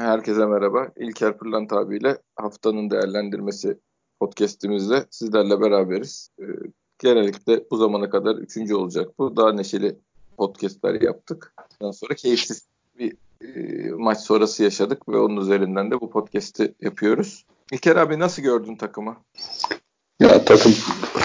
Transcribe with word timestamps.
Herkese 0.00 0.46
merhaba. 0.46 0.88
İlker 0.96 1.38
Pırlant 1.38 1.72
abiyle 1.72 2.18
haftanın 2.36 2.90
değerlendirmesi 2.90 3.78
podcastimizde 4.20 5.04
sizlerle 5.10 5.60
beraberiz. 5.60 6.30
Ee, 6.40 6.44
genellikle 6.98 7.64
bu 7.70 7.76
zamana 7.76 8.10
kadar 8.10 8.34
üçüncü 8.34 8.74
olacak 8.74 9.08
bu. 9.18 9.36
Daha 9.36 9.52
neşeli 9.52 9.96
podcastler 10.36 11.00
yaptık. 11.00 11.54
Ondan 11.80 11.92
sonra 11.92 12.14
keyifsiz 12.14 12.64
bir 12.98 13.12
e, 13.44 13.90
maç 13.90 14.18
sonrası 14.18 14.62
yaşadık 14.62 15.08
ve 15.08 15.18
onun 15.18 15.36
üzerinden 15.36 15.90
de 15.90 16.00
bu 16.00 16.10
podcast'i 16.10 16.74
yapıyoruz. 16.80 17.46
İlker 17.72 17.96
abi 17.96 18.18
nasıl 18.18 18.42
gördün 18.42 18.76
takımı? 18.76 19.16
Ya 20.20 20.44
takım 20.44 20.72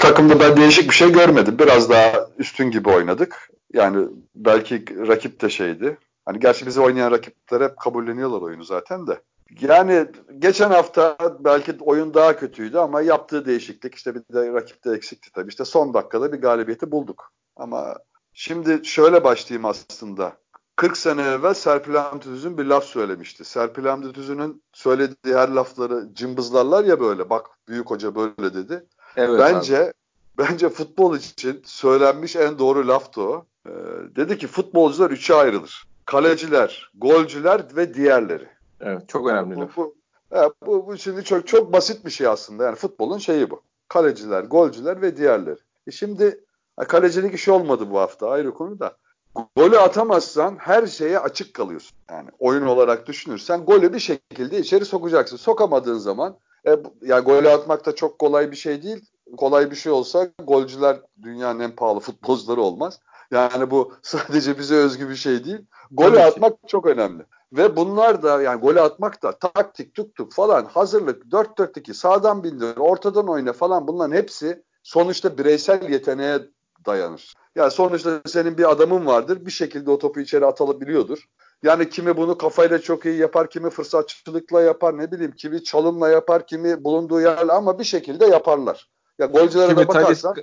takımda 0.02 0.39
ben 0.39 0.57
değişik 0.57 0.89
bir 0.89 0.96
şey 0.96 1.12
görmedim. 1.12 1.60
Biraz 1.60 1.89
daha 1.89 2.30
üstün 2.38 2.71
gibi 2.71 2.89
oynadık. 2.89 3.50
Yani 3.73 4.07
belki 4.36 5.07
rakip 5.07 5.42
de 5.42 5.50
şeydi. 5.50 5.98
Hani 6.26 6.39
gerçi 6.39 6.66
bizi 6.66 6.82
oynayan 6.82 7.12
rakipler 7.12 7.62
hep 7.62 7.78
kabulleniyorlar 7.78 8.42
oyunu 8.42 8.64
zaten 8.64 9.07
de. 9.07 9.21
Yani 9.62 10.07
geçen 10.39 10.70
hafta 10.70 11.18
belki 11.39 11.78
oyun 11.79 12.14
daha 12.14 12.36
kötüydü 12.38 12.78
ama 12.78 13.01
yaptığı 13.01 13.46
değişiklik 13.46 13.96
işte 13.96 14.15
bir 14.15 14.21
de 14.34 14.54
rakipte 14.54 14.92
eksikti 14.96 15.32
tabii. 15.32 15.50
İşte 15.50 15.65
son 15.65 15.93
dakikada 15.93 16.34
bir 16.34 16.42
galibiyeti 16.42 16.92
bulduk. 16.92 17.32
Ama 17.56 17.96
şimdi 18.34 18.86
şöyle 18.86 19.24
başlayayım 19.24 19.65
aslında. 19.65 20.38
40 20.75 20.98
sene 20.98 21.21
evvel 21.21 21.54
Serpil 21.54 21.96
Hamdi 21.96 22.24
Tüzün 22.24 22.57
bir 22.57 22.65
laf 22.65 22.84
söylemişti. 22.84 23.46
Serpil 23.46 23.86
Hamdi 23.86 24.14
Tüzün'ün 24.14 24.64
söylediği 24.73 25.36
her 25.36 25.50
lafları 25.50 26.14
cımbızlarlar 26.14 26.84
ya 26.84 27.00
böyle. 27.00 27.29
Bak 27.29 27.46
büyük 27.68 27.89
hoca 27.89 28.15
böyle 28.15 28.54
dedi. 28.54 28.86
Evet, 29.15 29.39
bence 29.39 29.84
abi. 29.84 29.93
bence 30.37 30.70
futbol 30.70 31.18
için 31.18 31.62
söylenmiş 31.65 32.36
en 32.36 32.59
doğru 32.59 32.88
laftı 32.88 33.22
o. 33.22 33.45
Ee, 33.67 33.72
dedi 34.16 34.38
ki 34.38 34.48
futbolcular 34.48 35.12
üçe 35.12 35.36
ayrılır. 35.36 35.86
Kaleciler, 36.05 36.91
golcüler 36.95 37.61
ve 37.75 37.94
diğerleri. 37.94 38.47
Evet, 38.81 39.09
çok 39.09 39.30
önemli 39.30 39.55
bu, 39.55 39.69
bu, 39.77 39.95
bu, 40.66 40.88
bu, 40.88 40.97
şimdi 40.97 41.23
çok 41.23 41.47
çok 41.47 41.73
basit 41.73 42.05
bir 42.05 42.11
şey 42.11 42.28
aslında. 42.28 42.64
Yani 42.64 42.75
futbolun 42.75 43.17
şeyi 43.17 43.50
bu. 43.50 43.62
Kaleciler, 43.88 44.44
golcüler 44.44 45.02
ve 45.02 45.17
diğerleri. 45.17 45.59
E 45.88 45.92
şimdi 45.92 46.44
kalecilik 46.88 47.34
işi 47.34 47.52
olmadı 47.52 47.92
bu 47.92 48.00
hafta 48.00 48.30
ayrı 48.30 48.53
konu 48.53 48.80
da. 48.80 48.97
Golü 49.56 49.80
atamazsan 49.80 50.56
her 50.58 50.88
şeye 50.88 51.20
açık 51.20 51.53
kalıyorsun. 51.53 51.97
Yani 52.09 52.30
oyun 52.40 52.66
olarak 52.66 53.08
düşünürsen 53.08 53.66
golü 53.66 53.94
bir 53.94 54.00
şekilde 54.00 54.59
içeri 54.59 54.86
sokacaksın. 54.86 55.38
Sokamadığın 55.38 55.97
zaman 55.97 56.38
e, 56.67 56.75
yani 57.02 57.23
golü 57.23 57.50
atmak 57.50 57.86
da 57.86 57.95
çok 57.95 58.19
kolay 58.19 58.52
bir 58.52 58.56
şey 58.56 58.84
değil. 58.84 59.06
Kolay 59.38 59.72
bir 59.72 59.75
şey 59.75 59.92
olsa 59.92 60.30
golcüler 60.44 60.97
dünyanın 61.22 61.59
en 61.59 61.72
pahalı 61.72 62.00
futbolcuları 62.00 62.62
olmaz. 62.62 63.00
Yani 63.31 63.72
bu 63.72 63.94
sadece 64.02 64.59
bize 64.59 64.76
özgü 64.76 65.09
bir 65.09 65.16
şey 65.16 65.45
değil. 65.45 65.66
Golü 65.92 66.20
atmak 66.20 66.54
çok 66.68 66.86
önemli. 66.86 67.23
Ve 67.54 67.76
bunlar 67.76 68.23
da 68.23 68.42
yani 68.42 68.62
golü 68.62 68.81
atmak 68.81 69.23
da 69.23 69.31
taktik 69.31 69.94
tuttuk 69.94 70.34
falan 70.34 70.66
hazırlık 70.66 71.23
4-4-2 71.26 71.94
sağdan 71.94 72.44
bindir 72.44 72.78
ortadan 72.78 73.30
oyna 73.30 73.53
falan 73.53 73.88
bunların 73.88 74.16
hepsi 74.16 74.64
sonuçta 74.84 75.38
bireysel 75.38 75.90
yeteneğe 75.90 76.40
dayanır. 76.86 77.34
Yani 77.56 77.72
sonuçta 77.72 78.22
senin 78.26 78.58
bir 78.58 78.72
adamın 78.72 79.06
vardır 79.06 79.46
bir 79.46 79.52
şekilde 79.52 79.92
o 79.92 79.98
topu 79.98 80.20
içeri 80.20 80.46
atılabiliyordur. 80.46 81.26
Yani 81.64 81.90
kimi 81.90 82.18
bunu 82.18 82.38
kafayla 82.38 82.81
çok 82.81 83.06
iyi 83.06 83.18
yapar, 83.18 83.50
kimi 83.50 83.70
fırsatçılıkla 83.70 84.62
yapar, 84.62 84.98
ne 84.98 85.12
bileyim, 85.12 85.31
kimi 85.31 85.64
çalımla 85.64 86.09
yapar, 86.09 86.48
kimi 86.48 86.84
bulunduğu 86.84 87.22
yerle 87.22 87.52
ama 87.52 87.80
bir 87.80 87.84
şekilde 87.84 88.26
yaparlar. 88.26 88.90
Ya 89.20 89.26
golcülere 89.26 89.68
kimi 89.68 89.80
de 89.80 89.88
bakarsan... 89.88 90.36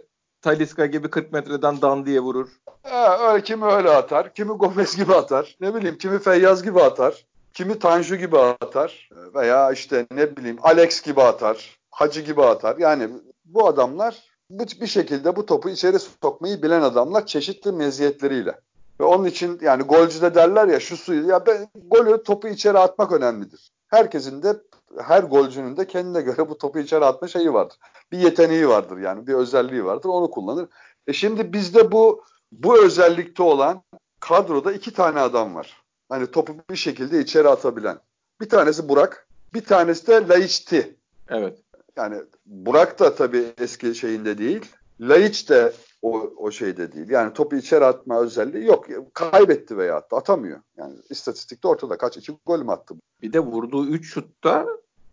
Taliska, 0.43 0.87
gibi 0.87 1.11
40 1.11 1.33
metreden 1.33 1.83
dan 1.83 2.07
diye 2.07 2.21
vurur. 2.21 2.49
He, 2.83 3.09
öyle 3.33 3.43
kimi 3.43 3.65
öyle 3.65 3.91
atar, 3.91 4.35
kimi 4.35 4.53
Gomez 4.53 4.97
gibi 4.97 5.15
atar, 5.15 5.57
ne 5.61 5.75
bileyim, 5.75 5.99
kimi 5.99 6.19
Feyyaz 6.19 6.63
gibi 6.63 6.81
atar, 6.83 7.27
kimi 7.55 7.79
Tanju 7.79 8.17
gibi 8.17 8.39
atar 8.39 9.09
veya 9.35 9.73
işte 9.73 10.07
ne 10.15 10.37
bileyim 10.37 10.59
Alex 10.63 11.03
gibi 11.03 11.23
atar, 11.23 11.79
Hacı 11.91 12.21
gibi 12.21 12.43
atar. 12.43 12.77
Yani 12.79 13.09
bu 13.45 13.67
adamlar 13.67 14.23
bu 14.51 14.65
bir 14.81 14.87
şekilde 14.87 15.37
bu 15.37 15.47
topu 15.47 15.69
içeri 15.69 15.99
sokmayı 15.99 16.63
bilen 16.63 16.83
adamlar 16.83 17.27
çeşitli 17.27 17.73
meziyetleriyle. 17.73 18.61
Ve 19.01 19.05
onun 19.05 19.25
için 19.25 19.59
yani 19.63 19.83
golcü 19.83 20.23
de 20.23 20.35
derler 20.35 20.69
ya 20.69 20.81
şu 20.81 20.97
suyu 20.97 21.29
ya 21.29 21.47
ben 21.47 21.69
golü 21.75 22.23
topu 22.23 22.49
içeri 22.49 22.79
atmak 22.79 23.13
önemlidir. 23.13 23.73
Herkesin 23.89 24.43
de 24.43 24.57
her 24.99 25.23
golcünün 25.23 25.77
de 25.77 25.87
kendine 25.87 26.23
göre 26.23 26.49
bu 26.49 26.59
topu 26.59 26.79
içeri 26.79 27.05
atma 27.05 27.29
şeyi 27.29 27.53
vardır. 27.53 27.77
Bir 28.13 28.19
yeteneği 28.19 28.69
vardır 28.69 28.99
yani 28.99 29.27
bir 29.27 29.35
özelliği 29.35 29.85
vardır 29.85 30.09
onu 30.09 30.31
kullanır. 30.31 30.69
E 31.07 31.13
şimdi 31.13 31.53
bizde 31.53 31.93
bu 31.93 32.25
bu 32.53 32.85
özellikte 32.85 33.43
olan 33.43 33.83
kadroda 34.21 34.73
iki 34.73 34.93
tane 34.93 35.21
adam 35.21 35.55
var. 35.55 35.83
Hani 36.09 36.27
topu 36.27 36.57
bir 36.71 36.77
şekilde 36.77 37.21
içeri 37.21 37.49
atabilen. 37.49 37.99
Bir 38.41 38.49
tanesi 38.49 38.89
Burak, 38.89 39.29
bir 39.55 39.65
tanesi 39.65 40.07
de 40.07 40.29
Laiçti. 40.29 40.97
Evet. 41.29 41.59
Yani 41.97 42.17
Burak 42.47 42.99
da 42.99 43.15
tabii 43.15 43.45
eski 43.59 43.95
şeyinde 43.95 44.39
değil. 44.39 44.73
Laiç 45.03 45.49
de 45.49 45.73
o, 46.03 46.33
o 46.37 46.51
şeyde 46.51 46.93
değil. 46.93 47.11
Yani 47.11 47.33
topu 47.33 47.57
içeri 47.57 47.85
atma 47.85 48.21
özelliği 48.21 48.67
yok. 48.67 48.87
Kaybetti 49.15 49.79
veya 49.79 49.97
attı. 49.97 50.17
Atamıyor. 50.17 50.61
Yani 50.77 50.95
istatistikte 51.11 51.69
ortada. 51.69 51.97
Kaç 51.99 52.17
iki 52.17 52.33
gol 52.47 52.63
mü 52.63 52.73
attı? 52.73 52.95
Bir 53.23 53.33
de 53.33 53.41
vurduğu 53.41 53.87
3 53.87 54.13
şutta 54.13 54.67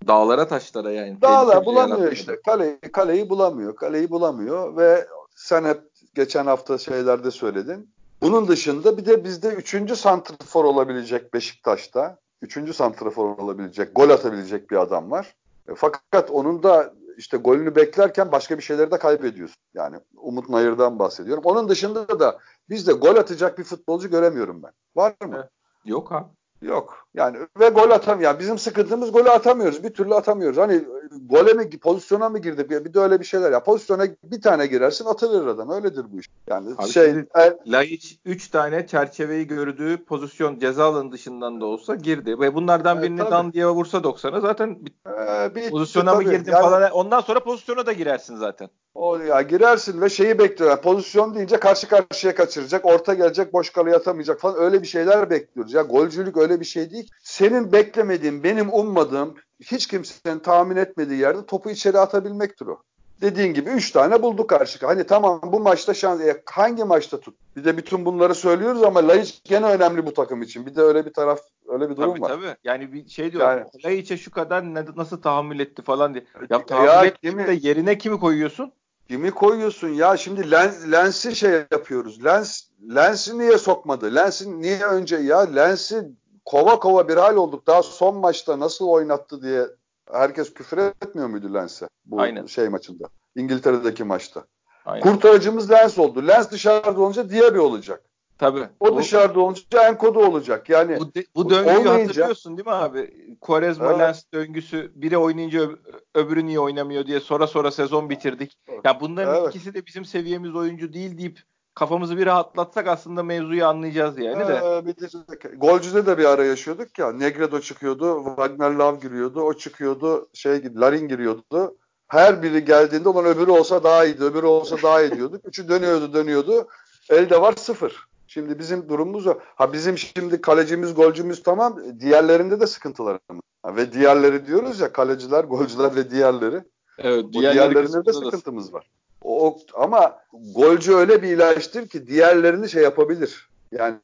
dağlara 0.07 0.47
taşlara 0.47 0.91
yani. 0.91 1.21
Dağlar 1.21 1.65
bulamıyor 1.65 2.11
işte. 2.11 2.41
Kaleyi, 2.45 2.79
kaleyi 2.79 3.29
bulamıyor. 3.29 3.75
Kaleyi 3.75 4.09
bulamıyor 4.09 4.77
ve 4.77 5.07
sen 5.35 5.65
hep 5.65 5.81
geçen 6.15 6.45
hafta 6.45 6.77
şeylerde 6.77 7.31
söyledin. 7.31 7.89
Bunun 8.21 8.47
dışında 8.47 8.97
bir 8.97 9.05
de 9.05 9.23
bizde 9.23 9.47
üçüncü 9.47 9.95
santrfor 9.95 10.65
olabilecek 10.65 11.33
Beşiktaş'ta. 11.33 12.17
Üçüncü 12.41 12.73
santrafor 12.73 13.37
olabilecek, 13.37 13.95
gol 13.95 14.09
atabilecek 14.09 14.71
bir 14.71 14.75
adam 14.75 15.11
var. 15.11 15.35
E, 15.69 15.75
fakat 15.75 16.31
onun 16.31 16.63
da 16.63 16.93
işte 17.19 17.37
golünü 17.37 17.75
beklerken 17.75 18.31
başka 18.31 18.57
bir 18.57 18.63
şeyleri 18.63 18.91
de 18.91 18.97
kaybediyorsun. 18.97 19.57
Yani 19.73 19.99
Umut 20.15 20.49
Nayır'dan 20.49 20.99
bahsediyorum. 20.99 21.43
Onun 21.45 21.69
dışında 21.69 22.19
da 22.19 22.39
bizde 22.69 22.93
gol 22.93 23.15
atacak 23.15 23.57
bir 23.57 23.63
futbolcu 23.63 24.09
göremiyorum 24.09 24.63
ben. 24.63 24.71
Var 24.95 25.15
mı? 25.25 25.49
Yok 25.85 26.11
abi. 26.11 26.38
Yok. 26.61 27.07
Yani 27.13 27.37
ve 27.59 27.69
gol 27.69 27.91
atam 27.91 28.21
yani 28.21 28.39
bizim 28.39 28.57
sıkıntımız 28.57 29.11
golü 29.11 29.29
atamıyoruz. 29.29 29.83
Bir 29.83 29.89
türlü 29.89 30.13
atamıyoruz. 30.13 30.57
Hani 30.57 30.81
gole 31.21 31.53
mi 31.53 31.69
pozisyona 31.69 32.29
mı 32.29 32.39
girdi? 32.39 32.69
Bir, 32.69 32.85
bir 32.85 32.93
de 32.93 32.99
öyle 32.99 33.19
bir 33.19 33.25
şeyler 33.25 33.51
ya. 33.51 33.63
Pozisyona 33.63 34.05
bir 34.23 34.41
tane 34.41 34.67
girersin 34.67 35.05
atılır 35.05 35.47
adam. 35.47 35.69
Öyledir 35.69 36.05
bu 36.11 36.19
iş. 36.19 36.27
Yani 36.47 36.69
Abi 36.77 36.89
şey 36.89 37.15
el, 37.35 37.57
Laiç 37.67 38.19
3 38.25 38.47
tane 38.47 38.87
çerçeveyi 38.87 39.47
gördüğü 39.47 40.05
pozisyon 40.05 40.59
ceza 40.59 40.85
alanı 40.85 41.11
dışından 41.11 41.61
da 41.61 41.65
olsa 41.65 41.95
girdi 41.95 42.39
ve 42.39 42.55
bunlardan 42.55 42.97
evet, 42.97 43.05
birini 43.05 43.19
tabii. 43.19 43.31
dan 43.31 43.53
diye 43.53 43.67
vursa 43.67 43.97
90'a 43.97 44.39
zaten 44.39 44.79
ee, 45.07 45.55
bir, 45.55 45.69
pozisyona 45.69 46.13
tabii. 46.13 46.25
mı 46.25 46.31
girdin 46.31 46.51
yani, 46.51 46.61
falan. 46.61 46.91
Ondan 46.91 47.21
sonra 47.21 47.39
pozisyona 47.39 47.85
da 47.85 47.93
girersin 47.93 48.35
zaten. 48.35 48.69
O 48.95 49.17
ya 49.17 49.41
girersin 49.41 50.01
ve 50.01 50.09
şeyi 50.09 50.39
bekliyor. 50.39 50.71
Yani 50.71 50.81
pozisyon 50.81 51.35
deyince 51.35 51.59
karşı 51.59 51.87
karşıya 51.87 52.35
kaçıracak, 52.35 52.85
orta 52.85 53.13
gelecek, 53.13 53.53
boş 53.53 53.69
kaleye 53.69 53.95
atamayacak 53.95 54.39
falan 54.39 54.57
öyle 54.57 54.81
bir 54.81 54.87
şeyler 54.87 55.29
bekliyoruz. 55.29 55.73
Ya 55.73 55.81
golcülük 55.81 56.37
öyle 56.37 56.48
bir 56.59 56.65
şey 56.65 56.91
değil. 56.91 57.09
Senin 57.23 57.71
beklemediğin, 57.71 58.43
benim 58.43 58.73
ummadığım, 58.73 59.35
hiç 59.59 59.87
kimsenin 59.87 60.39
tahmin 60.39 60.75
etmediği 60.75 61.19
yerde 61.19 61.45
topu 61.45 61.69
içeri 61.69 61.99
atabilmektir 61.99 62.65
o. 62.65 62.81
Dediğin 63.21 63.53
gibi 63.53 63.69
3 63.69 63.91
tane 63.91 64.21
buldu 64.21 64.47
karşı. 64.47 64.85
Hani 64.85 65.03
tamam 65.03 65.41
bu 65.43 65.59
maçta 65.59 65.93
şans 65.93 66.21
e, 66.21 66.43
hangi 66.45 66.83
maçta 66.83 67.19
tut? 67.19 67.35
Bir 67.55 67.63
de 67.65 67.77
bütün 67.77 68.05
bunları 68.05 68.35
söylüyoruz 68.35 68.83
ama 68.83 69.07
Laiç 69.07 69.41
gene 69.43 69.65
önemli 69.65 70.05
bu 70.05 70.13
takım 70.13 70.41
için. 70.41 70.65
Bir 70.65 70.75
de 70.75 70.81
öyle 70.81 71.05
bir 71.05 71.13
taraf 71.13 71.39
öyle 71.67 71.89
bir 71.89 71.95
durum 71.95 72.11
tabii, 72.11 72.21
var. 72.21 72.29
Tabii 72.29 72.55
Yani 72.63 72.93
bir 72.93 73.09
şey 73.09 73.31
diyor. 73.31 73.43
Yani, 73.43 73.65
Laiç'e 73.85 74.17
şu 74.17 74.31
kadar 74.31 74.63
ne, 74.63 74.85
nasıl 74.95 75.21
tahammül 75.21 75.59
etti 75.59 75.81
falan 75.81 76.13
diye. 76.13 76.25
Ya 76.49 76.65
tahammül 76.65 76.87
ya, 76.87 77.05
etti 77.05 77.37
de 77.37 77.67
yerine 77.67 77.97
kimi 77.97 78.19
koyuyorsun? 78.19 78.71
Kimi 79.07 79.31
koyuyorsun 79.31 79.89
ya? 79.89 80.17
Şimdi 80.17 80.51
lens, 80.51 80.91
lensi 80.91 81.35
şey 81.35 81.51
yapıyoruz. 81.51 82.25
Lens 82.25 82.61
lensi 82.95 83.39
niye 83.39 83.57
sokmadı? 83.57 84.15
Lensi 84.15 84.61
niye 84.61 84.83
önce 84.85 85.15
ya? 85.15 85.39
Lensi 85.39 86.07
kova 86.49 86.79
kova 86.79 87.07
bir 87.07 87.17
hal 87.17 87.35
olduk. 87.35 87.67
Daha 87.67 87.83
son 87.83 88.15
maçta 88.15 88.59
nasıl 88.59 88.87
oynattı 88.87 89.41
diye 89.41 89.67
herkes 90.11 90.53
küfür 90.53 90.77
etmiyor 90.77 91.27
muydu 91.27 91.53
Lens'e 91.53 91.87
bu 92.05 92.21
Aynen. 92.21 92.45
şey 92.45 92.69
maçında? 92.69 93.09
İngiltere'deki 93.35 94.03
maçta. 94.03 94.43
Aynen. 94.85 95.03
Kurtarıcımız 95.03 95.71
Lens 95.71 95.97
oldu. 95.97 96.27
Lens 96.27 96.51
dışarıda 96.51 97.01
olunca 97.01 97.29
Diaby 97.29 97.59
olacak. 97.59 98.03
Tabii. 98.37 98.69
O 98.79 98.91
bu, 98.91 98.97
dışarıda 98.97 99.39
olunca 99.39 99.89
Enkodu 99.89 100.19
olacak. 100.19 100.69
Yani 100.69 100.99
bu, 100.99 101.13
de, 101.13 101.25
bu 101.35 101.49
döngüyü 101.49 101.77
olmayınca... 101.77 102.03
hatırlıyorsun 102.03 102.57
değil 102.57 102.67
mi 102.67 102.73
abi? 102.73 103.35
Quaresma 103.41 103.85
evet. 103.85 103.99
Lens 103.99 104.23
döngüsü 104.33 104.91
biri 104.95 105.17
oynayınca 105.17 105.69
öbürü 106.15 106.45
niye 106.45 106.59
oynamıyor 106.59 107.05
diye 107.05 107.19
sonra 107.19 107.47
sonra 107.47 107.71
sezon 107.71 108.09
bitirdik. 108.09 108.57
Ya 108.83 108.99
bunların 109.01 109.35
evet. 109.35 109.49
ikisi 109.49 109.73
de 109.73 109.85
bizim 109.85 110.05
seviyemiz 110.05 110.55
oyuncu 110.55 110.93
değil 110.93 111.17
deyip 111.17 111.39
kafamızı 111.73 112.17
bir 112.17 112.25
rahatlatsak 112.25 112.87
aslında 112.87 113.23
mevzuyu 113.23 113.65
anlayacağız 113.65 114.17
yani 114.17 114.47
de. 114.47 114.61
Ee, 114.63 114.85
bir 114.85 114.95
de 114.95 115.55
Golcü'de 115.57 116.05
de 116.05 116.17
bir 116.17 116.25
ara 116.25 116.45
yaşıyorduk 116.45 116.99
ya. 116.99 117.11
Negredo 117.11 117.59
çıkıyordu, 117.59 118.23
Wagner 118.25 118.71
Love 118.71 118.99
giriyordu, 118.99 119.41
o 119.41 119.53
çıkıyordu, 119.53 120.29
şey 120.33 120.75
Larin 120.75 121.07
giriyordu. 121.07 121.75
Her 122.07 122.43
biri 122.43 122.65
geldiğinde 122.65 123.09
olan 123.09 123.25
öbürü 123.25 123.51
olsa 123.51 123.83
daha 123.83 124.05
iyiydi, 124.05 124.23
öbürü 124.23 124.45
olsa 124.45 124.77
daha 124.83 125.01
iyi 125.01 125.11
diyorduk. 125.11 125.41
Üçü 125.45 125.69
dönüyordu, 125.69 126.13
dönüyordu. 126.13 126.67
Elde 127.09 127.41
var 127.41 127.53
sıfır. 127.57 128.09
Şimdi 128.27 128.59
bizim 128.59 128.89
durumumuz 128.89 129.27
o. 129.27 129.33
Ha 129.55 129.73
bizim 129.73 129.97
şimdi 129.97 130.41
kalecimiz, 130.41 130.93
golcümüz 130.95 131.43
tamam. 131.43 131.79
Diğerlerinde 131.99 132.59
de 132.59 132.67
sıkıntılarımız. 132.67 133.41
Ha, 133.63 133.75
ve 133.75 133.93
diğerleri 133.93 134.47
diyoruz 134.47 134.79
ya 134.79 134.91
kaleciler, 134.91 135.43
golcüler 135.43 135.95
ve 135.95 136.11
diğerleri. 136.11 136.63
Evet, 136.97 137.25
o 137.25 137.33
diğerlerinde 137.33 138.05
de 138.05 138.13
sıkıntımız 138.13 138.73
var. 138.73 138.89
O, 139.23 139.59
ama 139.73 140.19
golcü 140.55 140.93
öyle 140.93 141.21
bir 141.21 141.27
ilaçtır 141.27 141.87
ki 141.87 142.07
diğerlerini 142.07 142.69
şey 142.69 142.83
yapabilir. 142.83 143.49
Yani 143.71 143.97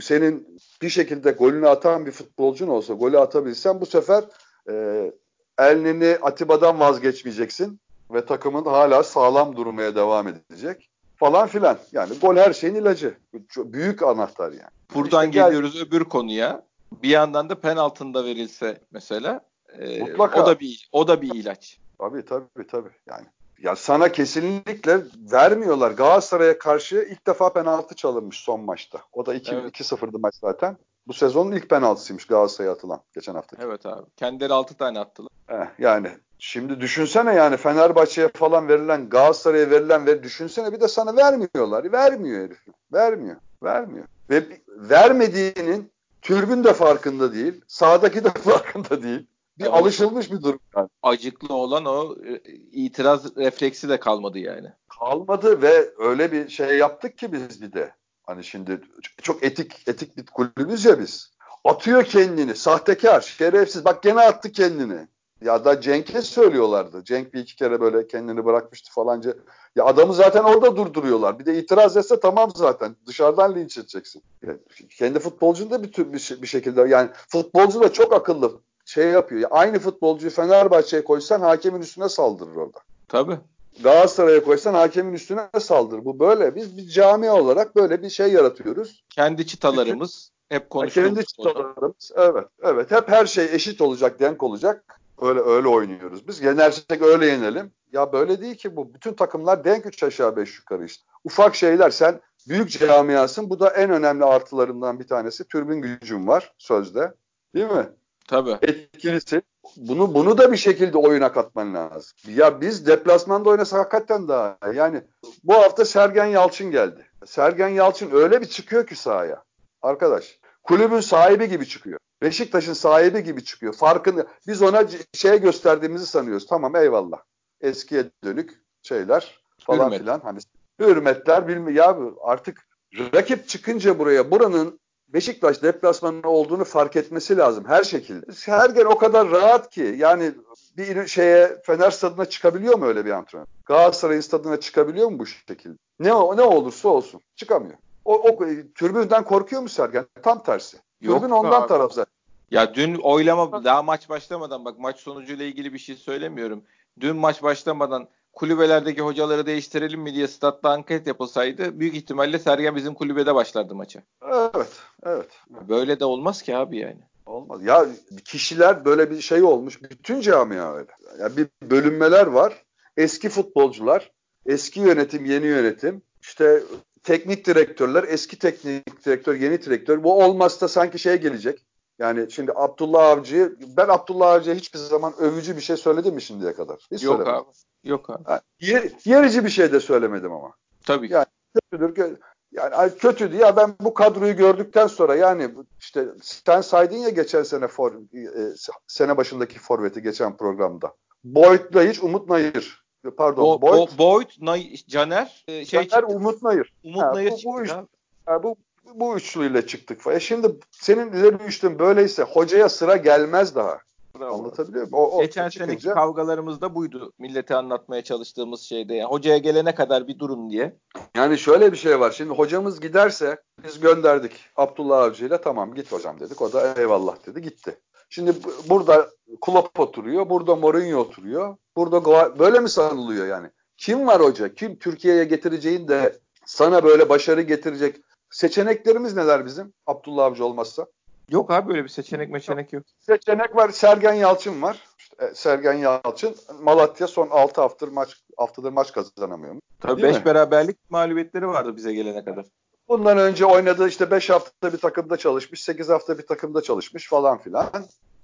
senin 0.00 0.58
bir 0.82 0.88
şekilde 0.88 1.30
golünü 1.30 1.68
atan 1.68 2.06
bir 2.06 2.10
futbolcun 2.10 2.68
olsa 2.68 2.94
golü 2.94 3.18
atabilsen 3.18 3.80
bu 3.80 3.86
sefer 3.86 4.24
e, 4.70 5.12
Elneni 5.58 6.18
Atiba'dan 6.22 6.80
vazgeçmeyeceksin 6.80 7.80
ve 8.10 8.26
takımın 8.26 8.64
hala 8.64 9.02
sağlam 9.02 9.56
durmaya 9.56 9.94
devam 9.94 10.28
edecek 10.28 10.90
falan 11.16 11.48
filan. 11.48 11.78
Yani 11.92 12.18
gol 12.18 12.36
her 12.36 12.52
şeyin 12.52 12.74
ilacı. 12.74 13.14
Çok 13.48 13.72
büyük 13.72 14.02
anahtar 14.02 14.52
yani. 14.52 14.70
Buradan 14.94 15.28
işte 15.28 15.40
geliyoruz 15.40 15.74
gel- 15.74 15.82
öbür 15.82 16.04
konuya. 16.04 16.62
Bir 17.02 17.08
yandan 17.08 17.48
da 17.48 17.60
penaltında 17.60 18.24
verilse 18.24 18.80
mesela 18.90 19.40
e, 19.78 20.00
Mutlaka. 20.00 20.42
o 20.42 20.46
da 20.46 20.60
bir 20.60 20.88
o 20.92 21.08
da 21.08 21.22
bir 21.22 21.34
ilaç. 21.34 21.78
Tabii 21.98 22.24
tabii 22.24 22.66
tabii. 22.70 22.90
Yani 23.08 23.26
ya 23.62 23.76
sana 23.76 24.12
kesinlikle 24.12 25.00
vermiyorlar. 25.32 25.90
Galatasaray'a 25.90 26.58
karşı 26.58 27.06
ilk 27.10 27.26
defa 27.26 27.52
penaltı 27.52 27.94
çalınmış 27.94 28.38
son 28.38 28.60
maçta. 28.60 28.98
O 29.12 29.26
da 29.26 29.34
2 29.34 29.54
evet. 29.54 29.80
2-0'dı 29.80 30.18
maç 30.18 30.34
zaten. 30.34 30.76
Bu 31.06 31.12
sezonun 31.12 31.52
ilk 31.52 31.70
penaltısıymış 31.70 32.26
Galatasaray'a 32.26 32.72
atılan 32.72 33.00
geçen 33.14 33.34
hafta. 33.34 33.56
Evet 33.60 33.86
abi. 33.86 34.06
Kendileri 34.16 34.52
6 34.52 34.74
tane 34.74 34.98
attılar. 34.98 35.30
Eh, 35.48 35.66
yani 35.78 36.08
şimdi 36.38 36.80
düşünsene 36.80 37.34
yani 37.34 37.56
Fenerbahçe'ye 37.56 38.28
falan 38.28 38.68
verilen 38.68 39.08
Galatasaray'a 39.08 39.70
verilen 39.70 40.06
ve 40.06 40.22
düşünsene 40.22 40.72
bir 40.72 40.80
de 40.80 40.88
sana 40.88 41.16
vermiyorlar. 41.16 41.92
Vermiyor 41.92 42.44
herif. 42.44 42.58
Vermiyor. 42.92 43.36
Vermiyor. 43.62 44.06
Ve 44.30 44.44
vermediğinin 44.68 45.92
türbün 46.22 46.64
de 46.64 46.72
farkında 46.72 47.32
değil. 47.32 47.60
Sağdaki 47.66 48.24
de 48.24 48.30
farkında 48.44 49.02
değil. 49.02 49.26
Bir 49.58 49.64
evet. 49.64 49.74
alışılmış 49.74 50.32
bir 50.32 50.42
durum 50.42 50.60
yani. 50.76 50.88
Acıklı 51.02 51.54
olan 51.54 51.84
o 51.84 52.16
e, 52.26 52.40
itiraz 52.72 53.36
refleksi 53.36 53.88
de 53.88 54.00
kalmadı 54.00 54.38
yani. 54.38 54.68
Kalmadı 55.00 55.62
ve 55.62 55.90
öyle 55.98 56.32
bir 56.32 56.48
şey 56.48 56.78
yaptık 56.78 57.18
ki 57.18 57.32
biz 57.32 57.62
bir 57.62 57.72
de. 57.72 57.94
Hani 58.22 58.44
şimdi 58.44 58.80
çok 59.22 59.42
etik 59.42 59.88
etik 59.88 60.16
bir 60.16 60.26
kulübüz 60.26 60.84
ya 60.84 61.00
biz. 61.00 61.32
Atıyor 61.64 62.04
kendini. 62.04 62.54
Sahtekar, 62.54 63.20
şerefsiz. 63.20 63.84
Bak 63.84 64.02
gene 64.02 64.20
attı 64.20 64.52
kendini. 64.52 65.08
Ya 65.40 65.64
da 65.64 65.80
Cenk'e 65.80 66.22
söylüyorlardı. 66.22 67.04
Cenk 67.04 67.34
bir 67.34 67.40
iki 67.40 67.56
kere 67.56 67.80
böyle 67.80 68.06
kendini 68.06 68.44
bırakmıştı 68.44 68.92
falanca. 68.92 69.34
Ya 69.76 69.84
adamı 69.84 70.14
zaten 70.14 70.42
orada 70.42 70.76
durduruyorlar. 70.76 71.38
Bir 71.38 71.46
de 71.46 71.58
itiraz 71.58 71.96
etse 71.96 72.20
tamam 72.20 72.50
zaten. 72.54 72.96
Dışarıdan 73.06 73.54
linç 73.54 73.78
edeceksin. 73.78 74.22
Yani 74.46 74.58
kendi 74.98 75.18
futbolcun 75.18 75.70
da 75.70 75.82
bir, 75.82 75.92
tür, 75.92 76.12
bir, 76.12 76.42
bir 76.42 76.46
şekilde 76.46 76.80
yani 76.80 77.10
futbolcu 77.28 77.80
da 77.80 77.92
çok 77.92 78.12
akıllı 78.12 78.60
şey 78.92 79.06
yapıyor. 79.06 79.40
Ya 79.40 79.48
aynı 79.50 79.78
futbolcuyu 79.78 80.32
Fenerbahçe'ye 80.32 81.04
koysan 81.04 81.40
hakemin 81.40 81.80
üstüne 81.80 82.08
saldırır 82.08 82.56
orada. 82.56 82.78
Tabii. 83.08 83.38
Galatasaray'a 83.82 84.44
koysan 84.44 84.74
hakemin 84.74 85.12
üstüne 85.12 85.48
saldırır. 85.60 86.04
Bu 86.04 86.18
böyle. 86.18 86.54
Biz 86.54 86.76
bir 86.76 86.88
cami 86.88 87.30
olarak 87.30 87.76
böyle 87.76 88.02
bir 88.02 88.10
şey 88.10 88.32
yaratıyoruz. 88.32 89.04
Kendi 89.10 89.46
çıtalarımız 89.46 90.30
Çünkü, 90.32 90.62
hep 90.62 90.70
konuşuyoruz. 90.70 91.14
Kendi 91.14 91.26
çıtalarımız. 91.26 92.12
Evet. 92.16 92.46
Evet. 92.62 92.90
Hep 92.90 93.08
her 93.08 93.26
şey 93.26 93.44
eşit 93.52 93.80
olacak, 93.80 94.20
denk 94.20 94.42
olacak. 94.42 95.00
Öyle 95.20 95.40
öyle 95.40 95.68
oynuyoruz. 95.68 96.28
Biz 96.28 96.42
yenersek 96.42 97.02
öyle 97.02 97.26
yenelim. 97.26 97.70
Ya 97.92 98.12
böyle 98.12 98.40
değil 98.40 98.54
ki 98.54 98.76
bu. 98.76 98.94
Bütün 98.94 99.14
takımlar 99.14 99.64
denk 99.64 99.86
üç 99.86 100.02
aşağı 100.02 100.36
beş 100.36 100.58
yukarı 100.58 100.84
işte. 100.84 101.04
Ufak 101.24 101.54
şeyler 101.54 101.90
sen 101.90 102.20
büyük 102.48 102.70
camiasın. 102.70 103.50
Bu 103.50 103.60
da 103.60 103.68
en 103.68 103.90
önemli 103.90 104.24
artılarından 104.24 105.00
bir 105.00 105.06
tanesi. 105.06 105.44
Türbün 105.44 105.82
gücün 105.82 106.26
var 106.26 106.52
sözde. 106.58 107.14
Değil 107.54 107.70
mi? 107.70 107.86
Tabii. 108.28 108.58
Etkilisi. 108.62 109.42
Bunu 109.76 110.14
bunu 110.14 110.38
da 110.38 110.52
bir 110.52 110.56
şekilde 110.56 110.98
oyuna 110.98 111.32
katman 111.32 111.74
lazım. 111.74 112.12
Ya 112.28 112.60
biz 112.60 112.86
deplasmanda 112.86 113.48
oynasak 113.50 113.78
hakikaten 113.80 114.28
daha. 114.28 114.58
Yani 114.74 115.02
bu 115.44 115.54
hafta 115.54 115.84
Sergen 115.84 116.24
Yalçın 116.26 116.70
geldi. 116.70 117.06
Sergen 117.26 117.68
Yalçın 117.68 118.10
öyle 118.12 118.40
bir 118.40 118.46
çıkıyor 118.46 118.86
ki 118.86 118.96
sahaya. 118.96 119.42
Arkadaş 119.82 120.38
kulübün 120.62 121.00
sahibi 121.00 121.48
gibi 121.48 121.68
çıkıyor. 121.68 121.98
Beşiktaş'ın 122.22 122.72
sahibi 122.72 123.24
gibi 123.24 123.44
çıkıyor. 123.44 123.72
Farkını 123.72 124.26
biz 124.46 124.62
ona 124.62 124.84
şey 125.14 125.40
gösterdiğimizi 125.40 126.06
sanıyoruz. 126.06 126.46
Tamam 126.46 126.76
eyvallah. 126.76 127.18
Eskiye 127.60 128.04
dönük 128.24 128.62
şeyler 128.82 129.40
falan 129.60 129.86
Hürmet. 129.86 130.00
filan. 130.00 130.20
Hani 130.20 130.38
hürmetler 130.80 131.48
bilmi 131.48 131.74
ya 131.74 131.98
artık 132.22 132.68
rakip 133.14 133.48
çıkınca 133.48 133.98
buraya 133.98 134.30
buranın 134.30 134.80
Beşiktaş 135.12 135.62
deplasmanı 135.62 136.28
olduğunu 136.28 136.64
fark 136.64 136.96
etmesi 136.96 137.36
lazım 137.36 137.64
her 137.66 137.84
şekilde. 137.84 138.32
Sergen 138.32 138.84
o 138.84 138.98
kadar 138.98 139.30
rahat 139.30 139.70
ki 139.70 139.94
yani 139.98 140.32
bir 140.76 141.06
şeye 141.06 141.62
Fener 141.62 141.90
stadına 141.90 142.24
çıkabiliyor 142.24 142.78
mu 142.78 142.86
öyle 142.86 143.04
bir 143.04 143.10
antrenör? 143.10 143.46
Galatasaray 143.64 144.22
stadına 144.22 144.60
çıkabiliyor 144.60 145.08
mu 145.08 145.18
bu 145.18 145.26
şekilde? 145.26 145.76
Ne 146.00 146.08
ne 146.08 146.42
olursa 146.42 146.88
olsun 146.88 147.20
çıkamıyor. 147.36 147.74
O, 148.04 148.14
o 148.14 148.38
türbünden 148.74 149.24
korkuyor 149.24 149.62
mu 149.62 149.68
Sergen? 149.68 150.06
Tam 150.22 150.42
tersi. 150.42 150.76
Yok 151.00 151.20
Türbün 151.20 151.34
ondan 151.34 151.66
taraf 151.66 151.92
zaten. 151.92 152.12
Ya 152.50 152.74
dün 152.74 152.94
oylama 152.94 153.64
daha 153.64 153.82
maç 153.82 154.08
başlamadan 154.08 154.64
bak 154.64 154.78
maç 154.78 155.00
sonucuyla 155.00 155.44
ilgili 155.44 155.72
bir 155.72 155.78
şey 155.78 155.96
söylemiyorum. 155.96 156.62
Dün 157.00 157.16
maç 157.16 157.42
başlamadan 157.42 158.08
kulübelerdeki 158.32 159.02
hocaları 159.02 159.46
değiştirelim 159.46 160.00
mi 160.00 160.14
diye 160.14 160.28
statta 160.28 160.70
anket 160.70 161.06
yapılsaydı 161.06 161.80
büyük 161.80 161.94
ihtimalle 161.94 162.38
Sergen 162.38 162.76
bizim 162.76 162.94
kulübede 162.94 163.34
başlardı 163.34 163.74
maça. 163.74 164.02
Evet, 164.22 164.80
evet. 165.02 165.28
Böyle 165.68 166.00
de 166.00 166.04
olmaz 166.04 166.42
ki 166.42 166.56
abi 166.56 166.78
yani. 166.78 167.00
Olmaz. 167.26 167.64
Ya 167.64 167.86
kişiler 168.24 168.84
böyle 168.84 169.10
bir 169.10 169.20
şey 169.20 169.42
olmuş. 169.42 169.82
Bütün 169.82 170.20
camia 170.20 170.74
öyle. 170.74 170.90
Ya 171.20 171.36
bir 171.36 171.46
bölünmeler 171.62 172.26
var. 172.26 172.64
Eski 172.96 173.28
futbolcular, 173.28 174.12
eski 174.46 174.80
yönetim, 174.80 175.24
yeni 175.24 175.46
yönetim. 175.46 176.02
İşte 176.22 176.62
teknik 177.02 177.46
direktörler, 177.46 178.04
eski 178.08 178.38
teknik 178.38 179.04
direktör, 179.06 179.34
yeni 179.34 179.62
direktör. 179.62 180.04
Bu 180.04 180.24
olmazsa 180.24 180.68
sanki 180.68 180.98
şey 180.98 181.16
gelecek. 181.16 181.66
Yani 182.02 182.30
şimdi 182.30 182.52
Abdullah 182.54 183.08
Avcı, 183.08 183.56
ben 183.76 183.88
Abdullah 183.88 184.32
Avcı'ya 184.32 184.56
hiçbir 184.56 184.78
zaman 184.78 185.14
övücü 185.18 185.56
bir 185.56 185.60
şey 185.60 185.76
söyledim 185.76 186.14
mi 186.14 186.22
şimdiye 186.22 186.54
kadar? 186.54 186.86
Hiç 186.92 187.02
Yok 187.02 187.16
söylemedim. 187.16 187.44
abi. 187.44 187.48
Yok 187.84 188.10
abi. 188.10 188.40
Yer, 188.60 188.90
yerici 189.04 189.44
bir 189.44 189.50
şey 189.50 189.72
de 189.72 189.80
söylememedim 189.80 190.32
ama. 190.32 190.52
Tabii. 190.86 191.12
Yani 191.12 191.26
kötüdür. 191.70 192.18
Yani 192.52 192.96
kötüydü 192.98 193.36
ya 193.36 193.56
ben 193.56 193.74
bu 193.80 193.94
kadroyu 193.94 194.36
gördükten 194.36 194.86
sonra 194.86 195.14
yani 195.14 195.50
işte 195.80 196.08
sen 196.22 196.60
saydın 196.60 196.96
ya 196.96 197.08
geçen 197.08 197.42
sene 197.42 197.68
for, 197.68 197.92
e, 197.92 198.54
sene 198.86 199.16
başındaki 199.16 199.58
forveti 199.58 200.02
geçen 200.02 200.36
programda. 200.36 200.94
Boyd'la 201.24 201.82
hiç 201.82 202.02
Umut 202.02 202.28
Nayır. 202.28 202.82
Pardon 203.16 203.44
Bo, 203.44 203.62
Boyd. 203.62 203.88
Bo, 203.98 203.98
Boyd, 203.98 204.30
Nay, 204.40 204.74
Caner, 204.88 205.44
e, 205.48 205.64
şey 205.64 205.88
Caner 205.88 206.02
Umut 206.02 206.42
Nayır. 206.42 206.72
Umut 206.84 207.02
ha, 207.02 207.12
Nayır 207.14 207.32
bu, 207.32 207.36
çıktı. 207.36 207.86
Bu, 208.26 208.32
ha, 208.32 208.42
bu, 208.42 208.56
bu 208.94 209.16
üçlüyle 209.16 209.66
çıktık. 209.66 210.06
E 210.06 210.20
şimdi 210.20 210.48
senin 210.70 211.12
ileri 211.12 211.34
üçlün 211.34 211.78
böyleyse 211.78 212.22
hocaya 212.22 212.68
sıra 212.68 212.96
gelmez 212.96 213.54
daha. 213.54 213.78
Bravo. 214.18 214.34
Anlatabiliyor 214.34 214.90
muyum? 214.90 215.04
O, 215.04 215.18
o 215.18 215.22
Geçen 215.22 215.48
çıkınca... 215.48 215.72
seneki 215.72 215.88
kavgalarımız 215.94 216.60
da 216.60 216.74
buydu. 216.74 217.12
Millete 217.18 217.54
anlatmaya 217.54 218.04
çalıştığımız 218.04 218.60
şeyde. 218.60 218.94
Yani 218.94 219.08
hocaya 219.08 219.38
gelene 219.38 219.74
kadar 219.74 220.08
bir 220.08 220.18
durun 220.18 220.50
diye. 220.50 220.76
Yani 221.16 221.38
şöyle 221.38 221.72
bir 221.72 221.76
şey 221.76 222.00
var. 222.00 222.10
Şimdi 222.10 222.34
hocamız 222.34 222.80
giderse 222.80 223.36
biz 223.64 223.80
gönderdik 223.80 224.32
Abdullah 224.56 225.02
Avcı 225.02 225.26
ile 225.26 225.40
tamam 225.40 225.74
git 225.74 225.92
hocam 225.92 226.20
dedik. 226.20 226.42
O 226.42 226.52
da 226.52 226.74
eyvallah 226.74 227.26
dedi 227.26 227.42
gitti. 227.42 227.78
Şimdi 228.10 228.32
burada 228.68 229.10
Klopp 229.40 229.80
oturuyor. 229.80 230.30
Burada 230.30 230.56
Mourinho 230.56 230.98
oturuyor. 230.98 231.56
Burada 231.76 232.38
böyle 232.38 232.60
mi 232.60 232.68
sanılıyor 232.68 233.26
yani? 233.26 233.46
Kim 233.76 234.06
var 234.06 234.22
hoca? 234.22 234.54
Kim 234.54 234.78
Türkiye'ye 234.78 235.24
getireceğin 235.24 235.88
de 235.88 236.18
sana 236.46 236.84
böyle 236.84 237.08
başarı 237.08 237.42
getirecek 237.42 237.96
seçeneklerimiz 238.32 239.16
neler 239.16 239.46
bizim? 239.46 239.72
Abdullah 239.86 240.24
Avcı 240.24 240.44
olmazsa. 240.44 240.86
Yok 241.30 241.50
abi 241.50 241.68
böyle 241.68 241.84
bir 241.84 241.88
seçenek 241.88 242.30
meçenek 242.30 242.72
yok. 242.72 242.84
Seçenek 242.98 243.56
var. 243.56 243.68
Sergen 243.68 244.12
Yalçın 244.12 244.62
var. 244.62 244.80
İşte 244.98 245.24
e, 245.24 245.34
Sergen 245.34 245.72
Yalçın. 245.72 246.34
Malatya 246.62 247.06
son 247.06 247.28
6 247.30 247.60
haftadır 247.60 247.92
maç 247.92 248.16
haftadır 248.36 248.72
maç 248.72 248.92
kazanamıyor? 248.92 249.54
Tabii 249.80 250.02
5 250.02 250.24
beraberlik 250.24 250.90
mağlubiyetleri 250.90 251.48
vardı 251.48 251.76
bize 251.76 251.92
gelene 251.94 252.24
kadar. 252.24 252.44
Bundan 252.88 253.18
önce 253.18 253.46
oynadığı 253.46 253.88
işte 253.88 254.10
5 254.10 254.30
hafta 254.30 254.72
bir 254.72 254.78
takımda 254.78 255.16
çalışmış, 255.16 255.62
8 255.64 255.88
hafta 255.88 256.18
bir 256.18 256.26
takımda 256.26 256.62
çalışmış 256.62 257.08
falan 257.08 257.38
filan. 257.38 257.70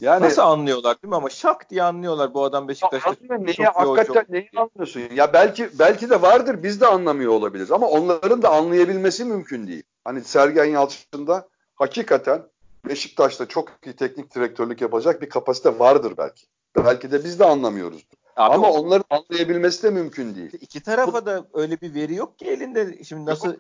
Yani 0.01 0.25
Nasıl 0.25 0.43
anlıyorlar 0.43 1.03
değil 1.03 1.11
mi 1.11 1.17
ama 1.17 1.31
şak 1.31 1.71
diye 1.71 1.83
anlıyorlar 1.83 2.35
bu 2.35 2.45
adam 2.45 2.69
Beşiktaş'ta. 2.69 3.15
Neyi, 3.31 3.57
hakikaten 3.75 4.25
neyi 4.29 4.51
anlıyorsun? 4.57 5.03
Ya 5.15 5.33
belki 5.33 5.69
belki 5.79 6.11
de 6.11 6.23
vardır 6.23 6.63
biz 6.63 6.81
de 6.81 6.87
anlamıyor 6.87 7.33
olabiliriz 7.33 7.73
ama 7.73 7.87
onların 7.89 8.43
da 8.43 8.51
anlayabilmesi 8.51 9.25
mümkün 9.25 9.67
değil. 9.67 9.83
Hani 10.09 10.25
Sergen 10.25 10.65
Yalçın'da 10.65 11.49
hakikaten 11.75 12.43
Beşiktaş'ta 12.89 13.49
çok 13.49 13.73
iyi 13.85 13.97
teknik 13.97 14.35
direktörlük 14.35 14.81
yapacak 14.81 15.23
bir 15.23 15.29
kapasite 15.29 15.79
vardır 15.79 16.15
belki. 16.19 16.47
Belki 16.77 17.11
de 17.11 17.25
biz 17.25 17.39
de 17.39 17.45
anlamıyoruz. 17.45 18.07
Abi 18.39 18.55
Ama 18.55 18.71
o, 18.71 18.73
onların 18.73 19.05
anlayabilmesi 19.11 19.83
de 19.83 19.91
mümkün 19.91 20.35
değil. 20.35 20.53
İki 20.61 20.83
tarafa 20.83 21.27
da 21.27 21.45
öyle 21.53 21.81
bir 21.81 21.95
veri 21.95 22.15
yok 22.15 22.39
ki 22.39 22.45
elinde. 22.45 23.05
Şimdi 23.05 23.31
nasıl 23.31 23.55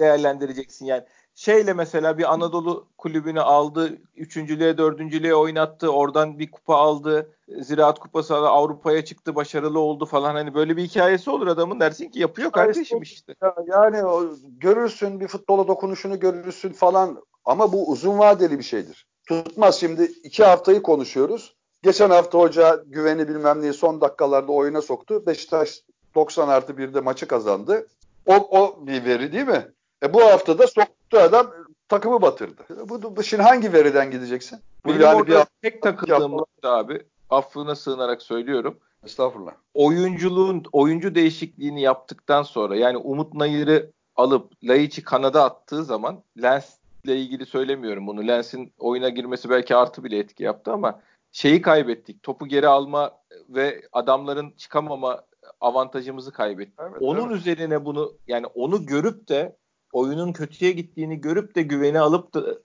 değerlendireceksin 0.00 0.86
yani? 0.86 1.02
Şeyle 1.34 1.72
mesela 1.72 2.18
bir 2.18 2.32
Anadolu 2.32 2.86
kulübünü 2.98 3.40
aldı, 3.40 3.98
üçüncülüğe, 4.16 4.78
dördüncülüğe 4.78 5.34
oynattı, 5.34 5.88
oradan 5.88 6.38
bir 6.38 6.50
kupa 6.50 6.76
aldı, 6.76 7.30
Ziraat 7.48 7.98
Kupası 7.98 8.36
aldı, 8.36 8.48
Avrupa'ya 8.48 9.04
çıktı, 9.04 9.34
başarılı 9.34 9.78
oldu 9.78 10.06
falan. 10.06 10.34
Hani 10.34 10.54
böyle 10.54 10.76
bir 10.76 10.82
hikayesi 10.82 11.30
olur 11.30 11.46
adamın 11.46 11.80
dersin 11.80 12.08
ki 12.08 12.20
yapıyor 12.20 12.50
kardeşim 12.50 13.02
işte. 13.02 13.34
Yani 13.66 14.04
o, 14.04 14.26
görürsün 14.46 15.20
bir 15.20 15.28
futbola 15.28 15.68
dokunuşunu 15.68 16.20
görürsün 16.20 16.72
falan 16.72 17.22
ama 17.44 17.72
bu 17.72 17.90
uzun 17.90 18.18
vadeli 18.18 18.58
bir 18.58 18.64
şeydir. 18.64 19.06
Tutmaz 19.28 19.80
şimdi 19.80 20.02
iki 20.02 20.44
haftayı 20.44 20.82
konuşuyoruz. 20.82 21.54
Geçen 21.84 22.10
hafta 22.10 22.38
hoca 22.38 22.84
güveni 22.86 23.28
bilmem 23.28 23.62
neyi 23.62 23.72
son 23.72 24.00
dakikalarda 24.00 24.52
oyuna 24.52 24.82
soktu. 24.82 25.26
Beşiktaş 25.26 25.80
90 26.14 26.48
artı 26.48 26.72
1'de 26.72 27.00
maçı 27.00 27.28
kazandı. 27.28 27.86
O, 28.26 28.34
o 28.34 28.86
bir 28.86 29.04
veri 29.04 29.32
değil 29.32 29.46
mi? 29.46 29.66
E 30.02 30.14
bu 30.14 30.22
hafta 30.22 30.58
da 30.58 30.66
soktu 30.66 31.18
adam 31.18 31.50
takımı 31.88 32.22
batırdı. 32.22 32.62
Bu, 32.88 33.16
bu 33.16 33.22
şimdi 33.22 33.42
hangi 33.42 33.72
veriden 33.72 34.10
gideceksin? 34.10 34.58
Benim 34.86 35.00
yani 35.00 35.16
orada 35.16 35.46
bir 35.62 35.70
tek 35.70 35.82
takıldığım 35.82 36.32
nokta 36.32 36.72
abi 36.72 37.02
affına 37.30 37.74
sığınarak 37.74 38.22
söylüyorum. 38.22 38.78
Estağfurullah. 39.04 39.52
Oyunculuğun 39.74 40.62
oyuncu 40.72 41.14
değişikliğini 41.14 41.82
yaptıktan 41.82 42.42
sonra 42.42 42.76
yani 42.76 42.96
Umut 42.96 43.34
Nayır'ı 43.34 43.90
alıp 44.16 44.52
Laiç'i 44.62 45.04
kanada 45.04 45.44
attığı 45.44 45.84
zaman 45.84 46.22
Lens'le 46.42 46.78
ilgili 47.04 47.46
söylemiyorum 47.46 48.06
bunu. 48.06 48.28
Lens'in 48.28 48.72
oyuna 48.78 49.08
girmesi 49.08 49.50
belki 49.50 49.76
artı 49.76 50.04
bile 50.04 50.18
etki 50.18 50.42
yaptı 50.42 50.72
ama 50.72 51.00
şeyi 51.34 51.62
kaybettik. 51.62 52.22
Topu 52.22 52.46
geri 52.46 52.68
alma 52.68 53.18
ve 53.48 53.82
adamların 53.92 54.50
çıkamama 54.50 55.22
avantajımızı 55.60 56.32
kaybettik. 56.32 56.80
Evet, 56.80 56.96
Onun 57.00 57.28
evet. 57.28 57.36
üzerine 57.36 57.84
bunu 57.84 58.12
yani 58.28 58.46
onu 58.46 58.86
görüp 58.86 59.28
de 59.28 59.56
oyunun 59.92 60.32
kötüye 60.32 60.72
gittiğini 60.72 61.20
görüp 61.20 61.54
de 61.54 61.62
güveni 61.62 62.00
alıp 62.00 62.34
da 62.34 62.58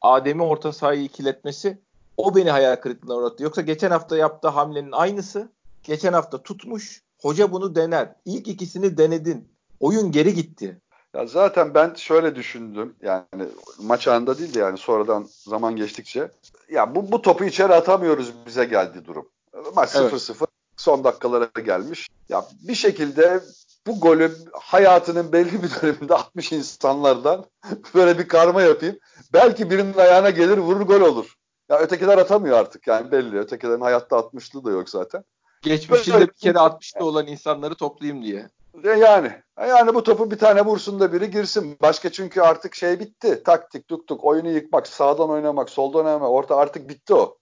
Adem'i 0.00 0.42
orta 0.42 0.72
sahayı 0.72 1.02
ikiletmesi 1.02 1.78
o 2.16 2.36
beni 2.36 2.50
hayal 2.50 2.76
kırıklığına 2.76 3.14
uğrattı. 3.14 3.42
Yoksa 3.42 3.62
geçen 3.62 3.90
hafta 3.90 4.16
yaptığı 4.16 4.48
hamlenin 4.48 4.92
aynısı. 4.92 5.52
Geçen 5.82 6.12
hafta 6.12 6.42
tutmuş. 6.42 7.02
Hoca 7.22 7.52
bunu 7.52 7.74
dener. 7.74 8.14
İlk 8.24 8.48
ikisini 8.48 8.98
denedin. 8.98 9.48
Oyun 9.80 10.12
geri 10.12 10.34
gitti. 10.34 10.80
Ya 11.14 11.26
zaten 11.26 11.74
ben 11.74 11.94
şöyle 11.94 12.34
düşündüm. 12.34 12.96
Yani 13.02 13.44
maç 13.78 14.08
anında 14.08 14.38
değil 14.38 14.54
de 14.54 14.58
yani 14.58 14.78
sonradan 14.78 15.26
zaman 15.30 15.76
geçtikçe. 15.76 16.30
Ya 16.70 16.94
bu, 16.94 17.12
bu 17.12 17.22
topu 17.22 17.44
içeri 17.44 17.74
atamıyoruz 17.74 18.32
bize 18.46 18.64
geldi 18.64 19.04
durum. 19.04 19.28
Maç 19.74 19.94
0-0 19.94 20.30
evet. 20.30 20.48
son 20.76 21.04
dakikalara 21.04 21.50
gelmiş. 21.64 22.08
Ya 22.28 22.44
bir 22.68 22.74
şekilde 22.74 23.40
bu 23.86 24.00
golü 24.00 24.32
hayatının 24.52 25.32
belli 25.32 25.62
bir 25.62 25.70
döneminde 25.82 26.14
atmış 26.14 26.52
insanlardan 26.52 27.44
böyle 27.94 28.18
bir 28.18 28.28
karma 28.28 28.62
yapayım. 28.62 28.98
Belki 29.32 29.70
birinin 29.70 29.94
ayağına 29.94 30.30
gelir 30.30 30.58
vurur 30.58 30.80
gol 30.80 31.00
olur. 31.00 31.34
Ya 31.68 31.78
ötekiler 31.78 32.18
atamıyor 32.18 32.58
artık 32.58 32.86
yani 32.86 33.12
belli. 33.12 33.38
Ötekilerin 33.38 33.80
hayatta 33.80 34.16
atmışlığı 34.16 34.64
da 34.64 34.70
yok 34.70 34.90
zaten. 34.90 35.24
Geçmişinde 35.62 36.20
bir 36.20 36.32
kere 36.32 36.58
atmıştı 36.58 37.04
olan 37.04 37.26
insanları 37.26 37.74
toplayayım 37.74 38.22
diye. 38.22 38.48
Yani 38.84 39.32
yani 39.60 39.94
bu 39.94 40.02
topu 40.02 40.30
bir 40.30 40.38
tane 40.38 40.64
vursun 40.64 41.00
da 41.00 41.12
biri 41.12 41.30
girsin. 41.30 41.76
Başka 41.82 42.12
çünkü 42.12 42.40
artık 42.40 42.74
şey 42.74 43.00
bitti. 43.00 43.42
Taktik, 43.42 43.88
tuktuk, 43.88 44.24
oyunu 44.24 44.48
yıkmak, 44.48 44.86
sağdan 44.86 45.30
oynamak, 45.30 45.70
soldan 45.70 46.06
oynamak. 46.06 46.30
Orta 46.30 46.56
artık 46.56 46.88
bitti 46.88 47.14
o. 47.14 47.38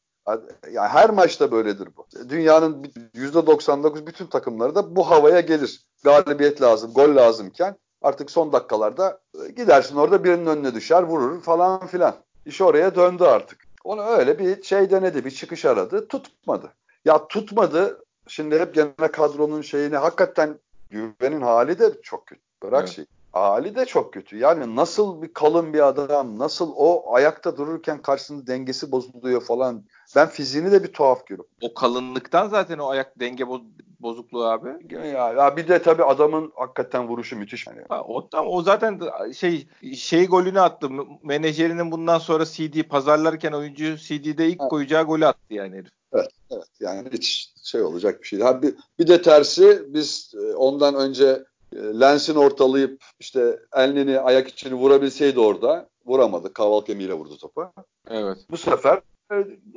Yani 0.71 0.89
her 0.89 1.11
maçta 1.11 1.53
böyledir 1.53 1.89
bu. 1.97 2.07
Dünyanın 2.29 2.85
%99 3.15 4.07
bütün 4.07 4.27
takımları 4.27 4.75
da 4.75 4.97
bu 4.97 5.11
havaya 5.11 5.41
gelir. 5.41 5.87
Galibiyet 6.05 6.63
lazım, 6.63 6.93
gol 6.93 7.17
lazımken 7.17 7.77
artık 8.03 8.31
son 8.31 8.53
dakikalarda 8.53 9.21
gidersin 9.57 9.97
orada 9.97 10.25
birinin 10.25 10.47
önüne 10.47 10.75
düşer, 10.75 11.03
vurur 11.03 11.43
falan 11.43 11.87
filan. 11.87 12.15
İş 12.47 12.61
oraya 12.61 12.95
döndü 12.95 13.25
artık. 13.25 13.67
Onu 13.85 14.03
öyle 14.03 14.39
bir 14.39 14.63
şey 14.63 14.91
denedi, 14.91 15.25
bir 15.25 15.31
çıkış 15.31 15.65
aradı, 15.65 16.09
tutmadı. 16.09 16.73
Ya 17.05 17.29
tutmadı, 17.29 18.05
şimdi 18.27 18.59
hep 18.59 18.75
gene 18.75 19.11
kadronun 19.13 19.63
şeyini 19.63 19.97
hakikaten 19.97 20.59
güvenin 20.91 21.41
hali 21.41 21.79
de 21.79 22.01
çok 22.03 22.27
kötü. 22.27 22.43
Bırak 22.63 22.81
evet. 22.81 22.91
şey. 22.91 23.05
Hali 23.33 23.75
de 23.75 23.85
çok 23.87 24.13
kötü. 24.13 24.39
Yani 24.39 24.77
nasıl 24.77 25.23
bir 25.23 25.33
kalın 25.33 25.73
bir 25.73 25.87
adam, 25.87 26.39
nasıl 26.39 26.73
o 26.77 27.15
ayakta 27.15 27.57
dururken 27.57 28.03
karşısında 28.03 28.47
dengesi 28.47 28.93
bozuluyor 28.93 29.41
falan. 29.41 29.85
Ben 30.17 30.29
fiziğini 30.29 30.73
de 30.73 30.83
bir 30.83 30.93
tuhaf 30.93 31.27
görüyorum. 31.27 31.51
O 31.61 31.75
kalınlıktan 31.75 32.49
zaten 32.49 32.79
o 32.79 32.89
ayak 32.89 33.21
denge 33.21 33.49
boz 33.49 33.63
bozukluğu 34.01 34.45
abi. 34.45 34.95
Ya, 34.95 35.33
ya 35.33 35.57
bir 35.57 35.69
de 35.69 35.83
tabii 35.83 36.05
adamın 36.05 36.53
hakikaten 36.55 37.09
vuruşu 37.09 37.37
müthiş. 37.37 37.67
Yani. 37.67 37.83
Ha, 37.89 38.03
o, 38.03 38.29
tam, 38.29 38.47
o 38.49 38.63
zaten 38.63 39.01
şey 39.37 39.69
şey 39.97 40.27
golünü 40.27 40.61
attı. 40.61 40.91
Menajerinin 41.23 41.91
bundan 41.91 42.19
sonra 42.19 42.45
CD 42.45 42.83
pazarlarken 42.83 43.53
oyuncu 43.53 43.97
CD'de 43.97 44.49
ilk 44.49 44.61
ha. 44.61 44.69
koyacağı 44.69 45.05
golü 45.05 45.27
attı 45.27 45.55
yani 45.55 45.77
herif. 45.77 45.91
Evet, 46.13 46.31
evet. 46.51 46.69
Yani 46.81 47.09
hiç 47.13 47.53
şey 47.63 47.83
olacak 47.83 48.23
bir 48.23 48.27
şey. 48.27 48.41
Ha, 48.41 48.63
bir, 48.63 48.75
bir 48.99 49.07
de 49.07 49.23
tersi 49.23 49.83
biz 49.89 50.35
e, 50.35 50.55
ondan 50.55 50.95
önce 50.95 51.45
e, 51.73 51.77
Lens'in 51.77 52.35
ortalayıp 52.35 53.05
işte 53.21 53.59
elini 53.75 54.21
ayak 54.21 54.49
içini 54.49 54.75
vurabilseydi 54.75 55.41
orada 55.41 55.89
vuramadı. 56.07 56.53
Kaval 56.53 56.81
kemiğiyle 56.81 57.15
vurdu 57.15 57.39
topa. 57.39 57.73
Evet. 58.11 58.39
Bu 58.51 58.57
sefer 58.57 59.01
e, 59.33 59.37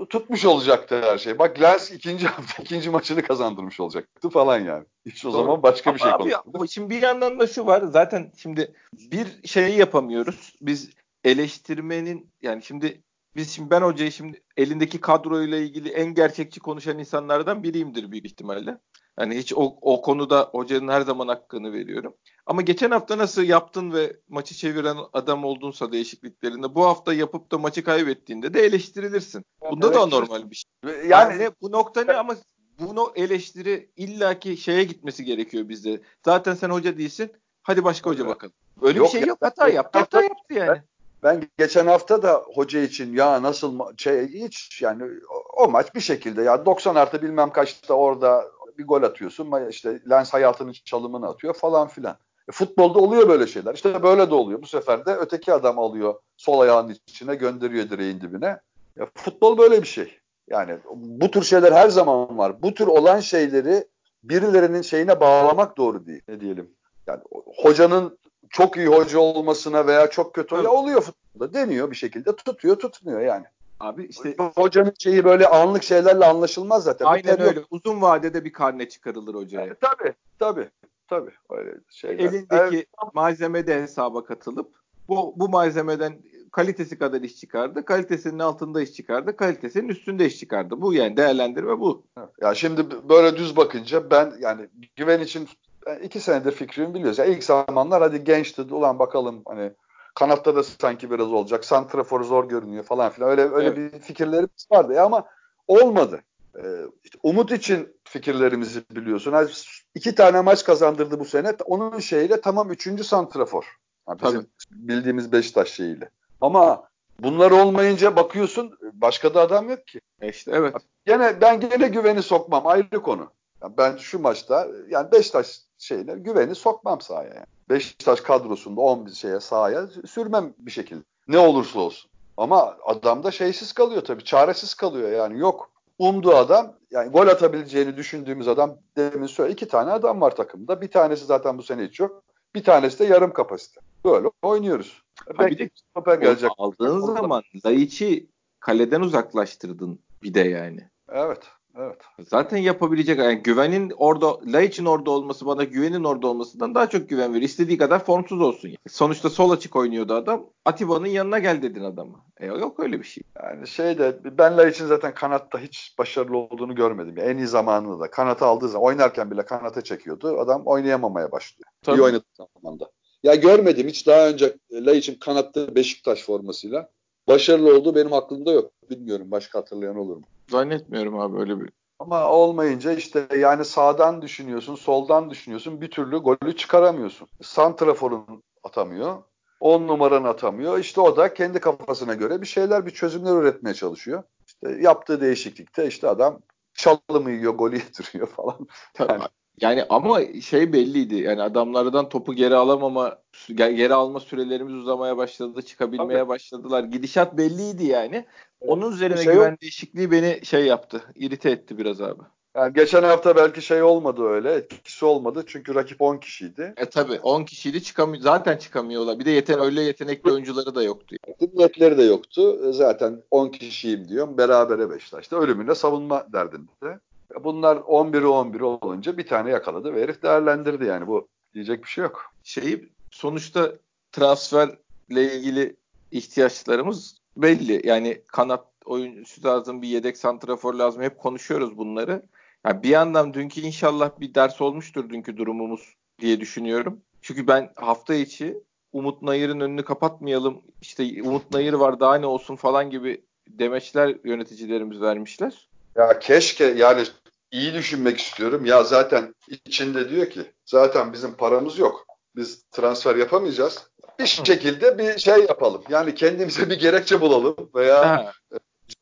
tutmuş 0.10 0.46
olacaktı 0.46 1.02
her 1.02 1.18
şey. 1.18 1.40
Bak 1.40 1.62
Lens 1.62 1.92
ikinci 1.92 2.28
hafta 2.28 2.64
ikinci 2.64 2.90
maçını 2.90 3.22
kazandırmış 3.22 3.80
olacaktı 3.80 4.30
falan 4.30 4.60
yani. 4.60 4.86
Hiç 5.06 5.26
o 5.26 5.34
Doğru. 5.34 5.38
zaman 5.38 5.64
başka 5.64 5.96
bir 5.96 6.00
şey 6.00 6.12
konuştuk. 6.12 6.70
Şimdi 6.70 6.90
bir 6.90 7.02
yandan 7.02 7.40
da 7.40 7.48
şu 7.48 7.66
var. 7.66 7.84
Zaten 7.92 8.32
şimdi 8.38 8.74
bir 8.94 9.48
şeyi 9.48 9.78
yapamıyoruz. 9.78 10.56
Biz 10.62 10.90
eleştirmenin 11.24 12.30
yani 12.42 12.64
şimdi 12.64 13.02
biz 13.40 13.50
şimdi 13.52 13.70
ben 13.70 13.82
hocayı 13.82 14.12
şimdi 14.12 14.42
elindeki 14.58 15.02
kadroyla 15.02 15.58
ilgili 15.58 15.90
en 15.90 16.14
gerçekçi 16.14 16.60
konuşan 16.60 17.00
insanlardan 17.00 17.64
biriyimdir 17.64 18.12
büyük 18.12 18.26
ihtimalle. 18.26 18.78
Yani 19.20 19.38
hiç 19.38 19.54
o, 19.54 19.78
o 19.82 20.02
konuda 20.02 20.50
hocanın 20.52 20.88
her 20.88 21.02
zaman 21.02 21.28
hakkını 21.28 21.74
veriyorum. 21.74 22.14
Ama 22.46 22.62
geçen 22.62 22.92
hafta 22.92 23.18
nasıl 23.18 23.44
yaptın 23.44 23.94
ve 23.94 24.18
maçı 24.30 24.56
çeviren 24.56 24.98
adam 25.14 25.46
oldunsa 25.46 25.92
değişikliklerinde 25.92 26.76
bu 26.76 26.86
hafta 26.86 27.14
yapıp 27.14 27.52
da 27.52 27.58
maçı 27.58 27.84
kaybettiğinde 27.84 28.54
de 28.54 28.62
eleştirilirsin. 28.62 29.46
Bunda 29.72 29.88
evet, 29.88 29.96
da 29.96 30.06
normal 30.06 30.52
bir 30.52 30.56
şey. 30.56 30.94
Yani, 31.08 31.10
yani 31.10 31.52
bu 31.62 31.72
nokta 31.72 32.04
ne 32.04 32.14
ama 32.14 32.36
bunu 32.80 33.12
eleştiri 33.16 33.90
illaki 33.96 34.58
şeye 34.58 34.84
gitmesi 34.84 35.26
gerekiyor 35.26 35.70
bizde. 35.70 36.02
Zaten 36.26 36.54
sen 36.54 36.70
hoca 36.70 36.98
değilsin. 36.98 37.32
Hadi 37.64 37.84
başka 37.84 38.10
hoca 38.10 38.28
bakalım. 38.28 38.54
Öyle 38.82 38.98
yok, 38.98 39.08
bir 39.08 39.20
şey 39.20 39.28
yok. 39.28 39.38
Hata 39.42 39.70
yaptı. 39.70 40.00
Hata 40.00 40.22
yaptı 40.24 40.54
yani. 40.54 40.82
Ben 41.24 41.48
geçen 41.58 41.88
hafta 41.88 42.24
da 42.24 42.44
hoca 42.54 42.82
için 42.82 43.14
ya 43.14 43.44
nasıl 43.44 43.80
şey 43.98 44.28
hiç 44.28 44.82
yani 44.82 45.04
o, 45.30 45.64
o 45.64 45.70
maç 45.70 45.96
bir 45.96 46.00
şekilde 46.00 46.42
ya 46.42 46.66
90 46.66 46.96
artı 46.96 47.22
bilmem 47.22 47.50
kaçta 47.50 47.94
orada 47.94 48.46
bir 48.78 48.88
gol 48.88 49.04
atıyorsun 49.04 49.70
işte 49.70 50.02
Lens 50.10 50.34
hayatının 50.34 50.72
çalımını 50.72 51.28
atıyor 51.28 51.54
falan 51.54 51.88
filan. 51.88 52.18
E, 52.50 52.52
futbolda 52.52 53.00
oluyor 53.00 53.30
böyle 53.30 53.48
şeyler. 53.48 53.74
İşte 53.74 54.04
böyle 54.04 54.30
de 54.30 54.36
oluyor. 54.36 54.62
Bu 54.62 54.68
sefer 54.68 55.06
de 55.06 55.16
öteki 55.16 55.54
adam 55.54 55.80
alıyor 55.80 56.16
sol 56.38 56.60
ayağının 56.60 56.96
içine 57.08 57.36
gönderiyor 57.36 57.90
direğin 57.90 58.22
dibine. 58.22 58.60
Ya, 58.96 59.08
futbol 59.16 59.58
böyle 59.58 59.82
bir 59.82 59.88
şey. 59.88 60.20
Yani 60.50 60.78
bu 60.96 61.32
tür 61.32 61.44
şeyler 61.44 61.72
her 61.72 61.90
zaman 61.90 62.38
var. 62.38 62.62
Bu 62.62 62.74
tür 62.74 62.88
olan 62.88 63.20
şeyleri 63.20 63.88
birilerinin 64.24 64.82
şeyine 64.82 65.20
bağlamak 65.20 65.78
doğru 65.78 66.06
değil. 66.06 66.22
Ne 66.28 66.40
diyelim? 66.40 66.72
Yani 67.08 67.22
hocanın 67.64 68.20
çok 68.50 68.78
iyi 68.78 68.88
hoca 68.88 69.20
olmasına 69.20 69.88
veya 69.88 70.10
çok 70.10 70.34
kötü 70.34 70.56
hoca 70.56 70.70
oluyor 70.70 71.02
futbolda. 71.02 71.54
Deniyor 71.54 71.92
bir 71.92 71.96
şekilde 71.96 72.36
tutuyor 72.36 72.80
tutmuyor 72.80 73.22
yani. 73.22 73.46
Abi 73.80 74.06
işte 74.06 74.36
hocanın 74.56 74.94
şeyi 75.00 75.26
böyle 75.26 75.48
anlık 75.48 75.84
şeylerle 75.84 76.26
anlaşılmaz 76.26 76.84
zaten. 76.84 77.06
Aynen 77.06 77.42
öyle. 77.42 77.60
Yok. 77.60 77.68
Uzun 77.72 78.02
vadede 78.02 78.46
bir 78.46 78.54
karne 78.54 78.90
çıkarılır 78.90 79.36
hocaya. 79.36 79.66
Yani, 79.66 79.76
tabii 79.82 80.14
tabii 80.40 80.70
tabii 81.08 81.32
öyle 81.50 81.72
şeyler. 81.90 82.20
Elindeki 82.24 82.76
evet. 82.76 82.88
malzeme 83.14 83.68
de 83.68 83.82
hesaba 83.82 84.26
katılıp 84.26 84.72
bu 85.10 85.34
bu 85.36 85.50
malzemeden 85.50 86.22
kalitesi 86.52 87.00
kadar 87.00 87.22
iş 87.22 87.36
çıkardı. 87.36 87.86
Kalitesinin 87.86 88.40
altında 88.40 88.82
iş 88.82 88.94
çıkardı. 88.94 89.36
Kalitesinin 89.36 89.88
üstünde 89.88 90.26
iş 90.26 90.40
çıkardı. 90.40 90.82
Bu 90.82 90.94
yani 90.94 91.18
değerlendirme 91.18 91.80
bu. 91.80 92.04
Ya 92.42 92.56
şimdi 92.56 93.10
böyle 93.10 93.38
düz 93.38 93.58
bakınca 93.58 94.12
ben 94.12 94.34
yani 94.40 94.68
güven 94.96 95.20
için 95.20 95.48
iki 95.96 96.20
senedir 96.20 96.52
fikrimi 96.52 96.94
biliyoruz. 96.94 97.18
Yani 97.18 97.32
ilk 97.32 97.44
zamanlar 97.44 98.02
hadi 98.02 98.24
gençti 98.24 98.62
ulan 98.62 99.00
bakalım 99.00 99.42
hani 99.46 99.72
kanatta 100.16 100.56
da 100.56 100.64
sanki 100.64 101.12
biraz 101.12 101.32
olacak. 101.32 101.66
Santrafor 101.66 102.24
zor 102.24 102.50
görünüyor 102.50 102.84
falan 102.84 103.10
filan. 103.10 103.30
Öyle 103.30 103.42
öyle 103.54 103.68
evet. 103.68 103.94
bir 103.94 104.00
fikirlerimiz 104.00 104.68
vardı 104.72 104.94
ya 104.94 105.06
ama 105.06 105.26
olmadı. 105.68 106.22
Ee, 106.58 106.62
işte 107.04 107.20
Umut 107.24 107.52
için 107.52 107.96
fikirlerimizi 108.04 108.84
biliyorsun. 108.92 109.32
Yani 109.32 109.50
iki 109.96 110.16
tane 110.16 110.42
maç 110.42 110.64
kazandırdı 110.64 111.20
bu 111.20 111.26
sene. 111.26 111.56
Onun 111.66 112.00
şeyiyle 112.00 112.42
tamam 112.42 112.72
üçüncü 112.72 113.04
santrafor. 113.04 113.78
Yani 114.08 114.20
bizim 114.24 114.48
bildiğimiz 114.72 115.32
Beşiktaş 115.32 115.70
şeyiyle. 115.70 116.10
Ama 116.42 116.90
bunlar 117.20 117.52
olmayınca 117.52 118.16
bakıyorsun 118.16 118.78
başka 118.94 119.34
da 119.34 119.42
adam 119.42 119.70
yok 119.70 119.88
ki. 119.88 120.02
İşte 120.22 120.52
evet. 120.54 120.76
Gene 121.06 121.42
ben 121.42 121.60
gene 121.60 121.88
güveni 121.88 122.24
sokmam 122.24 122.68
ayrı 122.68 123.02
konu. 123.02 123.32
Yani 123.64 123.74
ben 123.78 123.98
şu 123.98 124.20
maçta 124.20 124.68
yani 124.90 125.12
Beşiktaş 125.12 125.62
şeyine 125.80 126.14
güveni 126.14 126.56
sokmam 126.56 127.02
sahaya. 127.02 127.34
Yani. 127.34 127.46
Beşiktaş 127.70 128.22
kadrosunda 128.22 128.82
11 128.82 129.12
şeye 129.12 129.40
sahaya 129.40 129.88
sürmem 129.88 130.54
bir 130.60 130.72
şekilde. 130.72 131.04
Ne 131.28 131.38
olursa 131.38 131.80
olsun. 131.80 132.12
Ama 132.38 132.78
adam 132.86 133.24
da 133.24 133.32
şeysiz 133.32 133.74
kalıyor 133.74 134.02
tabii. 134.02 134.24
Çaresiz 134.24 134.74
kalıyor 134.74 135.12
yani. 135.12 135.40
Yok. 135.40 135.72
Umduğu 136.00 136.36
adam 136.36 136.74
yani 136.92 137.12
gol 137.12 137.28
atabileceğini 137.28 137.98
düşündüğümüz 137.98 138.48
adam 138.48 138.78
demin 138.98 139.28
söyle 139.28 139.54
iki 139.54 139.68
tane 139.68 139.92
adam 139.92 140.22
var 140.22 140.36
takımda. 140.36 140.82
Bir 140.82 140.92
tanesi 140.92 141.26
zaten 141.26 141.58
bu 141.58 141.64
sene 141.64 141.84
hiç 141.84 142.00
yok. 142.00 142.24
Bir 142.56 142.64
tanesi 142.64 143.00
de 143.00 143.06
yarım 143.06 143.34
kapasite. 143.34 143.82
Böyle 144.06 144.28
oynuyoruz. 144.42 145.04
Ha 145.38 145.48
bir 145.48 145.58
de 145.58 145.70
stoper 145.76 146.18
gelecek. 146.18 146.50
Aldığın 146.58 147.00
zaman 147.00 147.44
Laiç'i 147.66 148.28
kaleden 148.60 149.02
uzaklaştırdın 149.02 150.00
bir 150.24 150.34
de 150.34 150.40
yani. 150.40 150.90
Evet. 151.12 151.44
Evet. 151.80 151.98
Zaten 152.28 152.58
yapabilecek 152.58 153.20
yani 153.20 153.36
güvenin 153.36 153.94
orada 153.98 154.40
Laiç'in 154.54 154.86
orada 154.86 155.12
olması 155.12 155.46
bana 155.46 155.64
güvenin 155.64 156.04
orada 156.04 156.28
olmasından 156.28 156.76
daha 156.76 156.90
çok 156.90 157.10
güven 157.10 157.30
veriyor. 157.34 157.50
İstediği 157.50 157.78
kadar 157.78 158.06
formsuz 158.06 158.42
olsun. 158.42 158.68
Yani. 158.68 158.78
Sonuçta 158.88 159.30
sol 159.30 159.52
açık 159.52 159.76
oynuyordu 159.76 160.14
adam. 160.14 160.46
Atiba'nın 160.66 161.08
yanına 161.08 161.40
gel 161.40 161.62
dedin 161.62 161.84
adama. 161.84 162.26
E, 162.40 162.46
yok 162.46 162.80
öyle 162.80 163.00
bir 163.00 163.04
şey. 163.04 163.24
Yani 163.44 163.68
şey 163.68 163.98
de 163.98 164.20
ben 164.38 164.58
Laiç'in 164.58 164.86
zaten 164.86 165.14
kanatta 165.14 165.60
hiç 165.60 165.96
başarılı 165.98 166.38
olduğunu 166.38 166.76
görmedim. 166.76 167.18
Yani 167.18 167.30
en 167.30 167.38
iyi 167.38 167.48
zamanında 167.48 168.00
da 168.00 168.12
kanata 168.12 168.46
aldığı 168.46 168.70
zaman 168.70 168.88
oynarken 168.88 169.32
bile 169.32 169.46
kanata 169.46 169.82
çekiyordu. 169.82 170.40
Adam 170.40 170.62
oynayamamaya 170.66 171.32
başlıyor. 171.32 171.70
Tabii. 171.82 172.00
İyi 172.00 172.02
oynadığı 172.02 172.26
zamanda. 172.64 172.90
Ya 173.24 173.36
görmedim 173.36 173.88
hiç 173.88 174.08
daha 174.08 174.30
önce 174.30 174.58
Laiç'in 174.72 175.16
kanatta 175.16 175.76
Beşiktaş 175.76 176.24
formasıyla 176.24 176.90
başarılı 177.28 177.78
olduğu 177.78 177.96
benim 177.96 178.14
aklımda 178.14 178.52
yok. 178.52 178.72
Bilmiyorum 178.90 179.32
başka 179.32 179.60
hatırlayan 179.60 179.98
olur 179.98 180.18
mu? 180.18 180.24
Zannetmiyorum 180.50 181.20
abi 181.20 181.40
öyle 181.40 181.60
bir. 181.60 181.70
Ama 182.00 182.30
olmayınca 182.30 182.92
işte 182.92 183.28
yani 183.38 183.66
sağdan 183.66 184.22
düşünüyorsun, 184.22 184.76
soldan 184.76 185.30
düşünüyorsun. 185.30 185.82
Bir 185.82 185.92
türlü 185.92 186.18
golü 186.18 186.56
çıkaramıyorsun. 186.56 187.28
Santrafor'un 187.42 188.44
atamıyor. 188.64 189.24
10 189.60 189.88
numaranı 189.88 190.28
atamıyor. 190.28 190.80
İşte 190.80 191.02
o 191.02 191.18
da 191.18 191.34
kendi 191.34 191.60
kafasına 191.60 192.14
göre 192.14 192.42
bir 192.42 192.48
şeyler, 192.48 192.86
bir 192.86 192.92
çözümler 192.92 193.36
üretmeye 193.42 193.74
çalışıyor. 193.74 194.24
İşte 194.48 194.78
yaptığı 194.82 195.22
değişiklikte 195.22 195.88
işte 195.88 196.08
adam 196.08 196.40
çalımı 196.74 197.32
yiyor, 197.32 197.54
golü 197.54 197.76
yediriyor 197.76 198.28
falan. 198.28 198.68
Yani, 199.00 199.24
yani 199.62 199.84
ama 199.90 200.20
şey 200.42 200.74
belliydi. 200.74 201.16
Yani 201.16 201.42
adamlardan 201.42 202.10
topu 202.10 202.34
geri 202.34 202.56
alamama, 202.56 203.20
geri 203.56 203.94
alma 203.94 204.20
sürelerimiz 204.20 204.74
uzamaya 204.74 205.18
başladı, 205.18 205.62
çıkabilmeye 205.62 206.20
Tabii. 206.20 206.30
başladılar. 206.30 206.84
Gidişat 206.84 207.38
belliydi 207.38 207.86
yani. 207.86 208.26
Onun 208.62 208.92
üzerine 208.92 209.24
şey 209.24 209.34
güven 209.34 209.50
yok. 209.50 209.62
değişikliği 209.62 210.12
beni 210.12 210.46
şey 210.46 210.66
yaptı, 210.66 211.04
irite 211.16 211.50
etti 211.50 211.78
biraz 211.78 212.02
abi. 212.02 212.22
Yani 212.56 212.74
geçen 212.74 213.04
hafta 213.04 213.36
belki 213.36 213.62
şey 213.62 213.84
olmadı 213.84 214.24
öyle. 214.24 214.54
Etkisi 214.54 215.06
olmadı. 215.06 215.44
Çünkü 215.48 215.76
rakip 215.76 216.02
10 216.02 216.18
kişiydi. 216.18 216.74
E 216.78 216.86
tabi 216.86 217.20
10 217.20 217.44
kişiydi. 217.44 217.84
Çıkamıyor, 217.84 218.24
zaten 218.24 218.58
çıkamıyorlar. 218.58 219.20
Bir 219.20 219.26
de 219.26 219.32
yeten, 219.32 219.60
öyle 219.60 219.82
yetenekli 219.82 220.32
oyuncuları 220.32 220.76
da 220.76 220.84
yoktu. 220.84 221.16
Yani. 221.28 221.50
Netleri 221.54 221.98
de 221.98 222.04
yoktu. 222.04 222.74
Zaten 222.74 223.24
10 223.32 223.50
kişiyim 223.50 224.08
diyorum. 224.08 224.38
Berabere 224.38 224.90
Beşiktaş'ta. 224.90 225.38
Ölümüne 225.38 225.76
savunma 225.76 226.28
derdinde. 226.34 227.00
Bunlar 227.44 227.78
11'i 227.78 228.26
11 228.26 228.62
olunca 228.62 229.18
bir 229.18 229.28
tane 229.28 229.50
yakaladı 229.50 229.94
ve 229.94 230.02
herif 230.02 230.24
değerlendirdi 230.24 230.86
yani. 230.86 231.08
Bu 231.08 231.28
diyecek 231.54 231.84
bir 231.84 231.90
şey 231.90 232.04
yok. 232.04 232.34
Şeyi 232.44 232.90
sonuçta 233.12 233.72
transferle 234.12 235.38
ilgili 235.38 235.76
ihtiyaçlarımız 236.12 237.18
belli. 237.38 237.88
Yani 237.88 238.22
kanat 238.28 238.66
oyuncusu 238.86 239.44
lazım, 239.44 239.82
bir 239.82 239.88
yedek 239.88 240.18
santrafor 240.18 240.74
lazım. 240.74 241.02
Hep 241.02 241.18
konuşuyoruz 241.18 241.78
bunları. 241.78 242.24
Yani 242.66 242.84
bir 242.84 242.90
yandan 242.90 243.34
dünkü 243.34 243.62
inşallah 243.62 244.20
bir 244.20 244.34
ders 244.34 244.62
olmuştur 244.62 245.10
dünkü 245.10 245.38
durumumuz 245.38 245.96
diye 246.20 246.40
düşünüyorum. 246.40 247.02
Çünkü 247.22 247.48
ben 247.48 247.72
hafta 247.76 248.14
içi 248.14 248.64
Umut 248.94 249.22
Nayır'ın 249.22 249.60
önünü 249.60 249.84
kapatmayalım. 249.84 250.62
İşte 250.82 251.24
Umut 251.24 251.52
Nayır 251.52 251.74
var 251.74 252.00
daha 252.00 252.16
ne 252.16 252.26
olsun 252.26 252.56
falan 252.56 252.90
gibi 252.90 253.24
demeçler 253.48 254.18
yöneticilerimiz 254.24 255.02
vermişler. 255.02 255.70
Ya 255.96 256.20
keşke 256.20 256.66
yani 256.66 257.04
iyi 257.52 257.74
düşünmek 257.74 258.20
istiyorum. 258.20 258.66
Ya 258.66 258.84
zaten 258.84 259.36
içinde 259.66 260.10
diyor 260.10 260.30
ki 260.30 260.42
zaten 260.66 261.14
bizim 261.14 261.34
paramız 261.34 261.78
yok. 261.78 262.06
Biz 262.36 262.64
transfer 262.72 263.16
yapamayacağız. 263.16 263.90
Bir 264.20 264.26
şekilde 264.26 264.98
bir 264.98 265.18
şey 265.18 265.40
yapalım. 265.40 265.84
Yani 265.90 266.16
kendimize 266.16 266.70
bir 266.70 266.80
gerekçe 266.80 267.22
bulalım 267.22 267.70
veya 267.76 268.34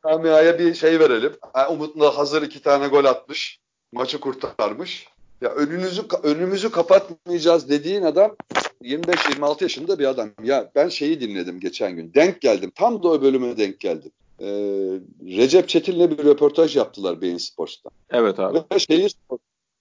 camiaya 0.04 0.60
bir 0.60 0.74
şey 0.74 1.00
verelim. 1.00 1.34
Yani 1.56 1.68
Umut'la 1.68 2.18
hazır 2.18 2.42
iki 2.42 2.62
tane 2.62 2.88
gol 2.88 3.06
atmış. 3.06 3.60
Maçı 3.92 4.20
kurtarmış. 4.20 5.08
Ya 5.42 5.50
önünüzü 5.50 6.02
önümüzü 6.24 6.72
kapatmayacağız 6.72 7.70
dediğin 7.70 8.04
adam 8.04 8.36
25-26 8.82 9.64
yaşında 9.64 10.00
bir 10.00 10.06
adam. 10.06 10.30
Ya 10.44 10.72
ben 10.76 10.90
şeyi 10.90 11.22
dinledim 11.22 11.60
geçen 11.60 11.96
gün. 11.96 12.14
Denk 12.14 12.42
geldim. 12.42 12.72
Tam 12.76 13.04
da 13.04 13.08
o 13.08 13.22
bölüme 13.22 13.58
denk 13.58 13.80
geldim. 13.80 14.12
Ee, 14.42 15.00
Recep 15.26 15.70
Çetin'le 15.70 16.12
bir 16.12 16.18
röportaj 16.18 16.76
yaptılar 16.76 17.22
Beyin 17.22 17.38
Sports'ta. 17.38 17.90
Evet 18.10 18.40
abi. 18.40 18.60
Ve 18.72 18.80
şeyi 18.80 19.08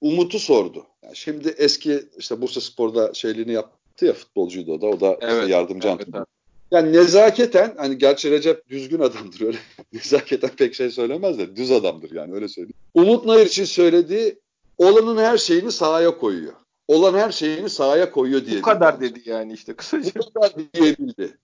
Umut'u 0.01 0.39
sordu. 0.39 0.87
Yani 1.03 1.17
şimdi 1.17 1.49
eski 1.49 2.05
işte 2.19 2.41
Bursa 2.41 2.61
Spor'da 2.61 3.15
şeyliğini 3.15 3.53
yaptı 3.53 4.07
ya 4.07 4.13
futbolcuydu 4.13 4.73
o 4.73 4.81
da. 4.81 4.87
O 4.87 5.01
da 5.01 5.19
evet, 5.21 5.43
işte 5.43 5.53
yardımcı 5.53 5.89
evet, 5.89 6.01
antrenör. 6.01 6.25
Yani 6.71 6.93
nezaketen 6.93 7.75
hani 7.77 7.99
gerçi 7.99 8.31
Recep 8.31 8.69
düzgün 8.69 9.01
adamdır 9.01 9.41
öyle. 9.41 9.59
nezaketen 9.93 10.51
pek 10.51 10.75
şey 10.75 10.91
söylemez 10.91 11.39
de 11.39 11.57
düz 11.57 11.71
adamdır 11.71 12.11
yani 12.11 12.35
öyle 12.35 12.49
söyleyeyim. 12.49 12.77
Umut 12.95 13.25
Nayır 13.25 13.47
için 13.47 13.65
söylediği 13.65 14.39
olanın 14.79 15.17
her 15.17 15.39
şeyini 15.39 15.73
sahaya 15.73 16.19
koyuyor. 16.19 16.53
Olan 16.89 17.15
her 17.15 17.33
şeyini 17.33 17.71
sahaya 17.71 18.11
koyuyor 18.11 18.47
diye. 18.47 18.59
Bu 18.59 18.63
kadar 18.63 19.01
dedi 19.01 19.23
yani 19.25 19.53
işte 19.53 19.75
kısaca. 19.75 20.11
Bu 20.17 20.33
kadar 20.33 20.53
diyebildi. 20.75 21.39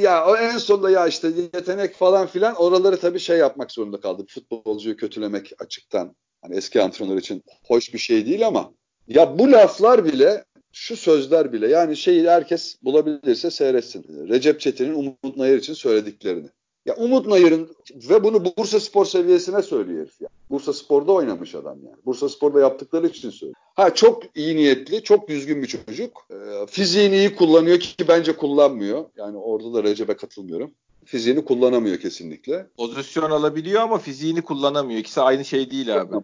Ya, 0.00 0.26
o 0.26 0.36
en 0.36 0.58
sonunda 0.58 0.90
ya 0.90 1.06
işte 1.06 1.28
yetenek 1.28 1.94
falan 1.94 2.26
filan 2.26 2.54
oraları 2.54 3.00
tabii 3.00 3.20
şey 3.20 3.38
yapmak 3.38 3.72
zorunda 3.72 4.00
kaldı. 4.00 4.24
Futbolcuyu 4.28 4.96
kötülemek 4.96 5.52
açıktan. 5.58 6.16
Hani 6.42 6.56
eski 6.56 6.82
antrenör 6.82 7.16
için 7.16 7.44
hoş 7.66 7.94
bir 7.94 7.98
şey 7.98 8.26
değil 8.26 8.46
ama 8.46 8.72
ya 9.08 9.38
bu 9.38 9.52
laflar 9.52 10.04
bile 10.04 10.44
şu 10.72 10.96
sözler 10.96 11.52
bile 11.52 11.68
yani 11.68 11.96
şeyi 11.96 12.30
herkes 12.30 12.82
bulabilirse 12.82 13.50
seyretsin. 13.50 14.28
Recep 14.28 14.60
Çetin'in 14.60 14.94
Umut 14.94 15.36
Nayır 15.36 15.58
için 15.58 15.74
söylediklerini. 15.74 16.48
Ya 16.88 16.94
Umut 16.96 17.26
Nayır'ın 17.26 17.68
ve 17.94 18.24
bunu 18.24 18.44
Bursa 18.44 18.80
Spor 18.80 19.04
seviyesine 19.04 19.62
söylüyor 19.62 20.00
herif 20.00 20.20
ya. 20.20 20.28
Bursa 20.50 20.72
Spor'da 20.72 21.12
oynamış 21.12 21.54
adam 21.54 21.78
yani. 21.84 21.96
Bursa 22.06 22.28
Spor'da 22.28 22.60
yaptıkları 22.60 23.06
için 23.06 23.30
söylüyor. 23.30 23.56
Ha 23.74 23.94
çok 23.94 24.22
iyi 24.34 24.56
niyetli, 24.56 25.02
çok 25.02 25.28
düzgün 25.28 25.62
bir 25.62 25.66
çocuk. 25.66 26.26
Ee, 26.30 26.66
fiziğini 26.66 27.16
iyi 27.16 27.34
kullanıyor 27.34 27.80
ki 27.80 28.08
bence 28.08 28.36
kullanmıyor. 28.36 29.04
Yani 29.16 29.36
orada 29.36 29.74
da 29.74 29.82
Recep'e 29.82 30.16
katılmıyorum. 30.16 30.70
Fiziğini 31.04 31.44
kullanamıyor 31.44 31.98
kesinlikle. 31.98 32.66
Pozisyon 32.76 33.30
alabiliyor 33.30 33.82
ama 33.82 33.98
fiziğini 33.98 34.42
kullanamıyor. 34.42 35.00
İkisi 35.00 35.20
aynı 35.20 35.44
şey 35.44 35.70
değil 35.70 36.00
abi. 36.00 36.14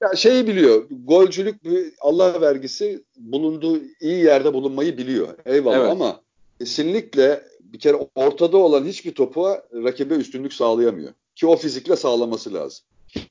Ya 0.00 0.16
şeyi 0.16 0.46
biliyor. 0.46 0.86
Golcülük 1.04 1.56
Allah 2.00 2.40
vergisi 2.40 3.02
bulunduğu 3.16 3.80
iyi 4.00 4.24
yerde 4.24 4.54
bulunmayı 4.54 4.98
biliyor. 4.98 5.28
Eyvallah 5.46 5.76
evet. 5.76 5.90
ama 5.90 6.20
kesinlikle 6.58 7.51
bir 7.72 7.78
kere 7.78 8.08
ortada 8.14 8.56
olan 8.56 8.84
hiçbir 8.84 9.14
topu 9.14 9.48
rakibe 9.72 10.14
üstünlük 10.14 10.52
sağlayamıyor. 10.52 11.12
Ki 11.34 11.46
o 11.46 11.56
fizikle 11.56 11.96
sağlaması 11.96 12.54
lazım. 12.54 12.84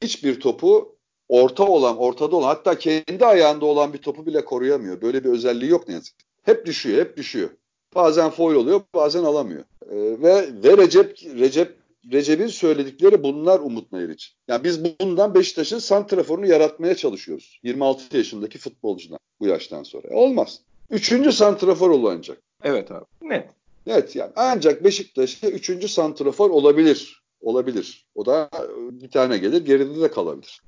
Hiçbir 0.04 0.40
topu 0.40 0.96
orta 1.30 1.68
olan, 1.68 1.98
ortada 1.98 2.36
olan 2.36 2.48
hatta 2.48 2.78
kendi 2.78 3.26
ayağında 3.26 3.66
olan 3.66 3.94
bir 3.94 3.98
topu 3.98 4.26
bile 4.26 4.46
koruyamıyor. 4.46 5.02
Böyle 5.02 5.24
bir 5.24 5.30
özelliği 5.30 5.72
yok 5.72 5.88
ne 5.88 5.94
yazık. 5.94 6.16
Hep 6.44 6.66
düşüyor, 6.66 7.06
hep 7.06 7.18
düşüyor. 7.18 7.50
Bazen 7.96 8.30
foil 8.30 8.56
oluyor, 8.56 8.82
bazen 8.96 9.24
alamıyor. 9.24 9.64
Ee, 9.86 9.96
ve 9.96 10.50
ve 10.64 10.78
Recep 10.78 11.18
Recep 11.24 11.82
Recep'in 12.12 12.48
söyledikleri 12.48 13.24
bunlar 13.24 13.60
Umut 13.60 13.92
Nayır 13.92 14.10
için. 14.10 14.34
Yani 14.48 14.64
biz 14.64 14.84
bundan 15.00 15.36
Beşiktaş'ın 15.36 15.80
santraforunu 15.80 16.46
yaratmaya 16.46 16.96
çalışıyoruz. 16.96 17.60
26 17.64 18.18
yaşındaki 18.18 18.58
futbolcudan 18.58 19.20
bu 19.40 19.48
yaştan 19.48 19.84
sonra. 19.84 20.08
Olmaz. 20.12 20.60
Üçüncü 20.90 21.32
santrafor 21.32 21.90
olacak. 21.90 22.38
Evet 22.64 22.92
abi. 22.92 23.06
Net. 23.22 23.50
Evet 23.88 24.16
yani 24.16 24.32
ancak 24.36 24.84
Beşiktaş'a 24.84 25.48
üçüncü 25.48 25.88
santrafor 25.88 26.50
olabilir. 26.50 27.22
Olabilir. 27.42 28.06
O 28.16 28.26
da 28.26 28.50
bir 28.92 29.10
tane 29.10 29.38
gelir 29.38 29.66
geride 29.66 30.02
de 30.02 30.12
kalabilir. 30.12 30.62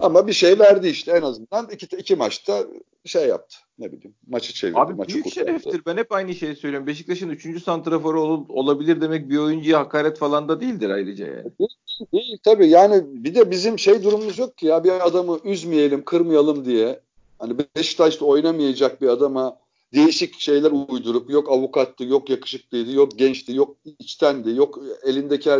Ama 0.00 0.26
bir 0.26 0.32
şey 0.32 0.58
verdi 0.58 0.88
işte 0.88 1.12
en 1.12 1.22
azından 1.22 1.68
iki, 1.70 1.96
iki 1.96 2.16
maçta 2.16 2.64
şey 3.04 3.28
yaptı. 3.28 3.56
Ne 3.78 3.92
bileyim 3.92 4.14
maçı 4.28 4.52
çevirdi. 4.52 4.78
Abi 4.78 4.94
maçı 4.94 5.14
büyük 5.14 5.24
kurtardı. 5.24 5.48
şereftir. 5.48 5.82
Ben 5.86 5.96
hep 5.96 6.12
aynı 6.12 6.34
şeyi 6.34 6.56
söylüyorum. 6.56 6.86
Beşiktaş'ın 6.86 7.28
üçüncü 7.28 7.60
santraforu 7.60 8.22
ol, 8.22 8.44
olabilir 8.48 9.00
demek 9.00 9.30
bir 9.30 9.38
oyuncuya 9.38 9.78
hakaret 9.78 10.18
falan 10.18 10.48
da 10.48 10.60
değildir 10.60 10.90
ayrıca 10.90 11.26
yani. 11.26 11.44
Değil, 11.58 11.70
değil 12.12 12.38
tabii 12.44 12.68
yani 12.68 13.02
bir 13.06 13.34
de 13.34 13.50
bizim 13.50 13.78
şey 13.78 14.02
durumumuz 14.02 14.38
yok 14.38 14.58
ki 14.58 14.66
ya 14.66 14.84
bir 14.84 15.06
adamı 15.06 15.38
üzmeyelim 15.44 16.04
kırmayalım 16.04 16.64
diye. 16.64 17.00
Hani 17.38 17.54
Beşiktaş'ta 17.76 18.24
oynamayacak 18.24 19.02
bir 19.02 19.08
adama 19.08 19.58
değişik 19.94 20.40
şeyler 20.40 20.70
uydurup 20.70 21.30
yok 21.30 21.50
avukattı, 21.50 22.04
yok 22.04 22.30
yakışıklıydı, 22.30 22.92
yok 22.92 23.18
gençti, 23.18 23.54
yok 23.54 23.76
içtendi, 23.98 24.50
yok 24.50 24.78
elindeki 25.04 25.50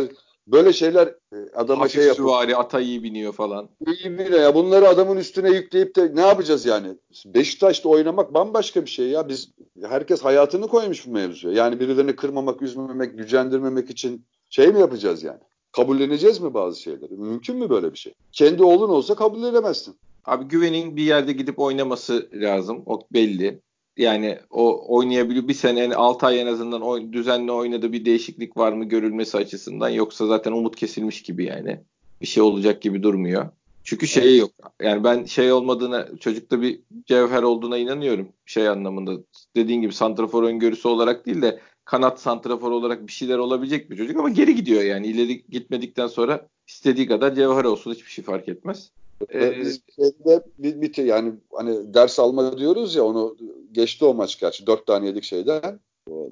böyle 0.47 0.73
şeyler 0.73 1.07
e, 1.07 1.37
adama 1.55 1.81
Hafif 1.81 1.95
şey 1.95 2.05
yapıyor. 2.07 2.27
süvari 2.27 2.55
ata 2.55 2.79
iyi 2.79 3.03
biniyor 3.03 3.33
falan. 3.33 3.69
İyi 3.87 4.19
bile 4.19 4.37
ya 4.37 4.55
bunları 4.55 4.87
adamın 4.87 5.17
üstüne 5.17 5.49
yükleyip 5.49 5.95
de 5.95 6.11
ne 6.15 6.21
yapacağız 6.21 6.65
yani? 6.65 6.87
Beşiktaş'ta 7.25 7.89
oynamak 7.89 8.33
bambaşka 8.33 8.85
bir 8.85 8.89
şey 8.89 9.07
ya. 9.07 9.29
Biz 9.29 9.49
herkes 9.83 10.21
hayatını 10.21 10.67
koymuş 10.67 11.07
bu 11.07 11.11
mevzuya. 11.11 11.53
Yani 11.53 11.79
birilerini 11.79 12.15
kırmamak, 12.15 12.61
üzmemek, 12.61 13.17
gücendirmemek 13.17 13.89
için 13.89 14.25
şey 14.49 14.67
mi 14.67 14.79
yapacağız 14.79 15.23
yani? 15.23 15.39
Kabulleneceğiz 15.71 16.39
mi 16.39 16.53
bazı 16.53 16.81
şeyleri? 16.81 17.13
Mümkün 17.13 17.55
mü 17.57 17.69
böyle 17.69 17.93
bir 17.93 17.97
şey? 17.97 18.13
Kendi 18.31 18.63
oğlun 18.63 18.89
olsa 18.89 19.15
kabul 19.15 19.43
edemezsin. 19.43 19.95
Abi 20.25 20.45
güvenin 20.45 20.95
bir 20.95 21.03
yerde 21.03 21.33
gidip 21.33 21.59
oynaması 21.59 22.29
lazım. 22.33 22.83
O 22.85 22.99
belli. 23.13 23.61
Yani 23.97 24.39
o 24.49 24.95
oynayabiliyor. 24.97 25.47
Bir 25.47 25.53
sene 25.53 25.95
6 25.95 26.25
ay 26.25 26.41
en 26.41 26.47
azından 26.47 26.81
oyn, 26.81 27.13
düzenli 27.13 27.51
oynadığı 27.51 27.93
bir 27.93 28.05
değişiklik 28.05 28.57
var 28.57 28.73
mı 28.73 28.85
görülmesi 28.85 29.37
açısından. 29.37 29.89
Yoksa 29.89 30.27
zaten 30.27 30.51
umut 30.51 30.75
kesilmiş 30.75 31.23
gibi 31.23 31.45
yani. 31.45 31.79
Bir 32.21 32.27
şey 32.27 32.43
olacak 32.43 32.81
gibi 32.81 33.03
durmuyor. 33.03 33.49
Çünkü 33.83 34.07
şey 34.07 34.37
yok. 34.37 34.51
Yani 34.81 35.03
ben 35.03 35.25
şey 35.25 35.51
olmadığına, 35.51 36.07
çocukta 36.19 36.61
bir 36.61 36.79
cevher 37.05 37.43
olduğuna 37.43 37.77
inanıyorum. 37.77 38.29
Şey 38.45 38.67
anlamında. 38.67 39.11
Dediğin 39.55 39.81
gibi 39.81 39.93
santrafor 39.93 40.43
öngörüsü 40.43 40.87
olarak 40.87 41.25
değil 41.25 41.41
de 41.41 41.59
kanat 41.85 42.21
santrafor 42.21 42.71
olarak 42.71 43.07
bir 43.07 43.11
şeyler 43.11 43.37
olabilecek 43.37 43.91
bir 43.91 43.97
çocuk 43.97 44.17
ama 44.17 44.29
geri 44.29 44.55
gidiyor 44.55 44.81
yani. 44.81 45.07
ileri 45.07 45.43
gitmedikten 45.49 46.07
sonra 46.07 46.47
istediği 46.67 47.07
kadar 47.07 47.35
cevher 47.35 47.63
olsun 47.63 47.93
hiçbir 47.93 48.11
şey 48.11 48.25
fark 48.25 48.49
etmez. 48.49 48.91
Ee, 49.33 49.63
şeyde 49.95 50.43
bir, 50.57 50.81
bir 50.81 51.03
yani 51.03 51.33
hani 51.53 51.93
ders 51.93 52.19
alma 52.19 52.57
diyoruz 52.57 52.95
ya 52.95 53.03
onu 53.03 53.37
geçti 53.71 54.05
o 54.05 54.13
maç 54.13 54.39
gerçi. 54.39 54.67
Dört 54.67 54.87
tane 54.87 55.07
yedik 55.07 55.23
şeyden 55.23 55.79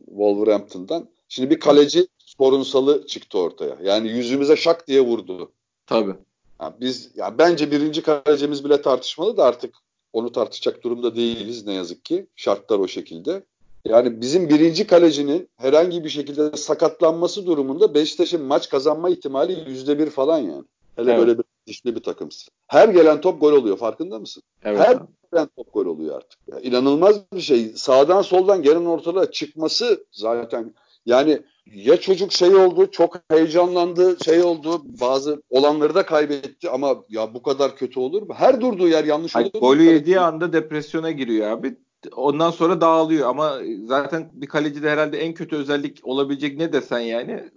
Wolverhampton'dan. 0.05 1.07
Şimdi 1.29 1.49
bir 1.49 1.59
kaleci 1.59 2.07
sorunsalı 2.17 3.07
çıktı 3.07 3.39
ortaya. 3.39 3.77
Yani 3.83 4.09
yüzümüze 4.09 4.55
şak 4.55 4.87
diye 4.87 5.01
vurdu. 5.01 5.51
Tabii. 5.85 6.15
Yani 6.61 6.73
biz 6.79 7.09
ya 7.15 7.37
bence 7.37 7.71
birinci 7.71 8.01
kalecimiz 8.01 8.65
bile 8.65 8.81
tartışmalı 8.81 9.37
da 9.37 9.45
artık 9.45 9.75
onu 10.13 10.31
tartışacak 10.31 10.83
durumda 10.83 11.15
değiliz 11.15 11.65
ne 11.65 11.73
yazık 11.73 12.05
ki. 12.05 12.27
Şartlar 12.35 12.79
o 12.79 12.87
şekilde. 12.87 13.43
Yani 13.85 14.21
bizim 14.21 14.49
birinci 14.49 14.87
kalecinin 14.87 15.49
herhangi 15.57 16.03
bir 16.03 16.09
şekilde 16.09 16.57
sakatlanması 16.57 17.45
durumunda 17.45 17.93
Beşiktaş'ın 17.93 18.41
maç 18.41 18.69
kazanma 18.69 19.09
ihtimali 19.09 19.69
yüzde 19.69 19.99
bir 19.99 20.09
falan 20.09 20.37
yani. 20.37 20.63
Hele 20.95 21.11
evet. 21.11 21.19
böyle 21.19 21.37
bir 21.37 21.43
dişli 21.69 21.95
bir 21.95 22.03
takımsın. 22.03 22.53
Her 22.67 22.89
gelen 22.89 23.21
top 23.21 23.41
gol 23.41 23.53
oluyor 23.53 23.77
farkında 23.77 24.19
mısın? 24.19 24.43
Evet. 24.63 24.79
Her 24.79 24.97
gelen 25.33 25.49
top 25.55 25.73
gol 25.73 25.85
oluyor 25.85 26.17
artık. 26.17 26.39
Yani 26.47 26.61
inanılmaz 26.61 27.21
bir 27.33 27.41
şey. 27.41 27.65
Sağdan 27.75 28.21
soldan 28.21 28.61
gelen 28.61 28.85
ortalığa 28.85 29.31
çıkması 29.31 30.05
zaten 30.11 30.73
yani 31.05 31.41
ya 31.65 31.97
çocuk 31.97 32.31
şey 32.31 32.55
oldu 32.55 32.91
çok 32.91 33.21
heyecanlandı 33.29 34.17
şey 34.25 34.43
oldu 34.43 34.81
bazı 35.01 35.41
olanları 35.49 35.95
da 35.95 36.05
kaybetti 36.05 36.69
ama 36.69 36.95
ya 37.09 37.33
bu 37.33 37.43
kadar 37.43 37.75
kötü 37.75 37.99
olur 37.99 38.21
mu? 38.21 38.33
Her 38.33 38.61
durduğu 38.61 38.87
yer 38.87 39.03
yanlış 39.03 39.35
olur. 39.35 39.49
Golü 39.61 39.83
yediği 39.83 40.19
anda 40.19 40.53
depresyona 40.53 41.11
giriyor 41.11 41.51
abi. 41.51 41.75
Ondan 42.15 42.51
sonra 42.51 42.81
dağılıyor 42.81 43.29
ama 43.29 43.57
zaten 43.85 44.29
bir 44.33 44.47
kaleci 44.47 44.83
de 44.83 44.89
herhalde 44.89 45.17
en 45.17 45.33
kötü 45.33 45.55
özellik 45.55 45.99
olabilecek 46.03 46.57
ne 46.57 46.73
desen 46.73 46.99
yani 46.99 47.49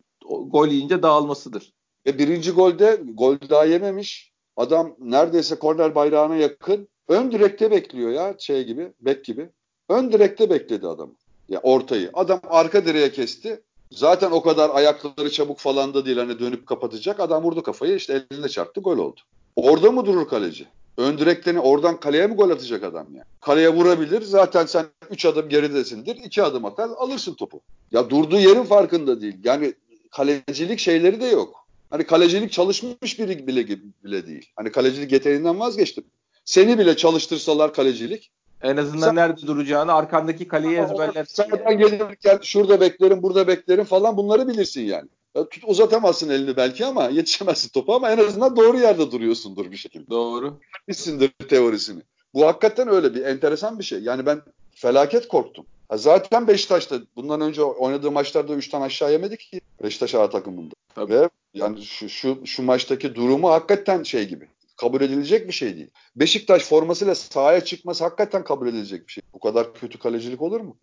gol 0.46 0.68
yiyince 0.68 1.02
dağılmasıdır. 1.02 1.72
Ve 2.06 2.18
birinci 2.18 2.50
golde 2.50 3.00
gol 3.14 3.36
daha 3.50 3.64
yememiş. 3.64 4.32
Adam 4.56 4.96
neredeyse 4.98 5.54
korner 5.54 5.94
bayrağına 5.94 6.36
yakın. 6.36 6.88
Ön 7.08 7.32
direkte 7.32 7.70
bekliyor 7.70 8.10
ya 8.10 8.34
şey 8.38 8.64
gibi, 8.64 8.92
bek 9.00 9.24
gibi. 9.24 9.48
Ön 9.88 10.12
direkte 10.12 10.50
bekledi 10.50 10.86
adam. 10.86 11.10
Ya 11.48 11.60
ortayı. 11.62 12.10
Adam 12.14 12.40
arka 12.48 12.86
direğe 12.86 13.12
kesti. 13.12 13.62
Zaten 13.90 14.30
o 14.30 14.42
kadar 14.42 14.70
ayakları 14.70 15.30
çabuk 15.30 15.58
falan 15.58 15.94
da 15.94 16.06
değil 16.06 16.16
hani 16.16 16.38
dönüp 16.38 16.66
kapatacak. 16.66 17.20
Adam 17.20 17.44
vurdu 17.44 17.62
kafayı 17.62 17.96
işte 17.96 18.26
eline 18.30 18.48
çarptı 18.48 18.80
gol 18.80 18.98
oldu. 18.98 19.20
Orada 19.56 19.90
mı 19.90 20.06
durur 20.06 20.28
kaleci? 20.28 20.66
Ön 20.96 21.18
direklerini 21.18 21.60
oradan 21.60 22.00
kaleye 22.00 22.26
mi 22.26 22.34
gol 22.34 22.50
atacak 22.50 22.84
adam 22.84 23.14
ya? 23.14 23.24
Kaleye 23.40 23.68
vurabilir. 23.68 24.22
Zaten 24.22 24.66
sen 24.66 24.86
3 25.10 25.26
adım 25.26 25.48
geridesindir. 25.48 26.16
2 26.16 26.42
adım 26.42 26.64
atar 26.64 26.90
alırsın 26.98 27.34
topu. 27.34 27.60
Ya 27.92 28.10
durduğu 28.10 28.38
yerin 28.38 28.64
farkında 28.64 29.20
değil. 29.20 29.36
Yani 29.44 29.74
kalecilik 30.10 30.78
şeyleri 30.78 31.20
de 31.20 31.26
yok. 31.26 31.61
Hani 31.92 32.06
kalecilik 32.06 32.52
çalışmış 32.52 33.18
biri 33.18 33.46
bile, 33.46 33.68
bile 34.04 34.26
değil. 34.26 34.50
Hani 34.56 34.72
kalecilik 34.72 35.12
yeteneğinden 35.12 35.60
vazgeçtim. 35.60 36.04
Seni 36.44 36.78
bile 36.78 36.96
çalıştırsalar 36.96 37.74
kalecilik. 37.74 38.30
En 38.62 38.76
azından 38.76 39.06
sen, 39.06 39.16
nerede 39.16 39.46
duracağını 39.46 39.92
arkandaki 39.92 40.48
kaleyi 40.48 40.78
ezberlersin. 40.78 41.44
Yani. 41.64 41.78
gelirken 41.78 42.38
şurada 42.42 42.80
beklerim, 42.80 43.22
burada 43.22 43.48
beklerim 43.48 43.84
falan 43.84 44.16
bunları 44.16 44.48
bilirsin 44.48 44.82
yani. 44.82 45.08
Tut, 45.34 45.64
uzatamazsın 45.66 46.30
elini 46.30 46.56
belki 46.56 46.86
ama 46.86 47.08
yetişemezsin 47.08 47.68
topu 47.68 47.94
ama 47.94 48.10
en 48.10 48.18
azından 48.18 48.56
doğru 48.56 48.78
yerde 48.78 49.10
duruyorsundur 49.10 49.70
bir 49.70 49.76
şekilde. 49.76 50.10
Doğru. 50.10 50.58
Bilsindir 50.88 51.30
teorisini. 51.48 52.02
Bu 52.34 52.46
hakikaten 52.46 52.88
öyle 52.88 53.14
bir 53.14 53.24
enteresan 53.24 53.78
bir 53.78 53.84
şey. 53.84 54.00
Yani 54.00 54.26
ben 54.26 54.42
felaket 54.70 55.28
korktum. 55.28 55.66
Zaten 55.94 56.48
Beşiktaş'ta 56.48 57.00
bundan 57.16 57.40
önce 57.40 57.62
oynadığı 57.62 58.10
maçlarda 58.10 58.52
3'ten 58.52 58.80
aşağı 58.80 59.12
yemedik 59.12 59.40
ki 59.40 59.60
Beşiktaş 59.82 60.14
A 60.14 60.30
takımında. 60.30 60.74
Tabii. 60.94 61.12
Ve 61.12 61.28
yani 61.54 61.82
şu, 61.82 62.08
şu, 62.08 62.46
şu 62.46 62.62
maçtaki 62.62 63.14
durumu 63.14 63.50
hakikaten 63.50 64.02
şey 64.02 64.28
gibi. 64.28 64.48
Kabul 64.76 65.00
edilecek 65.00 65.48
bir 65.48 65.52
şey 65.52 65.76
değil. 65.76 65.90
Beşiktaş 66.16 66.62
formasıyla 66.62 67.14
sahaya 67.14 67.64
çıkması 67.64 68.04
hakikaten 68.04 68.44
kabul 68.44 68.68
edilecek 68.68 69.06
bir 69.06 69.12
şey. 69.12 69.22
Bu 69.34 69.40
kadar 69.40 69.74
kötü 69.74 69.98
kalecilik 69.98 70.42
olur 70.42 70.60
mu? 70.60 70.76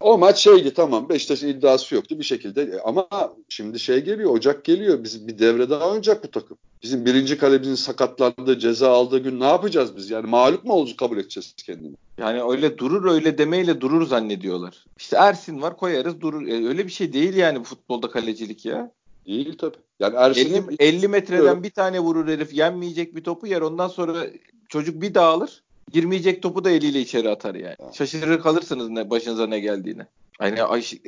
O 0.00 0.18
maç 0.18 0.38
şeydi 0.38 0.74
tamam 0.74 1.08
Beşiktaş'ın 1.08 1.48
iddiası 1.48 1.94
yoktu 1.94 2.18
bir 2.18 2.24
şekilde 2.24 2.62
e, 2.62 2.80
ama 2.84 3.08
şimdi 3.48 3.78
şey 3.80 4.04
geliyor 4.04 4.30
Ocak 4.30 4.64
geliyor 4.64 5.04
biz 5.04 5.28
bir 5.28 5.38
devre 5.38 5.70
daha 5.70 5.86
oynayacak 5.86 6.24
bu 6.24 6.30
takım. 6.30 6.58
Bizim 6.82 7.06
birinci 7.06 7.38
kalemizin 7.38 7.74
sakatlandığı 7.74 8.58
ceza 8.58 8.90
aldığı 8.92 9.18
gün 9.18 9.40
ne 9.40 9.46
yapacağız 9.46 9.96
biz 9.96 10.10
yani 10.10 10.26
mağlup 10.26 10.64
mu 10.64 10.72
olacak 10.72 10.98
kabul 10.98 11.18
edeceğiz 11.18 11.54
kendini. 11.56 11.96
Yani 12.18 12.42
öyle 12.42 12.78
durur 12.78 13.10
öyle 13.10 13.38
demeyle 13.38 13.80
durur 13.80 14.06
zannediyorlar. 14.06 14.84
İşte 14.98 15.16
Ersin 15.16 15.62
var 15.62 15.76
koyarız 15.76 16.20
durur. 16.20 16.46
E, 16.46 16.68
öyle 16.68 16.86
bir 16.86 16.92
şey 16.92 17.12
değil 17.12 17.34
yani 17.34 17.60
bu 17.60 17.64
futbolda 17.64 18.10
kalecilik 18.10 18.64
ya. 18.64 18.90
Değil 19.26 19.58
tabii. 19.58 19.76
Yani 20.00 20.16
Ersin'in 20.16 20.66
50, 20.68 20.76
50 20.78 21.08
metreden 21.08 21.62
bir 21.62 21.70
tane 21.70 22.00
vurur 22.00 22.28
herif 22.28 22.54
yenmeyecek 22.54 23.16
bir 23.16 23.24
topu 23.24 23.46
yer 23.46 23.60
ondan 23.60 23.88
sonra 23.88 24.26
çocuk 24.68 25.02
bir 25.02 25.14
dağılır 25.14 25.62
girmeyecek 25.92 26.42
topu 26.42 26.64
da 26.64 26.70
eliyle 26.70 27.00
içeri 27.00 27.30
atar 27.30 27.54
yani. 27.54 27.76
Şaşırır 27.92 28.40
kalırsınız 28.40 28.88
ne 28.88 29.10
başınıza 29.10 29.46
ne 29.46 29.60
geldiğine. 29.60 30.06
Hani 30.38 30.60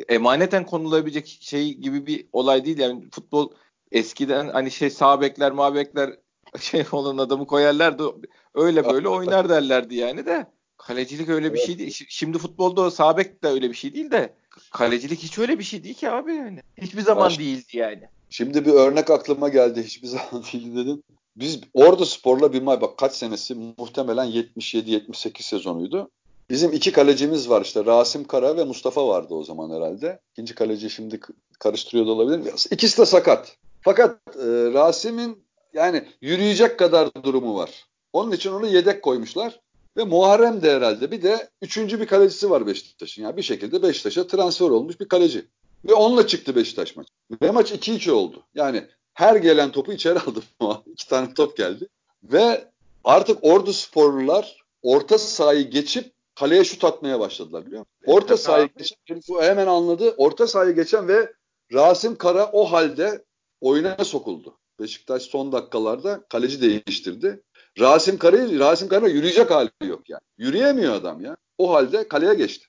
emaneten 0.09 0.67
konulabilecek 0.67 1.39
şey 1.41 1.75
gibi 1.75 2.07
bir 2.07 2.27
olay 2.33 2.65
değil 2.65 2.79
yani 2.79 3.11
futbol 3.11 3.51
eskiden 3.93 4.49
hani 4.49 4.71
şey 4.71 4.91
sağ 4.91 5.21
bekler 5.21 5.53
mağ 5.53 5.75
bekler 5.75 6.11
şey 6.61 6.85
olan 6.93 7.19
adamı 7.19 7.47
koyarlardı 7.47 8.15
öyle 8.55 8.85
böyle 8.85 9.09
oynar 9.09 9.49
derlerdi 9.49 9.95
yani 9.95 10.27
de 10.27 10.47
kalecilik 10.77 11.29
öyle 11.29 11.55
bir 11.55 11.59
şey 11.59 11.79
değil. 11.79 12.05
Şimdi 12.09 12.39
futbolda 12.39 12.91
sağ 12.91 13.17
bek 13.17 13.45
de 13.45 13.49
öyle 13.49 13.71
bir 13.71 13.75
şey 13.75 13.95
değil 13.95 14.11
de 14.11 14.35
kalecilik 14.71 15.19
hiç 15.19 15.39
öyle 15.39 15.59
bir 15.59 15.65
şey 15.65 15.85
değil 15.85 15.95
ki 15.95 16.11
abi 16.11 16.35
yani. 16.35 16.61
Hiçbir 16.83 17.03
zaman 17.03 17.25
Baş... 17.25 17.39
değildi 17.39 17.77
yani. 17.77 18.03
Şimdi 18.31 18.67
bir 18.67 18.73
örnek 18.73 19.11
aklıma 19.11 19.49
geldi. 19.49 19.83
Hiçbir 19.83 20.09
zaman 20.09 20.45
değil 20.53 20.77
dedim. 20.77 21.03
Biz 21.41 21.61
Ordu 21.75 22.07
Spor'la 22.07 22.53
bir 22.53 22.63
maç 22.63 22.81
bak 22.81 22.99
kaç 22.99 23.13
senesi 23.13 23.55
muhtemelen 23.55 24.27
77-78 24.27 25.43
sezonuydu. 25.43 26.11
Bizim 26.51 26.73
iki 26.73 26.93
kalecimiz 26.93 27.51
var 27.51 27.63
işte 27.63 27.85
Rasim 27.85 28.25
Kara 28.25 28.57
ve 28.57 28.65
Mustafa 28.65 29.09
vardı 29.09 29.35
o 29.35 29.45
zaman 29.45 29.71
herhalde. 29.77 30.21
İkinci 30.33 30.55
kaleci 30.55 30.91
şimdi 30.91 31.21
karıştırıyor 31.59 32.07
da 32.07 32.11
olabilir. 32.11 32.55
İkisi 32.71 32.99
de 32.99 33.07
sakat. 33.07 33.57
Fakat 33.81 34.19
e, 34.37 34.47
Rasim'in 34.73 35.45
yani 35.75 36.05
yürüyecek 36.21 36.79
kadar 36.79 37.11
durumu 37.23 37.57
var. 37.57 37.87
Onun 38.13 38.33
için 38.33 38.53
onu 38.53 38.67
yedek 38.67 39.03
koymuşlar. 39.03 39.61
Ve 39.97 40.05
Muharrem 40.05 40.63
de 40.63 40.75
herhalde 40.75 41.11
bir 41.11 41.23
de 41.23 41.49
üçüncü 41.63 42.01
bir 42.01 42.07
kalecisi 42.07 42.51
var 42.51 42.67
Beşiktaş'ın. 42.67 43.23
Yani 43.23 43.37
bir 43.37 43.43
şekilde 43.43 43.83
Beşiktaş'a 43.83 44.27
transfer 44.27 44.71
olmuş 44.71 45.01
bir 45.01 45.09
kaleci. 45.09 45.45
Ve 45.85 45.95
onunla 45.95 46.27
çıktı 46.27 46.57
Beşiktaş 46.57 46.97
maç. 46.97 47.07
Ve 47.43 47.51
maç 47.51 47.73
2-2 47.73 48.11
oldu. 48.11 48.43
Yani 48.55 48.85
her 49.19 49.37
gelen 49.37 49.73
topu 49.73 49.93
içeri 49.93 50.19
aldı. 50.27 50.41
İki 50.87 51.09
tane 51.09 51.35
top 51.35 51.57
geldi. 51.57 51.89
Ve 52.23 52.69
artık 53.05 53.39
Ordu 53.43 53.73
sporlular 53.73 54.65
orta 54.83 55.19
sahayı 55.19 55.71
geçip 55.71 56.13
kaleye 56.35 56.65
şut 56.65 56.85
atmaya 56.85 57.21
başladılar 57.21 57.67
biliyor 57.67 57.81
musun? 57.81 57.93
Orta 58.07 58.37
sahayı 58.37 58.69
geçen, 58.77 59.23
bu 59.29 59.43
hemen 59.43 59.67
anladı. 59.67 60.15
Orta 60.17 60.47
sahayı 60.47 60.75
geçen 60.75 61.09
ve 61.09 61.33
Rasim 61.73 62.17
Kara 62.17 62.51
o 62.53 62.65
halde 62.65 63.25
oyuna 63.61 64.05
sokuldu. 64.05 64.59
Beşiktaş 64.81 65.23
son 65.23 65.53
dakikalarda 65.53 66.25
kaleci 66.29 66.61
değiştirdi. 66.61 67.43
Rasim 67.79 68.19
Kara 68.19 68.37
Rasim 68.37 68.89
Kara 68.89 69.09
yürüyecek 69.09 69.51
hali 69.51 69.71
yok 69.83 70.11
yani. 70.11 70.23
Yürüyemiyor 70.39 70.95
adam 70.95 71.21
ya. 71.21 71.37
O 71.59 71.73
halde 71.73 72.09
kaleye 72.09 72.35
geçti 72.35 72.68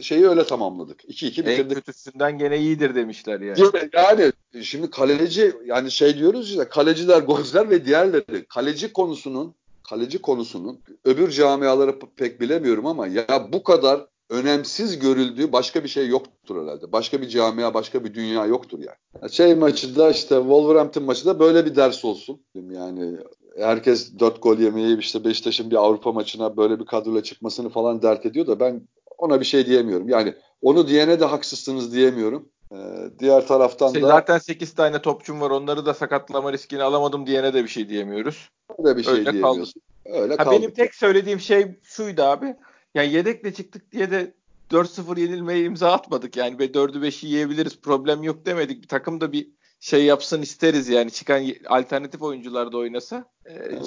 şeyi 0.00 0.28
öyle 0.28 0.44
tamamladık. 0.44 1.04
2-2 1.04 1.24
bitirdik. 1.24 1.48
En 1.48 1.68
kötüsünden 1.68 2.38
gene 2.38 2.58
iyidir 2.58 2.94
demişler 2.94 3.40
yani. 3.40 3.60
Yani 3.92 4.32
şimdi 4.62 4.90
kaleci 4.90 5.52
yani 5.66 5.90
şey 5.90 6.18
diyoruz 6.18 6.54
ya 6.54 6.68
kaleciler, 6.68 7.20
golcüler 7.20 7.70
ve 7.70 7.86
diğerleri 7.86 8.44
kaleci 8.44 8.92
konusunun 8.92 9.54
kaleci 9.88 10.18
konusunun 10.18 10.80
öbür 11.04 11.30
camiaları 11.30 11.98
pek 12.16 12.40
bilemiyorum 12.40 12.86
ama 12.86 13.06
ya 13.06 13.48
bu 13.52 13.62
kadar 13.62 14.06
önemsiz 14.30 14.98
görüldüğü 14.98 15.52
başka 15.52 15.84
bir 15.84 15.88
şey 15.88 16.08
yoktur 16.08 16.62
herhalde. 16.62 16.92
Başka 16.92 17.20
bir 17.20 17.28
camia, 17.28 17.74
başka 17.74 18.04
bir 18.04 18.14
dünya 18.14 18.46
yoktur 18.46 18.78
yani. 18.78 19.32
Şey 19.32 19.54
maçı 19.54 19.96
da 19.96 20.10
işte 20.10 20.34
Wolverhampton 20.36 21.04
maçı 21.04 21.26
da 21.26 21.38
böyle 21.38 21.66
bir 21.66 21.76
ders 21.76 22.04
olsun. 22.04 22.40
Yani 22.70 23.16
herkes 23.58 24.18
dört 24.18 24.42
gol 24.42 24.58
yemeyi 24.58 24.98
işte 24.98 25.24
Beşiktaş'ın 25.24 25.70
bir 25.70 25.76
Avrupa 25.76 26.12
maçına 26.12 26.56
böyle 26.56 26.80
bir 26.80 26.86
kadroyla 26.86 27.22
çıkmasını 27.22 27.68
falan 27.68 28.02
dert 28.02 28.26
ediyor 28.26 28.46
da 28.46 28.60
ben 28.60 28.82
ona 29.22 29.40
bir 29.40 29.44
şey 29.44 29.66
diyemiyorum. 29.66 30.08
Yani 30.08 30.34
onu 30.62 30.88
diyene 30.88 31.20
de 31.20 31.24
haksızsınız 31.24 31.92
diyemiyorum. 31.92 32.48
Ee, 32.72 32.76
diğer 33.18 33.46
taraftan 33.46 33.92
şey, 33.92 34.02
da... 34.02 34.06
Zaten 34.06 34.38
8 34.38 34.74
tane 34.74 35.02
topçum 35.02 35.40
var 35.40 35.50
onları 35.50 35.86
da 35.86 35.94
sakatlama 35.94 36.52
riskini 36.52 36.82
alamadım 36.82 37.26
diyene 37.26 37.54
de 37.54 37.62
bir 37.64 37.68
şey 37.68 37.88
diyemiyoruz. 37.88 38.50
Öyle 38.78 38.96
bir 38.96 39.02
şey 39.02 39.14
Öyle 39.14 39.32
diyemiyorsun. 39.32 39.82
Öyle 40.04 40.36
ha, 40.36 40.50
benim 40.50 40.70
tek 40.70 40.94
söylediğim 40.94 41.40
şey 41.40 41.80
şuydu 41.82 42.22
abi. 42.22 42.56
Yani 42.94 43.12
yedekle 43.12 43.54
çıktık 43.54 43.92
diye 43.92 44.10
de 44.10 44.34
4-0 44.70 45.20
yenilmeye 45.20 45.64
imza 45.64 45.92
atmadık. 45.92 46.36
Yani 46.36 46.58
ve 46.58 46.66
4'ü 46.66 47.06
5'i 47.06 47.28
yiyebiliriz 47.28 47.80
problem 47.80 48.22
yok 48.22 48.46
demedik. 48.46 48.82
Bir 48.82 48.88
takım 48.88 49.20
da 49.20 49.32
bir 49.32 49.48
şey 49.80 50.04
yapsın 50.04 50.42
isteriz 50.42 50.88
yani 50.88 51.10
çıkan 51.10 51.44
alternatif 51.68 52.22
oyuncular 52.22 52.72
da 52.72 52.78
oynasa. 52.78 53.24
Ee, 53.50 53.78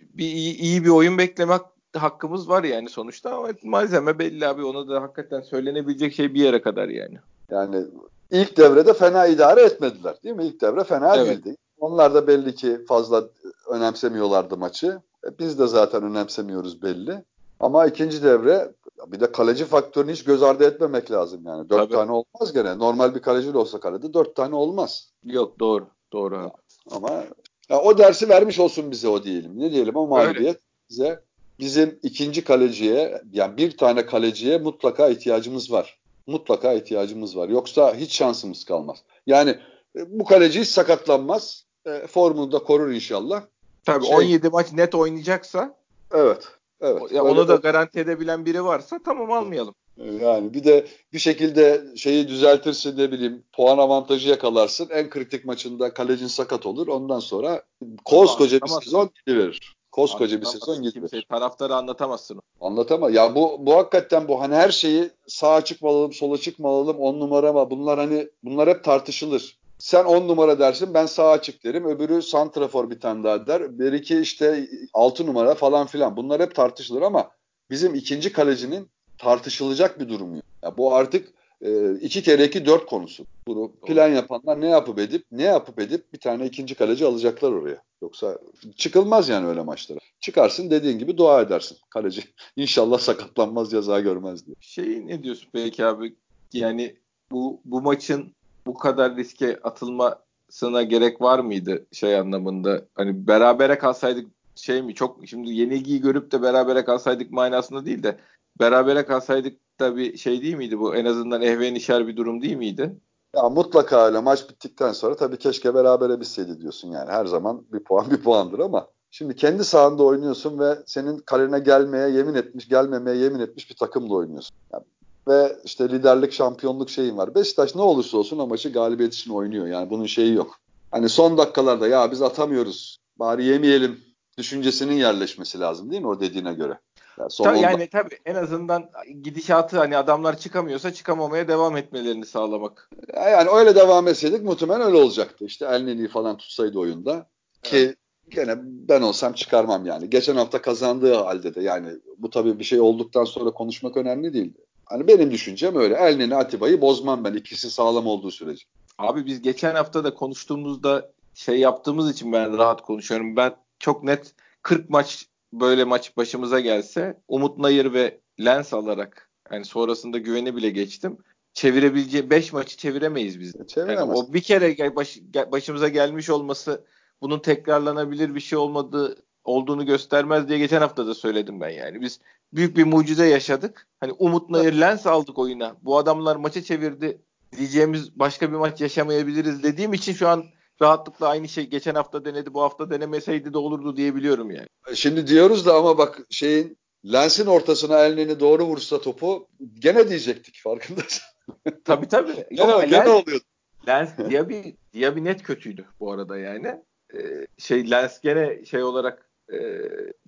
bir 0.00 0.24
iyi, 0.24 0.56
iyi 0.56 0.84
bir 0.84 0.88
oyun 0.88 1.18
beklemek 1.18 1.60
hakkımız 1.98 2.48
var 2.48 2.64
yani 2.64 2.88
sonuçta 2.88 3.36
ama 3.36 3.48
malzeme 3.62 4.18
belli 4.18 4.46
abi 4.46 4.64
ona 4.64 4.88
da 4.88 5.02
hakikaten 5.02 5.40
söylenebilecek 5.40 6.14
şey 6.14 6.34
bir 6.34 6.40
yere 6.40 6.62
kadar 6.62 6.88
yani. 6.88 7.18
Yani 7.50 7.84
ilk 8.30 8.56
devrede 8.56 8.94
fena 8.94 9.26
idare 9.26 9.60
etmediler 9.60 10.16
değil 10.24 10.36
mi? 10.36 10.44
İlk 10.44 10.60
devre 10.60 10.84
fena 10.84 11.16
evet. 11.16 11.26
değildi. 11.28 11.56
Onlar 11.78 12.14
da 12.14 12.26
belli 12.26 12.54
ki 12.54 12.84
fazla 12.88 13.24
önemsemiyorlardı 13.68 14.56
maçı. 14.56 15.00
E, 15.24 15.38
biz 15.38 15.58
de 15.58 15.66
zaten 15.66 16.02
önemsemiyoruz 16.02 16.82
belli. 16.82 17.24
Ama 17.60 17.86
ikinci 17.86 18.22
devre 18.22 18.72
bir 19.06 19.20
de 19.20 19.32
kaleci 19.32 19.64
faktörünü 19.64 20.12
hiç 20.12 20.24
göz 20.24 20.42
ardı 20.42 20.64
etmemek 20.64 21.10
lazım 21.10 21.40
yani. 21.46 21.70
Dört 21.70 21.78
Tabii. 21.78 21.92
tane 21.92 22.12
olmaz 22.12 22.52
gene. 22.52 22.78
Normal 22.78 23.14
bir 23.14 23.20
kaleci 23.20 23.56
olsa 23.56 23.80
kalede 23.80 24.14
dört 24.14 24.36
tane 24.36 24.54
olmaz. 24.54 25.12
Yok 25.24 25.60
doğru. 25.60 25.86
Doğru 26.12 26.36
abi. 26.36 26.52
Ama 26.90 27.24
ya 27.68 27.80
o 27.80 27.98
dersi 27.98 28.28
vermiş 28.28 28.58
olsun 28.58 28.90
bize 28.90 29.08
o 29.08 29.22
diyelim. 29.22 29.60
Ne 29.60 29.70
diyelim 29.70 29.96
o 29.96 30.06
mağlubiyet 30.06 30.60
bize 30.90 31.22
bizim 31.62 31.98
ikinci 32.02 32.44
kaleciye 32.44 33.22
yani 33.32 33.56
bir 33.56 33.76
tane 33.76 34.06
kaleciye 34.06 34.58
mutlaka 34.58 35.08
ihtiyacımız 35.08 35.72
var. 35.72 35.98
Mutlaka 36.26 36.72
ihtiyacımız 36.72 37.36
var. 37.36 37.48
Yoksa 37.48 37.94
hiç 37.94 38.12
şansımız 38.12 38.64
kalmaz. 38.64 38.98
Yani 39.26 39.50
e, 39.96 40.18
bu 40.18 40.24
kaleci 40.24 40.60
hiç 40.60 40.68
sakatlanmaz. 40.68 41.64
E, 41.86 42.06
formunu 42.06 42.52
da 42.52 42.58
korur 42.58 42.90
inşallah. 42.90 43.42
Tabii 43.84 44.06
şey, 44.06 44.16
17 44.16 44.48
maç 44.48 44.72
net 44.72 44.94
oynayacaksa 44.94 45.76
Evet. 46.14 46.48
Evet. 46.80 47.12
Ya 47.12 47.24
onu 47.24 47.48
da 47.48 47.54
garanti 47.54 48.00
edebilen 48.00 48.46
biri 48.46 48.64
varsa 48.64 49.00
tamam 49.04 49.32
almayalım. 49.32 49.74
Yani 49.96 50.54
bir 50.54 50.64
de 50.64 50.86
bir 51.12 51.18
şekilde 51.18 51.82
şeyi 51.96 52.28
düzeltirsin 52.28 52.98
ne 52.98 53.12
bileyim 53.12 53.44
puan 53.52 53.78
avantajı 53.78 54.28
yakalarsın. 54.28 54.88
En 54.90 55.10
kritik 55.10 55.44
maçında 55.44 55.94
kalecin 55.94 56.26
sakat 56.26 56.66
olur. 56.66 56.88
Ondan 56.88 57.18
sonra 57.18 57.62
koskoca 58.04 58.60
bir 58.60 58.68
sezon 58.68 59.10
verir. 59.28 59.74
Koskoca 59.92 60.40
bir 60.40 60.46
sezon 60.46 60.76
gidiyor. 60.76 60.92
Kimseyi 60.92 61.24
taraftarı 61.24 61.74
anlatamazsın. 61.74 62.42
Anlatamaz. 62.60 63.14
Ya 63.14 63.34
bu 63.34 63.56
bu 63.58 63.76
hakikaten 63.76 64.28
bu 64.28 64.40
hani 64.40 64.54
her 64.54 64.70
şeyi 64.70 65.10
sağa 65.26 65.64
çıkmalım, 65.64 66.12
sola 66.12 66.38
çıkmalım, 66.38 66.98
on 66.98 67.20
numara 67.20 67.52
mı? 67.52 67.70
Bunlar 67.70 67.98
hani 67.98 68.28
bunlar 68.44 68.68
hep 68.68 68.84
tartışılır. 68.84 69.58
Sen 69.78 70.04
on 70.04 70.28
numara 70.28 70.58
dersin 70.58 70.94
ben 70.94 71.06
sağa 71.06 71.30
açık 71.30 71.64
derim. 71.64 71.84
Öbürü 71.84 72.22
santrafor 72.22 72.90
bir 72.90 73.00
tane 73.00 73.24
daha 73.24 73.46
der. 73.46 73.78
Bir 73.78 73.92
iki 73.92 74.20
işte 74.20 74.68
altı 74.94 75.26
numara 75.26 75.54
falan 75.54 75.86
filan. 75.86 76.16
Bunlar 76.16 76.42
hep 76.42 76.54
tartışılır 76.54 77.02
ama 77.02 77.30
bizim 77.70 77.94
ikinci 77.94 78.32
kalecinin 78.32 78.88
tartışılacak 79.18 80.00
bir 80.00 80.08
durum 80.08 80.34
yok. 80.34 80.44
Ya 80.62 80.76
bu 80.76 80.94
artık 80.94 81.28
e, 81.62 81.94
iki 81.94 82.22
kere 82.22 82.44
iki 82.44 82.66
dört 82.66 82.86
konusu. 82.86 83.24
Bunu 83.46 83.72
plan 83.86 84.08
yapanlar 84.08 84.60
ne 84.60 84.68
yapıp 84.68 84.98
edip 84.98 85.24
ne 85.32 85.42
yapıp 85.42 85.80
edip 85.80 86.12
bir 86.12 86.18
tane 86.18 86.46
ikinci 86.46 86.74
kaleci 86.74 87.06
alacaklar 87.06 87.52
oraya. 87.52 87.82
Yoksa 88.02 88.38
çıkılmaz 88.76 89.28
yani 89.28 89.46
öyle 89.46 89.62
maçlara. 89.62 89.98
Çıkarsın 90.20 90.70
dediğin 90.70 90.98
gibi 90.98 91.16
dua 91.16 91.40
edersin. 91.40 91.78
Kaleci 91.90 92.22
inşallah 92.56 92.98
sakatlanmaz 92.98 93.70
ceza 93.70 94.00
görmez 94.00 94.46
diye. 94.46 94.56
Şey 94.60 95.06
ne 95.06 95.22
diyorsun 95.22 95.48
peki 95.52 95.84
abi? 95.84 96.14
Yani 96.52 96.96
bu 97.30 97.60
bu 97.64 97.82
maçın 97.82 98.32
bu 98.66 98.74
kadar 98.74 99.16
riske 99.16 99.58
atılmasına 99.62 100.82
gerek 100.82 101.20
var 101.20 101.38
mıydı 101.38 101.86
şey 101.92 102.16
anlamında? 102.16 102.84
Hani 102.94 103.26
berabere 103.26 103.78
kalsaydık 103.78 104.30
şey 104.56 104.82
mi 104.82 104.94
çok 104.94 105.20
şimdi 105.26 105.50
yenilgiyi 105.50 106.00
görüp 106.00 106.32
de 106.32 106.42
berabere 106.42 106.84
kalsaydık 106.84 107.30
manasında 107.30 107.84
değil 107.84 108.02
de 108.02 108.16
berabere 108.60 109.04
kalsaydık 109.04 109.58
da 109.82 109.96
bir 109.96 110.16
şey 110.16 110.42
değil 110.42 110.54
miydi 110.54 110.78
bu? 110.78 110.94
En 110.94 111.04
azından 111.04 111.42
ehven 111.42 111.74
işer 111.74 112.06
bir 112.06 112.16
durum 112.16 112.42
değil 112.42 112.56
miydi? 112.56 112.96
Ya 113.36 113.48
mutlaka 113.48 114.06
öyle. 114.06 114.20
Maç 114.20 114.48
bittikten 114.50 114.92
sonra 114.92 115.16
tabii 115.16 115.36
keşke 115.36 115.74
berabere 115.74 116.20
bitseydi 116.20 116.60
diyorsun 116.60 116.90
yani. 116.90 117.10
Her 117.10 117.26
zaman 117.26 117.64
bir 117.72 117.84
puan 117.84 118.10
bir 118.10 118.16
puandır 118.16 118.58
ama 118.58 118.88
şimdi 119.10 119.36
kendi 119.36 119.64
sahanda 119.64 120.02
oynuyorsun 120.02 120.58
ve 120.58 120.78
senin 120.86 121.18
kalene 121.18 121.58
gelmeye 121.58 122.08
yemin 122.08 122.34
etmiş, 122.34 122.68
gelmemeye 122.68 123.16
yemin 123.16 123.40
etmiş 123.40 123.70
bir 123.70 123.76
takımla 123.76 124.14
oynuyorsun. 124.14 124.56
Yani 124.72 124.84
ve 125.28 125.56
işte 125.64 125.88
liderlik, 125.88 126.32
şampiyonluk 126.32 126.90
şeyin 126.90 127.16
var. 127.16 127.34
Beşiktaş 127.34 127.74
ne 127.74 127.82
olursa 127.82 128.18
olsun 128.18 128.38
o 128.38 128.46
maçı 128.46 128.72
galibiyet 128.72 129.14
için 129.14 129.30
oynuyor. 129.30 129.66
Yani 129.66 129.90
bunun 129.90 130.06
şeyi 130.06 130.34
yok. 130.34 130.58
Hani 130.90 131.08
son 131.08 131.38
dakikalarda 131.38 131.88
ya 131.88 132.10
biz 132.10 132.22
atamıyoruz. 132.22 132.98
Bari 133.16 133.44
yemeyelim 133.44 134.00
düşüncesinin 134.38 134.94
yerleşmesi 134.94 135.60
lazım 135.60 135.90
değil 135.90 136.02
mi 136.02 136.08
o 136.08 136.20
dediğine 136.20 136.54
göre? 136.54 136.78
Tabii, 137.16 137.60
yani 137.60 137.88
tabii 137.88 138.18
en 138.24 138.34
azından 138.34 138.90
gidişatı 139.22 139.78
hani 139.78 139.96
adamlar 139.96 140.38
çıkamıyorsa 140.38 140.92
çıkamamaya 140.92 141.48
devam 141.48 141.76
etmelerini 141.76 142.26
sağlamak. 142.26 142.90
Yani 143.16 143.50
öyle 143.50 143.74
devam 143.74 144.08
etseydik 144.08 144.42
muhtemelen 144.42 144.80
öyle 144.80 144.96
olacaktı. 144.96 145.44
İşte 145.44 145.66
Elneni 145.66 146.08
falan 146.08 146.36
tutsaydı 146.36 146.78
oyunda 146.78 147.26
ki 147.62 147.76
evet. 147.76 147.96
gene 148.30 148.54
ben 148.62 149.02
olsam 149.02 149.32
çıkarmam 149.32 149.86
yani. 149.86 150.10
Geçen 150.10 150.36
hafta 150.36 150.62
kazandığı 150.62 151.14
halde 151.14 151.54
de 151.54 151.62
yani 151.62 151.88
bu 152.18 152.30
tabii 152.30 152.58
bir 152.58 152.64
şey 152.64 152.80
olduktan 152.80 153.24
sonra 153.24 153.50
konuşmak 153.50 153.96
önemli 153.96 154.32
değil. 154.32 154.52
Hani 154.86 155.06
benim 155.06 155.30
düşüncem 155.30 155.76
öyle. 155.76 155.94
Elneni 155.94 156.36
Atiba'yı 156.36 156.80
bozmam 156.80 157.24
ben 157.24 157.34
ikisi 157.34 157.70
sağlam 157.70 158.06
olduğu 158.06 158.30
sürece. 158.30 158.64
Abi 158.98 159.26
biz 159.26 159.42
geçen 159.42 159.74
hafta 159.74 160.04
da 160.04 160.14
konuştuğumuzda 160.14 161.10
şey 161.34 161.58
yaptığımız 161.58 162.10
için 162.10 162.32
ben 162.32 162.58
rahat 162.58 162.82
konuşuyorum. 162.82 163.36
Ben 163.36 163.54
çok 163.78 164.02
net 164.02 164.34
40 164.62 164.90
maç 164.90 165.26
böyle 165.52 165.84
maç 165.84 166.16
başımıza 166.16 166.60
gelse 166.60 167.20
Umut 167.28 167.58
Nayır 167.58 167.92
ve 167.92 168.20
Lens 168.44 168.74
alarak 168.74 169.30
yani 169.52 169.64
sonrasında 169.64 170.18
güveni 170.18 170.56
bile 170.56 170.70
geçtim. 170.70 171.18
Çevirebileceği 171.54 172.30
5 172.30 172.52
maçı 172.52 172.76
çeviremeyiz 172.76 173.40
biz. 173.40 173.54
Yani 173.76 174.02
o 174.02 174.32
bir 174.32 174.40
kere 174.40 174.96
baş, 174.96 175.18
başımıza 175.52 175.88
gelmiş 175.88 176.30
olması 176.30 176.84
bunun 177.20 177.38
tekrarlanabilir 177.38 178.34
bir 178.34 178.40
şey 178.40 178.58
olmadığı 178.58 179.16
olduğunu 179.44 179.86
göstermez 179.86 180.48
diye 180.48 180.58
geçen 180.58 180.80
hafta 180.80 181.06
da 181.06 181.14
söyledim 181.14 181.60
ben 181.60 181.70
yani. 181.70 182.00
Biz 182.00 182.20
büyük 182.52 182.76
bir 182.76 182.84
mucize 182.84 183.26
yaşadık. 183.26 183.86
Hani 184.00 184.12
Umut 184.12 184.50
Nayır 184.50 184.72
Lens 184.72 185.06
aldık 185.06 185.38
oyuna. 185.38 185.76
Bu 185.82 185.98
adamlar 185.98 186.36
maçı 186.36 186.62
çevirdi 186.62 187.18
diyeceğimiz 187.56 188.18
başka 188.18 188.52
bir 188.52 188.56
maç 188.56 188.80
yaşamayabiliriz 188.80 189.62
dediğim 189.62 189.92
için 189.92 190.12
şu 190.12 190.28
an 190.28 190.44
rahatlıkla 190.82 191.28
aynı 191.28 191.48
şey 191.48 191.66
geçen 191.66 191.94
hafta 191.94 192.24
denedi 192.24 192.54
bu 192.54 192.62
hafta 192.62 192.90
denemeseydi 192.90 193.52
de 193.52 193.58
olurdu 193.58 193.96
diyebiliyorum 193.96 194.50
yani. 194.50 194.66
Şimdi 194.94 195.26
diyoruz 195.26 195.66
da 195.66 195.74
ama 195.74 195.98
bak 195.98 196.20
şeyin 196.30 196.78
Lens'in 197.12 197.46
ortasına 197.46 197.98
elini 197.98 198.40
doğru 198.40 198.64
vursa 198.64 199.00
topu 199.00 199.48
gene 199.78 200.08
diyecektik 200.08 200.60
farkındasın. 200.62 201.22
tabii 201.84 202.08
tabii. 202.08 202.46
gene, 202.52 202.70
Yok, 202.70 202.82
gene 202.82 202.92
Lens, 202.92 203.08
oluyordu. 203.08 203.44
Lens 203.88 204.18
Diaby, 204.18 204.60
Diaby 204.94 205.24
net 205.24 205.42
kötüydü 205.42 205.84
bu 206.00 206.12
arada 206.12 206.38
yani. 206.38 206.80
Ee, 207.14 207.46
şey 207.58 207.90
Lens 207.90 208.20
gene 208.20 208.64
şey 208.64 208.82
olarak 208.82 209.30
e, 209.52 209.58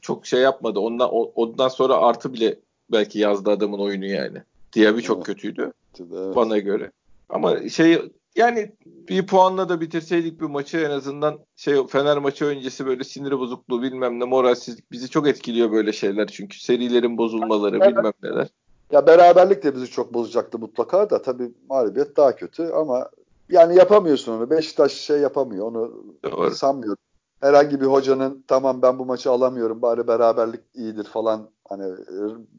çok 0.00 0.26
şey 0.26 0.40
yapmadı. 0.40 0.78
Ondan 0.80 1.10
ondan 1.12 1.68
sonra 1.68 1.96
artı 1.96 2.32
bile 2.32 2.58
belki 2.92 3.18
yazdı 3.18 3.50
adamın 3.50 3.78
oyunu 3.78 4.06
yani. 4.06 4.38
Diaby 4.76 5.00
çok 5.00 5.16
evet. 5.16 5.26
kötüydü. 5.26 5.72
Evet. 6.00 6.36
Bana 6.36 6.58
göre. 6.58 6.90
Ama 7.28 7.68
şey 7.68 8.02
yani 8.36 8.72
bir 9.08 9.26
puanla 9.26 9.68
da 9.68 9.80
bitirseydik 9.80 10.40
bir 10.40 10.46
maçı 10.46 10.78
en 10.78 10.90
azından 10.90 11.38
şey 11.56 11.86
Fener 11.86 12.18
maçı 12.18 12.44
öncesi 12.44 12.86
böyle 12.86 13.04
sinir 13.04 13.38
bozukluğu 13.38 13.82
bilmem 13.82 14.20
ne 14.20 14.24
moralsizlik 14.24 14.92
bizi 14.92 15.10
çok 15.10 15.28
etkiliyor 15.28 15.72
böyle 15.72 15.92
şeyler 15.92 16.26
çünkü 16.26 16.60
serilerin 16.60 17.18
bozulmaları 17.18 17.76
evet. 17.76 17.88
bilmem 17.88 18.12
neler. 18.22 18.48
Ya 18.92 19.06
beraberlik 19.06 19.62
de 19.62 19.74
bizi 19.74 19.86
çok 19.86 20.14
bozacaktı 20.14 20.58
mutlaka 20.58 21.10
da 21.10 21.22
tabii 21.22 21.50
mağlubiyet 21.68 22.16
daha 22.16 22.36
kötü 22.36 22.62
ama 22.62 23.10
yani 23.48 23.76
yapamıyorsun 23.76 24.32
onu. 24.32 24.50
Beşiktaş 24.50 24.92
şey 24.92 25.18
yapamıyor 25.18 25.66
onu 25.66 26.04
Doğru. 26.24 26.50
sanmıyorum. 26.50 27.02
Herhangi 27.40 27.80
bir 27.80 27.86
hocanın 27.86 28.44
tamam 28.48 28.82
ben 28.82 28.98
bu 28.98 29.04
maçı 29.04 29.30
alamıyorum 29.30 29.82
bari 29.82 30.06
beraberlik 30.06 30.60
iyidir 30.74 31.04
falan 31.04 31.48
hani 31.68 31.94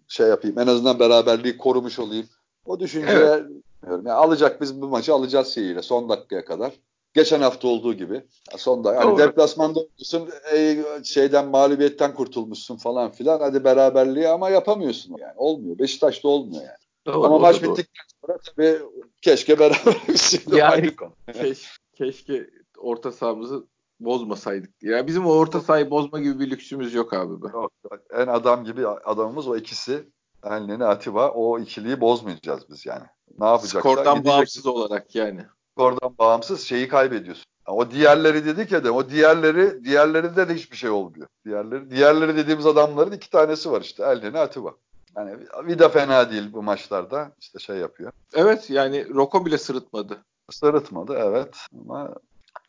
şey 0.08 0.28
yapayım 0.28 0.60
en 0.60 0.68
azından 0.68 1.00
beraberliği 1.00 1.58
korumuş 1.58 2.00
olayım. 2.00 2.26
O 2.66 2.80
düşünceye 2.80 3.18
evet. 3.18 3.46
Yani 3.90 4.12
alacak 4.12 4.62
biz 4.62 4.82
bu 4.82 4.88
maçı 4.88 5.14
alacağız 5.14 5.48
şeyiyle 5.48 5.82
son 5.82 6.10
dakikaya 6.10 6.46
kadar. 6.46 6.74
Geçen 7.14 7.42
hafta 7.42 7.68
olduğu 7.68 7.94
gibi. 7.94 8.24
Son 8.58 8.84
da 8.84 8.94
yani 8.94 9.18
deplasmanda 9.18 9.80
olmuşsun 9.80 10.30
e, 10.54 10.78
şeyden 11.04 11.48
mağlubiyetten 11.48 12.14
kurtulmuşsun 12.14 12.78
falan 12.78 13.12
filan. 13.12 13.40
Hadi 13.40 13.64
beraberliği 13.64 14.28
ama 14.28 14.50
yapamıyorsun 14.50 15.16
yani. 15.20 15.34
Olmuyor. 15.38 15.80
Beşiktaş'ta 15.80 16.28
olmuyor 16.28 16.62
yani. 16.62 16.78
Doğru, 17.06 17.26
Ama 17.26 17.40
maç 17.40 17.64
bittikten 17.64 18.06
sonra 18.22 18.38
tabii 18.38 18.80
keşke 19.22 19.60
beraber 19.60 19.96
bitsin. 20.08 20.56
Yani 20.56 20.96
keş, 21.34 21.78
keşke 21.94 22.50
orta 22.78 23.12
sahamızı 23.12 23.68
bozmasaydık. 24.00 24.84
Ya 24.84 25.08
bizim 25.08 25.26
o 25.26 25.32
orta 25.32 25.62
sahayı 25.62 25.90
bozma 25.90 26.20
gibi 26.20 26.40
bir 26.40 26.50
lüksümüz 26.50 26.94
yok 26.94 27.14
abi 27.14 27.42
be. 27.42 27.48
Yok, 27.54 27.72
en 28.14 28.28
adam 28.28 28.64
gibi 28.64 28.88
adamımız 28.88 29.48
o 29.48 29.58
ikisi. 29.58 30.10
Enleni 30.46 30.86
Atiba 30.86 31.30
o 31.30 31.60
ikiliyi 31.60 32.02
bozmayacağız 32.02 32.70
biz 32.70 32.86
yani. 32.86 33.04
Ne 33.40 33.46
yapacaklar? 33.46 33.80
Skordan 33.80 34.16
gidecek. 34.16 34.34
bağımsız 34.34 34.66
olarak 34.66 35.16
yani. 35.16 35.46
Skordan 35.72 36.18
bağımsız 36.20 36.62
şeyi 36.62 36.88
kaybediyorsun. 36.88 37.46
O 37.68 37.92
diğerleri 37.92 38.46
dedik 38.46 38.72
ya 38.72 38.84
de 38.84 38.92
o 38.92 39.10
diğerleri 39.10 39.84
diğerlerinde 39.84 40.50
de 40.50 40.54
hiçbir 40.54 40.78
şey 40.78 40.90
olmuyor. 40.90 41.28
Diğerleri 41.46 41.92
diğerleri 41.92 42.38
dediğimiz 42.38 42.66
adamların 42.66 43.12
iki 43.12 43.30
tanesi 43.30 43.72
var 43.72 43.82
işte. 43.82 44.04
Elneni 44.04 44.40
Atiba. 44.40 44.72
Yani 45.18 45.38
Vida 45.68 45.90
fena 45.90 46.32
değil 46.32 46.54
bu 46.54 46.64
maçlarda. 46.64 47.32
İşte 47.40 47.60
şey 47.60 47.78
yapıyor. 47.78 48.12
Evet 48.34 48.70
yani 48.70 49.10
Roko 49.10 49.46
bile 49.46 49.58
sırıtmadı. 49.58 50.24
Sırıtmadı 50.52 51.14
evet. 51.18 51.56
Ama 51.82 52.16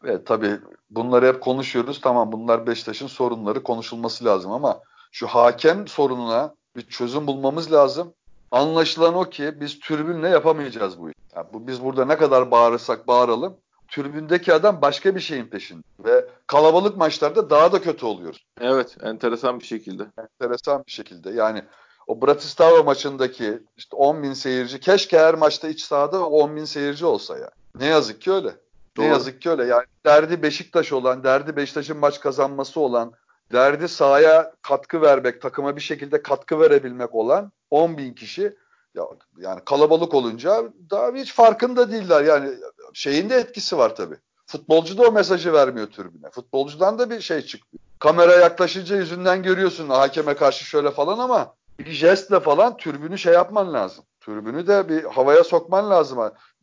evet 0.04 0.26
tabii 0.26 0.58
bunları 0.90 1.26
hep 1.26 1.40
konuşuyoruz. 1.40 2.00
Tamam 2.00 2.32
bunlar 2.32 2.66
Beşiktaş'ın 2.66 3.06
sorunları 3.06 3.62
konuşulması 3.62 4.24
lazım 4.24 4.52
ama 4.52 4.80
şu 5.12 5.26
hakem 5.26 5.88
sorununa 5.88 6.54
bir 6.76 6.82
çözüm 6.82 7.26
bulmamız 7.26 7.72
lazım. 7.72 8.12
Anlaşılan 8.50 9.14
o 9.14 9.24
ki 9.24 9.60
biz 9.60 9.78
türbünle 9.78 10.28
yapamayacağız 10.28 11.00
bu 11.00 11.08
işi. 11.10 11.18
Yani 11.36 11.46
bu, 11.52 11.66
biz 11.66 11.84
burada 11.84 12.04
ne 12.04 12.16
kadar 12.16 12.50
bağırırsak 12.50 13.08
bağıralım 13.08 13.56
türbündeki 13.88 14.52
adam 14.54 14.82
başka 14.82 15.14
bir 15.14 15.20
şeyin 15.20 15.46
peşinde. 15.46 15.82
Ve 16.04 16.24
kalabalık 16.46 16.96
maçlarda 16.96 17.50
daha 17.50 17.72
da 17.72 17.82
kötü 17.82 18.06
oluyoruz. 18.06 18.46
Evet 18.60 18.96
enteresan 19.02 19.60
bir 19.60 19.64
şekilde. 19.64 20.06
Enteresan 20.18 20.84
bir 20.86 20.92
şekilde. 20.92 21.30
Yani 21.30 21.62
o 22.06 22.22
Bratislava 22.22 22.82
maçındaki 22.82 23.62
işte 23.76 23.96
10 23.96 24.22
bin 24.22 24.32
seyirci 24.32 24.80
keşke 24.80 25.18
her 25.18 25.34
maçta 25.34 25.68
iç 25.68 25.82
sahada 25.82 26.26
10 26.26 26.56
bin 26.56 26.64
seyirci 26.64 27.06
olsa 27.06 27.38
ya. 27.38 27.50
Ne 27.74 27.86
yazık 27.86 28.20
ki 28.20 28.32
öyle. 28.32 28.56
Doğru. 28.96 29.04
Ne 29.04 29.08
yazık 29.08 29.42
ki 29.42 29.50
öyle. 29.50 29.64
Yani 29.64 29.84
derdi 30.06 30.42
Beşiktaş 30.42 30.92
olan, 30.92 31.24
derdi 31.24 31.56
Beşiktaş'ın 31.56 31.96
maç 31.96 32.20
kazanması 32.20 32.80
olan, 32.80 33.12
derdi 33.52 33.88
sahaya 33.88 34.52
katkı 34.62 35.02
vermek, 35.02 35.42
takıma 35.42 35.76
bir 35.76 35.80
şekilde 35.80 36.22
katkı 36.22 36.60
verebilmek 36.60 37.14
olan 37.14 37.52
10 37.70 37.98
bin 37.98 38.14
kişi 38.14 38.56
ya, 38.94 39.04
yani 39.38 39.60
kalabalık 39.64 40.14
olunca 40.14 40.64
daha 40.90 41.12
hiç 41.12 41.32
farkında 41.32 41.92
değiller. 41.92 42.24
Yani 42.24 42.50
şeyin 42.94 43.30
de 43.30 43.36
etkisi 43.36 43.78
var 43.78 43.96
tabii. 43.96 44.16
Futbolcu 44.46 44.98
da 44.98 45.02
o 45.02 45.12
mesajı 45.12 45.52
vermiyor 45.52 45.86
tribüne. 45.86 46.30
Futbolcudan 46.30 46.98
da 46.98 47.10
bir 47.10 47.20
şey 47.20 47.42
çıkmıyor. 47.42 47.84
Kamera 47.98 48.32
yaklaşınca 48.32 48.96
yüzünden 48.96 49.42
görüyorsun 49.42 49.88
hakeme 49.88 50.34
karşı 50.34 50.64
şöyle 50.64 50.90
falan 50.90 51.18
ama 51.18 51.54
bir 51.78 51.90
jestle 51.90 52.40
falan 52.40 52.76
türbünü 52.76 53.18
şey 53.18 53.32
yapman 53.32 53.72
lazım. 53.72 54.04
Türbünü 54.20 54.66
de 54.66 54.88
bir 54.88 55.04
havaya 55.04 55.44
sokman 55.44 55.90
lazım. 55.90 56.18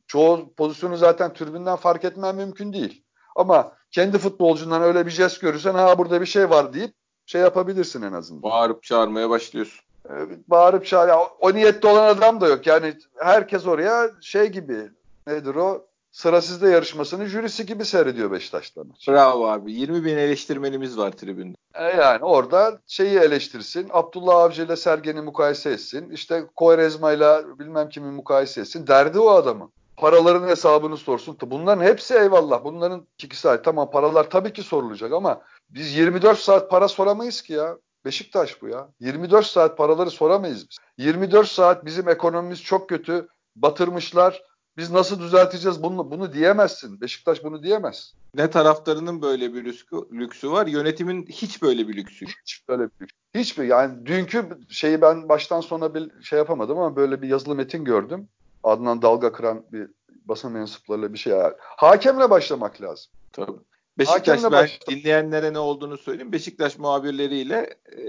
Çoğu 0.07 0.53
pozisyonu 0.53 0.97
zaten 0.97 1.33
türbünden 1.33 1.75
fark 1.75 2.05
etmen 2.05 2.35
mümkün 2.35 2.73
değil. 2.73 3.03
Ama 3.35 3.75
kendi 3.93 4.17
futbolcundan 4.17 4.81
öyle 4.81 5.05
bir 5.05 5.11
jest 5.11 5.41
görürsen 5.41 5.73
ha 5.73 5.97
burada 5.97 6.21
bir 6.21 6.25
şey 6.25 6.49
var 6.49 6.73
deyip 6.73 6.93
şey 7.25 7.41
yapabilirsin 7.41 8.01
en 8.01 8.13
azından. 8.13 8.43
Bağırıp 8.43 8.83
çağırmaya 8.83 9.29
başlıyorsun. 9.29 9.79
Ee, 10.09 10.13
bağırıp 10.47 10.85
çağır. 10.85 11.09
Ya, 11.09 11.19
o 11.39 11.53
niyette 11.53 11.87
olan 11.87 12.07
adam 12.07 12.41
da 12.41 12.47
yok. 12.47 12.67
Yani 12.67 12.93
herkes 13.17 13.67
oraya 13.67 14.11
şey 14.21 14.47
gibi 14.47 14.89
nedir 15.27 15.55
o? 15.55 15.85
Sırasızda 16.11 16.69
yarışmasının 16.69 17.25
jürisi 17.25 17.65
gibi 17.65 17.85
seyrediyor 17.85 18.31
Beşiktaş'tan. 18.31 18.87
Bravo 19.07 19.47
abi. 19.47 19.71
20 19.71 20.05
bin 20.05 20.17
eleştirmenimiz 20.17 20.97
var 20.97 21.11
tribünde. 21.11 21.55
E 21.73 21.83
yani 21.83 22.23
orada 22.23 22.79
şeyi 22.87 23.19
eleştirsin. 23.19 23.89
Abdullah 23.93 24.35
Avcı 24.35 24.63
ile 24.63 24.75
Sergen'i 24.75 25.21
mukayese 25.21 25.69
etsin. 25.69 26.09
İşte 26.09 26.43
Koyrezma 26.55 27.11
ile 27.11 27.59
bilmem 27.59 27.89
kimi 27.89 28.11
mukayese 28.11 28.61
etsin. 28.61 28.87
Derdi 28.87 29.19
o 29.19 29.29
adamın. 29.29 29.71
Paraların 29.97 30.47
hesabını 30.47 30.97
sorsun. 30.97 31.37
Bunların 31.41 31.83
hepsi 31.83 32.13
eyvallah. 32.13 32.63
Bunların 32.63 33.07
iki 33.23 33.37
saat. 33.37 33.65
Tamam 33.65 33.91
paralar 33.91 34.29
tabii 34.29 34.53
ki 34.53 34.63
sorulacak 34.63 35.13
ama 35.13 35.41
biz 35.69 35.95
24 35.95 36.39
saat 36.39 36.69
para 36.69 36.87
soramayız 36.87 37.41
ki 37.41 37.53
ya. 37.53 37.77
Beşiktaş 38.05 38.61
bu 38.61 38.67
ya. 38.67 38.89
24 38.99 39.45
saat 39.45 39.77
paraları 39.77 40.09
soramayız 40.11 40.69
biz. 40.69 40.77
24 40.97 41.47
saat 41.47 41.85
bizim 41.85 42.09
ekonomimiz 42.09 42.63
çok 42.63 42.89
kötü. 42.89 43.27
Batırmışlar 43.55 44.43
biz 44.77 44.91
nasıl 44.91 45.19
düzelteceğiz 45.19 45.83
bunu 45.83 46.11
bunu 46.11 46.33
diyemezsin. 46.33 47.01
Beşiktaş 47.01 47.43
bunu 47.43 47.63
diyemez. 47.63 48.13
Ne 48.35 48.49
taraftarının 48.49 49.21
böyle 49.21 49.53
bir 49.53 49.65
lüksü, 49.65 49.85
lüksü 50.11 50.51
var, 50.51 50.67
yönetimin 50.67 51.25
hiç 51.25 51.61
böyle 51.61 51.87
bir 51.87 51.95
lüksü. 51.95 52.25
Hiç 52.25 52.67
böyle 52.69 52.83
bir 52.83 53.01
lüksü. 53.01 53.15
Hiçbir 53.35 53.63
yani 53.63 54.05
dünkü 54.05 54.49
şeyi 54.69 55.01
ben 55.01 55.29
baştan 55.29 55.61
sona 55.61 55.93
bir 55.93 56.23
şey 56.23 56.39
yapamadım 56.39 56.77
ama 56.77 56.95
böyle 56.95 57.21
bir 57.21 57.27
yazılı 57.27 57.55
metin 57.55 57.85
gördüm. 57.85 58.29
Adnan 58.63 59.01
Dalga 59.01 59.31
kıran 59.31 59.63
bir 59.71 59.87
basın 60.25 60.51
mensuplarıyla 60.51 61.13
bir 61.13 61.17
şey. 61.17 61.33
Hakemle 61.59 62.29
başlamak 62.29 62.81
lazım. 62.81 63.11
Tabii. 63.31 63.57
Beşiktaş 63.97 64.43
ben 64.51 64.67
dinleyenlere 64.89 65.53
ne 65.53 65.59
olduğunu 65.59 65.97
söyleyeyim. 65.97 66.31
Beşiktaş 66.31 66.77
muhabirleriyle 66.77 67.75
e, 67.91 68.03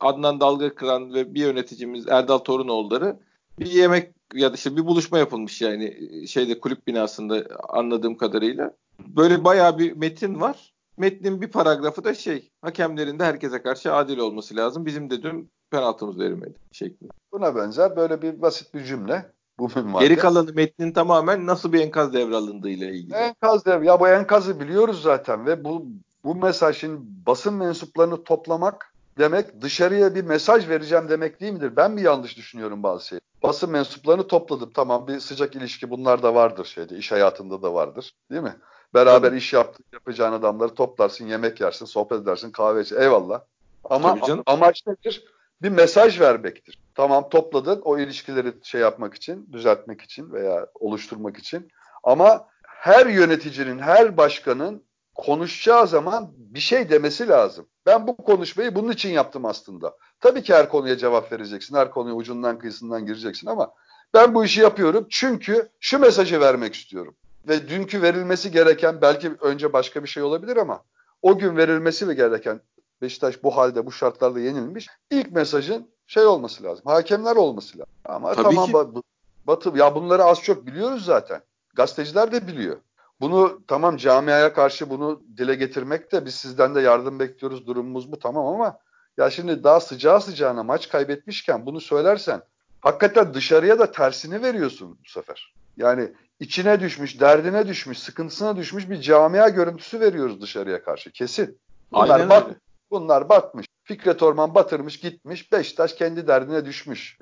Adnan 0.00 0.40
Dalga 0.40 0.74
kıran 0.74 1.14
ve 1.14 1.34
bir 1.34 1.40
yöneticimiz 1.40 2.08
Erdal 2.08 2.38
Torunoğulları 2.38 3.16
bir 3.58 3.66
yemek 3.66 4.14
ya 4.34 4.50
da 4.50 4.54
işte 4.54 4.76
bir 4.76 4.86
buluşma 4.86 5.18
yapılmış 5.18 5.62
yani 5.62 5.96
şeyde 6.28 6.60
kulüp 6.60 6.86
binasında 6.86 7.46
anladığım 7.68 8.16
kadarıyla. 8.16 8.72
Böyle 9.06 9.44
bayağı 9.44 9.78
bir 9.78 9.92
metin 9.92 10.40
var. 10.40 10.72
Metnin 10.96 11.40
bir 11.40 11.48
paragrafı 11.48 12.04
da 12.04 12.14
şey 12.14 12.50
hakemlerin 12.62 13.18
de 13.18 13.24
herkese 13.24 13.62
karşı 13.62 13.94
adil 13.94 14.18
olması 14.18 14.56
lazım. 14.56 14.86
Bizim 14.86 15.10
de 15.10 15.22
dün 15.22 15.50
penaltımız 15.70 16.18
verilmedi 16.18 16.54
şeklinde. 16.72 17.12
Buna 17.32 17.56
benzer 17.56 17.96
böyle 17.96 18.22
bir 18.22 18.42
basit 18.42 18.74
bir 18.74 18.84
cümle. 18.84 19.32
Bu 19.58 19.68
Geri 20.00 20.16
kalanı 20.16 20.52
metnin 20.52 20.92
tamamen 20.92 21.46
nasıl 21.46 21.72
bir 21.72 21.80
enkaz 21.80 22.14
devralındığı 22.14 22.68
ile 22.68 22.88
ilgili. 22.88 23.14
Enkaz 23.14 23.64
dev 23.64 23.82
ya 23.82 24.00
bu 24.00 24.08
enkazı 24.08 24.60
biliyoruz 24.60 25.02
zaten 25.02 25.46
ve 25.46 25.64
bu 25.64 25.86
bu 26.24 26.34
mesajın 26.34 27.00
basın 27.26 27.54
mensuplarını 27.54 28.24
toplamak 28.24 28.94
demek 29.18 29.60
dışarıya 29.60 30.14
bir 30.14 30.24
mesaj 30.24 30.68
vereceğim 30.68 31.08
demek 31.08 31.40
değil 31.40 31.52
midir? 31.52 31.76
Ben 31.76 31.90
mi 31.90 32.02
yanlış 32.02 32.36
düşünüyorum 32.36 32.82
bazı 32.82 33.06
şeyi? 33.06 33.20
Basın 33.42 33.70
mensuplarını 33.70 34.26
topladım. 34.26 34.70
Tamam 34.74 35.08
bir 35.08 35.20
sıcak 35.20 35.56
ilişki 35.56 35.90
bunlar 35.90 36.22
da 36.22 36.34
vardır 36.34 36.64
şeyde. 36.64 36.96
iş 36.96 37.12
hayatında 37.12 37.62
da 37.62 37.74
vardır. 37.74 38.14
Değil 38.30 38.42
mi? 38.42 38.56
Beraber 38.94 39.28
Tabii. 39.28 39.38
iş 39.38 39.52
yaptığın, 39.52 39.84
yapacağın 39.92 40.32
adamları 40.32 40.74
toplarsın, 40.74 41.26
yemek 41.26 41.60
yersin, 41.60 41.86
sohbet 41.86 42.22
edersin, 42.22 42.50
kahve 42.50 42.80
içersin. 42.80 43.02
Eyvallah. 43.02 43.40
Ama 43.84 44.18
amaç 44.46 44.86
nedir? 44.86 45.24
Bir 45.62 45.68
mesaj 45.68 46.20
vermektir. 46.20 46.78
Tamam 46.94 47.28
topladın 47.28 47.80
o 47.84 47.98
ilişkileri 47.98 48.54
şey 48.62 48.80
yapmak 48.80 49.14
için, 49.14 49.48
düzeltmek 49.52 50.00
için 50.02 50.32
veya 50.32 50.66
oluşturmak 50.74 51.38
için. 51.38 51.68
Ama 52.04 52.48
her 52.66 53.06
yöneticinin, 53.06 53.78
her 53.78 54.16
başkanın 54.16 54.84
konuşacağı 55.14 55.86
zaman 55.86 56.32
bir 56.36 56.60
şey 56.60 56.90
demesi 56.90 57.28
lazım. 57.28 57.68
Ben 57.86 58.06
bu 58.06 58.16
konuşmayı 58.16 58.74
bunun 58.74 58.92
için 58.92 59.10
yaptım 59.10 59.44
aslında. 59.44 59.96
Tabii 60.20 60.42
ki 60.42 60.54
her 60.54 60.68
konuya 60.68 60.98
cevap 60.98 61.32
vereceksin. 61.32 61.76
Her 61.76 61.90
konuya 61.90 62.14
ucundan 62.14 62.58
kıyısından 62.58 63.06
gireceksin 63.06 63.46
ama 63.46 63.72
ben 64.14 64.34
bu 64.34 64.44
işi 64.44 64.60
yapıyorum 64.60 65.06
çünkü 65.10 65.68
şu 65.80 65.98
mesajı 65.98 66.40
vermek 66.40 66.74
istiyorum. 66.74 67.16
Ve 67.48 67.68
dünkü 67.68 68.02
verilmesi 68.02 68.50
gereken 68.50 69.00
belki 69.02 69.32
önce 69.40 69.72
başka 69.72 70.02
bir 70.02 70.08
şey 70.08 70.22
olabilir 70.22 70.56
ama 70.56 70.82
o 71.22 71.38
gün 71.38 71.56
verilmesi 71.56 72.16
gereken 72.16 72.60
Beşiktaş 73.02 73.42
bu 73.42 73.56
halde 73.56 73.86
bu 73.86 73.92
şartlarda 73.92 74.40
yenilmiş. 74.40 74.88
İlk 75.10 75.32
mesajın 75.32 75.90
şey 76.12 76.26
olması 76.26 76.64
lazım. 76.64 76.84
Hakemler 76.86 77.36
olması 77.36 77.78
lazım. 77.78 77.92
Ama 78.04 78.34
Tabii 78.34 78.56
tamam 78.56 78.92
ki. 78.92 79.02
Batı 79.46 79.72
ya 79.78 79.94
bunları 79.94 80.24
az 80.24 80.42
çok 80.42 80.66
biliyoruz 80.66 81.04
zaten. 81.04 81.42
Gazeteciler 81.74 82.32
de 82.32 82.46
biliyor. 82.46 82.76
Bunu 83.20 83.60
tamam 83.68 83.96
camiaya 83.96 84.52
karşı 84.52 84.90
bunu 84.90 85.22
dile 85.36 85.54
getirmek 85.54 86.12
de 86.12 86.24
biz 86.24 86.34
sizden 86.34 86.74
de 86.74 86.80
yardım 86.80 87.18
bekliyoruz 87.18 87.66
durumumuz 87.66 88.12
bu 88.12 88.18
tamam 88.18 88.46
ama 88.46 88.78
ya 89.16 89.30
şimdi 89.30 89.64
daha 89.64 89.80
sıcağı 89.80 90.20
sıcağına 90.20 90.62
maç 90.62 90.88
kaybetmişken 90.88 91.66
bunu 91.66 91.80
söylersen 91.80 92.42
hakikaten 92.80 93.34
dışarıya 93.34 93.78
da 93.78 93.92
tersini 93.92 94.42
veriyorsun 94.42 94.98
bu 95.04 95.08
sefer. 95.08 95.54
Yani 95.76 96.12
içine 96.40 96.80
düşmüş, 96.80 97.20
derdine 97.20 97.68
düşmüş, 97.68 97.98
sıkıntısına 97.98 98.56
düşmüş 98.56 98.90
bir 98.90 99.00
camia 99.00 99.48
görüntüsü 99.48 100.00
veriyoruz 100.00 100.40
dışarıya 100.42 100.84
karşı 100.84 101.10
kesin. 101.10 101.58
Bunlar, 101.92 102.10
Aynen 102.10 102.28
bat, 102.28 102.46
öyle. 102.46 102.56
bunlar 102.90 103.28
batmış. 103.28 103.66
Fikret 103.84 104.22
Orman 104.22 104.54
batırmış 104.54 105.00
gitmiş. 105.00 105.52
Beşiktaş 105.52 105.92
kendi 105.92 106.26
derdine 106.26 106.64
düşmüş. 106.64 107.18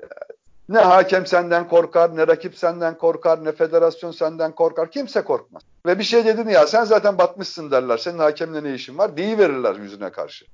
Ne 0.69 0.79
hakem 0.79 1.25
senden 1.25 1.67
korkar, 1.67 2.15
ne 2.15 2.27
rakip 2.27 2.57
senden 2.57 2.97
korkar, 2.97 3.45
ne 3.45 3.51
federasyon 3.51 4.11
senden 4.11 4.51
korkar. 4.51 4.91
Kimse 4.91 5.21
korkmaz. 5.21 5.61
Ve 5.85 5.99
bir 5.99 6.03
şey 6.03 6.25
dedin 6.25 6.49
ya 6.49 6.67
sen 6.67 6.83
zaten 6.83 7.17
batmışsın 7.17 7.71
derler. 7.71 7.97
Senin 7.97 8.19
hakemle 8.19 8.63
ne 8.63 8.73
işin 8.73 8.97
var? 8.97 9.17
Deyi 9.17 9.37
verirler 9.37 9.75
yüzüne 9.75 10.09
karşı. 10.09 10.45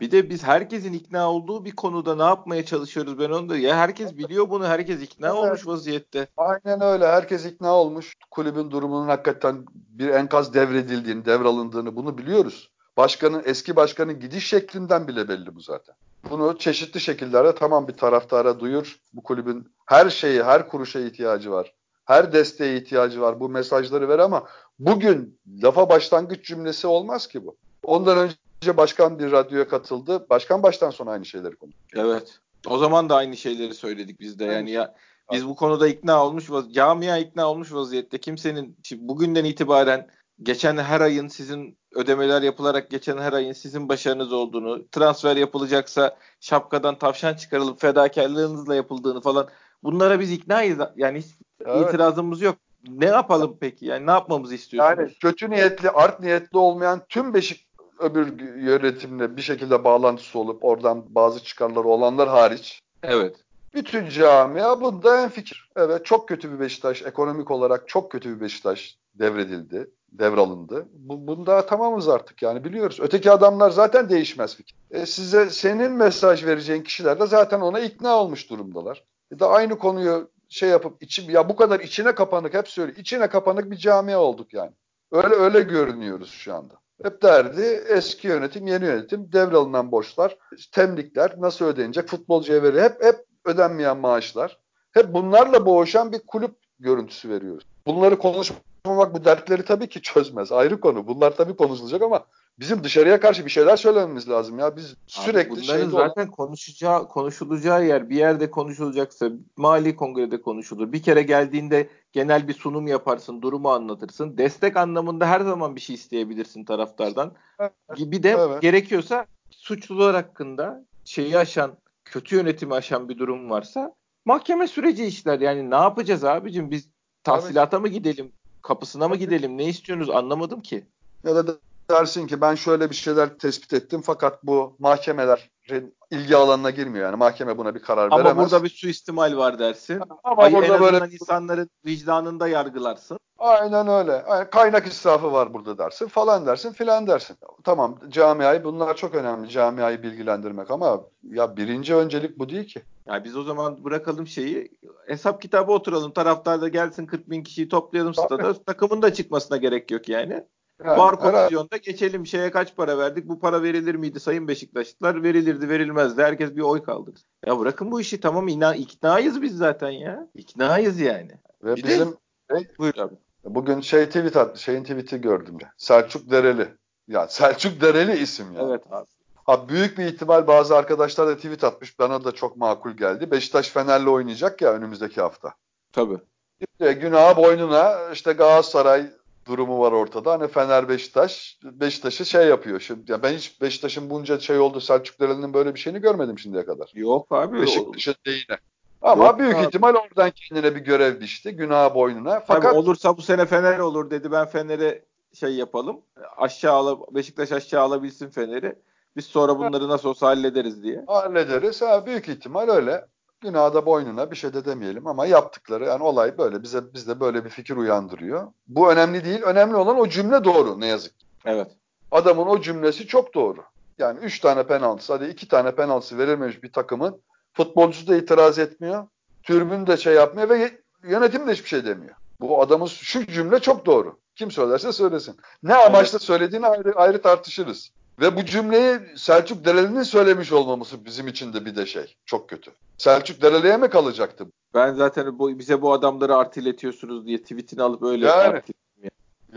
Bir 0.00 0.10
de 0.10 0.30
biz 0.30 0.44
herkesin 0.44 0.92
ikna 0.92 1.32
olduğu 1.32 1.64
bir 1.64 1.76
konuda 1.76 2.14
ne 2.16 2.22
yapmaya 2.22 2.64
çalışıyoruz 2.64 3.18
ben 3.18 3.30
onu 3.30 3.48
da. 3.48 3.56
Ya 3.56 3.76
herkes 3.76 4.16
biliyor 4.16 4.50
bunu. 4.50 4.66
Herkes 4.66 5.02
ikna 5.02 5.26
evet. 5.26 5.36
olmuş 5.36 5.66
vaziyette. 5.66 6.26
Aynen 6.36 6.80
öyle. 6.80 7.06
Herkes 7.06 7.46
ikna 7.46 7.74
olmuş. 7.74 8.14
Kulübün 8.30 8.70
durumunun 8.70 9.08
hakikaten 9.08 9.66
bir 9.74 10.08
enkaz 10.08 10.54
devredildiğini, 10.54 11.24
devralındığını 11.24 11.96
bunu 11.96 12.18
biliyoruz. 12.18 12.70
Başkanın, 12.98 13.42
eski 13.46 13.76
başkanın 13.76 14.20
gidiş 14.20 14.46
şeklinden 14.46 15.08
bile 15.08 15.28
belli 15.28 15.54
bu 15.54 15.60
zaten. 15.60 15.94
bunu 16.30 16.58
çeşitli 16.58 17.00
şekillerde 17.00 17.54
tamam 17.54 17.88
bir 17.88 17.92
taraftara 17.92 18.60
duyur. 18.60 19.00
Bu 19.12 19.22
kulübün 19.22 19.68
her 19.86 20.10
şeyi, 20.10 20.42
her 20.42 20.68
kuruşa 20.68 21.00
ihtiyacı 21.00 21.50
var. 21.50 21.74
Her 22.04 22.32
desteğe 22.32 22.76
ihtiyacı 22.76 23.20
var. 23.20 23.40
Bu 23.40 23.48
mesajları 23.48 24.08
ver 24.08 24.18
ama 24.18 24.46
bugün 24.78 25.38
lafa 25.62 25.88
başlangıç 25.88 26.46
cümlesi 26.46 26.86
olmaz 26.86 27.26
ki 27.26 27.46
bu. 27.46 27.56
Ondan 27.82 28.18
önce 28.18 28.76
başkan 28.76 29.18
bir 29.18 29.32
radyoya 29.32 29.68
katıldı. 29.68 30.26
Başkan 30.30 30.62
baştan 30.62 30.90
sona 30.90 31.10
aynı 31.10 31.24
şeyleri 31.24 31.56
konuştu. 31.56 31.80
Evet. 31.94 32.38
O 32.66 32.78
zaman 32.78 33.08
da 33.08 33.16
aynı 33.16 33.36
şeyleri 33.36 33.74
söyledik 33.74 34.20
biz 34.20 34.38
de. 34.38 34.44
Yani 34.44 34.70
ya 34.70 34.94
biz 35.32 35.48
bu 35.48 35.56
konuda 35.56 35.88
ikna 35.88 36.24
olmuş, 36.24 36.50
camia 36.72 37.18
ikna 37.18 37.50
olmuş 37.50 37.72
vaziyette. 37.72 38.18
Kimsenin 38.18 38.76
bugünden 38.96 39.44
itibaren 39.44 40.08
geçen 40.42 40.76
her 40.76 41.00
ayın 41.00 41.28
sizin 41.28 41.78
ödemeler 41.94 42.42
yapılarak 42.42 42.90
geçen 42.90 43.18
her 43.18 43.32
ayın 43.32 43.52
sizin 43.52 43.88
başarınız 43.88 44.32
olduğunu, 44.32 44.88
transfer 44.88 45.36
yapılacaksa 45.36 46.16
şapkadan 46.40 46.98
tavşan 46.98 47.34
çıkarılıp 47.34 47.80
fedakarlığınızla 47.80 48.74
yapıldığını 48.74 49.20
falan 49.20 49.48
bunlara 49.82 50.20
biz 50.20 50.32
iknayız. 50.32 50.78
Yani 50.96 51.18
hiç 51.18 51.26
evet. 51.66 51.88
itirazımız 51.88 52.42
yok. 52.42 52.56
Ne 52.88 53.06
yapalım 53.06 53.56
peki? 53.60 53.86
Yani 53.86 54.06
ne 54.06 54.10
yapmamızı 54.10 54.54
istiyorsunuz? 54.54 54.98
Yani 54.98 55.18
kötü 55.20 55.50
niyetli, 55.50 55.90
art 55.90 56.20
niyetli 56.20 56.58
olmayan 56.58 57.02
tüm 57.08 57.34
Beşik 57.34 57.68
öbür 57.98 58.40
yönetimle 58.56 59.36
bir 59.36 59.42
şekilde 59.42 59.84
bağlantısı 59.84 60.38
olup 60.38 60.64
oradan 60.64 61.04
bazı 61.08 61.44
çıkarları 61.44 61.88
olanlar 61.88 62.28
hariç. 62.28 62.80
Evet. 63.02 63.36
Bütün 63.74 64.08
camia 64.08 64.80
bunda 64.80 65.22
en 65.22 65.28
fikir. 65.28 65.70
Evet 65.76 66.06
çok 66.06 66.28
kötü 66.28 66.52
bir 66.52 66.60
Beşiktaş. 66.60 67.02
Ekonomik 67.02 67.50
olarak 67.50 67.88
çok 67.88 68.12
kötü 68.12 68.36
bir 68.36 68.40
Beşiktaş 68.40 68.98
devredildi 69.14 69.90
devralındı. 70.12 70.88
Bu, 70.92 71.26
bunda 71.26 71.66
tamamız 71.66 72.08
artık 72.08 72.42
yani 72.42 72.64
biliyoruz. 72.64 72.98
Öteki 73.00 73.30
adamlar 73.30 73.70
zaten 73.70 74.08
değişmez 74.08 74.56
fikir. 74.56 74.76
E 74.90 75.06
size 75.06 75.50
senin 75.50 75.92
mesaj 75.92 76.44
vereceğin 76.44 76.82
kişiler 76.82 77.20
de 77.20 77.26
zaten 77.26 77.60
ona 77.60 77.80
ikna 77.80 78.16
olmuş 78.16 78.50
durumdalar. 78.50 79.04
E 79.32 79.38
de 79.38 79.44
aynı 79.44 79.78
konuyu 79.78 80.30
şey 80.48 80.68
yapıp 80.68 81.02
içim 81.02 81.30
ya 81.30 81.48
bu 81.48 81.56
kadar 81.56 81.80
içine 81.80 82.14
kapanık 82.14 82.54
hep 82.54 82.68
söyle 82.68 82.92
içine 82.96 83.28
kapanık 83.28 83.70
bir 83.70 83.76
camia 83.76 84.18
olduk 84.18 84.54
yani. 84.54 84.72
Öyle 85.12 85.34
öyle 85.34 85.60
görünüyoruz 85.60 86.30
şu 86.30 86.54
anda. 86.54 86.74
Hep 87.02 87.22
derdi 87.22 87.84
eski 87.88 88.28
yönetim, 88.28 88.66
yeni 88.66 88.84
yönetim, 88.84 89.32
devralınan 89.32 89.92
borçlar, 89.92 90.38
temlikler 90.72 91.34
nasıl 91.38 91.64
ödenecek, 91.64 92.08
futbolcuya 92.08 92.62
veri 92.62 92.82
hep 92.82 93.02
hep 93.02 93.27
ödenmeyen 93.48 93.96
maaşlar. 93.96 94.58
Hep 94.92 95.14
bunlarla 95.14 95.66
boğuşan 95.66 96.12
bir 96.12 96.18
kulüp 96.26 96.54
görüntüsü 96.80 97.28
veriyoruz. 97.28 97.64
Bunları 97.86 98.18
konuş 98.18 98.52
bak 98.86 99.14
bu 99.14 99.24
dertleri 99.24 99.64
tabii 99.64 99.88
ki 99.88 100.02
çözmez. 100.02 100.52
Ayrı 100.52 100.80
konu. 100.80 101.06
Bunlar 101.06 101.36
tabii 101.36 101.56
konuşulacak 101.56 102.02
ama 102.02 102.24
bizim 102.58 102.84
dışarıya 102.84 103.20
karşı 103.20 103.44
bir 103.44 103.50
şeyler 103.50 103.76
söylememiz 103.76 104.28
lazım 104.28 104.58
ya. 104.58 104.76
Biz 104.76 104.94
sürekli 105.06 105.52
Abi 105.52 105.60
bunların 105.60 105.90
zaten 105.90 106.22
olan... 106.22 106.30
konuşacağı 106.30 107.08
konuşulacağı 107.08 107.86
yer 107.86 108.10
bir 108.10 108.16
yerde 108.16 108.50
konuşulacaksa 108.50 109.30
mali 109.56 109.96
kongrede 109.96 110.40
konuşulur. 110.40 110.92
Bir 110.92 111.02
kere 111.02 111.22
geldiğinde 111.22 111.88
genel 112.12 112.48
bir 112.48 112.54
sunum 112.54 112.86
yaparsın, 112.86 113.42
durumu 113.42 113.70
anlatırsın. 113.70 114.38
Destek 114.38 114.76
anlamında 114.76 115.26
her 115.26 115.40
zaman 115.40 115.76
bir 115.76 115.80
şey 115.80 115.94
isteyebilirsin 115.94 116.64
taraftardan. 116.64 117.32
Evet. 117.60 117.72
Bir 117.98 118.22
de 118.22 118.30
evet. 118.30 118.62
gerekiyorsa 118.62 119.26
suçlular 119.50 120.14
hakkında 120.14 120.84
şeyi 121.04 121.38
aşan, 121.38 121.72
kötü 122.10 122.36
yönetimi 122.36 122.74
aşan 122.74 123.08
bir 123.08 123.18
durum 123.18 123.50
varsa 123.50 123.94
mahkeme 124.24 124.68
süreci 124.68 125.04
işler. 125.04 125.40
Yani 125.40 125.70
ne 125.70 125.76
yapacağız 125.76 126.24
abicim? 126.24 126.70
Biz 126.70 126.88
tahsilata 127.24 127.80
mı 127.80 127.88
gidelim? 127.88 128.32
Kapısına 128.62 129.08
mı 129.08 129.16
gidelim? 129.16 129.58
Ne 129.58 129.64
istiyorsunuz? 129.64 130.10
Anlamadım 130.10 130.60
ki. 130.60 130.86
Ya 131.24 131.36
da 131.36 131.58
dersin 131.90 132.26
ki 132.26 132.40
ben 132.40 132.54
şöyle 132.54 132.90
bir 132.90 132.94
şeyler 132.94 133.38
tespit 133.38 133.72
ettim 133.72 134.02
fakat 134.04 134.44
bu 134.44 134.76
mahkemelerin 134.78 135.94
ilgi 136.10 136.36
alanına 136.36 136.70
girmiyor. 136.70 137.04
Yani 137.04 137.16
mahkeme 137.16 137.58
buna 137.58 137.74
bir 137.74 137.82
karar 137.82 138.06
Ama 138.06 138.18
veremez. 138.18 138.32
Ama 138.32 138.42
burada 138.42 138.64
bir 138.64 138.68
suistimal 138.68 139.36
var 139.36 139.58
dersin. 139.58 140.02
Ama 140.24 140.42
Ay, 140.42 140.52
burada 140.52 140.74
en 140.74 140.80
böyle 140.80 141.14
insanların 141.14 141.70
vicdanında 141.86 142.48
yargılarsın. 142.48 143.18
Aynen 143.38 143.88
öyle. 143.88 144.24
Yani 144.28 144.50
kaynak 144.50 144.86
israfı 144.86 145.32
var 145.32 145.54
burada 145.54 145.78
dersin 145.78 146.08
falan 146.08 146.46
dersin 146.46 146.72
filan 146.72 147.06
dersin. 147.06 147.36
Tamam 147.64 147.98
camiayı 148.08 148.64
bunlar 148.64 148.96
çok 148.96 149.14
önemli 149.14 149.48
camiayı 149.48 150.02
bilgilendirmek 150.02 150.70
ama 150.70 151.00
ya 151.30 151.56
birinci 151.56 151.94
öncelik 151.94 152.38
bu 152.38 152.48
değil 152.48 152.66
ki. 152.66 152.82
Ya 153.06 153.24
biz 153.24 153.36
o 153.36 153.42
zaman 153.42 153.84
bırakalım 153.84 154.26
şeyi 154.26 154.78
hesap 155.06 155.42
kitabı 155.42 155.72
oturalım 155.72 156.12
taraftar 156.12 156.60
da 156.60 156.68
gelsin 156.68 157.06
40 157.06 157.30
bin 157.30 157.42
kişiyi 157.42 157.68
toplayalım 157.68 158.14
stada 158.14 158.52
takımın 158.52 159.02
da 159.02 159.12
çıkmasına 159.12 159.56
gerek 159.56 159.90
yok 159.90 160.08
yani. 160.08 160.44
Yani, 160.84 160.98
Var 160.98 161.20
komisyonda 161.20 161.76
geçelim 161.76 162.26
şeye 162.26 162.50
kaç 162.50 162.76
para 162.76 162.98
verdik 162.98 163.28
bu 163.28 163.40
para 163.40 163.62
verilir 163.62 163.94
miydi 163.94 164.20
sayın 164.20 164.48
Beşiktaşlılar 164.48 165.22
verilirdi 165.22 165.68
verilmezdi 165.68 166.22
herkes 166.22 166.56
bir 166.56 166.62
oy 166.62 166.82
kaldı. 166.82 167.14
Ya 167.46 167.58
bırakın 167.58 167.90
bu 167.90 168.00
işi 168.00 168.20
tamam 168.20 168.48
ina, 168.48 168.74
iknayız 168.74 169.42
biz 169.42 169.56
zaten 169.56 169.90
ya 169.90 170.28
iknayız 170.34 171.00
yani. 171.00 171.32
Ve 171.64 171.76
bir 171.76 171.84
bizim 171.84 172.12
de, 172.50 172.78
buyur 172.78 172.96
abi. 172.98 173.14
Bugün 173.44 173.80
şey 173.80 174.06
tweet 174.06 174.36
attı 174.36 174.62
şeyin 174.62 174.82
tweet'i 174.82 175.20
gördüm 175.20 175.56
ya 175.60 175.72
Selçuk 175.76 176.30
Dereli. 176.30 176.68
Ya 177.08 177.28
Selçuk 177.28 177.80
Dereli 177.80 178.18
isim 178.18 178.52
ya. 178.52 178.62
Evet 178.62 178.82
abi. 178.90 179.06
Ha, 179.48 179.68
büyük 179.68 179.98
bir 179.98 180.04
ihtimal 180.04 180.46
bazı 180.46 180.76
arkadaşlar 180.76 181.28
da 181.28 181.36
tweet 181.36 181.64
atmış. 181.64 181.98
Bana 181.98 182.24
da 182.24 182.32
çok 182.32 182.56
makul 182.56 182.90
geldi. 182.90 183.30
Beşiktaş 183.30 183.68
Fener'le 183.68 184.06
oynayacak 184.06 184.62
ya 184.62 184.72
önümüzdeki 184.72 185.20
hafta. 185.20 185.54
Tabii. 185.92 186.18
İşte 186.60 186.92
günah 186.92 187.36
boynuna 187.36 188.10
işte 188.12 188.32
Galatasaray 188.32 189.06
durumu 189.46 189.80
var 189.80 189.92
ortada. 189.92 190.32
Hani 190.32 190.48
Fener 190.48 190.88
Beşiktaş 190.88 191.58
Beşiktaş'ı 191.64 192.24
şey 192.24 192.46
yapıyor. 192.46 192.80
Şimdi 192.80 193.12
ya 193.12 193.22
ben 193.22 193.32
hiç 193.32 193.60
Beşiktaş'ın 193.62 194.10
bunca 194.10 194.40
şey 194.40 194.58
oldu 194.58 194.80
Selçuk 194.80 195.20
Deren'in 195.20 195.54
böyle 195.54 195.74
bir 195.74 195.80
şeyini 195.80 196.00
görmedim 196.00 196.38
şimdiye 196.38 196.64
kadar. 196.64 196.90
Yok 196.94 197.26
abi. 197.32 197.60
Beşiktaş'ın 197.60 198.14
değine. 198.26 198.58
Ama 199.02 199.24
Yok 199.24 199.38
büyük 199.38 199.54
abi. 199.56 199.66
ihtimal 199.66 199.94
oradan 199.94 200.30
kendine 200.30 200.74
bir 200.74 200.80
görev 200.80 201.20
dişti. 201.20 201.56
Günah 201.56 201.94
boynuna. 201.94 202.40
Fakat 202.46 202.62
Tabii 202.62 202.78
olursa 202.78 203.16
bu 203.16 203.22
sene 203.22 203.46
Fener 203.46 203.78
olur 203.78 204.10
dedi. 204.10 204.32
Ben 204.32 204.46
Fener'e 204.46 205.02
şey 205.34 205.54
yapalım. 205.54 206.00
Aşağı 206.36 206.72
ala, 206.72 206.96
Beşiktaş 207.14 207.52
aşağı 207.52 207.82
alabilsin 207.82 208.28
Fener'i. 208.30 208.78
Biz 209.16 209.24
sonra 209.24 209.58
bunları 209.58 209.88
nasıl 209.88 210.08
olsa 210.08 210.26
hallederiz 210.26 210.82
diye. 210.82 211.04
Hallederiz. 211.06 211.82
Ha, 211.82 212.06
büyük 212.06 212.28
ihtimal 212.28 212.68
öyle. 212.68 213.06
Günahda 213.40 213.86
boynuna 213.86 214.30
bir 214.30 214.36
şey 214.36 214.52
de 214.52 214.64
demeyelim 214.64 215.06
ama 215.06 215.26
yaptıkları 215.26 215.84
yani 215.84 216.02
olay 216.02 216.38
böyle 216.38 216.62
bize 216.62 216.94
bizde 216.94 217.20
böyle 217.20 217.44
bir 217.44 217.50
fikir 217.50 217.76
uyandırıyor. 217.76 218.46
Bu 218.68 218.92
önemli 218.92 219.24
değil. 219.24 219.42
Önemli 219.42 219.76
olan 219.76 219.98
o 219.98 220.08
cümle 220.08 220.44
doğru 220.44 220.80
ne 220.80 220.86
yazık 220.86 221.18
ki. 221.18 221.26
Evet. 221.44 221.70
Adamın 222.10 222.46
o 222.46 222.60
cümlesi 222.60 223.06
çok 223.06 223.34
doğru. 223.34 223.60
Yani 223.98 224.18
3 224.18 224.40
tane 224.40 224.62
penaltısı 224.62 225.12
hadi 225.12 225.24
2 225.24 225.48
tane 225.48 225.74
penaltısı 225.74 226.18
verilmemiş 226.18 226.62
bir 226.62 226.72
takımın 226.72 227.20
futbolcusu 227.58 228.06
da 228.06 228.16
itiraz 228.16 228.58
etmiyor. 228.58 229.06
Türbün 229.42 229.86
de 229.86 229.96
şey 229.96 230.14
yapmıyor 230.14 230.48
ve 230.48 230.78
yönetim 231.02 231.46
de 231.46 231.52
hiçbir 231.52 231.68
şey 231.68 231.84
demiyor. 231.84 232.14
Bu 232.40 232.62
adamın 232.62 232.86
şu 232.86 233.26
cümle 233.26 233.60
çok 233.60 233.86
doğru. 233.86 234.18
Kim 234.36 234.50
söylerse 234.50 234.92
söylesin. 234.92 235.36
Ne 235.62 235.74
amaçla 235.74 236.18
söylediğini 236.18 236.66
ayrı, 236.66 236.92
ayrı 236.96 237.22
tartışırız. 237.22 237.90
Ve 238.20 238.36
bu 238.36 238.44
cümleyi 238.44 238.98
Selçuk 239.16 239.64
Dereli'nin 239.64 240.02
söylemiş 240.02 240.52
olmaması 240.52 241.04
bizim 241.04 241.28
için 241.28 241.52
de 241.52 241.64
bir 241.64 241.76
de 241.76 241.86
şey. 241.86 242.16
Çok 242.26 242.48
kötü. 242.48 242.70
Selçuk 242.98 243.42
Dereli'ye 243.42 243.76
mi 243.76 243.90
kalacaktı? 243.90 244.46
Ben 244.74 244.94
zaten 244.94 245.38
bu, 245.38 245.58
bize 245.58 245.82
bu 245.82 245.92
adamları 245.92 246.36
artiletiyorsunuz 246.36 247.26
diye 247.26 247.42
tweetini 247.42 247.82
alıp 247.82 248.02
öyle 248.02 248.26
yani, 248.26 248.62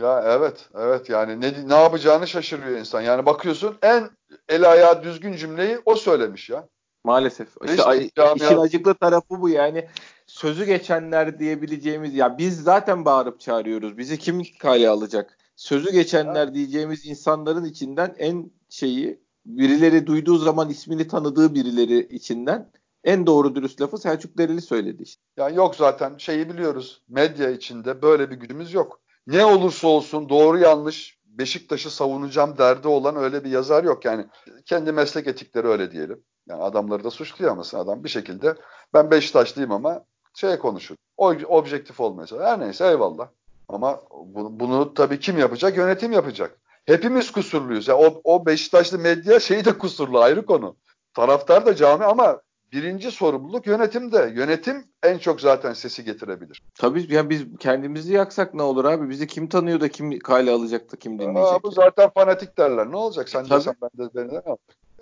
ya 0.00 0.22
evet, 0.26 0.68
evet 0.74 1.10
yani 1.10 1.40
ne 1.40 1.68
ne 1.68 1.82
yapacağını 1.82 2.26
şaşırıyor 2.26 2.78
insan. 2.78 3.00
Yani 3.00 3.26
bakıyorsun 3.26 3.78
en 3.82 4.10
el 4.48 4.70
ayağı 4.70 5.02
düzgün 5.02 5.32
cümleyi 5.32 5.78
o 5.84 5.94
söylemiş 5.94 6.50
ya. 6.50 6.68
Maalesef. 7.04 7.48
İşte 7.64 7.82
ay, 7.82 8.10
işin 8.36 8.56
acıklı 8.56 8.94
tarafı 8.94 9.40
bu 9.40 9.48
yani. 9.48 9.88
Sözü 10.26 10.64
geçenler 10.64 11.38
diyebileceğimiz 11.38 12.14
ya 12.14 12.38
biz 12.38 12.62
zaten 12.62 13.04
bağırıp 13.04 13.40
çağırıyoruz. 13.40 13.98
Bizi 13.98 14.18
kim 14.18 14.42
kale 14.60 14.88
alacak? 14.88 15.38
sözü 15.56 15.92
geçenler 15.92 16.44
evet. 16.44 16.54
diyeceğimiz 16.54 17.06
insanların 17.06 17.64
içinden 17.64 18.14
en 18.18 18.50
şeyi 18.68 19.20
birileri 19.46 20.06
duyduğu 20.06 20.38
zaman 20.38 20.70
ismini 20.70 21.08
tanıdığı 21.08 21.54
birileri 21.54 21.98
içinden 21.98 22.70
en 23.04 23.26
doğru 23.26 23.54
dürüst 23.54 23.80
lafı 23.80 23.98
Selçuk 23.98 24.38
Dereli 24.38 24.60
söyledi 24.60 25.02
işte. 25.02 25.22
Ya 25.36 25.48
yok 25.48 25.76
zaten 25.76 26.16
şeyi 26.18 26.48
biliyoruz. 26.48 27.02
Medya 27.08 27.50
içinde 27.50 28.02
böyle 28.02 28.30
bir 28.30 28.36
gücümüz 28.36 28.74
yok. 28.74 29.00
Ne 29.26 29.44
olursa 29.44 29.88
olsun 29.88 30.28
doğru 30.28 30.58
yanlış 30.58 31.18
Beşiktaş'ı 31.24 31.90
savunacağım 31.90 32.58
derdi 32.58 32.88
olan 32.88 33.16
öyle 33.16 33.44
bir 33.44 33.50
yazar 33.50 33.84
yok. 33.84 34.04
Yani 34.04 34.26
kendi 34.64 34.92
meslek 34.92 35.26
etikleri 35.26 35.66
öyle 35.66 35.90
diyelim. 35.90 36.24
Yani 36.52 36.62
adamları 36.62 37.04
da 37.04 37.10
suçlayamazsın. 37.10 37.78
Adam 37.78 38.04
bir 38.04 38.08
şekilde 38.08 38.54
ben 38.94 39.10
Beşiktaşlıyım 39.10 39.72
ama 39.72 40.04
şey 40.34 40.58
konuşur. 40.58 40.96
O 41.16 41.28
objektif 41.28 42.00
olmaya 42.00 42.26
Her 42.40 42.60
neyse 42.60 42.88
eyvallah. 42.88 43.28
Ama 43.68 44.00
bunu, 44.10 44.60
bunu 44.60 44.94
tabii 44.94 45.20
kim 45.20 45.38
yapacak? 45.38 45.76
Yönetim 45.76 46.12
yapacak. 46.12 46.58
Hepimiz 46.86 47.32
kusurluyuz. 47.32 47.88
Yani 47.88 48.04
o, 48.06 48.20
o 48.24 48.46
Beşiktaşlı 48.46 48.98
medya 48.98 49.40
şeyi 49.40 49.64
de 49.64 49.78
kusurlu 49.78 50.20
ayrı 50.20 50.46
konu. 50.46 50.76
Taraftar 51.14 51.66
da 51.66 51.76
cami 51.76 52.04
ama 52.04 52.40
birinci 52.72 53.10
sorumluluk 53.10 53.66
yönetimde. 53.66 54.32
Yönetim 54.34 54.84
en 55.02 55.18
çok 55.18 55.40
zaten 55.40 55.72
sesi 55.72 56.04
getirebilir. 56.04 56.62
Tabii 56.74 57.14
ya 57.14 57.30
biz 57.30 57.44
kendimizi 57.58 58.12
yaksak 58.12 58.54
ne 58.54 58.62
olur 58.62 58.84
abi? 58.84 59.08
Bizi 59.08 59.26
kim 59.26 59.48
tanıyor 59.48 59.80
da 59.80 59.88
kim 59.88 60.18
kale 60.18 60.50
alacak 60.50 60.92
da 60.92 60.96
kim 60.96 61.18
dinleyecek? 61.18 61.54
Aa, 61.54 61.62
bu 61.62 61.70
zaten 61.70 62.10
fanatik 62.10 62.58
derler. 62.58 62.90
Ne 62.90 62.96
olacak? 62.96 63.28
Sen 63.28 63.44
e, 63.44 63.50
desen 63.50 63.74
ben 63.82 64.06
de 64.06 64.10
ben 64.14 64.30
de 64.30 64.42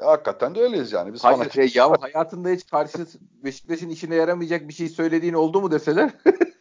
Hakikaten 0.01 0.55
de 0.55 0.61
öyleyiz 0.61 0.93
yani. 0.93 1.13
Biz 1.13 1.25
Hayır, 1.25 1.37
fanatik. 1.37 1.77
Ya, 1.77 1.91
hayatında 2.01 2.49
hiç 2.49 2.67
karşı 2.67 3.07
Beşiktaş'ın 3.45 3.89
işine 3.89 4.15
yaramayacak 4.15 4.69
bir 4.69 4.73
şey 4.73 4.89
söylediğin 4.89 5.35
oldu 5.35 5.61
mu 5.61 5.71
deseler 5.71 6.11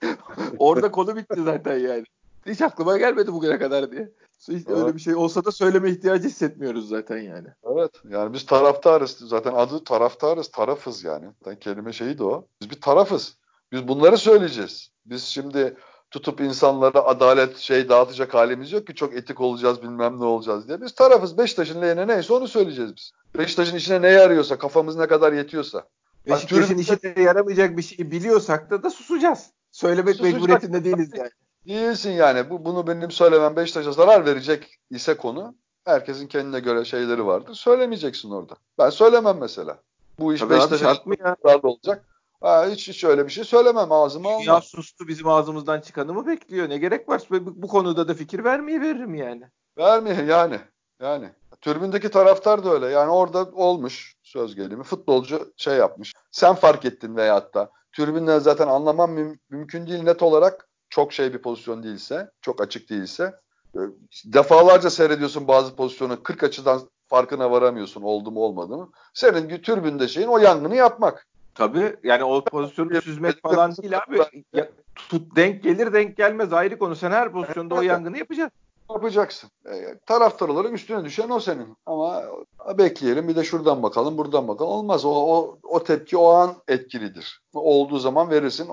orada 0.59 0.91
konu 0.91 1.15
bitti 1.15 1.43
zaten 1.43 1.77
yani. 1.77 2.03
Hiç 2.45 2.61
aklıma 2.61 2.97
gelmedi 2.97 3.33
bugüne 3.33 3.59
kadar 3.59 3.91
diye. 3.91 4.09
Evet. 4.49 4.69
Öyle 4.69 4.95
bir 4.95 4.99
şey 4.99 5.15
olsa 5.15 5.45
da 5.45 5.51
söyleme 5.51 5.89
ihtiyacı 5.91 6.27
hissetmiyoruz 6.27 6.89
zaten 6.89 7.17
yani. 7.17 7.47
Evet. 7.73 7.91
Yani 8.09 8.33
biz 8.33 8.45
taraftarız. 8.45 9.11
Zaten 9.11 9.53
adı 9.53 9.83
taraftarız. 9.83 10.47
Tarafız 10.47 11.03
yani. 11.03 11.25
Zaten 11.43 11.59
kelime 11.59 11.93
şeyi 11.93 12.17
de 12.17 12.23
o. 12.23 12.45
Biz 12.61 12.69
bir 12.69 12.81
tarafız. 12.81 13.37
Biz 13.71 13.87
bunları 13.87 14.17
söyleyeceğiz. 14.17 14.89
Biz 15.05 15.23
şimdi 15.23 15.77
tutup 16.11 16.41
insanlara 16.41 17.05
adalet 17.05 17.57
şey 17.57 17.89
dağıtacak 17.89 18.33
halimiz 18.33 18.71
yok 18.71 18.87
ki 18.87 18.95
çok 18.95 19.15
etik 19.15 19.41
olacağız 19.41 19.81
bilmem 19.81 20.19
ne 20.19 20.25
olacağız 20.25 20.67
diye. 20.67 20.81
Biz 20.81 20.95
tarafız. 20.95 21.37
Beşiktaş'ın 21.37 21.81
lehine 21.81 22.07
neyse 22.07 22.33
onu 22.33 22.47
söyleyeceğiz 22.47 22.95
biz. 22.95 23.11
Beşiktaş'ın 23.37 23.75
işine 23.75 24.01
ne 24.01 24.09
yarıyorsa 24.09 24.57
kafamız 24.57 24.95
ne 24.95 25.07
kadar 25.07 25.33
yetiyorsa. 25.33 25.83
Beşiktaş'ın 26.27 26.77
işine 26.77 27.23
yaramayacak 27.23 27.77
bir 27.77 27.81
şey 27.81 28.11
biliyorsak 28.11 28.71
da 28.71 28.83
da 28.83 28.89
susacağız. 28.89 29.51
Söylemek 29.71 30.15
Susacak. 30.15 30.33
mecburiyetinde 30.33 30.83
değiliz 30.83 31.11
yani. 31.17 31.29
Değilsin 31.67 32.11
yani. 32.11 32.49
Bu, 32.49 32.65
bunu 32.65 32.87
benim 32.87 33.11
söylemem 33.11 33.55
Beşiktaş'a 33.55 33.91
zarar 33.91 34.25
verecek 34.25 34.79
ise 34.89 35.17
konu 35.17 35.55
herkesin 35.85 36.27
kendine 36.27 36.59
göre 36.59 36.85
şeyleri 36.85 37.25
vardır. 37.25 37.53
Söylemeyeceksin 37.53 38.31
orada. 38.31 38.55
Ben 38.77 38.89
söylemem 38.89 39.37
mesela. 39.37 39.79
Bu 40.19 40.33
iş 40.33 40.49
Beşiktaş'a 40.49 40.93
zararlı 41.43 41.69
olacak. 41.69 42.05
Ha, 42.41 42.67
hiç, 42.67 42.87
hiç 42.87 43.03
öyle 43.03 43.25
bir 43.25 43.31
şey 43.31 43.43
söylemem 43.43 43.91
ağzıma 43.91 44.29
almam. 44.29 44.43
Ya 44.43 44.61
sustu 44.61 45.07
bizim 45.07 45.27
ağzımızdan 45.27 45.81
çıkanı 45.81 46.13
mı 46.13 46.27
bekliyor? 46.27 46.69
Ne 46.69 46.77
gerek 46.77 47.09
var? 47.09 47.21
Bu, 47.29 47.61
bu 47.61 47.67
konuda 47.67 48.07
da 48.07 48.13
fikir 48.13 48.43
vermeyi 48.43 48.81
veririm 48.81 49.15
yani. 49.15 49.43
Vermeye 49.77 50.23
yani. 50.23 50.59
Yani. 51.01 51.29
Türbündeki 51.61 52.09
taraftar 52.11 52.63
da 52.63 52.73
öyle. 52.73 52.85
Yani 52.87 53.11
orada 53.11 53.51
olmuş 53.53 54.15
söz 54.23 54.55
gelimi. 54.55 54.83
Futbolcu 54.83 55.53
şey 55.57 55.75
yapmış. 55.75 56.13
Sen 56.31 56.55
fark 56.55 56.85
ettin 56.85 57.15
veyahut 57.15 57.53
da. 57.53 57.71
Türbünden 57.91 58.39
zaten 58.39 58.67
anlamam 58.67 59.17
müm- 59.17 59.39
mümkün 59.49 59.87
değil 59.87 60.03
net 60.03 60.23
olarak 60.23 60.68
çok 60.89 61.13
şey 61.13 61.33
bir 61.33 61.41
pozisyon 61.41 61.83
değilse, 61.83 62.31
çok 62.41 62.61
açık 62.61 62.89
değilse 62.89 63.39
e, 63.75 63.79
defalarca 64.25 64.89
seyrediyorsun 64.89 65.47
bazı 65.47 65.75
pozisyonu 65.75 66.23
40 66.23 66.43
açıdan 66.43 66.81
farkına 67.07 67.51
varamıyorsun 67.51 68.01
oldu 68.01 68.31
mu 68.31 68.39
olmadı 68.39 68.77
mı. 68.77 68.89
Senin 69.13 69.57
türbünde 69.57 70.07
şeyin 70.07 70.27
o 70.27 70.37
yangını 70.37 70.75
yapmak. 70.75 71.27
Tabii 71.55 71.95
yani 72.03 72.23
o 72.23 72.43
pozisyonu 72.43 73.01
süzmek 73.01 73.41
falan 73.41 73.75
değil 73.77 73.97
abi. 73.97 74.19
Ya, 74.53 74.69
tut 74.95 75.35
denk 75.35 75.63
gelir 75.63 75.93
denk 75.93 76.17
gelmez 76.17 76.53
ayrı 76.53 76.79
konu. 76.79 76.95
Sen 76.95 77.11
her 77.11 77.31
pozisyonda 77.31 77.75
o 77.75 77.81
yangını 77.81 78.17
yapacaksın. 78.17 78.59
Yapacaksın. 78.89 79.49
E, 79.65 79.97
taraftar 80.05 80.49
olarak 80.49 80.73
üstüne 80.73 81.05
düşen 81.05 81.29
o 81.29 81.39
senin. 81.39 81.77
Ama 81.85 82.23
bekleyelim 82.77 83.27
bir 83.27 83.35
de 83.35 83.43
şuradan 83.43 83.83
bakalım 83.83 84.17
buradan 84.17 84.47
bakalım. 84.47 84.71
Olmaz. 84.71 85.05
O, 85.05 85.11
o, 85.11 85.57
o 85.63 85.83
tepki 85.83 86.17
o 86.17 86.29
an 86.29 86.55
etkilidir. 86.67 87.41
Olduğu 87.53 87.99
zaman 87.99 88.29
verirsin. 88.29 88.69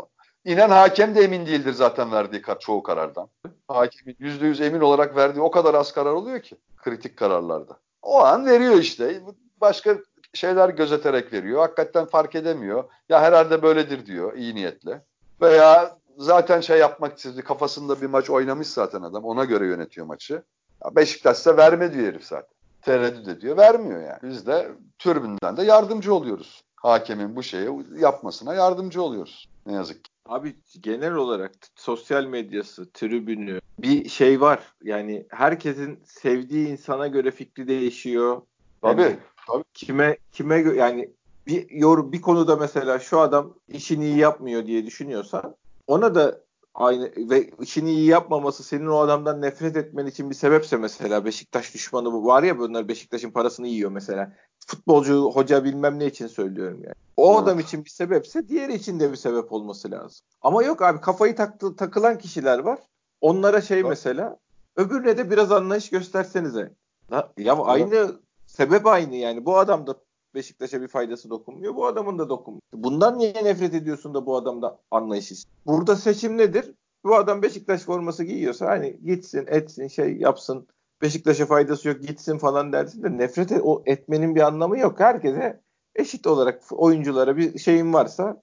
İnen 0.47 0.71
hakem 0.71 1.15
de 1.15 1.21
emin 1.21 1.47
değildir 1.47 1.73
zaten 1.73 2.13
verdiği 2.13 2.43
kar, 2.43 2.59
çoğu 2.59 2.83
karardan. 2.83 3.29
Hakemin 3.69 4.17
yüzde 4.19 4.47
yüz 4.47 4.61
emin 4.61 4.81
olarak 4.81 5.17
verdiği 5.17 5.41
o 5.41 5.51
kadar 5.51 5.75
az 5.75 5.93
karar 5.93 6.13
oluyor 6.13 6.41
ki 6.41 6.57
kritik 6.77 7.17
kararlarda. 7.17 7.79
O 8.03 8.25
an 8.25 8.47
veriyor 8.47 8.75
işte. 8.75 9.21
Başka 9.61 9.97
şeyler 10.35 10.69
gözeterek 10.69 11.33
veriyor. 11.33 11.61
Hakikaten 11.61 12.07
fark 12.07 12.35
edemiyor. 12.35 12.85
Ya 13.09 13.21
herhalde 13.21 13.63
böyledir 13.63 14.07
diyor 14.07 14.33
iyi 14.37 14.55
niyetle. 14.55 15.05
Veya 15.41 15.99
zaten 16.19 16.61
şey 16.61 16.79
yapmak 16.79 17.17
istedi. 17.19 17.43
Kafasında 17.43 18.01
bir 18.01 18.07
maç 18.07 18.31
oynamış 18.31 18.69
zaten 18.69 19.03
adam. 19.03 19.25
Ona 19.25 19.45
göre 19.45 19.67
yönetiyor 19.67 20.07
maçı. 20.07 20.43
Ya 20.85 20.97
Beşiktaş'ta 20.97 21.57
verme 21.57 21.93
diyor 21.93 22.07
herif 22.07 22.25
zaten. 22.25 22.57
Tereddüt 22.83 23.29
ediyor. 23.29 23.57
Vermiyor 23.57 24.01
yani. 24.01 24.19
Biz 24.23 24.47
de 24.47 24.69
türbünden 24.99 25.57
de 25.57 25.63
yardımcı 25.63 26.15
oluyoruz. 26.15 26.63
Hakemin 26.77 27.37
bu 27.37 27.43
şeyi 27.43 27.69
yapmasına 27.99 28.55
yardımcı 28.55 29.03
oluyoruz. 29.03 29.49
Ne 29.67 29.73
yazık 29.73 30.05
ki. 30.05 30.16
Abi 30.29 30.57
genel 30.81 31.15
olarak 31.15 31.53
sosyal 31.77 32.25
medyası, 32.25 32.93
tribünü 32.93 33.61
bir 33.79 34.09
şey 34.09 34.41
var. 34.41 34.75
Yani 34.83 35.27
herkesin 35.29 35.99
sevdiği 36.05 36.69
insana 36.69 37.07
göre 37.07 37.31
fikri 37.31 37.69
değişiyor. 37.69 38.43
Tabii. 38.83 39.03
Yani 39.03 39.17
tabii. 39.47 39.65
Kime 39.75 40.17
kime 40.33 40.57
yani 40.57 41.11
bir 41.47 41.71
yor 41.71 42.13
bir 42.13 42.21
konuda 42.21 42.57
mesela 42.57 42.99
şu 42.99 43.21
adam 43.21 43.55
işini 43.69 44.05
iyi 44.05 44.19
yapmıyor 44.19 44.67
diye 44.67 44.87
düşünüyorsan 44.87 45.57
ona 45.87 46.15
da 46.15 46.41
aynı 46.75 47.13
ve 47.17 47.51
işini 47.61 47.91
iyi 47.91 48.07
yapmaması 48.07 48.65
senin 48.65 48.87
o 48.87 48.99
adamdan 48.99 49.43
nefret 49.43 49.77
etmen 49.77 50.07
için 50.07 50.31
bir 50.31 50.35
sebepse 50.35 50.77
mesela 50.77 51.25
Beşiktaş 51.25 51.75
düşmanı 51.75 52.13
bu 52.13 52.27
var 52.27 52.43
ya 52.43 52.59
bunlar 52.59 52.89
Beşiktaş'ın 52.89 53.31
parasını 53.31 53.69
yiyor 53.69 53.91
mesela. 53.91 54.33
Futbolcu, 54.67 55.31
hoca 55.35 55.65
bilmem 55.65 55.99
ne 55.99 56.07
için 56.07 56.27
söylüyorum 56.27 56.81
yani. 56.85 56.95
O 57.17 57.39
adam 57.39 57.59
için 57.59 57.85
bir 57.85 57.91
sebepse 57.91 58.49
diğeri 58.49 58.75
için 58.75 59.01
de 59.01 59.13
bir 59.13 59.17
sebep 59.17 59.53
olması 59.53 59.91
lazım. 59.91 60.27
Ama 60.43 60.63
yok 60.63 60.83
abi 60.83 61.01
kafayı 61.01 61.37
taktı, 61.37 61.77
takılan 61.77 62.19
kişiler 62.19 62.59
var. 62.59 62.79
Onlara 63.21 63.61
şey 63.61 63.81
evet. 63.81 63.89
mesela 63.89 64.39
öbürüne 64.77 65.19
de 65.19 65.31
biraz 65.31 65.53
anlayış 65.53 65.91
göstersenize. 65.91 66.75
Ya, 67.11 67.33
ya 67.39 67.57
aynı 67.57 68.21
sebep 68.47 68.87
aynı 68.87 69.17
yani. 69.17 69.47
Bu 69.47 69.59
adam 69.59 69.87
da 69.87 69.97
Beşiktaş'a 70.35 70.83
bir 70.83 70.89
faydası 70.89 71.31
dokunmuyor. 71.31 71.75
Bu 71.75 71.87
adamın 71.87 72.19
da 72.19 72.29
dokunmuyor. 72.29 72.63
Bundan 72.73 73.19
niye 73.19 73.45
nefret 73.45 73.75
ediyorsun 73.75 74.15
da 74.15 74.27
bu 74.27 74.37
adamda 74.37 74.79
anlayış 74.91 75.47
Burada 75.67 75.97
seçim 75.97 76.39
nedir? 76.39 76.75
Bu 77.05 77.17
adam 77.17 77.43
Beşiktaş 77.43 77.83
forması 77.83 78.25
giyiyorsa 78.25 78.67
hani 78.67 79.01
gitsin 79.05 79.45
etsin 79.49 79.89
şey 79.89 80.17
yapsın. 80.17 80.69
Beşiktaş'a 81.03 81.47
faydası 81.47 81.89
yok 81.89 82.03
gitsin 82.03 82.39
falan 82.39 82.73
dersin 82.73 83.03
de 83.03 83.19
nefret 83.19 83.53
et, 83.53 83.61
o 83.65 83.83
etmenin 83.87 84.35
bir 84.35 84.41
anlamı 84.41 84.79
yok. 84.79 85.01
Herkese 85.01 85.61
eşit 85.99 86.27
olarak 86.27 86.63
oyunculara 86.71 87.37
bir 87.37 87.59
şeyin 87.59 87.93
varsa 87.93 88.43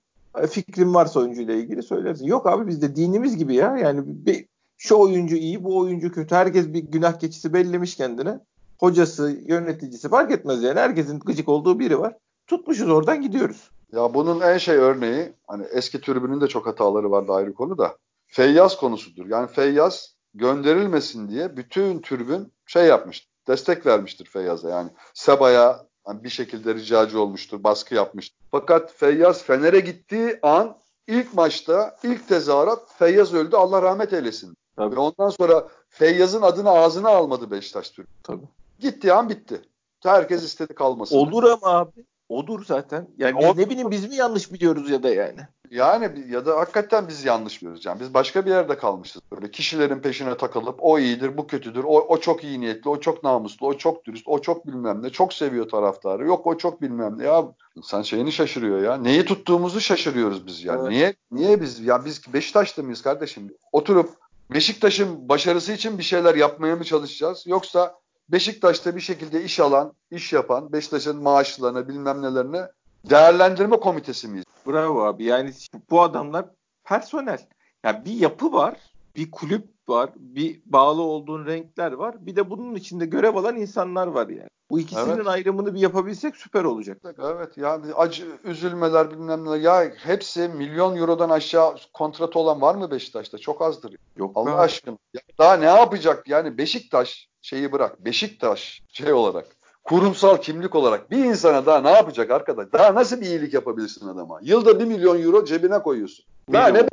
fikrin 0.49 0.93
varsa 0.93 1.19
oyuncuyla 1.19 1.53
ilgili 1.53 1.83
söylersin. 1.83 2.25
Yok 2.25 2.47
abi 2.47 2.67
bizde 2.67 2.95
dinimiz 2.95 3.37
gibi 3.37 3.55
ya. 3.55 3.77
Yani 3.77 4.01
bir, 4.05 4.45
şu 4.77 4.95
oyuncu 4.95 5.35
iyi, 5.35 5.63
bu 5.63 5.77
oyuncu 5.77 6.11
kötü. 6.11 6.35
Herkes 6.35 6.73
bir 6.73 6.79
günah 6.79 7.19
keçisi 7.19 7.53
bellemiş 7.53 7.95
kendine 7.95 8.39
hocası, 8.79 9.37
yöneticisi 9.45 10.09
fark 10.09 10.31
etmez 10.31 10.63
yani. 10.63 10.79
Herkesin 10.79 11.19
gıcık 11.19 11.49
olduğu 11.49 11.79
biri 11.79 11.99
var. 11.99 12.17
Tutmuşuz 12.47 12.89
oradan 12.89 13.21
gidiyoruz. 13.21 13.71
Ya 13.91 14.13
bunun 14.13 14.41
en 14.41 14.57
şey 14.57 14.75
örneği 14.75 15.33
hani 15.47 15.65
eski 15.71 16.01
tribünün 16.01 16.41
de 16.41 16.47
çok 16.47 16.67
hataları 16.67 17.11
vardı 17.11 17.33
ayrı 17.33 17.53
konu 17.53 17.77
da. 17.77 17.97
Feyyaz 18.27 18.77
konusudur. 18.77 19.25
Yani 19.25 19.47
Feyyaz 19.47 20.15
gönderilmesin 20.33 21.29
diye 21.29 21.57
bütün 21.57 22.01
tribün 22.01 22.53
şey 22.65 22.85
yapmıştır. 22.85 23.29
Destek 23.47 23.85
vermiştir 23.85 24.25
Feyyaz'a. 24.25 24.69
Yani 24.69 24.89
Seba'ya 25.13 25.85
yani 26.07 26.23
bir 26.23 26.29
şekilde 26.29 26.73
ricacı 26.73 27.21
olmuştur, 27.21 27.63
baskı 27.63 27.95
yapmıştır. 27.95 28.39
Fakat 28.51 28.93
Feyyaz 28.93 29.43
Fener'e 29.43 29.79
gittiği 29.79 30.39
an 30.41 30.77
ilk 31.07 31.33
maçta 31.33 31.97
ilk 32.03 32.27
tezahürat 32.27 32.79
Feyyaz 32.97 33.33
öldü 33.33 33.55
Allah 33.55 33.81
rahmet 33.81 34.13
eylesin. 34.13 34.57
Tabii. 34.75 34.95
Ve 34.95 34.99
ondan 34.99 35.29
sonra 35.29 35.67
Feyyaz'ın 35.89 36.41
adını 36.41 36.69
ağzına 36.69 37.09
almadı 37.09 37.51
Beşiktaş 37.51 37.89
Türk. 37.89 38.07
Tabii. 38.23 38.45
Gittiği 38.79 39.13
an 39.13 39.29
bitti. 39.29 39.61
Herkes 40.03 40.43
istedi 40.43 40.75
kalmasın. 40.75 41.17
Olur 41.17 41.43
ama 41.43 41.67
abi. 41.67 42.05
Odur 42.29 42.65
zaten. 42.65 43.07
Yani 43.17 43.39
biz, 43.39 43.57
ne 43.57 43.69
bileyim 43.69 43.91
biz 43.91 44.09
mi 44.09 44.15
yanlış 44.15 44.53
biliyoruz 44.53 44.89
ya 44.89 45.03
da 45.03 45.09
yani. 45.09 45.39
Yani 45.73 46.11
ya 46.29 46.45
da 46.45 46.59
hakikaten 46.59 47.07
biz 47.07 47.25
yanlış 47.25 47.61
biliyoruz. 47.61 47.85
Yani 47.85 47.99
biz 47.99 48.13
başka 48.13 48.45
bir 48.45 48.51
yerde 48.51 48.77
kalmışız. 48.77 49.21
Böyle 49.31 49.51
kişilerin 49.51 49.99
peşine 49.99 50.37
takılıp 50.37 50.75
o 50.79 50.99
iyidir, 50.99 51.37
bu 51.37 51.47
kötüdür, 51.47 51.83
o, 51.83 51.99
o 51.99 52.19
çok 52.19 52.43
iyi 52.43 52.61
niyetli, 52.61 52.89
o 52.89 52.99
çok 52.99 53.23
namuslu, 53.23 53.67
o 53.67 53.77
çok 53.77 54.05
dürüst, 54.05 54.27
o 54.27 54.41
çok 54.41 54.67
bilmem 54.67 55.03
ne, 55.03 55.09
çok 55.09 55.33
seviyor 55.33 55.69
taraftarı. 55.69 56.25
Yok 56.25 56.47
o 56.47 56.57
çok 56.57 56.81
bilmem 56.81 57.17
ne. 57.17 57.23
Ya 57.23 57.45
insan 57.75 58.01
şeyini 58.01 58.31
şaşırıyor 58.31 58.81
ya. 58.81 58.97
Neyi 58.97 59.25
tuttuğumuzu 59.25 59.81
şaşırıyoruz 59.81 60.47
biz 60.47 60.63
yani. 60.63 60.81
Evet. 60.81 60.91
Niye 60.91 61.15
niye 61.31 61.61
biz 61.61 61.79
ya 61.79 62.05
biz 62.05 62.33
Beşiktaş'ta 62.33 62.83
mıyız 62.83 63.01
kardeşim? 63.01 63.51
Oturup 63.71 64.09
Beşiktaş'ın 64.53 65.29
başarısı 65.29 65.73
için 65.73 65.97
bir 65.97 66.03
şeyler 66.03 66.35
yapmaya 66.35 66.75
mı 66.75 66.83
çalışacağız? 66.83 67.43
Yoksa 67.47 67.95
Beşiktaş'ta 68.29 68.95
bir 68.95 69.01
şekilde 69.01 69.43
iş 69.43 69.59
alan, 69.59 69.93
iş 70.11 70.33
yapan, 70.33 70.73
Beşiktaş'ın 70.73 71.17
maaşlarını 71.17 71.87
bilmem 71.87 72.21
nelerini 72.21 72.61
değerlendirme 73.09 73.79
komitesi 73.79 74.27
miyiz? 74.27 74.45
Bravo 74.67 75.03
abi. 75.03 75.23
Yani 75.23 75.51
bu 75.89 76.01
adamlar 76.01 76.45
personel. 76.83 77.47
Yani 77.83 78.05
bir 78.05 78.13
yapı 78.13 78.53
var, 78.53 78.75
bir 79.15 79.31
kulüp 79.31 79.67
var, 79.87 80.09
bir 80.15 80.61
bağlı 80.65 81.01
olduğun 81.01 81.45
renkler 81.45 81.91
var. 81.91 82.25
Bir 82.25 82.35
de 82.35 82.49
bunun 82.49 82.75
içinde 82.75 83.05
görev 83.05 83.35
alan 83.35 83.55
insanlar 83.55 84.07
var 84.07 84.27
yani. 84.27 84.49
Bu 84.69 84.79
ikisinin 84.79 85.15
evet. 85.15 85.27
ayrımını 85.27 85.73
bir 85.73 85.79
yapabilsek 85.79 86.35
süper 86.35 86.63
olacak. 86.63 86.97
Evet 87.19 87.57
yani 87.57 87.93
acı 87.93 88.27
üzülmeler 88.43 89.11
bilmem 89.11 89.45
ne. 89.45 89.57
Ya 89.57 89.91
hepsi 89.97 90.47
milyon 90.47 90.95
eurodan 90.95 91.29
aşağı 91.29 91.75
kontratı 91.93 92.39
olan 92.39 92.61
var 92.61 92.75
mı 92.75 92.91
Beşiktaş'ta? 92.91 93.37
Çok 93.37 93.61
azdır. 93.61 93.95
Yok 94.17 94.31
Allah 94.35 94.55
aşkına. 94.55 94.97
Ya 95.13 95.21
daha 95.37 95.55
ne 95.55 95.65
yapacak 95.65 96.27
yani 96.27 96.57
Beşiktaş 96.57 97.29
şeyi 97.41 97.71
bırak. 97.71 98.05
Beşiktaş 98.05 98.81
şey 98.87 99.13
olarak 99.13 99.62
kurumsal 99.83 100.37
kimlik 100.37 100.75
olarak 100.75 101.11
bir 101.11 101.25
insana 101.25 101.65
daha 101.65 101.81
ne 101.81 101.91
yapacak 101.91 102.31
arkadaş? 102.31 102.67
Daha 102.73 102.95
nasıl 102.95 103.21
bir 103.21 103.25
iyilik 103.25 103.53
yapabilirsin 103.53 104.07
adama? 104.07 104.39
Yılda 104.41 104.79
bir 104.79 104.85
milyon 104.85 105.23
euro 105.23 105.45
cebine 105.45 105.79
koyuyorsun. 105.79 106.25
Daha 106.53 106.67
ne 106.67 106.87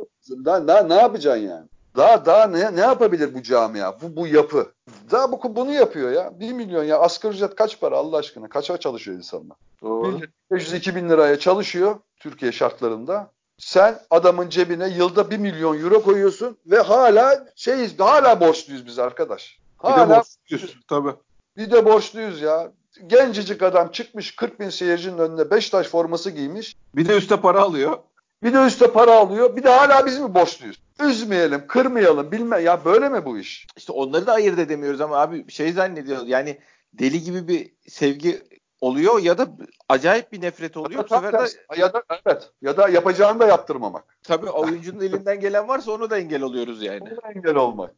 daha, 0.45 0.67
daha 0.67 0.83
ne 0.83 0.95
yapacaksın 0.95 1.43
yani? 1.47 1.65
Daha 1.97 2.25
daha 2.25 2.47
ne, 2.47 2.75
ne 2.75 2.79
yapabilir 2.79 3.33
bu 3.33 3.43
camia? 3.43 4.01
Bu 4.01 4.15
bu 4.15 4.27
yapı. 4.27 4.71
Daha 5.11 5.31
bu 5.31 5.55
bunu 5.55 5.71
yapıyor 5.71 6.11
ya. 6.11 6.39
Bir 6.39 6.53
milyon 6.53 6.83
ya 6.83 6.99
asgari 6.99 7.33
ücret 7.33 7.55
kaç 7.55 7.79
para 7.79 7.97
Allah 7.97 8.17
aşkına? 8.17 8.49
Kaça 8.49 8.77
çalışıyor 8.77 9.17
insanlar? 9.17 9.57
Doğru. 9.81 10.19
500-2 10.51 10.95
bin 10.95 11.09
liraya 11.09 11.39
çalışıyor 11.39 11.95
Türkiye 12.19 12.51
şartlarında. 12.51 13.31
Sen 13.57 13.99
adamın 14.09 14.49
cebine 14.49 14.89
yılda 14.89 15.31
1 15.31 15.37
milyon 15.37 15.79
euro 15.79 16.01
koyuyorsun 16.01 16.57
ve 16.65 16.79
hala 16.79 17.47
şeyiz, 17.55 17.99
hala 17.99 18.39
borçluyuz 18.39 18.85
biz 18.85 18.99
arkadaş. 18.99 19.59
Hala 19.77 20.05
bir 20.05 20.13
de 20.13 20.17
borçluyuz. 20.17 20.77
Tabii. 20.87 21.13
Bir 21.57 21.71
de 21.71 21.85
borçluyuz 21.85 22.41
ya. 22.41 22.71
Gencecik 23.07 23.63
adam 23.63 23.91
çıkmış 23.91 24.35
40 24.35 24.59
bin 24.59 24.69
seyircinin 24.69 25.17
önüne 25.17 25.51
Beşiktaş 25.51 25.87
forması 25.87 26.31
giymiş. 26.31 26.75
Bir 26.95 27.07
de 27.07 27.17
üste 27.17 27.41
para 27.41 27.61
alıyor. 27.61 27.97
Bir 28.43 28.53
de 28.53 28.65
üste 28.65 28.91
para 28.91 29.15
alıyor. 29.15 29.55
Bir 29.55 29.63
de 29.63 29.69
hala 29.69 30.05
biz 30.05 30.19
mi 30.19 30.33
borçluyuz? 30.33 30.81
Üzmeyelim, 31.03 31.67
kırmayalım, 31.67 32.31
bilme. 32.31 32.59
Ya 32.59 32.85
böyle 32.85 33.09
mi 33.09 33.25
bu 33.25 33.37
iş? 33.37 33.67
İşte 33.77 33.93
onları 33.93 34.27
da 34.27 34.33
ayırt 34.33 34.59
edemiyoruz 34.59 35.01
ama 35.01 35.17
abi 35.17 35.51
şey 35.51 35.71
zannediyoruz. 35.73 36.29
Yani 36.29 36.59
deli 36.93 37.23
gibi 37.23 37.47
bir 37.47 37.71
sevgi 37.87 38.43
oluyor 38.81 39.19
ya 39.19 39.37
da 39.37 39.47
acayip 39.89 40.31
bir 40.31 40.41
nefret 40.41 40.77
oluyor. 40.77 41.03
Bu 41.03 41.15
sefer 41.15 41.33
de 41.33 41.47
ya 41.77 41.93
da 41.93 42.03
evet 42.25 42.49
ya 42.61 42.77
da 42.77 42.89
yapacağını 42.89 43.39
da 43.39 43.47
yaptırmamak. 43.47 44.17
tabii 44.23 44.49
oyuncunun 44.49 45.01
elinden 45.01 45.39
gelen 45.39 45.67
varsa 45.67 45.91
onu 45.91 46.09
da 46.09 46.17
engel 46.17 46.41
oluyoruz 46.41 46.83
yani. 46.83 47.01
Onu 47.01 47.09
da 47.09 47.31
engel 47.35 47.55
olmak. 47.55 47.91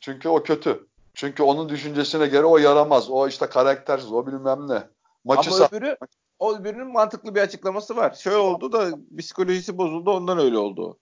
Çünkü 0.00 0.28
o 0.28 0.42
kötü. 0.42 0.86
Çünkü 1.14 1.42
onun 1.42 1.68
düşüncesine 1.68 2.26
göre 2.26 2.44
o 2.46 2.58
yaramaz. 2.58 3.10
O 3.10 3.28
işte 3.28 3.46
karaktersiz. 3.46 4.12
O 4.12 4.26
bilmem 4.26 4.68
ne. 4.68 4.82
Maçı 5.24 5.50
Ama 5.50 5.66
öbürü 5.66 5.96
o 6.38 6.56
öbürünün 6.56 6.92
mantıklı 6.92 7.34
bir 7.34 7.40
açıklaması 7.40 7.96
var. 7.96 8.14
Şöyle 8.14 8.36
oldu 8.36 8.72
da 8.72 8.90
psikolojisi 9.18 9.78
bozuldu 9.78 10.10
ondan 10.10 10.38
öyle 10.38 10.58
oldu. 10.58 10.98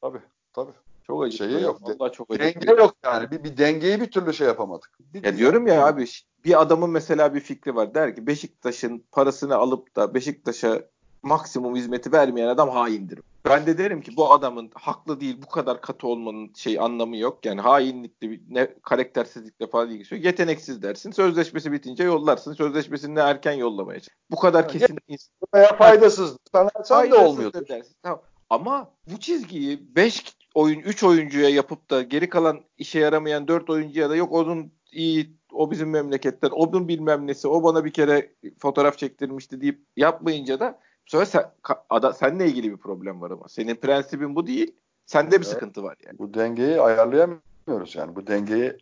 Tabii 0.00 0.22
tabii. 0.52 0.72
Çok 1.02 1.24
acı. 1.24 1.36
Şeyi 1.36 1.62
yok. 1.62 1.82
Vallahi 1.82 2.12
çok 2.12 2.30
acı. 2.30 2.40
Denge 2.40 2.70
yok 2.70 2.94
yani. 3.04 3.30
Bir, 3.30 3.44
bir 3.44 3.56
dengeyi 3.56 4.00
bir 4.00 4.10
türlü 4.10 4.34
şey 4.34 4.46
yapamadık. 4.46 4.98
Bir, 5.00 5.24
Ya 5.24 5.36
diyorum 5.36 5.66
ya 5.66 5.86
abi 5.86 6.04
bir 6.44 6.60
adamın 6.60 6.90
mesela 6.90 7.34
bir 7.34 7.40
fikri 7.40 7.74
var. 7.74 7.94
Der 7.94 8.16
ki 8.16 8.26
Beşiktaş'ın 8.26 9.04
parasını 9.12 9.56
alıp 9.56 9.96
da 9.96 10.14
Beşiktaş'a 10.14 10.82
maksimum 11.22 11.76
hizmeti 11.76 12.12
vermeyen 12.12 12.48
adam 12.48 12.68
haindir. 12.68 13.20
Ben 13.44 13.66
de 13.66 13.78
derim 13.78 14.00
ki 14.00 14.16
bu 14.16 14.32
adamın 14.32 14.70
haklı 14.74 15.20
değil 15.20 15.36
bu 15.42 15.48
kadar 15.48 15.80
katı 15.80 16.06
olmanın 16.06 16.52
şey 16.54 16.80
anlamı 16.80 17.16
yok. 17.16 17.46
Yani 17.46 17.60
hainlikle 17.60 18.40
ne 18.48 18.74
karaktersizlikle 18.82 19.66
falan 19.66 19.90
ilgisi 19.90 20.14
yok. 20.14 20.24
Yeteneksiz 20.24 20.82
dersin. 20.82 21.10
Sözleşmesi 21.10 21.72
bitince 21.72 22.04
yollarsın. 22.04 22.52
Sözleşmesini 22.52 23.16
de 23.16 23.20
erken 23.20 23.52
yollamaya. 23.52 24.00
Bu 24.30 24.36
kadar 24.36 24.68
kesin 24.68 24.98
insan. 25.08 25.34
Veya 25.54 25.76
faydasız. 25.76 26.36
Sana 26.52 26.70
sen 26.84 27.10
de 27.10 27.14
olmuyor. 27.14 27.52
Dersin. 27.52 27.96
Tamam. 28.02 28.22
Ama 28.50 28.90
bu 29.12 29.20
çizgiyi 29.20 29.96
5 29.96 30.36
oyun 30.54 30.80
3 30.80 31.02
oyuncuya 31.02 31.48
yapıp 31.48 31.90
da 31.90 32.02
geri 32.02 32.28
kalan 32.28 32.60
işe 32.78 32.98
yaramayan 32.98 33.48
4 33.48 33.70
oyuncuya 33.70 34.10
da 34.10 34.16
yok 34.16 34.32
onun 34.32 34.72
iyi 34.92 35.38
o 35.52 35.70
bizim 35.70 35.90
memleketten 35.90 36.50
onun 36.50 36.88
bilmem 36.88 37.26
nesi 37.26 37.48
o 37.48 37.62
bana 37.62 37.84
bir 37.84 37.92
kere 37.92 38.32
fotoğraf 38.58 38.98
çektirmişti 38.98 39.60
deyip 39.60 39.82
yapmayınca 39.96 40.60
da 40.60 40.78
bu 41.12 41.18
sefer 41.18 41.26
sen, 41.26 41.76
ada, 41.90 42.12
seninle 42.12 42.46
ilgili 42.46 42.72
bir 42.72 42.76
problem 42.76 43.20
var 43.20 43.30
ama. 43.30 43.48
Senin 43.48 43.74
prensibin 43.74 44.36
bu 44.36 44.46
değil. 44.46 44.74
Sende 45.06 45.30
bir 45.30 45.36
evet. 45.36 45.46
sıkıntı 45.46 45.82
var 45.82 45.96
yani. 46.06 46.18
Bu 46.18 46.34
dengeyi 46.34 46.80
ayarlayamıyoruz 46.80 47.94
yani. 47.94 48.16
Bu 48.16 48.26
dengeyi 48.26 48.76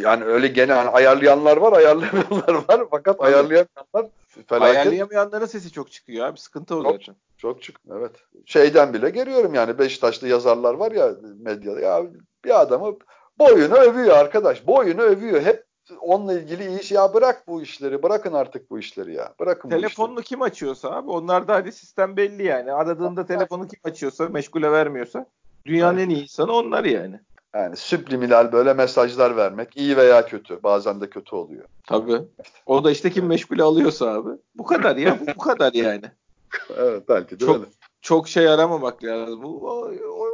yani 0.00 0.24
öyle 0.24 0.48
gene 0.48 0.72
hani 0.72 0.88
ayarlayanlar 0.88 1.56
var, 1.56 1.72
ayarlayamayanlar 1.72 2.54
var. 2.54 2.86
Fakat 2.90 3.16
evet. 3.20 3.20
ayarlayamayanlar 3.20 4.10
felaket. 4.46 4.76
Ayarlayamayanların 4.76 5.46
sesi 5.46 5.72
çok 5.72 5.92
çıkıyor 5.92 6.26
abi. 6.26 6.38
Sıkıntı 6.38 6.76
o 6.76 6.82
çok, 6.82 6.92
zaten. 6.92 7.14
Çok 7.38 7.62
çık. 7.62 7.80
Evet. 7.92 8.12
Şeyden 8.46 8.94
bile 8.94 9.10
görüyorum 9.10 9.54
yani 9.54 9.78
Beşiktaşlı 9.78 10.28
yazarlar 10.28 10.74
var 10.74 10.92
ya 10.92 11.14
medyada. 11.38 11.80
Ya 11.80 12.02
bir 12.44 12.60
adamı 12.60 12.96
boyunu 13.38 13.74
övüyor 13.74 14.16
arkadaş. 14.16 14.66
Boyunu 14.66 15.02
övüyor. 15.02 15.42
Hep 15.42 15.64
onunla 16.00 16.32
ilgili 16.32 16.80
iş 16.80 16.92
ya 16.92 17.14
bırak 17.14 17.48
bu 17.48 17.62
işleri. 17.62 18.02
Bırakın 18.02 18.32
artık 18.32 18.70
bu 18.70 18.78
işleri 18.78 19.14
ya. 19.14 19.34
Bırakın 19.40 19.68
Telefonunu 19.68 20.22
kim 20.22 20.42
açıyorsa 20.42 20.90
abi 20.90 21.10
onlar 21.10 21.48
da 21.48 21.54
hadi 21.54 21.72
sistem 21.72 22.16
belli 22.16 22.44
yani. 22.44 22.72
Aradığında 22.72 23.26
telefonu 23.26 23.68
kim 23.68 23.80
açıyorsa 23.84 24.28
meşgule 24.28 24.72
vermiyorsa 24.72 25.26
dünyanın 25.66 25.98
en 25.98 26.08
iyi 26.08 26.22
insanı 26.22 26.52
onlar 26.52 26.84
yani. 26.84 27.20
Yani 27.54 27.76
subliminal 27.76 28.52
böyle 28.52 28.74
mesajlar 28.74 29.36
vermek 29.36 29.76
iyi 29.76 29.96
veya 29.96 30.26
kötü. 30.26 30.62
Bazen 30.62 31.00
de 31.00 31.10
kötü 31.10 31.36
oluyor. 31.36 31.64
Tabii. 31.86 32.22
O 32.66 32.84
da 32.84 32.90
işte 32.90 33.10
kim 33.10 33.26
meşgule 33.26 33.62
alıyorsa 33.62 34.10
abi. 34.10 34.30
Bu 34.54 34.64
kadar 34.64 34.96
ya. 34.96 35.18
Bu, 35.20 35.26
bu 35.36 35.38
kadar 35.38 35.72
yani. 35.72 36.04
evet 36.76 37.08
belki 37.08 37.40
de 37.40 37.46
çok, 37.46 37.56
öyle. 37.56 37.66
Çok 38.00 38.28
şey 38.28 38.48
aramamak 38.48 39.04
lazım. 39.04 39.42
Bu 39.42 39.70
o, 39.70 39.92
o, 40.08 40.26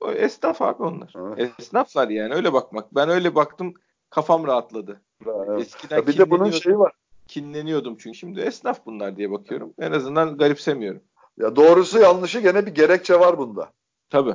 o 0.00 0.10
esnaf 0.10 0.62
abi 0.62 0.82
onlar. 0.82 1.12
Evet. 1.38 1.52
Esnaflar 1.58 2.08
yani 2.08 2.34
öyle 2.34 2.52
bakmak. 2.52 2.94
Ben 2.94 3.08
öyle 3.08 3.34
baktım 3.34 3.74
kafam 4.10 4.46
rahatladı. 4.46 5.00
Evet. 5.26 5.60
Eskiden 5.60 6.06
bir 6.06 6.18
de 6.18 6.30
bunun 6.30 6.50
şeyi 6.50 6.78
var. 6.78 6.92
Kinleniyordum 7.26 7.96
çünkü 7.96 8.18
şimdi 8.18 8.40
esnaf 8.40 8.86
bunlar 8.86 9.16
diye 9.16 9.30
bakıyorum. 9.30 9.72
En 9.78 9.92
azından 9.92 10.36
garipsemiyorum. 10.36 11.00
Ya 11.38 11.56
doğrusu 11.56 11.98
yanlışı 11.98 12.40
gene 12.40 12.66
bir 12.66 12.74
gerekçe 12.74 13.20
var 13.20 13.38
bunda. 13.38 13.70
Tabii. 14.10 14.34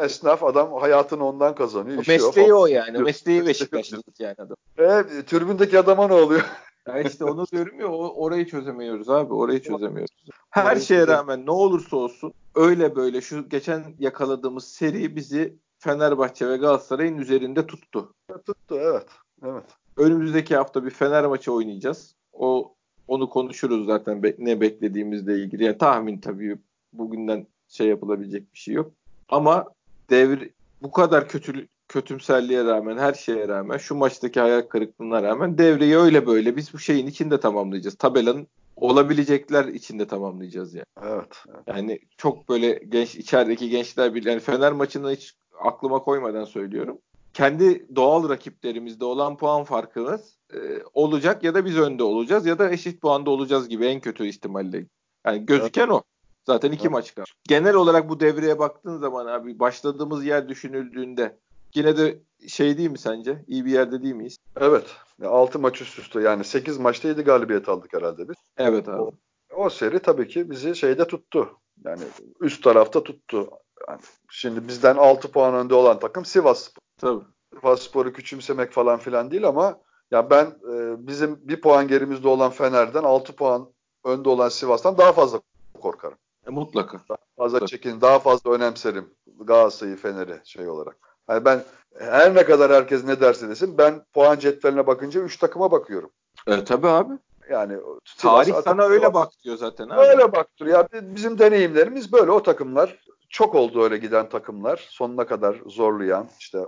Esnaf 0.00 0.44
adam 0.44 0.72
hayatını 0.72 1.28
ondan 1.28 1.54
kazanıyor. 1.54 1.96
O 1.96 2.02
mesleği 2.08 2.54
o, 2.54 2.60
o 2.60 2.66
yani. 2.66 2.98
Mesleği 2.98 3.46
Beşiktaşlılık 3.46 4.20
yani 4.20 4.36
adam. 4.38 4.56
E, 4.78 5.22
türbündeki 5.22 5.78
adama 5.78 6.06
ne 6.06 6.14
oluyor? 6.14 6.44
Ya 6.86 7.00
işte 7.00 7.24
onu 7.24 7.46
diyorum 7.46 7.80
ya 7.80 7.86
orayı 7.86 8.46
çözemiyoruz 8.46 9.10
abi. 9.10 9.34
Orayı 9.34 9.62
çözemiyoruz. 9.62 10.24
Her 10.50 10.76
şeye 10.76 11.06
rağmen 11.06 11.46
ne 11.46 11.50
olursa 11.50 11.96
olsun 11.96 12.32
öyle 12.54 12.96
böyle 12.96 13.20
şu 13.20 13.48
geçen 13.48 13.84
yakaladığımız 13.98 14.68
seri 14.68 15.16
bizi 15.16 15.56
Fenerbahçe 15.82 16.48
ve 16.48 16.56
Galatasaray'ın 16.56 17.18
üzerinde 17.18 17.66
tuttu. 17.66 18.14
Tuttu 18.46 18.78
evet. 18.80 19.06
Evet. 19.44 19.64
Önümüzdeki 19.96 20.56
hafta 20.56 20.84
bir 20.84 20.90
Fener 20.90 21.24
maçı 21.24 21.52
oynayacağız. 21.52 22.14
O 22.32 22.74
onu 23.08 23.30
konuşuruz 23.30 23.86
zaten 23.86 24.22
be, 24.22 24.34
ne 24.38 24.60
beklediğimizle 24.60 25.38
ilgili. 25.38 25.64
Yani 25.64 25.78
tahmin 25.78 26.18
tabii 26.18 26.58
bugünden 26.92 27.46
şey 27.68 27.86
yapılabilecek 27.86 28.54
bir 28.54 28.58
şey 28.58 28.74
yok. 28.74 28.90
Ama 29.28 29.64
devir 30.10 30.50
bu 30.82 30.92
kadar 30.92 31.28
kötü 31.28 31.68
kötümserliğe 31.88 32.64
rağmen 32.64 32.98
her 32.98 33.14
şeye 33.14 33.48
rağmen 33.48 33.76
şu 33.76 33.94
maçtaki 33.94 34.40
hayal 34.40 34.62
kırıklığına 34.62 35.22
rağmen 35.22 35.58
devreyi 35.58 35.96
öyle 35.96 36.26
böyle 36.26 36.56
biz 36.56 36.74
bu 36.74 36.78
şeyin 36.78 37.06
içinde 37.06 37.40
tamamlayacağız. 37.40 37.94
Tabelanın 37.94 38.46
olabilecekler 38.76 39.64
içinde 39.64 40.06
tamamlayacağız 40.06 40.74
yani. 40.74 40.86
Evet. 41.02 41.44
Yani 41.66 41.98
çok 42.16 42.48
böyle 42.48 42.72
genç 42.88 43.14
içerideki 43.14 43.70
gençler 43.70 44.14
bir 44.14 44.24
yani 44.24 44.40
Fener 44.40 44.72
maçını 44.72 45.10
hiç 45.10 45.34
aklıma 45.62 45.98
koymadan 45.98 46.44
söylüyorum. 46.44 46.98
Kendi 47.34 47.96
doğal 47.96 48.28
rakiplerimizde 48.28 49.04
olan 49.04 49.36
puan 49.36 49.64
farkımız 49.64 50.38
e, 50.54 50.58
olacak 50.94 51.44
ya 51.44 51.54
da 51.54 51.64
biz 51.64 51.78
önde 51.78 52.02
olacağız 52.02 52.46
ya 52.46 52.58
da 52.58 52.70
eşit 52.70 53.00
puanda 53.00 53.30
olacağız 53.30 53.68
gibi 53.68 53.86
en 53.86 54.00
kötü 54.00 54.26
ihtimalle. 54.26 54.86
Yani 55.26 55.46
gözüken 55.46 55.82
evet. 55.82 55.92
o. 55.92 56.02
Zaten 56.46 56.72
iki 56.72 56.82
evet. 56.82 56.92
maç 56.92 57.14
kaldı. 57.14 57.28
Genel 57.48 57.74
olarak 57.74 58.08
bu 58.08 58.20
devreye 58.20 58.58
baktığın 58.58 58.98
zaman 58.98 59.26
abi 59.26 59.58
başladığımız 59.58 60.24
yer 60.24 60.48
düşünüldüğünde 60.48 61.38
yine 61.74 61.96
de 61.96 62.18
şey 62.48 62.78
değil 62.78 62.90
mi 62.90 62.98
sence? 62.98 63.44
İyi 63.46 63.64
bir 63.64 63.70
yerde 63.70 64.02
değil 64.02 64.14
miyiz? 64.14 64.36
Evet. 64.60 64.86
6 65.24 65.58
maç 65.58 65.82
üst 65.82 65.98
üste 65.98 66.20
yani 66.20 66.44
8 66.44 66.78
maçta 66.78 67.08
7 67.08 67.22
galibiyet 67.22 67.68
aldık 67.68 67.94
herhalde 67.94 68.28
biz. 68.28 68.36
Evet 68.56 68.88
abi. 68.88 69.02
O, 69.02 69.12
o 69.56 69.70
seri 69.70 69.98
tabii 69.98 70.28
ki 70.28 70.50
bizi 70.50 70.76
şeyde 70.76 71.06
tuttu. 71.06 71.58
Yani 71.84 72.02
üst 72.40 72.64
tarafta 72.64 73.02
tuttu. 73.02 73.50
Yani 73.88 74.00
şimdi 74.30 74.68
bizden 74.68 74.96
6 74.96 75.32
puan 75.32 75.54
önde 75.54 75.74
olan 75.74 75.98
takım 75.98 76.24
Sivas. 76.24 76.70
Tabii. 76.98 77.24
Sivas 77.54 77.82
Spor'u 77.82 78.12
küçümsemek 78.12 78.72
falan 78.72 78.98
filan 78.98 79.30
değil 79.30 79.46
ama 79.46 79.78
ya 80.10 80.30
ben 80.30 80.44
e, 80.44 81.06
bizim 81.06 81.48
bir 81.48 81.60
puan 81.60 81.88
gerimizde 81.88 82.28
olan 82.28 82.50
Fener'den 82.50 83.02
6 83.02 83.36
puan 83.36 83.68
önde 84.04 84.28
olan 84.28 84.48
Sivas'tan 84.48 84.98
daha 84.98 85.12
fazla 85.12 85.40
korkarım. 85.80 86.18
E, 86.46 86.50
mutlaka. 86.50 87.00
Daha 87.08 87.18
fazla 87.36 87.66
çekin, 87.66 88.00
daha 88.00 88.18
fazla 88.18 88.50
önemserim 88.50 89.14
Galatasaray'ı, 89.40 89.96
Fener'i 89.96 90.40
şey 90.44 90.68
olarak. 90.68 90.96
Yani 91.28 91.44
ben 91.44 91.64
her 91.98 92.34
ne 92.34 92.44
kadar 92.44 92.72
herkes 92.72 93.04
ne 93.04 93.20
derse 93.20 93.48
desin 93.48 93.78
ben 93.78 94.04
puan 94.12 94.38
cetveline 94.38 94.86
bakınca 94.86 95.20
3 95.20 95.36
takıma 95.36 95.70
bakıyorum. 95.70 96.10
E, 96.46 96.64
tabii 96.64 96.88
abi. 96.88 97.12
Yani 97.52 97.78
tarih 98.18 98.54
sana 98.64 98.82
öyle 98.84 99.14
bak 99.14 99.28
diyor 99.44 99.56
zaten 99.56 99.88
abi. 99.88 100.00
Öyle 100.00 100.32
baktır 100.32 100.66
ya 100.66 100.88
bizim 100.92 101.38
deneyimlerimiz 101.38 102.12
böyle 102.12 102.30
o 102.30 102.42
takımlar 102.42 102.98
çok 103.32 103.54
oldu 103.54 103.82
öyle 103.82 103.98
giden 103.98 104.28
takımlar. 104.28 104.86
Sonuna 104.90 105.26
kadar 105.26 105.56
zorlayan 105.66 106.28
işte 106.38 106.58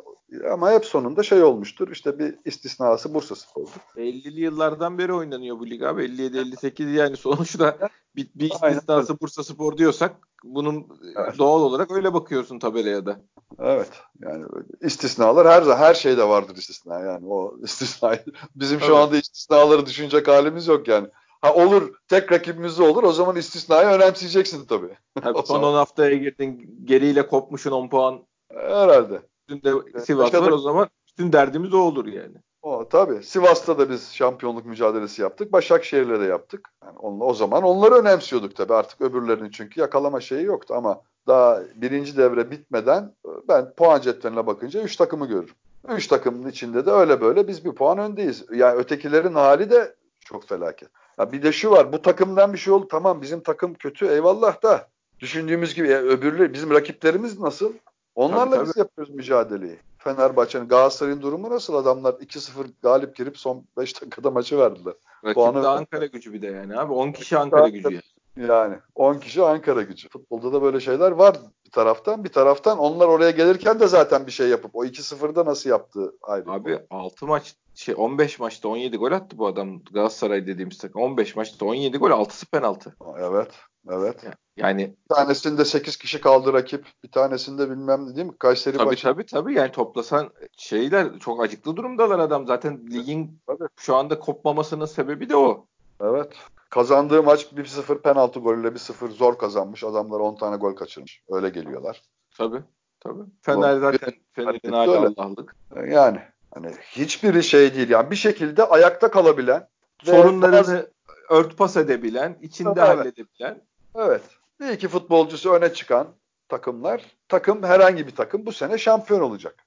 ama 0.53 0.71
hep 0.71 0.85
sonunda 0.85 1.23
şey 1.23 1.43
olmuştur. 1.43 1.89
İşte 1.93 2.19
bir 2.19 2.35
istisnası 2.45 3.15
Bursa 3.15 3.35
Spor'dur. 3.35 3.81
50'li 3.97 4.41
yıllardan 4.41 4.99
beri 4.99 5.13
oynanıyor 5.13 5.59
bu 5.59 5.71
lig 5.71 5.83
abi. 5.83 6.03
57-58 6.03 6.91
yani 6.91 7.17
sonuçta 7.17 7.79
bir, 8.17 8.29
bir 8.35 8.51
istisnası 8.51 9.21
Bursa 9.21 9.45
Spor 9.45 9.79
diyorsak 9.79 10.17
bunun 10.45 10.87
evet. 11.17 11.39
doğal 11.39 11.61
olarak 11.61 11.91
öyle 11.91 12.15
bakıyorsun 12.15 12.59
tabelaya 12.59 13.07
da. 13.07 13.21
Evet. 13.59 13.91
Yani 14.21 14.45
istisnalar 14.81 15.49
her 15.49 15.77
her 15.77 15.95
şeyde 15.95 16.29
vardır 16.29 16.57
istisna 16.57 17.01
yani 17.01 17.27
o 17.27 17.57
istisna. 17.63 18.19
Bizim 18.55 18.79
Tabii. 18.79 18.89
şu 18.89 18.97
anda 18.97 19.17
istisnaları 19.17 19.87
düşünecek 19.87 20.29
halimiz 20.29 20.67
yok 20.67 20.89
yani. 20.89 21.09
Ha 21.45 21.55
olur 21.55 21.95
tek 22.09 22.33
rakibimiz 22.33 22.81
olur 22.81 23.03
o 23.03 23.13
zaman 23.13 23.37
istisnayı 23.37 23.87
önemseyeceksin 23.87 24.67
tabii. 24.67 24.97
tabii 25.23 25.39
son 25.47 25.63
10 25.63 25.75
haftaya 25.75 26.17
girdin 26.17 26.81
geriyle 26.85 27.27
kopmuşun 27.27 27.71
10 27.71 27.89
puan. 27.89 28.27
Herhalde. 28.55 29.23
Üstünde 29.49 30.01
Sivas 30.01 30.35
var 30.35 30.51
o 30.51 30.59
zaman 30.59 30.89
bütün 31.09 31.33
derdimiz 31.33 31.75
o 31.75 31.79
olur 31.79 32.07
yani. 32.07 32.37
O 32.63 32.89
tabii. 32.89 33.23
Sivas'ta 33.23 33.79
da 33.79 33.91
biz 33.91 34.15
şampiyonluk 34.15 34.67
mücadelesi 34.67 35.23
yaptık. 35.23 35.53
Başakşehir'le 35.53 36.21
de 36.21 36.25
yaptık. 36.25 36.69
Yani 36.85 36.99
onunla, 36.99 37.25
o 37.25 37.35
zaman 37.35 37.63
onları 37.63 37.95
önemsiyorduk 37.95 38.57
tabii. 38.57 38.75
Artık 38.75 39.01
öbürlerinin 39.01 39.51
çünkü 39.51 39.81
yakalama 39.81 40.21
şeyi 40.21 40.45
yoktu 40.45 40.75
ama 40.75 41.03
daha 41.27 41.61
birinci 41.75 42.17
devre 42.17 42.51
bitmeden 42.51 43.15
ben 43.49 43.75
puan 43.75 44.01
cetveline 44.01 44.47
bakınca 44.47 44.83
3 44.83 44.97
takımı 44.97 45.27
görürüm. 45.27 45.55
3 45.89 46.07
takımın 46.07 46.49
içinde 46.49 46.87
de 46.87 46.91
öyle 46.91 47.21
böyle 47.21 47.49
biz 47.49 47.65
bir 47.65 47.73
puan 47.73 47.99
öndeyiz. 47.99 48.45
Yani 48.53 48.77
ötekilerin 48.79 49.35
hali 49.35 49.71
de 49.71 49.95
çok 50.21 50.49
felaket. 50.49 50.89
Ya 51.19 51.33
bir 51.33 51.43
de 51.43 51.53
şu 51.53 51.71
var 51.71 51.93
bu 51.93 52.03
takımdan 52.03 52.53
bir 52.53 52.59
şey 52.59 52.73
oldu 52.73 52.89
tamam 52.91 53.23
bizim 53.23 53.41
takım 53.41 53.75
kötü 53.75 54.07
eyvallah 54.07 54.63
da 54.63 54.89
düşündüğümüz 55.21 55.75
gibi 55.75 55.89
yani 55.89 56.09
öbürleri 56.09 56.53
bizim 56.53 56.71
rakiplerimiz 56.71 57.41
nasıl? 57.41 57.73
Onlarla 58.15 58.45
tabii, 58.45 58.57
tabii. 58.57 58.69
biz 58.69 58.77
yapıyoruz 58.77 59.15
mücadeleyi. 59.15 59.79
Fenerbahçe'nin 59.99 60.69
Galatasaray'ın 60.69 61.23
durumu 61.23 61.51
nasıl? 61.51 61.75
Adamlar 61.75 62.13
2-0 62.13 62.67
galip 62.83 63.17
girip 63.17 63.39
son 63.39 63.65
5 63.77 64.03
dakikada 64.03 64.31
maçı 64.31 64.59
verdiler. 64.59 64.95
Rakip 65.25 65.35
Puanı 65.35 65.63
de 65.63 65.69
Ankara 65.69 66.07
gücü 66.07 66.33
bir 66.33 66.43
de 66.43 66.47
yani 66.47 66.79
abi. 66.79 66.93
10 66.93 67.13
kişi 67.13 67.39
Ankara 67.39 67.69
gücü 67.69 67.95
yani. 67.95 68.03
Yani 68.37 68.79
10 68.95 69.19
kişi 69.19 69.43
Ankara 69.43 69.83
gücü. 69.83 70.09
Futbolda 70.09 70.53
da 70.53 70.63
böyle 70.63 70.81
şeyler 70.81 71.11
var 71.11 71.37
bir 71.67 71.71
taraftan. 71.71 72.25
Bir 72.25 72.33
taraftan 72.33 72.79
onlar 72.79 73.09
oraya 73.09 73.31
gelirken 73.31 73.81
de 73.81 73.87
zaten 73.87 74.27
bir 74.27 74.33
şey 74.33 74.49
yapıp 74.49 74.77
o 74.77 74.85
2-0'da 74.85 75.45
nasıl 75.45 75.71
yaptı 75.71 76.15
ayrı. 76.23 76.51
Abi 76.51 76.79
6 76.91 77.27
maç 77.27 77.55
şey 77.75 77.95
15 77.99 78.39
maçta 78.39 78.69
17 78.69 78.97
gol 78.97 79.13
attı 79.13 79.39
bu 79.39 79.47
adam 79.47 79.83
Galatasaray 79.85 80.47
dediğimiz 80.47 80.79
takım. 80.79 81.03
15 81.03 81.37
maçta 81.37 81.67
17 81.67 81.99
gol 81.99 82.11
6'sı 82.11 82.47
penaltı. 82.47 82.97
Evet. 83.19 83.53
Evet. 83.91 84.25
Yani 84.57 84.97
bir 85.11 85.15
tanesinde 85.15 85.65
8 85.65 85.97
kişi 85.97 86.21
kaldı 86.21 86.53
rakip. 86.53 86.87
Bir 87.05 87.11
tanesinde 87.11 87.71
bilmem 87.71 88.17
değil 88.17 88.27
mi? 88.27 88.39
Kayseri 88.39 88.77
tabii, 88.77 88.87
maçı. 88.87 89.03
Tabii 89.03 89.27
tabii 89.27 89.55
yani 89.55 89.73
toplasan 89.73 90.31
şeyler 90.57 91.19
çok 91.19 91.43
acıklı 91.43 91.77
durumdalar 91.77 92.19
adam. 92.19 92.47
Zaten 92.47 92.87
ligin 92.91 93.41
tabii. 93.47 93.69
şu 93.77 93.97
anda 93.97 94.19
kopmamasının 94.19 94.87
sebebi 94.87 95.29
de 95.29 95.37
o. 95.37 95.67
Evet. 96.01 96.33
Kazandığı 96.71 97.23
maç 97.23 97.47
1-0 97.57 97.99
penaltı 98.03 98.41
golüyle 98.41 98.69
1-0 98.69 99.11
zor 99.11 99.39
kazanmış. 99.39 99.85
Adamlar 99.85 100.21
10 100.21 100.37
tane 100.37 100.57
gol 100.57 100.73
kaçırmış. 100.73 101.23
Öyle 101.29 101.49
geliyorlar. 101.49 102.03
Tabii. 102.39 102.63
Tabii. 103.01 103.23
Fener 103.43 103.81
zaten 103.81 104.13
Fener'in 104.33 104.73
hali 104.73 104.91
Allah'lık. 104.91 105.57
Yani 105.89 106.21
hani 106.55 106.73
hiçbiri 106.91 107.43
şey 107.43 107.75
değil. 107.75 107.91
Yani 107.91 108.11
bir 108.11 108.17
şekilde 108.17 108.65
ayakta 108.65 109.11
kalabilen 109.11 109.69
sorunlarını 110.03 110.87
örtbas 111.31 111.77
edebilen, 111.77 112.39
içinde 112.43 112.71
evet. 112.77 112.89
halledebilen. 112.89 113.63
Evet. 113.95 114.23
Bir 114.61 114.69
iki 114.69 114.89
futbolcusu 114.89 115.53
öne 115.53 115.73
çıkan 115.73 116.07
takımlar. 116.49 117.03
Takım 117.29 117.63
herhangi 117.63 118.07
bir 118.07 118.15
takım 118.15 118.47
bu 118.47 118.53
sene 118.53 118.79
şampiyon 118.79 119.21
olacak. 119.21 119.65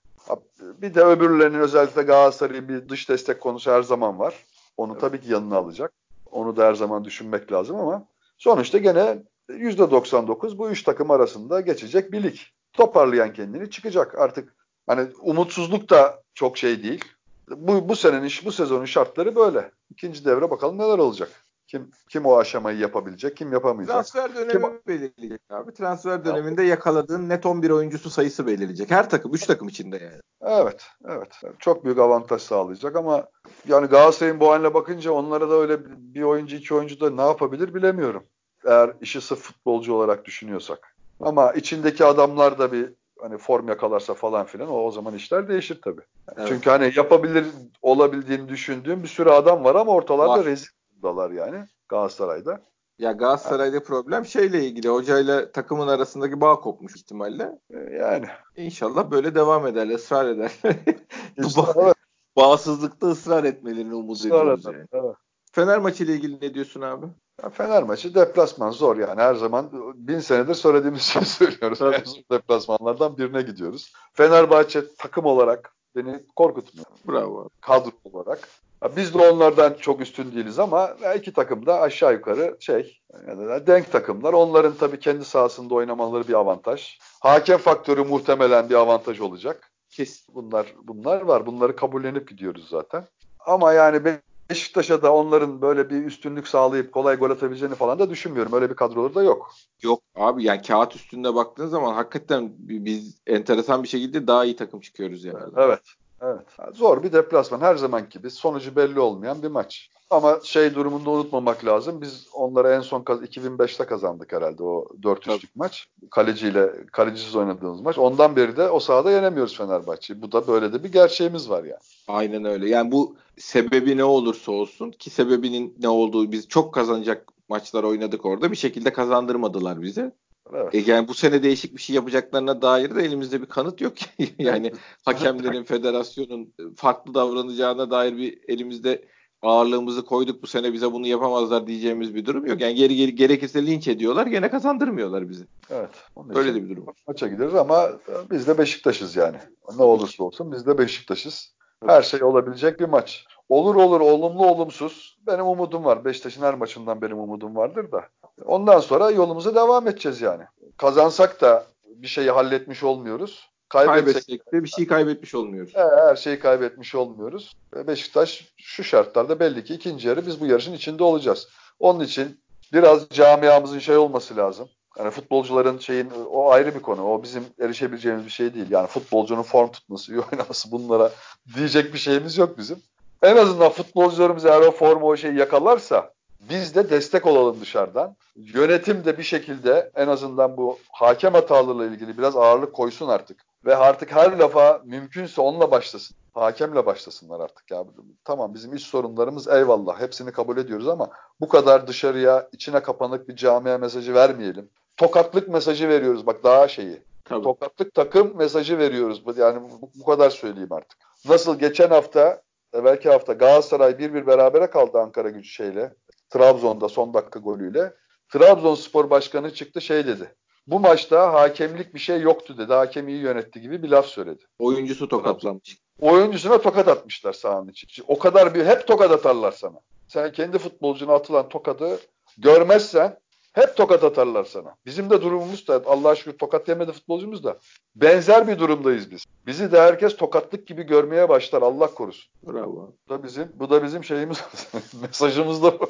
Bir 0.60 0.96
de 0.96 1.04
öbürlerinin 1.04 1.60
özellikle 1.60 2.02
Galatasaray'ın 2.02 2.70
bir 2.70 2.90
dış 2.90 3.10
destek 3.10 3.42
konusu 3.42 3.72
her 3.72 3.82
zaman 3.82 4.20
var. 4.20 4.46
Onu 4.78 4.92
evet. 4.92 5.02
tabii 5.02 5.22
ki 5.22 5.32
yanına 5.32 5.58
alacak. 5.58 5.94
Onu 6.32 6.58
da 6.58 6.66
her 6.66 6.74
zaman 6.74 7.06
düşünmek 7.06 7.52
lazım 7.52 7.76
ama 7.76 8.08
sonuçta 8.38 8.78
gene 8.78 9.24
%99 9.50 10.58
bu 10.58 10.70
üç 10.70 10.84
takım 10.84 11.12
arasında 11.12 11.62
geçecek 11.62 12.12
bir 12.12 12.24
lig. 12.24 12.38
Toparlayan 12.74 13.34
kendini 13.34 13.70
çıkacak. 13.70 14.18
Artık 14.18 14.56
hani 14.88 15.08
umutsuzluk 15.22 15.90
da 15.90 16.24
çok 16.34 16.58
şey 16.58 16.84
değil. 16.84 17.06
Bu, 17.50 17.90
bu 17.90 17.96
senenin, 17.96 18.32
bu 18.46 18.52
sezonun 18.52 18.86
şartları 18.86 19.36
böyle. 19.36 19.72
İkinci 19.92 20.26
devre 20.26 20.50
bakalım 20.50 20.78
neler 20.78 20.98
olacak. 20.98 21.47
Kim 21.68 21.92
kim 22.10 22.26
o 22.26 22.38
aşamayı 22.38 22.78
yapabilecek, 22.78 23.38
kim 23.38 23.54
yapamayacak. 23.54 23.96
Transfer 23.96 24.36
dönemi 24.36 24.52
kim... 24.52 24.82
belirleyecek 24.88 25.42
abi. 25.50 25.74
Transfer 25.74 26.26
döneminde 26.26 26.64
yakaladığın 26.64 27.30
net 27.30 27.46
11 27.46 27.70
oyuncusu 27.70 28.10
sayısı 28.10 28.48
belirleyecek. 28.48 28.92
Her 28.92 29.10
takım, 29.10 29.34
3 29.34 29.46
takım 29.46 29.68
içinde 29.68 29.98
yani. 29.98 30.22
Evet, 30.42 30.88
evet. 31.06 31.42
Çok 31.60 31.86
büyük 31.86 32.00
avantaj 32.00 32.42
sağlayacak 32.42 32.96
ama 32.96 33.28
yani 33.68 33.88
Galatasaray'ın 33.88 34.40
bu 34.40 34.52
haline 34.52 34.74
bakınca 34.74 35.12
onlara 35.12 35.50
da 35.50 35.54
öyle 35.54 35.80
bir 35.86 36.22
oyuncu, 36.22 36.56
iki 36.56 36.74
oyuncu 36.74 37.00
da 37.00 37.10
ne 37.10 37.22
yapabilir 37.22 37.74
bilemiyorum. 37.74 38.24
Eğer 38.66 38.94
işi 39.02 39.22
sırf 39.22 39.40
futbolcu 39.40 39.94
olarak 39.94 40.26
düşünüyorsak. 40.26 40.96
Ama 41.20 41.52
içindeki 41.52 42.06
adamlar 42.06 42.60
da 42.60 42.72
bir 42.72 42.94
hani 43.22 43.38
form 43.38 43.68
yakalarsa 43.68 44.14
falan 44.14 44.46
filan 44.46 44.70
o, 44.70 44.84
o 44.84 44.92
zaman 44.92 45.14
işler 45.16 45.48
değişir 45.48 45.80
tabii. 45.84 46.02
Evet. 46.38 46.48
Çünkü 46.48 46.70
hani 46.70 46.92
yapabilir 46.96 47.46
olabildiğini 47.82 48.50
düşündüğüm 48.50 49.04
bir 49.04 49.08
sürü 49.08 49.30
adam 49.30 49.64
var 49.64 49.76
ama 49.76 49.92
ortalarda 49.92 50.40
var. 50.40 50.46
rezil 50.46 50.77
dalar 51.04 51.32
yani 51.32 51.66
Galatasaray'da. 51.90 52.62
Ya 53.00 53.12
Galatasaray'da 53.12 53.76
yani. 53.76 53.84
problem 53.84 54.26
şeyle 54.26 54.66
ilgili 54.66 54.90
hocayla 54.90 55.52
takımın 55.52 55.88
arasındaki 55.88 56.42
bağ 56.42 56.60
kopmuş 56.60 56.96
ihtimalle. 56.96 57.60
E, 57.70 57.78
yani. 57.78 58.26
İnşallah 58.56 59.12
böyle 59.12 59.36
devam 59.36 59.68
eder, 59.68 59.88
ısrar 59.88 60.26
eder. 60.30 60.52
ba- 61.38 61.94
bağımsızlıkta 62.36 63.08
ısrar 63.08 63.44
etmelerini 63.44 63.96
umut 63.96 64.26
ediyoruz 64.26 64.66
yani. 64.66 64.86
Evet. 64.94 65.16
Fener 65.52 65.80
maçı 65.80 66.04
ile 66.04 66.14
ilgili 66.14 66.42
ne 66.42 66.54
diyorsun 66.54 66.82
abi? 66.82 67.06
Ya 67.44 67.50
Fener 67.50 67.84
maçı 67.84 68.16
deplasman 68.16 68.72
zor 68.72 68.98
yani 68.98 69.22
her 69.22 69.36
zaman 69.36 69.70
bin 69.96 70.20
senedir 70.20 70.54
söylediğimiz 70.54 71.02
şey 71.02 71.22
söylüyoruz. 71.22 71.82
En 71.82 72.04
zor 72.04 72.22
deplasmanlardan 72.32 73.18
birine 73.18 73.42
gidiyoruz. 73.42 73.94
Fenerbahçe 74.14 74.84
takım 74.98 75.26
olarak 75.26 75.76
beni 75.96 76.26
korkutmuyor. 76.36 76.88
Bravo. 77.08 77.50
Kadro 77.62 77.92
olarak. 78.04 78.50
Biz 78.96 79.14
de 79.14 79.18
onlardan 79.18 79.74
çok 79.74 80.02
üstün 80.02 80.32
değiliz 80.32 80.60
ama 80.60 80.90
iki 81.18 81.34
takım 81.34 81.66
da 81.66 81.82
aşağı 81.82 82.14
yukarı 82.14 82.58
şey 82.60 83.00
yani 83.28 83.68
denk 83.68 83.92
takımlar. 83.92 84.34
Onların 84.34 84.74
tabii 84.74 85.00
kendi 85.00 85.26
sahasında 85.26 85.76
oynamaları 85.76 86.28
bir 86.28 86.34
avantaj. 86.34 87.00
Hakem 87.20 87.58
faktörü 87.58 88.04
muhtemelen 88.04 88.70
bir 88.70 88.76
avantaj 88.76 89.20
olacak. 89.20 89.72
Kes 89.90 90.28
bunlar 90.36 90.74
bunlar 90.84 91.22
var. 91.22 91.46
Bunları 91.46 91.76
kabullenip 91.76 92.30
gidiyoruz 92.30 92.70
zaten. 92.70 93.08
Ama 93.40 93.74
yani 93.74 94.20
Beşiktaş'a 94.50 95.02
da 95.02 95.14
onların 95.14 95.62
böyle 95.62 95.90
bir 95.90 96.06
üstünlük 96.06 96.48
sağlayıp 96.48 96.92
kolay 96.92 97.16
gol 97.16 97.30
atabileceğini 97.30 97.76
falan 97.76 98.00
da 98.00 98.10
düşünmüyorum. 98.10 98.54
Öyle 98.54 98.70
bir 98.70 98.76
kadroları 98.76 99.16
da 99.16 99.24
yok. 99.24 99.52
Yok 99.82 100.02
abi 100.16 100.44
yani 100.44 100.62
kağıt 100.62 100.96
üstünde 100.96 101.36
baktığın 101.36 101.68
zaman 101.68 101.94
hakikaten 101.94 102.52
biz 102.58 103.22
enteresan 103.28 103.84
bir 103.84 103.88
şekilde 103.88 104.28
daha 104.28 104.46
iyi 104.46 104.56
takım 104.56 104.80
çıkıyoruz 104.80 105.24
yani. 105.26 105.44
Evet. 105.58 105.82
Evet. 106.22 106.76
Zor 106.76 107.04
bir 107.04 107.14
deplasman. 107.14 107.60
Her 107.60 107.76
zaman 107.76 108.10
gibi 108.10 108.32
sonucu 108.32 108.76
belli 108.76 109.00
olmayan 109.00 109.44
bir 109.44 109.48
maç. 109.48 109.90
Ama 110.10 110.40
şey 110.44 110.76
durumunda 110.76 111.10
unutmamak 111.10 111.66
lazım. 111.66 112.02
Biz 112.02 112.28
onlara 112.34 112.76
en 112.76 112.82
son 112.82 113.02
2005'te 113.02 113.86
kazandık 113.86 114.34
herhalde 114.34 114.64
o 114.64 114.86
4-3'lük 115.02 115.50
maç. 115.56 115.88
Kaleciyle 116.12 116.86
kalecisiz 116.92 117.36
oynadığımız 117.36 117.82
maç. 117.82 117.98
Ondan 117.98 118.36
beri 118.36 118.58
de 118.58 118.70
o 118.70 118.80
sahada 118.80 119.12
yenemiyoruz 119.12 119.58
Fenerbahçe'yi. 119.58 120.22
Bu 120.22 120.32
da 120.32 120.48
böyle 120.48 120.74
de 120.74 120.84
bir 120.84 120.92
gerçeğimiz 120.92 121.50
var 121.50 121.64
yani. 121.64 121.80
Aynen 122.08 122.46
öyle. 122.46 122.70
Yani 122.70 122.92
bu 122.92 123.16
sebebi 123.38 123.98
ne 123.98 124.04
olursa 124.04 124.52
olsun 124.52 124.92
ki 124.92 125.10
sebebinin 125.10 125.76
ne 125.80 125.90
olduğu 125.90 126.32
biz 126.32 126.48
çok 126.48 126.74
kazanacak 126.74 127.32
maçlar 127.50 127.84
oynadık 127.84 128.26
orada. 128.26 128.52
Bir 128.52 128.58
şekilde 128.58 128.94
kazandırmadılar 128.94 129.82
bize. 129.82 130.12
Evet. 130.54 130.76
E 130.76 130.92
yani 130.92 131.08
bu 131.08 131.14
sene 131.14 131.44
değişik 131.44 131.76
bir 131.76 131.82
şey 131.82 131.96
yapacaklarına 131.96 132.62
dair 132.62 132.96
de 132.96 133.04
elimizde 133.04 133.42
bir 133.42 133.46
kanıt 133.46 133.82
yok. 133.82 133.94
yani 134.40 134.72
hakemlerin, 135.06 135.64
federasyonun 135.74 136.54
farklı 136.76 137.14
davranacağına 137.14 137.92
dair 137.92 138.18
bir 138.18 138.40
elimizde 138.48 139.06
ağırlığımızı 139.42 140.06
koyduk 140.06 140.44
bu 140.44 140.48
sene 140.48 140.74
bize 140.74 140.92
bunu 140.92 141.08
yapamazlar 141.08 141.68
diyeceğimiz 141.68 142.16
bir 142.16 142.26
durum 142.26 142.46
yok. 142.46 142.62
Yani 142.62 142.76
geri, 142.76 142.96
geri 142.96 143.16
gerekirse 143.16 143.66
linç 143.66 143.88
ediyorlar 143.88 144.28
gene 144.28 144.50
kazandırmıyorlar 144.50 145.30
bizi. 145.30 145.46
Evet. 145.70 145.90
Öyle 146.36 146.56
de 146.56 146.64
bir 146.64 146.70
durum. 146.70 146.86
Maça 147.08 147.28
gideriz 147.28 147.56
ama 147.56 147.90
biz 148.32 148.48
de 148.48 148.58
Beşiktaş'ız 148.58 149.16
yani. 149.16 149.38
Ne 149.78 149.84
olursa 149.84 150.24
olsun 150.24 150.52
biz 150.52 150.68
de 150.68 150.78
Beşiktaş'ız. 150.78 151.54
Her 151.86 152.02
şey 152.02 152.24
olabilecek 152.24 152.80
bir 152.80 152.86
maç. 152.86 153.26
Olur 153.50 153.76
olur 153.76 154.02
olumlu 154.02 154.46
olumsuz. 154.46 155.18
Benim 155.28 155.46
umudum 155.46 155.86
var. 155.86 156.06
Beşiktaş'ın 156.06 156.42
her 156.42 156.54
maçından 156.54 157.02
benim 157.02 157.20
umudum 157.20 157.56
vardır 157.56 157.92
da. 157.92 158.06
Ondan 158.46 158.80
sonra 158.80 159.12
yolumuza 159.12 159.56
devam 159.56 159.88
edeceğiz 159.88 160.22
yani. 160.22 160.44
Kazansak 160.78 161.42
da 161.42 161.66
bir 161.86 162.08
şeyi 162.08 162.32
halletmiş 162.32 162.84
olmuyoruz. 162.84 163.50
Kaybetsek 163.70 164.54
de 164.54 164.64
bir 164.64 164.70
şey 164.70 164.88
kaybetmiş 164.88 165.36
olmuyoruz. 165.36 165.74
Her 165.76 166.16
şeyi 166.16 166.40
kaybetmiş 166.40 166.96
olmuyoruz. 166.96 167.58
Beşiktaş 167.76 168.54
şu 168.58 168.84
şartlarda 168.84 169.40
belli 169.40 169.64
ki 169.64 169.74
ikinci 169.74 170.08
yarı 170.08 170.28
biz 170.28 170.42
bu 170.42 170.46
yarışın 170.46 170.74
içinde 170.74 171.04
olacağız. 171.04 171.48
Onun 171.80 172.00
için 172.00 172.40
biraz 172.74 173.10
camiamızın 173.10 173.80
şey 173.80 173.98
olması 173.98 174.38
lazım. 174.38 174.70
Yani 175.00 175.12
futbolcuların 175.12 175.78
şeyin 175.78 176.12
o 176.32 176.50
ayrı 176.50 176.76
bir 176.76 176.82
konu. 176.82 177.14
O 177.14 177.24
bizim 177.24 177.46
erişebileceğimiz 177.60 178.26
bir 178.26 178.32
şey 178.32 178.54
değil. 178.54 178.72
Yani 178.72 178.88
futbolcunun 178.88 179.44
form 179.44 179.72
tutması, 179.72 180.12
iyi 180.14 180.22
oynaması 180.32 180.72
bunlara 180.72 181.12
diyecek 181.56 181.94
bir 181.94 182.00
şeyimiz 182.00 182.38
yok 182.38 182.58
bizim. 182.58 182.78
En 183.24 183.38
azından 183.38 183.70
futbolcularımız 183.70 184.46
eğer 184.46 184.62
o 184.62 184.72
formu 184.72 185.08
o 185.08 185.18
şeyi 185.18 185.36
yakalarsa 185.36 186.14
biz 186.50 186.76
de 186.76 186.90
destek 186.90 187.26
olalım 187.26 187.62
dışarıdan. 187.62 188.16
Yönetim 188.36 189.06
de 189.06 189.18
bir 189.18 189.24
şekilde 189.24 189.92
en 189.96 190.08
azından 190.08 190.58
bu 190.58 190.78
hakem 190.92 191.34
hatalığıyla 191.34 191.86
ilgili 191.86 192.18
biraz 192.18 192.36
ağırlık 192.36 192.74
koysun 192.74 193.08
artık. 193.08 193.46
Ve 193.66 193.76
artık 193.76 194.12
her 194.12 194.38
lafa 194.38 194.82
mümkünse 194.86 195.42
onunla 195.42 195.72
başlasın. 195.72 196.18
Hakemle 196.34 196.86
başlasınlar 196.86 197.40
artık 197.40 197.72
ya. 197.72 197.86
Tamam 198.24 198.54
bizim 198.54 198.74
iç 198.74 198.82
sorunlarımız 198.82 199.48
eyvallah. 199.48 200.02
Hepsini 200.02 200.32
kabul 200.32 200.58
ediyoruz 200.58 200.88
ama 200.88 201.10
bu 201.40 201.48
kadar 201.48 201.88
dışarıya 201.88 202.50
içine 202.52 202.80
kapanık 202.80 203.30
bir 203.30 203.36
camia 203.36 203.78
mesajı 203.78 204.14
vermeyelim. 204.14 204.70
Tokatlık 204.98 205.48
mesajı 205.48 205.90
veriyoruz 205.90 206.26
bak 206.26 206.44
daha 206.44 206.68
şeyi. 206.68 207.02
Tabii. 207.26 207.44
Tokatlık 207.44 207.94
takım 207.94 208.38
mesajı 208.38 208.78
veriyoruz. 208.78 209.24
Yani 209.38 209.62
bu, 209.62 209.90
bu 209.96 210.06
kadar 210.06 210.30
söyleyeyim 210.30 210.74
artık. 210.74 211.00
Nasıl 211.30 211.60
geçen 211.60 211.90
hafta, 211.90 212.42
belki 212.74 213.10
hafta 213.10 213.34
Galatasaray 213.34 213.92
1-1 213.92 214.28
berabere 214.28 214.70
kaldı 214.70 215.00
Ankara 215.00 215.30
gücü 215.30 215.50
şeyle. 215.50 215.94
Trabzon'da 216.30 216.90
son 216.90 217.14
dakika 217.14 217.40
golüyle. 217.40 217.94
Trabzonspor 218.30 219.10
Başkanı 219.10 219.54
çıktı 219.54 219.82
şey 219.82 220.08
dedi. 220.08 220.36
Bu 220.68 220.80
maçta 220.80 221.34
hakemlik 221.34 221.94
bir 221.94 222.00
şey 222.00 222.22
yoktu 222.22 222.58
dedi. 222.58 222.74
Hakem 222.74 223.08
iyi 223.08 223.22
yönetti 223.22 223.62
gibi 223.62 223.84
bir 223.84 223.90
laf 223.90 224.06
söyledi. 224.06 224.44
Oyuncusu 224.60 225.08
tokatlanmış. 225.08 225.78
Oyuncusuna 226.00 226.62
tokat 226.62 226.88
atmışlar 226.88 227.34
sahanın 227.34 227.70
için. 227.70 228.06
O 228.08 228.20
kadar 228.20 228.56
bir 228.56 228.66
hep 228.66 228.88
tokat 228.88 229.12
atarlar 229.12 229.52
sana. 229.52 229.80
Sen 230.08 230.32
kendi 230.32 230.58
futbolcuna 230.58 231.14
atılan 231.14 231.50
tokadı 231.50 232.00
görmezsen 232.38 233.18
hep 233.58 233.76
tokat 233.76 234.04
atarlar 234.04 234.44
sana. 234.44 234.76
Bizim 234.86 235.10
de 235.10 235.22
durumumuz 235.22 235.68
da 235.68 235.82
Allah'a 235.86 236.16
şükür 236.16 236.38
tokat 236.38 236.68
yemedi 236.68 236.92
futbolcumuz 236.92 237.44
da 237.44 237.58
benzer 237.96 238.48
bir 238.48 238.60
durumdayız 238.60 239.12
biz. 239.12 239.26
Bizi 239.46 239.72
de 239.72 239.82
herkes 239.82 240.18
tokatlık 240.18 240.68
gibi 240.68 240.84
görmeye 240.84 241.30
başlar 241.30 241.62
Allah 241.62 241.88
korusun. 241.88 242.32
Bravo. 242.48 242.94
Bu 243.08 243.14
da 243.14 243.24
bizim 243.24 243.52
bu 243.56 243.70
da 243.70 243.84
bizim 243.84 244.04
şeyimiz 244.04 244.44
mesajımız 245.02 245.64
da 245.64 245.80
bu. 245.80 245.88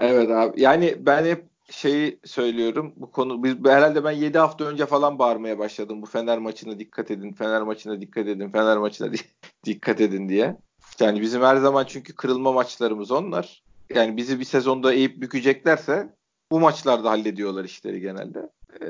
evet 0.00 0.30
abi. 0.30 0.60
Yani 0.60 0.96
ben 0.98 1.24
hep 1.24 1.44
şeyi 1.70 2.18
söylüyorum. 2.24 2.92
Bu 2.96 3.10
konu 3.12 3.44
biz 3.44 3.54
herhalde 3.64 4.04
ben 4.04 4.10
7 4.10 4.38
hafta 4.38 4.64
önce 4.64 4.86
falan 4.86 5.18
bağırmaya 5.18 5.58
başladım. 5.58 6.02
Bu 6.02 6.06
Fener 6.06 6.38
maçına 6.38 6.78
dikkat 6.78 7.10
edin. 7.10 7.32
Fener 7.32 7.62
maçına 7.62 8.00
dikkat 8.00 8.26
edin. 8.26 8.48
Fener 8.50 8.76
maçına 8.76 9.12
dikkat 9.64 10.00
edin 10.00 10.28
diye. 10.28 10.56
Yani 11.00 11.20
bizim 11.20 11.42
her 11.42 11.56
zaman 11.56 11.84
çünkü 11.84 12.14
kırılma 12.14 12.52
maçlarımız 12.52 13.10
onlar. 13.10 13.62
Yani 13.94 14.16
bizi 14.16 14.40
bir 14.40 14.44
sezonda 14.44 14.92
eğip 14.92 15.20
bükeceklerse 15.20 16.15
bu 16.50 16.60
maçlarda 16.60 17.10
hallediyorlar 17.10 17.64
işleri 17.64 18.00
genelde. 18.00 18.50
Ee, 18.82 18.86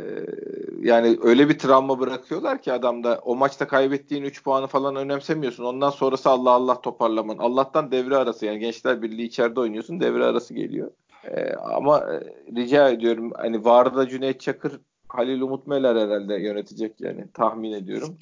yani 0.82 1.18
öyle 1.22 1.48
bir 1.48 1.58
travma 1.58 1.98
bırakıyorlar 1.98 2.62
ki 2.62 2.72
adamda 2.72 3.20
o 3.24 3.36
maçta 3.36 3.68
kaybettiğin 3.68 4.22
3 4.22 4.44
puanı 4.44 4.66
falan 4.66 4.96
önemsemiyorsun. 4.96 5.64
Ondan 5.64 5.90
sonrası 5.90 6.30
Allah 6.30 6.50
Allah 6.50 6.80
toparlaman. 6.80 7.38
Allah'tan 7.38 7.90
devre 7.90 8.16
arası 8.16 8.46
yani 8.46 8.58
Gençler 8.58 9.02
Birliği 9.02 9.24
içeride 9.24 9.60
oynuyorsun 9.60 10.00
devre 10.00 10.24
arası 10.24 10.54
geliyor. 10.54 10.90
Ee, 11.24 11.52
ama 11.54 11.98
e, 11.98 12.20
rica 12.56 12.88
ediyorum 12.88 13.32
hani 13.36 13.64
Varda 13.64 14.08
Cüneyt 14.08 14.40
Çakır 14.40 14.80
Halil 15.08 15.40
Umut 15.40 15.66
Meler 15.66 15.96
herhalde 15.96 16.34
yönetecek 16.34 17.00
yani 17.00 17.24
tahmin 17.34 17.72
ediyorum. 17.72 18.18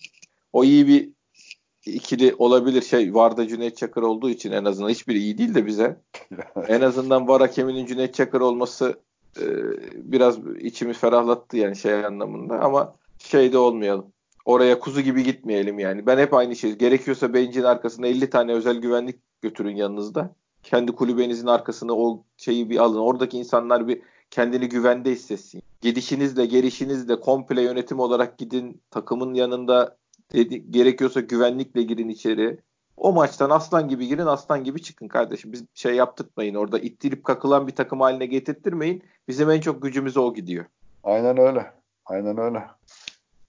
O 0.53 0.65
iyi 0.65 0.87
bir 0.87 1.11
ikili 1.87 2.35
olabilir 2.39 2.83
şey 2.83 3.15
Varda 3.15 3.49
Cüneyt 3.49 3.77
Çakır 3.77 4.03
olduğu 4.03 4.31
için 4.31 4.53
en 4.53 4.65
azından 4.65 4.89
hiçbir 4.89 5.15
iyi 5.15 5.39
değil 5.39 5.55
de 5.55 5.67
bize. 5.67 6.01
en 6.69 6.81
azından 6.81 7.29
Var 7.29 7.41
hakeminin 7.41 7.87
Cüneyt 7.87 8.15
Çakır 8.15 8.41
olması 8.41 8.99
e, 9.41 9.47
biraz 9.95 10.39
içimi 10.61 10.93
ferahlattı 10.93 11.57
yani 11.57 11.77
şey 11.77 12.05
anlamında 12.05 12.61
ama 12.61 12.95
şeyde 13.19 13.59
olmayalım. 13.59 14.13
Oraya 14.45 14.79
kuzu 14.79 15.01
gibi 15.01 15.25
gitmeyelim 15.25 15.79
yani. 15.79 16.07
Ben 16.07 16.19
hep 16.19 16.35
aynı 16.35 16.57
şey. 16.57 16.73
Gerekiyorsa 16.73 17.35
bencin 17.35 17.63
arkasında 17.63 18.07
50 18.07 18.31
tane 18.31 18.53
özel 18.53 18.77
güvenlik 18.77 19.17
götürün 19.43 19.77
yanınızda. 19.77 20.35
Kendi 20.63 20.93
kulübenizin 20.93 21.47
arkasına 21.47 21.93
o 21.93 22.25
şeyi 22.37 22.71
bir 22.71 22.79
alın. 22.79 22.99
Oradaki 22.99 23.39
insanlar 23.39 23.89
bir 23.89 24.03
kendini 24.31 24.69
güvende 24.69 25.11
hissetsin. 25.11 25.63
Gidişinizle 25.81 26.47
gelişinizle 26.47 27.21
komple 27.21 27.63
yönetim 27.63 28.01
olarak 28.01 28.39
gidin. 28.39 28.83
Takımın 28.91 29.35
yanında 29.35 29.97
dedi, 30.33 30.71
gerekiyorsa 30.71 31.21
güvenlikle 31.21 31.83
girin 31.83 32.09
içeri. 32.09 32.59
O 32.97 33.13
maçtan 33.13 33.51
aslan 33.51 33.89
gibi 33.89 34.07
girin 34.07 34.27
aslan 34.27 34.65
gibi 34.65 34.83
çıkın 34.83 35.09
kardeşim. 35.09 35.53
Biz 35.53 35.65
şey 35.75 35.95
yaptırtmayın 35.95 36.55
orada 36.55 36.79
ittirip 36.79 37.25
kakılan 37.25 37.67
bir 37.67 37.77
takım 37.77 38.01
haline 38.01 38.27
getirttirmeyin. 38.27 39.03
Bizim 39.29 39.51
en 39.51 39.61
çok 39.61 39.83
gücümüz 39.83 40.17
o 40.17 40.35
gidiyor. 40.35 40.65
Aynen 41.05 41.39
öyle. 41.39 41.73
Aynen 42.07 42.39
öyle. 42.39 42.63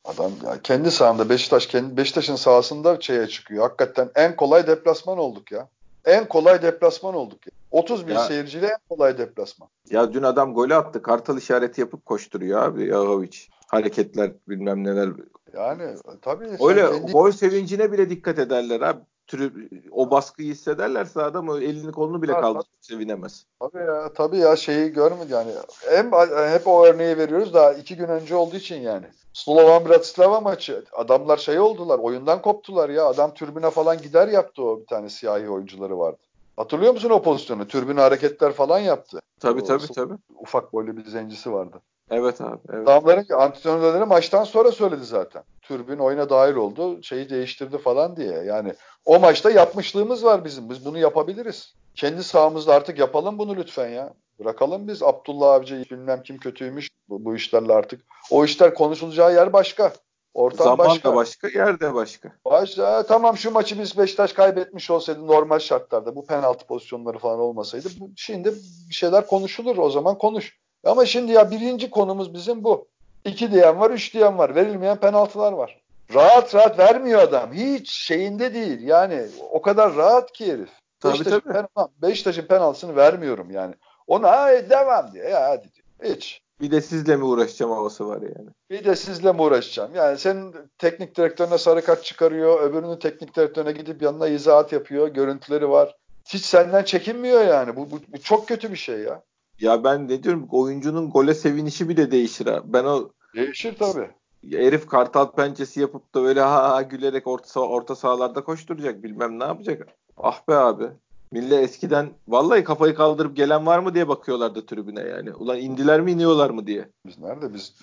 Adam 0.06 0.32
ya 0.46 0.62
kendi 0.62 0.92
sahanda 0.92 1.30
Beşiktaş 1.30 1.68
kendi 1.68 1.98
Beşiktaş'ın 1.98 2.36
sahasında 2.36 2.98
şeye 3.02 3.28
çıkıyor. 3.28 3.64
Hakikaten 3.64 4.10
en 4.16 4.36
kolay 4.36 4.68
deplasman 4.68 5.18
olduk 5.18 5.52
ya. 5.52 5.68
En 6.06 6.28
kolay 6.28 6.62
deplasman 6.62 7.16
olduk. 7.16 7.48
Ya. 7.48 7.52
30 7.72 8.08
bin 8.08 8.14
ya, 8.14 8.20
seyirciyle 8.20 8.68
en 8.68 8.78
kolay 8.90 9.18
deplasman. 9.18 9.70
Ya 9.90 10.14
dün 10.14 10.24
adam 10.24 10.54
golü 10.54 10.76
attı. 10.76 11.02
Kartal 11.02 11.38
işareti 11.38 11.82
yapıp 11.82 12.06
koşturuyor 12.06 12.62
abi 12.62 12.88
Yahovic. 12.88 13.38
Hareketler 13.68 14.32
bilmem 14.50 14.84
neler. 14.84 15.10
Yani 15.54 15.96
tabii. 16.22 16.50
Öyle 16.68 16.92
kendi... 16.92 17.12
gol 17.12 17.32
sevincine 17.32 17.92
bile 17.92 18.10
dikkat 18.10 18.40
ederler 18.40 18.82
abi 18.82 19.00
türü 19.28 19.70
o 19.92 20.12
baskıyı 20.12 20.52
hissederlerse 20.52 21.24
adam 21.24 21.50
elini 21.50 21.92
kolunu 21.92 22.22
bile 22.22 22.34
kaldırıp 22.34 22.66
sevinemez. 22.82 23.46
Tabii 23.60 23.84
ya 23.84 24.14
tabii 24.14 24.38
ya 24.38 24.56
şeyi 24.56 24.90
görmedi 24.90 25.34
yani. 25.34 25.52
Hem 25.90 26.12
hep 26.52 26.68
o 26.68 26.86
örneği 26.86 27.18
veriyoruz 27.18 27.54
da 27.54 27.74
iki 27.74 27.96
gün 27.96 28.08
önce 28.08 28.36
olduğu 28.36 28.56
için 28.56 28.82
yani. 28.82 29.06
Slovan 29.34 29.86
Bratislava 29.86 30.42
maçı. 30.42 30.86
Adamlar 30.94 31.38
şey 31.38 31.60
oldular. 31.60 32.00
Oyundan 32.00 32.42
koptular 32.42 32.90
ya. 32.90 33.06
Adam 33.06 33.34
türbüne 33.34 33.70
falan 33.70 34.02
gider 34.02 34.28
yaptı 34.28 34.64
o 34.64 34.80
bir 34.80 34.86
tane 34.86 35.10
siyahi 35.10 35.50
oyuncuları 35.50 36.00
vardı. 36.00 36.18
Hatırlıyor 36.58 36.94
musun 36.94 37.10
o 37.10 37.22
pozisyonu? 37.22 37.68
Türbün 37.68 37.98
hareketler 37.98 38.52
falan 38.52 38.80
yaptı. 38.80 39.20
Tabii 39.40 39.62
o, 39.62 39.66
tabii 39.66 39.88
tabii. 39.88 40.14
Ufak 40.40 40.74
boylu 40.74 40.98
bir 40.98 41.06
zencisi 41.06 41.54
vardı. 41.54 41.82
Evet 42.12 42.42
abi. 42.42 42.60
Evet. 42.74 42.88
Adamların 42.88 43.26
antrenörleri 43.34 44.06
maçtan 44.06 44.44
sonra 44.44 44.72
söyledi 44.72 45.06
zaten. 45.06 45.44
Türbün 45.62 45.98
oyuna 45.98 46.30
dahil 46.30 46.56
oldu. 46.56 47.04
Şeyi 47.04 47.30
değiştirdi 47.30 47.78
falan 47.78 48.16
diye. 48.16 48.44
Yani 48.44 48.74
o 49.06 49.20
maçta 49.20 49.52
yapmışlığımız 49.52 50.24
var 50.24 50.46
bizim. 50.46 50.70
Biz 50.70 50.86
bunu 50.86 50.98
yapabiliriz. 50.98 51.74
Kendi 51.96 52.24
sahamızda 52.24 52.74
artık 52.74 53.00
yapalım 53.00 53.38
bunu 53.38 53.56
lütfen 53.56 53.90
ya. 53.90 54.14
Bırakalım 54.40 54.88
biz 54.88 55.04
Abdullah 55.04 55.54
Avcı'yı 55.54 55.86
bilmem 55.86 56.24
kim 56.24 56.38
kötüymüş 56.38 56.90
bu, 57.10 57.26
bu 57.26 57.36
işlerle 57.36 57.74
artık. 57.74 58.02
O 58.32 58.46
işler 58.46 58.74
konuşulacağı 58.74 59.34
yer 59.34 59.54
başka. 59.54 59.94
Ortam 60.34 60.64
Zaman 60.64 60.88
başka. 60.88 61.12
da 61.12 61.16
başka, 61.16 61.48
yer 61.48 61.80
de 61.80 61.94
başka. 61.94 62.32
Başka. 62.46 63.04
Tamam 63.04 63.38
şu 63.38 63.52
maçı 63.52 63.80
biz 63.80 63.98
Beşiktaş 63.98 64.34
kaybetmiş 64.34 64.92
olsaydı 64.92 65.28
normal 65.28 65.60
şartlarda 65.60 66.16
bu 66.16 66.26
penaltı 66.26 66.66
pozisyonları 66.66 67.18
falan 67.18 67.40
olmasaydı 67.40 67.88
bu, 68.00 68.10
şimdi 68.16 68.54
bir 68.90 68.94
şeyler 68.94 69.28
konuşulur 69.28 69.78
o 69.78 69.90
zaman 69.90 70.18
konuş. 70.18 70.60
Ama 70.84 71.06
şimdi 71.06 71.32
ya 71.32 71.52
birinci 71.52 71.90
konumuz 71.90 72.34
bizim 72.34 72.64
bu. 72.64 72.88
İki 73.26 73.52
diyen 73.52 73.80
var, 73.80 73.92
üç 73.92 74.14
diyen 74.14 74.38
var. 74.38 74.56
Verilmeyen 74.56 74.98
penaltılar 74.98 75.52
var. 75.52 75.82
Rahat 76.14 76.56
rahat 76.56 76.80
vermiyor 76.80 77.22
adam. 77.22 77.54
Hiç 77.54 77.92
şeyinde 77.92 78.54
değil. 78.54 78.82
Yani 78.82 79.28
o 79.52 79.62
kadar 79.62 79.96
rahat 79.96 80.32
ki 80.32 80.54
herif. 80.54 80.70
Tabii, 81.00 81.14
Beşiktaş'ın, 81.14 81.40
tabii. 81.40 81.54
Pen, 81.54 81.88
Beşiktaş'ın 82.02 82.48
penaltısını 82.48 82.96
vermiyorum 82.96 83.52
yani. 83.52 83.76
Ona 84.08 84.48
devam 84.70 85.14
diye. 85.14 85.24
Ya 85.24 85.50
hadi 85.50 85.70
diyor. 85.74 86.16
Hiç. 86.16 86.42
Bir 86.62 86.72
de 86.72 86.82
sizle 86.82 87.16
mi 87.16 87.24
uğraşacağım 87.24 87.72
havası 87.72 88.08
var 88.08 88.22
yani. 88.22 88.50
Bir 88.70 88.86
de 88.86 88.96
sizle 88.96 89.32
mi 89.32 89.42
uğraşacağım? 89.42 89.96
Yani 89.96 90.18
senin 90.18 90.56
teknik 90.78 91.18
direktörüne 91.18 91.58
sarı 91.58 91.82
kart 91.82 92.04
çıkarıyor. 92.04 92.62
Öbürünün 92.62 93.00
teknik 93.00 93.36
direktörüne 93.36 93.72
gidip 93.72 94.02
yanına 94.02 94.28
izahat 94.28 94.72
yapıyor. 94.72 95.08
Görüntüleri 95.08 95.70
var. 95.70 95.96
Hiç 96.30 96.46
senden 96.46 96.84
çekinmiyor 96.84 97.46
yani. 97.46 97.76
Bu, 97.76 97.92
bu, 97.92 98.00
bu 98.14 98.22
çok 98.22 98.48
kötü 98.48 98.72
bir 98.72 98.78
şey 98.78 99.00
ya. 99.00 99.22
Ya 99.60 99.84
ben 99.84 100.08
ne 100.08 100.24
diyorum 100.24 100.48
oyuncunun 100.52 101.10
gole 101.10 101.34
sevinişi 101.34 101.90
bile 101.90 102.12
değişir 102.12 102.46
ha. 102.46 102.62
Ben 102.66 102.84
o 102.84 103.10
Değişir 103.36 103.76
tabii. 103.80 104.10
Herif 104.52 104.88
kartal 104.88 105.32
pençesi 105.32 105.80
yapıp 105.80 106.16
da 106.16 106.20
öyle 106.20 106.42
ha, 106.42 106.70
ha 106.70 106.82
gülerek 106.82 107.28
orta, 107.28 107.60
orta 107.60 107.96
sahalarda 107.96 108.44
koşturacak 108.44 109.04
bilmem 109.04 109.40
ne 109.40 109.44
yapacak. 109.44 109.88
Ah 110.18 110.48
be 110.48 110.56
abi. 110.56 110.90
Millet 111.32 111.64
eskiden 111.64 112.10
vallahi 112.28 112.64
kafayı 112.64 112.96
kaldırıp 112.96 113.36
gelen 113.36 113.66
var 113.66 113.80
mı 113.80 113.94
diye 113.94 114.08
bakıyorlardı 114.08 114.66
tribüne 114.66 115.02
yani. 115.02 115.34
Ulan 115.34 115.60
indiler 115.60 116.02
mi 116.02 116.12
iniyorlar 116.12 116.50
mı 116.50 116.68
diye. 116.68 116.90
Biz 117.06 117.20
nerede? 117.20 117.54
Biz 117.54 117.74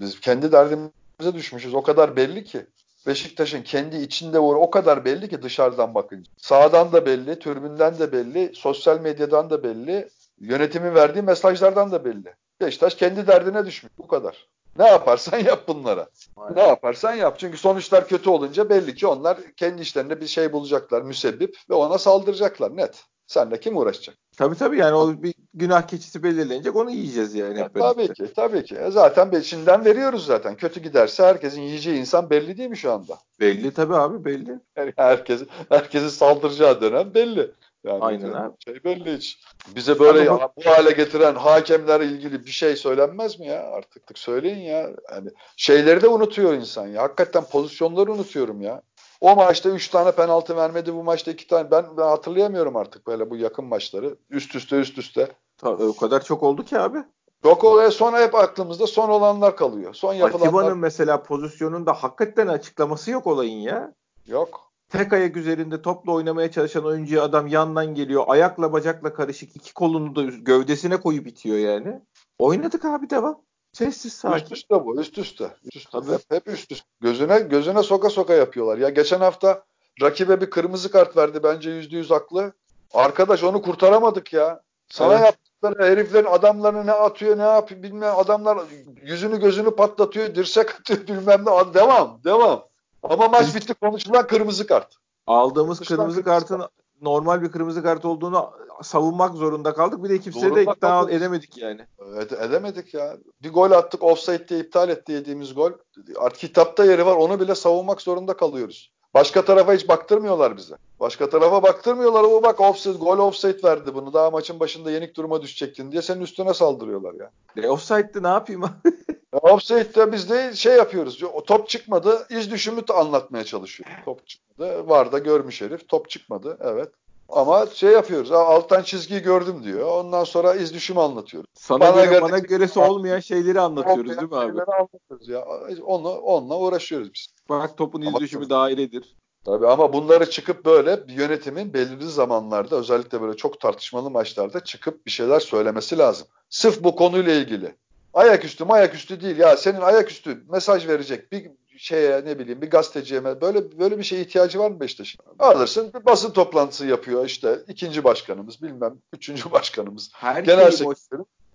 biz 0.00 0.20
kendi 0.20 0.52
derdimize 0.52 1.34
düşmüşüz. 1.34 1.74
O 1.74 1.82
kadar 1.82 2.16
belli 2.16 2.44
ki. 2.44 2.66
Beşiktaş'ın 3.06 3.62
kendi 3.62 3.96
içinde 3.96 4.38
var 4.38 4.54
o 4.54 4.70
kadar 4.70 5.04
belli 5.04 5.28
ki 5.28 5.42
dışarıdan 5.42 5.94
bakınca. 5.94 6.30
Sağdan 6.36 6.92
da 6.92 7.06
belli, 7.06 7.38
türbünden 7.38 7.98
de 7.98 8.12
belli, 8.12 8.52
sosyal 8.54 9.00
medyadan 9.00 9.50
da 9.50 9.62
belli, 9.62 10.08
yönetimin 10.40 10.94
verdiği 10.94 11.22
mesajlardan 11.22 11.92
da 11.92 12.04
belli. 12.04 12.34
Beşiktaş 12.60 12.94
kendi 12.94 13.26
derdine 13.26 13.66
düşmüş. 13.66 13.92
Bu 13.98 14.06
kadar. 14.06 14.48
Ne 14.78 14.86
yaparsan 14.86 15.38
yap 15.38 15.68
bunlara. 15.68 16.08
Aynen. 16.36 16.56
Ne 16.56 16.68
yaparsan 16.68 17.14
yap. 17.14 17.38
Çünkü 17.38 17.58
sonuçlar 17.58 18.08
kötü 18.08 18.30
olunca 18.30 18.68
belli 18.68 18.94
ki 18.94 19.06
onlar 19.06 19.38
kendi 19.56 19.82
işlerinde 19.82 20.20
bir 20.20 20.26
şey 20.26 20.52
bulacaklar 20.52 21.02
müsebbip 21.02 21.56
ve 21.70 21.74
ona 21.74 21.98
saldıracaklar 21.98 22.76
net. 22.76 23.04
Senle 23.26 23.60
kim 23.60 23.76
uğraşacak? 23.76 24.16
Tabii 24.36 24.54
tabii 24.54 24.78
yani 24.78 24.94
o 24.94 25.22
bir 25.22 25.34
günah 25.54 25.82
keçisi 25.82 26.22
belirlenecek 26.22 26.76
onu 26.76 26.90
yiyeceğiz 26.90 27.34
yani. 27.34 27.58
Hep 27.60 27.74
tabii 27.74 28.12
ki 28.12 28.32
tabii 28.36 28.64
ki. 28.64 28.76
E 28.76 28.90
zaten 28.90 29.32
beşinden 29.32 29.84
veriyoruz 29.84 30.26
zaten. 30.26 30.56
Kötü 30.56 30.80
giderse 30.80 31.22
herkesin 31.22 31.62
yiyeceği 31.62 32.00
insan 32.00 32.30
belli 32.30 32.56
değil 32.56 32.70
mi 32.70 32.76
şu 32.76 32.92
anda? 32.92 33.18
Belli 33.40 33.70
tabii 33.70 33.94
abi 33.94 34.24
belli. 34.24 34.60
Yani 34.76 34.92
herkes, 34.96 35.42
herkesin 35.68 36.08
saldıracağı 36.08 36.80
dönem 36.80 37.14
belli. 37.14 37.50
Yani 37.88 38.04
Aynen 38.04 38.32
abi. 38.32 38.54
Şey 38.64 38.84
belli 38.84 39.16
hiç. 39.16 39.40
Bize 39.74 39.98
böyle 39.98 40.30
Ama 40.30 40.52
bu 40.56 40.70
hale 40.70 40.90
getiren 40.90 41.34
hakemlerle 41.34 42.06
ilgili 42.06 42.46
bir 42.46 42.50
şey 42.50 42.76
söylenmez 42.76 43.40
mi 43.40 43.46
ya? 43.46 43.62
Artık 43.62 44.18
söyleyin 44.18 44.62
ya. 44.62 44.90
Yani 45.12 45.30
şeyleri 45.56 46.02
de 46.02 46.08
unutuyor 46.08 46.54
insan 46.54 46.86
ya. 46.86 47.02
Hakikaten 47.02 47.44
pozisyonları 47.44 48.12
unutuyorum 48.12 48.60
ya. 48.60 48.82
O 49.20 49.36
maçta 49.36 49.70
3 49.70 49.88
tane 49.88 50.12
penaltı 50.12 50.56
vermedi. 50.56 50.94
Bu 50.94 51.02
maçta 51.02 51.30
2 51.30 51.46
tane. 51.46 51.70
Ben, 51.70 51.96
ben 51.96 52.02
hatırlayamıyorum 52.02 52.76
artık 52.76 53.06
böyle 53.06 53.30
bu 53.30 53.36
yakın 53.36 53.64
maçları. 53.64 54.16
Üst 54.30 54.54
üste 54.54 54.76
üst 54.76 54.98
üste. 54.98 55.28
Tabii, 55.58 55.82
o 55.82 55.96
kadar 55.96 56.24
çok 56.24 56.42
oldu 56.42 56.64
ki 56.64 56.78
abi. 56.78 56.98
Yok 57.44 57.64
olaya 57.64 57.90
sonra 57.90 58.20
hep 58.20 58.34
aklımızda 58.34 58.86
son 58.86 59.08
olanlar 59.08 59.56
kalıyor. 59.56 59.94
Son 59.94 60.14
yapılanlar. 60.14 60.46
Atiba'nın 60.46 60.78
mesela 60.78 61.22
pozisyonunda 61.22 61.92
hakikaten 61.92 62.46
açıklaması 62.46 63.10
yok 63.10 63.26
olayın 63.26 63.58
ya. 63.58 63.92
Yok. 64.26 64.67
Tek 64.88 65.12
ayak 65.12 65.36
üzerinde 65.36 65.82
topla 65.82 66.12
oynamaya 66.12 66.50
çalışan 66.50 66.84
oyuncuya 66.84 67.22
adam 67.22 67.46
yandan 67.46 67.94
geliyor. 67.94 68.24
Ayakla 68.28 68.72
bacakla 68.72 69.14
karışık 69.14 69.56
iki 69.56 69.74
kolunu 69.74 70.16
da 70.16 70.22
gövdesine 70.22 70.96
koyup 70.96 71.24
bitiyor 71.24 71.58
yani. 71.58 72.00
Oynadık 72.38 72.84
abi 72.84 73.10
devam. 73.10 73.42
Sessiz 73.72 74.12
sakin. 74.12 74.44
Üst 74.44 74.52
üste 74.52 74.84
bu. 74.84 75.00
Üst 75.00 75.18
üste. 75.18 75.50
Üst 75.64 75.76
üste. 75.76 75.98
Hep, 75.98 76.20
hep 76.30 76.48
üst 76.48 76.72
üste. 76.72 76.86
Gözüne, 77.00 77.38
gözüne 77.38 77.82
soka 77.82 78.10
soka 78.10 78.34
yapıyorlar. 78.34 78.78
Ya 78.78 78.88
geçen 78.88 79.20
hafta 79.20 79.64
rakibe 80.02 80.40
bir 80.40 80.50
kırmızı 80.50 80.90
kart 80.90 81.16
verdi. 81.16 81.42
Bence 81.42 81.70
yüzde 81.70 81.96
yüz 81.96 82.10
haklı. 82.10 82.52
Arkadaş 82.94 83.44
onu 83.44 83.62
kurtaramadık 83.62 84.32
ya. 84.32 84.62
Sana 84.88 85.14
evet. 85.14 85.24
yaptıkları 85.24 85.90
heriflerin 85.90 86.26
adamlarını 86.26 86.86
ne 86.86 86.92
atıyor 86.92 87.38
ne 87.38 87.42
yapıyor 87.42 87.82
bilmem 87.82 88.14
adamlar 88.16 88.58
yüzünü 89.02 89.40
gözünü 89.40 89.70
patlatıyor 89.70 90.34
dirsek 90.34 90.80
atıyor 90.80 91.00
bilmem 91.08 91.44
ne 91.44 91.74
devam 91.74 92.20
devam. 92.24 92.67
Ama 93.02 93.28
maç 93.28 93.54
bitti 93.54 93.74
konuşulan 93.74 94.26
kırmızı 94.26 94.66
kart. 94.66 94.96
Aldığımız 95.26 95.78
kırmızı, 95.78 95.96
kırmızı 95.96 96.22
kartın 96.24 96.58
kart. 96.58 96.70
normal 97.02 97.42
bir 97.42 97.52
kırmızı 97.52 97.82
kart 97.82 98.04
olduğunu 98.04 98.50
savunmak 98.82 99.34
zorunda 99.34 99.74
kaldık. 99.74 100.04
Bir 100.04 100.08
de 100.08 100.18
kimseye 100.18 100.54
de 100.54 100.62
ikna 100.62 100.74
kaldık. 100.74 101.12
edemedik 101.12 101.58
yani. 101.58 101.86
Ede, 102.16 102.36
edemedik 102.44 102.94
ya. 102.94 103.16
Bir 103.42 103.52
gol 103.52 103.70
attık 103.70 104.02
offside 104.02 104.48
diye 104.48 104.60
iptal 104.60 104.88
etti 104.88 105.12
yediğimiz 105.12 105.54
gol. 105.54 105.72
Artık 106.16 106.40
kitapta 106.40 106.84
yeri 106.84 107.06
var 107.06 107.16
onu 107.16 107.40
bile 107.40 107.54
savunmak 107.54 108.02
zorunda 108.02 108.36
kalıyoruz. 108.36 108.92
Başka 109.14 109.44
tarafa 109.44 109.74
hiç 109.74 109.88
baktırmıyorlar 109.88 110.56
bize. 110.56 110.74
Başka 111.00 111.28
tarafa 111.30 111.62
baktırmıyorlar. 111.62 112.24
O 112.24 112.42
bak 112.42 112.60
offside, 112.60 112.98
gol 112.98 113.18
offside 113.18 113.62
verdi 113.64 113.94
bunu. 113.94 114.12
Daha 114.12 114.30
maçın 114.30 114.60
başında 114.60 114.90
yenik 114.90 115.16
duruma 115.16 115.42
düşecektin 115.42 115.92
diye 115.92 116.02
senin 116.02 116.20
üstüne 116.20 116.54
saldırıyorlar 116.54 117.14
ya. 117.14 117.30
E 117.56 117.68
offside'di 117.68 118.22
ne 118.22 118.28
yapayım 118.28 118.62
Offside'de 119.32 120.12
biz 120.12 120.30
de 120.30 120.52
şey 120.54 120.76
yapıyoruz. 120.76 121.22
O 121.22 121.44
top 121.44 121.68
çıkmadı. 121.68 122.26
iz 122.30 122.50
düşümü 122.50 122.80
anlatmaya 122.94 123.44
çalışıyor. 123.44 123.90
Top 124.04 124.26
çıkmadı. 124.26 124.88
Var 124.88 125.12
da 125.12 125.18
görmüş 125.18 125.60
herif. 125.60 125.88
Top 125.88 126.10
çıkmadı. 126.10 126.58
Evet. 126.60 126.88
Ama 127.28 127.66
şey 127.66 127.90
yapıyoruz. 127.90 128.32
Alttan 128.32 128.82
çizgiyi 128.82 129.20
gördüm 129.20 129.64
diyor. 129.64 129.86
Ondan 129.88 130.24
sonra 130.24 130.54
iz 130.54 130.74
düşümü 130.74 131.00
anlatıyoruz. 131.00 131.50
Sana 131.54 131.80
bana 131.80 132.04
göre, 132.04 132.22
bana 132.22 132.38
göresi 132.38 132.78
olmayan 132.80 133.20
şeyleri 133.20 133.60
anlatıyoruz 133.60 134.16
değil 134.16 134.30
mi 134.30 134.36
abi? 134.36 134.62
Anlatıyoruz 134.62 135.28
ya. 135.28 135.44
Onu, 135.84 136.08
onunla 136.08 136.58
uğraşıyoruz 136.58 137.14
biz. 137.14 137.26
Bak 137.48 137.76
topun 137.76 138.02
iz 138.02 138.14
düşümü 138.20 138.50
dairedir. 138.50 139.16
Tabii 139.44 139.66
ama 139.66 139.92
bunları 139.92 140.30
çıkıp 140.30 140.64
böyle 140.64 141.00
yönetimin 141.08 141.74
belirli 141.74 142.06
zamanlarda 142.06 142.76
özellikle 142.76 143.20
böyle 143.22 143.36
çok 143.36 143.60
tartışmalı 143.60 144.10
maçlarda 144.10 144.64
çıkıp 144.64 145.06
bir 145.06 145.10
şeyler 145.10 145.40
söylemesi 145.40 145.98
lazım. 145.98 146.26
Sırf 146.50 146.84
bu 146.84 146.96
konuyla 146.96 147.34
ilgili. 147.34 147.74
Ayaküstü 148.18 148.64
ayaküstü 148.64 149.20
değil 149.20 149.36
ya 149.36 149.56
senin 149.56 149.80
ayaküstü 149.80 150.42
mesaj 150.48 150.88
verecek 150.88 151.32
bir 151.32 151.50
şeye 151.76 152.24
ne 152.24 152.38
bileyim 152.38 152.62
bir 152.62 152.70
gazeteciye 152.70 153.24
böyle 153.24 153.78
böyle 153.78 153.98
bir 153.98 154.02
şeye 154.02 154.22
ihtiyacı 154.22 154.58
var 154.58 154.70
mı 154.70 154.80
Beşiktaş'ın? 154.80 155.20
Alırsın 155.38 155.92
bir 155.94 156.04
basın 156.04 156.32
toplantısı 156.32 156.86
yapıyor 156.86 157.26
işte 157.26 157.58
ikinci 157.68 158.04
başkanımız 158.04 158.62
bilmem 158.62 158.98
üçüncü 159.12 159.50
başkanımız. 159.52 160.10
Her 160.14 160.42
genel 160.42 160.70
şeyi 160.70 160.86
boş, 160.86 160.98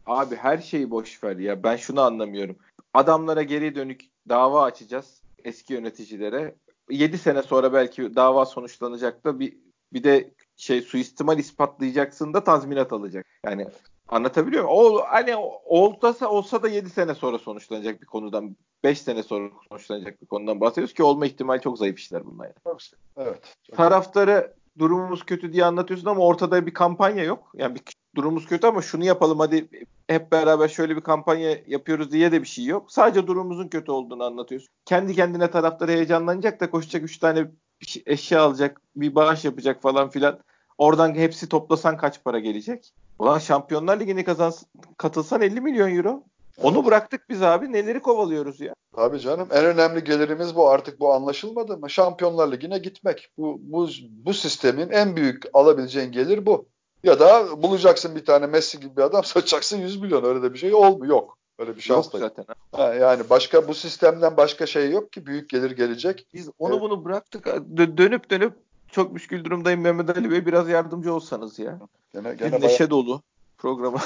abi 0.06 0.36
her 0.36 0.58
şeyi 0.58 0.92
boş 0.92 1.24
ver 1.24 1.38
ya 1.38 1.64
ben 1.64 1.76
şunu 1.76 2.02
anlamıyorum. 2.02 2.56
Adamlara 2.94 3.44
geri 3.44 3.76
dönük 3.76 4.02
dava 4.30 4.64
açacağız 4.64 5.22
eski 5.44 5.74
yöneticilere. 5.74 6.56
7 6.90 7.18
sene 7.18 7.44
sonra 7.44 7.74
belki 7.74 8.16
dava 8.16 8.46
sonuçlanacak 8.46 9.24
da 9.24 9.40
bir 9.40 9.58
bir 9.94 10.04
de 10.04 10.32
şey 10.56 10.82
suistimal 10.82 11.40
ispatlayacaksın 11.40 12.34
da 12.34 12.44
tazminat 12.44 12.94
alacak. 12.94 13.26
Yani 13.46 13.68
Anlatabiliyor 14.10 14.64
muyum? 14.64 14.78
O 14.78 15.04
hani 15.08 15.36
olsa 15.66 16.30
olsa 16.30 16.64
da 16.64 16.70
7 16.70 16.90
sene 16.90 17.16
sonra 17.16 17.38
sonuçlanacak 17.38 18.02
bir 18.02 18.06
konudan 18.06 18.56
5 18.84 19.02
sene 19.02 19.24
sonra 19.24 19.50
sonuçlanacak 19.70 20.22
bir 20.22 20.28
konudan 20.28 20.62
bahsediyoruz 20.62 20.94
ki 20.94 21.04
olma 21.04 21.26
ihtimali 21.26 21.62
çok 21.62 21.78
zayıf 21.78 22.00
işler 22.00 22.26
bunlar. 22.26 22.46
Yani. 22.46 22.78
Evet. 23.18 23.56
Taraftarı 23.76 24.54
durumumuz 24.80 25.24
kötü 25.24 25.54
diye 25.54 25.66
anlatıyorsun 25.66 26.08
ama 26.08 26.22
ortada 26.22 26.66
bir 26.66 26.74
kampanya 26.74 27.24
yok. 27.24 27.52
Yani 27.56 27.76
bir 27.76 27.82
durumumuz 28.16 28.46
kötü 28.46 28.68
ama 28.68 28.82
şunu 28.82 29.06
yapalım 29.06 29.40
hadi 29.40 29.70
hep 30.08 30.32
beraber 30.32 30.68
şöyle 30.68 30.96
bir 30.96 31.02
kampanya 31.02 31.58
yapıyoruz 31.68 32.12
diye 32.12 32.32
de 32.32 32.42
bir 32.42 32.48
şey 32.48 32.66
yok. 32.66 32.92
Sadece 32.92 33.28
durumumuzun 33.28 33.68
kötü 33.68 33.92
olduğunu 33.92 34.24
anlatıyorsun. 34.24 34.70
Kendi 34.86 35.16
kendine 35.16 35.52
taraftarı 35.52 35.92
heyecanlanacak 35.92 36.60
da 36.60 36.70
koşacak 36.70 37.04
3 37.04 37.18
tane 37.18 37.48
şey, 37.82 38.04
eşya 38.06 38.42
alacak, 38.42 38.82
bir 38.96 39.16
bağış 39.16 39.46
yapacak 39.46 39.82
falan 39.82 40.10
filan. 40.10 40.40
Oradan 40.78 41.16
hepsi 41.16 41.50
toplasan 41.50 41.98
kaç 41.98 42.24
para 42.24 42.40
gelecek? 42.40 42.94
Ulan 43.20 43.40
Şampiyonlar 43.40 44.00
Ligi'ni 44.00 44.24
kazansın, 44.24 44.68
katılsan 44.98 45.42
50 45.42 45.62
milyon 45.62 45.96
euro. 45.96 46.24
Onu 46.62 46.86
bıraktık 46.86 47.30
biz 47.30 47.42
abi. 47.42 47.74
Neleri 47.74 48.00
kovalıyoruz 48.00 48.62
ya? 48.62 48.74
Tabii 48.96 49.20
canım. 49.20 49.48
En 49.52 49.66
önemli 49.66 50.04
gelirimiz 50.04 50.56
bu. 50.56 50.70
Artık 50.70 51.00
bu 51.00 51.14
anlaşılmadı 51.14 51.78
mı? 51.78 51.90
Şampiyonlar 51.90 52.52
Ligi'ne 52.52 52.78
gitmek. 52.78 53.30
Bu, 53.38 53.60
bu, 53.62 53.90
bu 54.10 54.34
sistemin 54.34 54.90
en 54.90 55.16
büyük 55.16 55.44
alabileceğin 55.54 56.12
gelir 56.12 56.46
bu. 56.46 56.66
Ya 57.04 57.20
da 57.20 57.62
bulacaksın 57.64 58.16
bir 58.16 58.26
tane 58.26 58.48
Messi 58.48 58.80
gibi 58.80 58.98
bir 58.98 59.02
adam 59.02 59.24
satacaksın 59.24 59.78
100 59.78 60.02
milyon. 60.02 60.24
Öyle 60.24 60.42
de 60.42 60.54
bir 60.54 60.60
şey 60.60 60.74
olmuyor. 60.74 61.14
Yok. 61.14 61.38
Öyle 61.60 61.76
bir 61.76 61.82
şans 61.82 62.06
yok 62.06 62.14
da 62.14 62.18
zaten. 62.20 62.46
Ha, 62.72 62.94
yani 62.94 63.24
başka 63.30 63.68
bu 63.68 63.74
sistemden 63.74 64.38
başka 64.38 64.66
şey 64.66 64.92
yok 64.92 65.12
ki 65.12 65.26
büyük 65.26 65.50
gelir 65.50 65.72
gelecek. 65.72 66.28
Biz 66.34 66.50
onu 66.60 66.74
evet. 66.74 66.82
bunu 66.82 67.06
bıraktık. 67.06 67.46
Dönüp 67.78 68.30
dönüp 68.30 68.54
çok 68.94 69.14
müşkül 69.14 69.44
durumdayım 69.44 69.82
Mehmet 69.82 70.18
Ali 70.18 70.32
Bey 70.32 70.46
biraz 70.46 70.70
yardımcı 70.70 71.14
olsanız 71.14 71.60
ya. 71.60 71.80
Gene, 72.14 72.34
gene 72.34 72.58
bir 72.58 72.62
neşe 72.62 72.80
bayağı... 72.80 72.90
dolu 72.90 73.22
programa. 73.58 74.00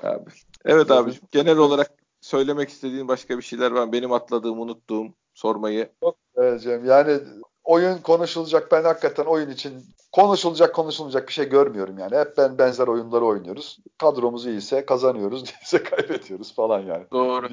abi. 0.02 0.30
Evet 0.64 0.90
abi 0.90 1.12
genel 1.30 1.58
olarak 1.58 1.90
söylemek 2.20 2.68
istediğin 2.68 3.08
başka 3.08 3.38
bir 3.38 3.42
şeyler 3.42 3.70
var? 3.70 3.92
Benim 3.92 4.12
atladığım, 4.12 4.60
unuttuğum 4.60 5.06
sormayı. 5.34 5.88
Yok 6.02 6.16
Cem. 6.62 6.84
Yani 6.84 7.20
oyun 7.64 7.98
konuşulacak. 7.98 8.72
Ben 8.72 8.84
hakikaten 8.84 9.24
oyun 9.24 9.50
için 9.50 9.84
konuşulacak 10.12 10.74
konuşulmayacak 10.74 11.28
bir 11.28 11.32
şey 11.32 11.48
görmüyorum 11.48 11.98
yani. 11.98 12.16
Hep 12.16 12.38
ben 12.38 12.58
benzer 12.58 12.86
oyunları 12.86 13.24
oynuyoruz. 13.24 13.78
Kadromuz 13.98 14.46
iyiyse 14.46 14.86
kazanıyoruz, 14.86 15.44
değilse 15.46 15.82
kaybediyoruz 15.82 16.54
falan 16.54 16.80
yani. 16.80 17.04
Doğru. 17.12 17.48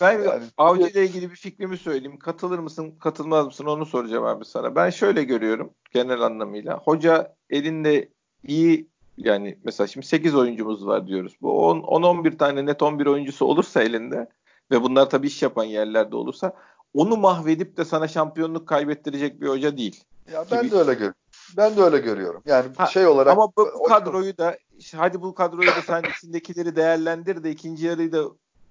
Ben 0.00 0.12
yani, 0.12 0.44
Avcı 0.58 0.86
ile 0.86 1.04
ilgili 1.04 1.30
bir 1.30 1.36
fikrimi 1.36 1.76
söyleyeyim. 1.76 2.18
Katılır 2.18 2.58
mısın, 2.58 2.94
katılmaz 3.00 3.46
mısın 3.46 3.64
onu 3.64 3.86
soracağım 3.86 4.24
abi 4.24 4.44
sana. 4.44 4.74
Ben 4.76 4.90
şöyle 4.90 5.24
görüyorum 5.24 5.70
genel 5.92 6.20
anlamıyla. 6.20 6.78
Hoca 6.78 7.34
elinde 7.50 8.08
iyi 8.46 8.88
yani 9.16 9.58
mesela 9.64 9.86
şimdi 9.86 10.06
8 10.06 10.34
oyuncumuz 10.34 10.86
var 10.86 11.06
diyoruz. 11.06 11.36
Bu 11.42 11.48
10-11 11.48 12.36
tane 12.36 12.66
net 12.66 12.82
11 12.82 13.06
oyuncusu 13.06 13.46
olursa 13.46 13.82
elinde 13.82 14.28
ve 14.70 14.82
bunlar 14.82 15.10
tabii 15.10 15.26
iş 15.26 15.42
yapan 15.42 15.64
yerlerde 15.64 16.16
olursa 16.16 16.52
onu 16.94 17.16
mahvedip 17.16 17.76
de 17.76 17.84
sana 17.84 18.08
şampiyonluk 18.08 18.68
kaybettirecek 18.68 19.40
bir 19.40 19.48
hoca 19.48 19.76
değil. 19.76 20.04
Ya 20.32 20.44
ben 20.50 20.62
gibi. 20.62 20.72
de 20.72 20.76
öyle 20.76 20.92
görüyorum. 20.92 21.14
Ben 21.56 21.76
de 21.76 21.82
öyle 21.82 21.98
görüyorum. 21.98 22.42
Yani 22.46 22.66
ha, 22.76 22.86
şey 22.86 23.06
olarak 23.06 23.32
ama 23.32 23.48
bu, 23.56 23.70
bu 23.78 23.82
kadroyu 23.82 24.38
da 24.38 24.58
hadi 24.96 25.22
bu 25.22 25.34
kadroyu 25.34 25.68
da 25.68 25.82
sen 25.86 26.02
içindekileri 26.10 26.76
değerlendir 26.76 27.44
de 27.44 27.50
ikinci 27.50 27.86
yarıyı 27.86 28.12
da 28.12 28.24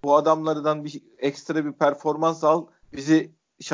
bu 0.04 0.16
adamlardan 0.16 0.86
bir 0.86 1.02
ekstra 1.18 1.66
bir 1.66 1.72
performans 1.72 2.44
al. 2.44 2.66
Bizi 2.94 3.32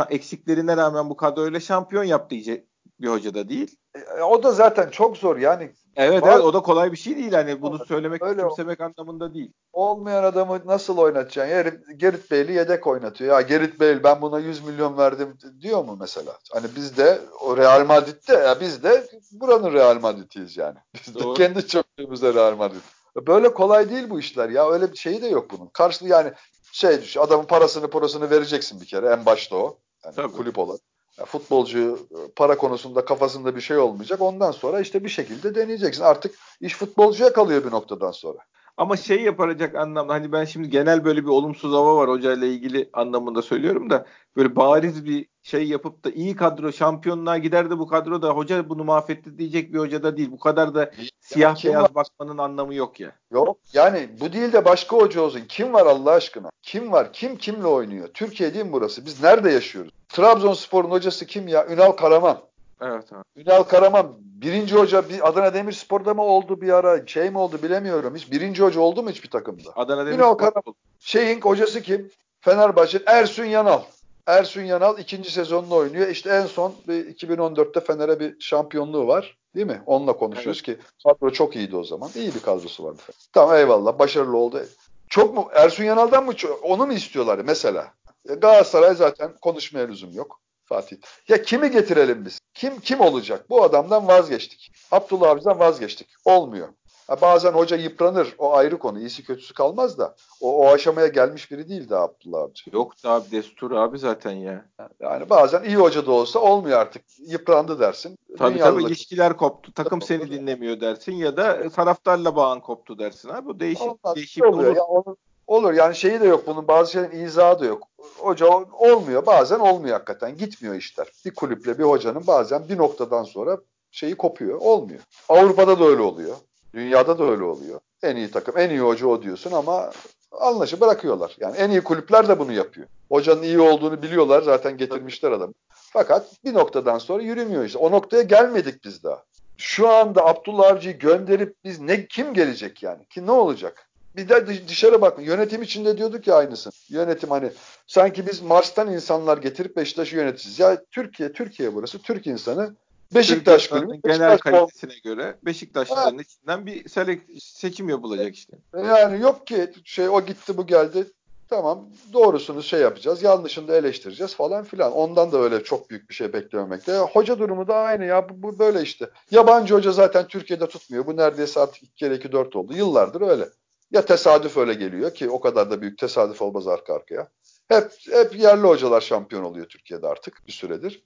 eksiklerine 0.09 0.77
rağmen 0.77 1.09
bu 1.09 1.17
kadroyla 1.17 1.59
şampiyon 1.59 2.03
yap 2.03 2.29
diyecek 2.29 2.67
bir 3.01 3.07
hoca 3.07 3.33
da 3.33 3.49
değil. 3.49 3.75
E, 3.95 4.21
o 4.21 4.43
da 4.43 4.51
zaten 4.51 4.89
çok 4.89 5.17
zor 5.17 5.37
yani. 5.37 5.71
Evet, 5.95 6.23
evet 6.25 6.39
o 6.39 6.53
da 6.53 6.59
kolay 6.59 6.91
bir 6.91 6.97
şey 6.97 7.17
değil 7.17 7.33
hani 7.33 7.61
bunu 7.61 7.85
söylemek 7.85 8.23
Öyle 8.23 8.41
kimsemek 8.41 8.81
anlamında 8.81 9.33
değil. 9.33 9.51
Olmayan 9.73 10.23
adamı 10.23 10.61
nasıl 10.65 10.97
oynatacaksın? 10.97 11.55
Yani 11.55 11.71
Gerrit 11.97 12.31
Bale'i 12.31 12.53
yedek 12.53 12.87
oynatıyor. 12.87 13.33
Ya 13.33 13.41
Gerrit 13.41 13.79
Bale 13.79 14.03
ben 14.03 14.21
buna 14.21 14.39
100 14.39 14.63
milyon 14.63 14.97
verdim 14.97 15.37
diyor 15.61 15.85
mu 15.85 15.97
mesela? 15.99 16.37
Hani 16.53 16.65
biz 16.75 16.97
de 16.97 17.21
o 17.41 17.57
Real 17.57 17.85
Madrid'de 17.85 18.33
ya 18.33 18.59
biz 18.61 18.83
de 18.83 19.07
buranın 19.31 19.73
Real 19.73 19.99
Madrid'iyiz 19.99 20.57
yani. 20.57 20.77
Biz 20.93 21.15
Doğru. 21.15 21.35
de 21.35 21.43
kendi 21.43 21.67
çöplüğümüzde 21.67 22.33
Real 22.33 22.55
Madrid. 22.55 22.81
Böyle 23.15 23.53
kolay 23.53 23.89
değil 23.89 24.09
bu 24.09 24.19
işler 24.19 24.49
ya. 24.49 24.69
Öyle 24.71 24.91
bir 24.91 24.97
şeyi 24.97 25.21
de 25.21 25.27
yok 25.27 25.51
bunun. 25.51 25.67
Karşılığı 25.67 26.09
yani 26.09 26.31
şey 26.71 27.01
düş 27.01 27.17
adamın 27.17 27.45
parasını 27.45 27.89
parasını 27.89 28.29
vereceksin 28.29 28.81
bir 28.81 28.85
kere 28.85 29.07
en 29.07 29.25
başta 29.25 29.55
o. 29.55 29.77
Yani 30.05 30.15
Tabii. 30.15 30.33
kulüp 30.33 30.59
olarak. 30.59 30.81
Ya 31.19 31.25
futbolcu 31.25 32.07
para 32.35 32.57
konusunda 32.57 33.05
kafasında 33.05 33.55
bir 33.55 33.61
şey 33.61 33.77
olmayacak. 33.77 34.21
Ondan 34.21 34.51
sonra 34.51 34.79
işte 34.79 35.03
bir 35.03 35.09
şekilde 35.09 35.55
deneyeceksin. 35.55 36.03
Artık 36.03 36.35
iş 36.61 36.75
futbolcuya 36.75 37.33
kalıyor 37.33 37.65
bir 37.65 37.71
noktadan 37.71 38.11
sonra. 38.11 38.39
Ama 38.77 38.97
şey 38.97 39.21
yapacak 39.21 39.75
anlamda 39.75 40.13
hani 40.13 40.31
ben 40.31 40.45
şimdi 40.45 40.69
genel 40.69 41.05
böyle 41.05 41.23
bir 41.23 41.29
olumsuz 41.29 41.73
hava 41.73 41.95
var 41.95 42.09
hocayla 42.09 42.47
ilgili 42.47 42.89
anlamında 42.93 43.41
söylüyorum 43.41 43.89
da 43.89 44.05
böyle 44.35 44.55
bariz 44.55 45.05
bir 45.05 45.25
şey 45.43 45.67
yapıp 45.67 46.05
da 46.05 46.09
iyi 46.09 46.35
kadro 46.35 46.71
şampiyonluğa 46.71 47.37
gider 47.37 47.69
de 47.69 47.79
bu 47.79 47.87
kadro 47.87 48.21
da 48.21 48.29
hoca 48.29 48.69
bunu 48.69 48.83
mahvetti 48.83 49.37
diyecek 49.37 49.73
bir 49.73 49.79
hoca 49.79 50.03
da 50.03 50.17
değil. 50.17 50.31
Bu 50.31 50.39
kadar 50.39 50.75
da 50.75 50.91
siyah 51.19 51.65
beyaz 51.65 51.83
var? 51.83 51.95
bakmanın 51.95 52.37
anlamı 52.37 52.75
yok 52.75 52.99
ya. 52.99 53.11
Yok 53.31 53.57
yani 53.73 54.09
bu 54.19 54.33
değil 54.33 54.53
de 54.53 54.65
başka 54.65 54.97
hoca 54.97 55.21
olsun. 55.21 55.41
Kim 55.49 55.73
var 55.73 55.85
Allah 55.85 56.11
aşkına? 56.11 56.49
Kim 56.61 56.91
var? 56.91 57.13
Kim 57.13 57.37
kimle 57.37 57.67
oynuyor? 57.67 58.07
Türkiye 58.13 58.53
değil 58.53 58.65
mi 58.65 58.71
burası? 58.71 59.05
Biz 59.05 59.23
nerede 59.23 59.51
yaşıyoruz? 59.51 59.91
Trabzonspor'un 60.09 60.91
hocası 60.91 61.25
kim 61.25 61.47
ya? 61.47 61.67
Ünal 61.67 61.91
Karaman. 61.91 62.37
Evet 62.81 63.13
abi. 63.13 63.23
Ünal 63.35 63.63
Karaman 63.63 64.15
birinci 64.19 64.75
hoca 64.75 65.09
bir 65.09 65.27
Adana 65.27 65.53
Demirspor'da 65.53 66.13
mı 66.13 66.21
oldu 66.21 66.61
bir 66.61 66.69
ara 66.69 67.07
şey 67.07 67.29
mi 67.29 67.37
oldu 67.37 67.59
bilemiyorum. 67.63 68.15
Hiç 68.15 68.31
birinci 68.31 68.63
hoca 68.63 68.81
oldu 68.81 69.03
mu 69.03 69.09
hiçbir 69.09 69.29
takımda? 69.29 69.69
Adana 69.75 70.05
Demirspor. 70.05 70.25
Ünal 70.25 70.33
Karaman. 70.33 70.75
Şeyin 70.99 71.41
hocası 71.41 71.81
kim? 71.81 72.11
Fenerbahçe 72.41 73.01
Ersun 73.05 73.45
Yanal. 73.45 73.81
Ersun 74.27 74.61
Yanal 74.61 74.99
ikinci 74.99 75.31
sezonunu 75.31 75.75
oynuyor. 75.75 76.07
İşte 76.07 76.29
en 76.29 76.45
son 76.45 76.73
2014'te 76.87 77.79
Fener'e 77.79 78.19
bir 78.19 78.35
şampiyonluğu 78.39 79.07
var. 79.07 79.37
Değil 79.55 79.67
mi? 79.67 79.81
Onunla 79.85 80.13
konuşuyoruz 80.13 80.63
evet. 80.67 80.79
ki 80.79 80.85
kadro 81.03 81.29
çok 81.29 81.55
iyiydi 81.55 81.75
o 81.75 81.83
zaman. 81.83 82.09
İyi 82.15 82.35
bir 82.35 82.39
kadrosu 82.39 82.83
vardı. 82.83 83.01
Tamam 83.33 83.55
eyvallah 83.55 83.99
başarılı 83.99 84.37
oldu. 84.37 84.63
Çok 85.09 85.33
mu 85.33 85.47
Ersun 85.53 85.83
Yanal'dan 85.83 86.25
mı 86.25 86.33
onu 86.63 86.85
mu 86.85 86.93
istiyorlar 86.93 87.39
mesela? 87.45 87.93
Galatasaray 88.25 88.95
zaten 88.95 89.31
konuşmaya 89.41 89.87
lüzum 89.87 90.13
yok. 90.13 90.39
Fatih. 90.65 90.97
Ya 91.27 91.41
kimi 91.41 91.71
getirelim 91.71 92.25
biz? 92.25 92.39
Kim 92.53 92.79
kim 92.79 92.99
olacak? 93.01 93.49
Bu 93.49 93.63
adamdan 93.63 94.07
vazgeçtik. 94.07 94.71
Abdullah 94.91 95.29
Avcı'dan 95.29 95.59
vazgeçtik. 95.59 96.07
Olmuyor. 96.25 96.67
Ha, 97.07 97.21
bazen 97.21 97.51
hoca 97.51 97.77
yıpranır. 97.77 98.35
O 98.37 98.53
ayrı 98.53 98.79
konu. 98.79 98.99
İyisi 98.99 99.23
kötüsü 99.23 99.53
kalmaz 99.53 99.97
da. 99.97 100.15
O, 100.41 100.57
o 100.57 100.67
aşamaya 100.73 101.07
gelmiş 101.07 101.51
biri 101.51 101.69
değildi 101.69 101.95
Abdullah 101.95 102.41
Avcı. 102.41 102.69
Yok 102.73 103.03
da 103.03 103.09
abi 103.11 103.31
destur 103.31 103.71
abi 103.71 103.99
zaten 103.99 104.31
ya. 104.31 104.65
Yani 104.99 105.29
bazen 105.29 105.63
iyi 105.63 105.75
hoca 105.75 106.05
da 106.05 106.11
olsa 106.11 106.39
olmuyor 106.39 106.79
artık. 106.79 107.03
Yıprandı 107.19 107.79
dersin. 107.79 108.17
Tabii 108.37 108.53
Dünyalık... 108.53 108.73
tabii 108.73 108.83
ilişkiler 108.83 109.37
koptu. 109.37 109.73
Takım 109.73 110.01
seni 110.01 110.31
dinlemiyor 110.31 110.79
dersin 110.81 111.11
ya 111.11 111.37
da 111.37 111.69
taraftarla 111.69 112.35
bağın 112.35 112.59
koptu 112.59 112.99
dersin 112.99 113.29
abi. 113.29 113.45
Bu 113.45 113.59
değişik 113.59 113.87
Olmaz, 113.87 114.15
değişik 114.15 114.45
oluyor. 114.45 114.69
olur. 114.69 114.75
Ya, 114.75 114.83
onun, 114.83 115.17
olur 115.47 115.73
yani 115.73 115.95
şeyi 115.95 116.21
de 116.21 116.27
yok 116.27 116.47
bunun 116.47 116.67
bazı 116.67 116.91
şeylerin 116.91 117.25
izahı 117.25 117.59
da 117.59 117.65
yok. 117.65 117.87
Hoca 118.17 118.47
olmuyor 118.73 119.25
bazen 119.25 119.59
olmuyor 119.59 119.93
hakikaten 119.93 120.37
gitmiyor 120.37 120.75
işler. 120.75 121.07
Bir 121.25 121.31
kulüple 121.31 121.79
bir 121.79 121.83
hocanın 121.83 122.27
bazen 122.27 122.69
bir 122.69 122.77
noktadan 122.77 123.23
sonra 123.23 123.57
şeyi 123.91 124.15
kopuyor 124.15 124.57
olmuyor. 124.61 124.99
Avrupa'da 125.29 125.79
da 125.79 125.85
öyle 125.85 126.01
oluyor. 126.01 126.35
Dünyada 126.73 127.19
da 127.19 127.23
öyle 127.23 127.43
oluyor. 127.43 127.79
En 128.03 128.15
iyi 128.15 128.31
takım, 128.31 128.57
en 128.57 128.69
iyi 128.69 128.79
hoca 128.79 129.07
o 129.07 129.21
diyorsun 129.21 129.51
ama 129.51 129.91
anlaşı 130.31 130.81
bırakıyorlar. 130.81 131.35
Yani 131.39 131.57
en 131.57 131.69
iyi 131.69 131.81
kulüpler 131.81 132.27
de 132.27 132.39
bunu 132.39 132.51
yapıyor. 132.51 132.87
Hocanın 133.09 133.41
iyi 133.43 133.59
olduğunu 133.59 134.01
biliyorlar 134.01 134.41
zaten 134.41 134.77
getirmişler 134.77 135.31
adamı. 135.31 135.53
Fakat 135.69 136.43
bir 136.45 136.53
noktadan 136.53 136.97
sonra 136.97 137.23
yürümüyor 137.23 137.65
işte. 137.65 137.77
O 137.77 137.91
noktaya 137.91 138.23
gelmedik 138.23 138.83
biz 138.83 139.03
daha. 139.03 139.23
Şu 139.57 139.89
anda 139.89 140.25
Abdullah 140.25 140.67
Avcı'yı 140.67 140.99
gönderip 140.99 141.55
biz 141.63 141.79
ne 141.79 142.07
kim 142.07 142.33
gelecek 142.33 142.83
yani? 142.83 143.05
Ki 143.05 143.25
ne 143.25 143.31
olacak? 143.31 143.89
Bir 144.15 144.29
de 144.29 144.67
dışarı 144.67 145.01
bak. 145.01 145.19
Yönetim 145.21 145.61
içinde 145.61 145.97
diyorduk 145.97 146.27
ya 146.27 146.35
aynısın. 146.35 146.73
Yönetim 146.89 147.29
hani 147.29 147.51
sanki 147.87 148.27
biz 148.27 148.41
Mars'tan 148.41 148.93
insanlar 148.93 149.37
getirip 149.37 149.77
Beşiktaş'ı 149.77 150.15
yöneteceğiz. 150.15 150.59
Ya 150.59 150.83
Türkiye, 150.91 151.33
Türkiye 151.33 151.75
burası. 151.75 152.01
Türk 152.01 152.27
insanı 152.27 152.75
Beşiktaş 153.15 153.67
kulübü. 153.67 154.01
Genel 154.05 154.37
kalitesine 154.37 154.93
göre 155.03 155.35
Beşiktaşların 155.45 156.15
evet. 156.15 156.27
içinden 156.27 156.65
bir 156.65 156.89
selek, 156.89 157.21
seçim 157.39 157.89
yapılacak 157.89 158.35
işte. 158.35 158.57
Yani 158.73 159.21
yok 159.21 159.47
ki 159.47 159.71
şey 159.83 160.09
o 160.09 160.25
gitti 160.25 160.57
bu 160.57 160.67
geldi. 160.67 161.07
Tamam 161.49 161.89
doğrusunu 162.13 162.63
şey 162.63 162.79
yapacağız. 162.79 163.23
Yanlışını 163.23 163.67
da 163.67 163.75
eleştireceğiz 163.75 164.35
falan 164.35 164.63
filan. 164.63 164.91
Ondan 164.91 165.31
da 165.31 165.37
öyle 165.37 165.63
çok 165.63 165.89
büyük 165.89 166.09
bir 166.09 166.15
şey 166.15 166.33
beklememekte. 166.33 166.97
Hoca 166.97 167.39
durumu 167.39 167.67
da 167.67 167.75
aynı 167.75 168.05
ya. 168.05 168.29
Bu, 168.29 168.43
bu 168.43 168.59
böyle 168.59 168.81
işte. 168.81 169.09
Yabancı 169.31 169.73
hoca 169.73 169.91
zaten 169.91 170.27
Türkiye'de 170.27 170.67
tutmuyor. 170.67 171.05
Bu 171.05 171.17
neredeyse 171.17 171.59
artık 171.59 171.83
2 171.83 171.95
kere 171.95 172.15
2 172.15 172.31
4 172.31 172.55
oldu. 172.55 172.73
Yıllardır 172.73 173.21
öyle. 173.21 173.49
Ya 173.93 174.05
tesadüf 174.05 174.57
öyle 174.57 174.73
geliyor 174.73 175.13
ki 175.13 175.29
o 175.29 175.39
kadar 175.39 175.71
da 175.71 175.81
büyük 175.81 175.97
tesadüf 175.97 176.41
olmaz 176.41 176.67
arka 176.67 176.93
arkaya. 176.93 177.27
Hep, 177.67 177.91
hep 178.11 178.39
yerli 178.39 178.67
hocalar 178.67 179.01
şampiyon 179.01 179.43
oluyor 179.43 179.65
Türkiye'de 179.65 180.07
artık 180.07 180.47
bir 180.47 180.51
süredir. 180.51 181.03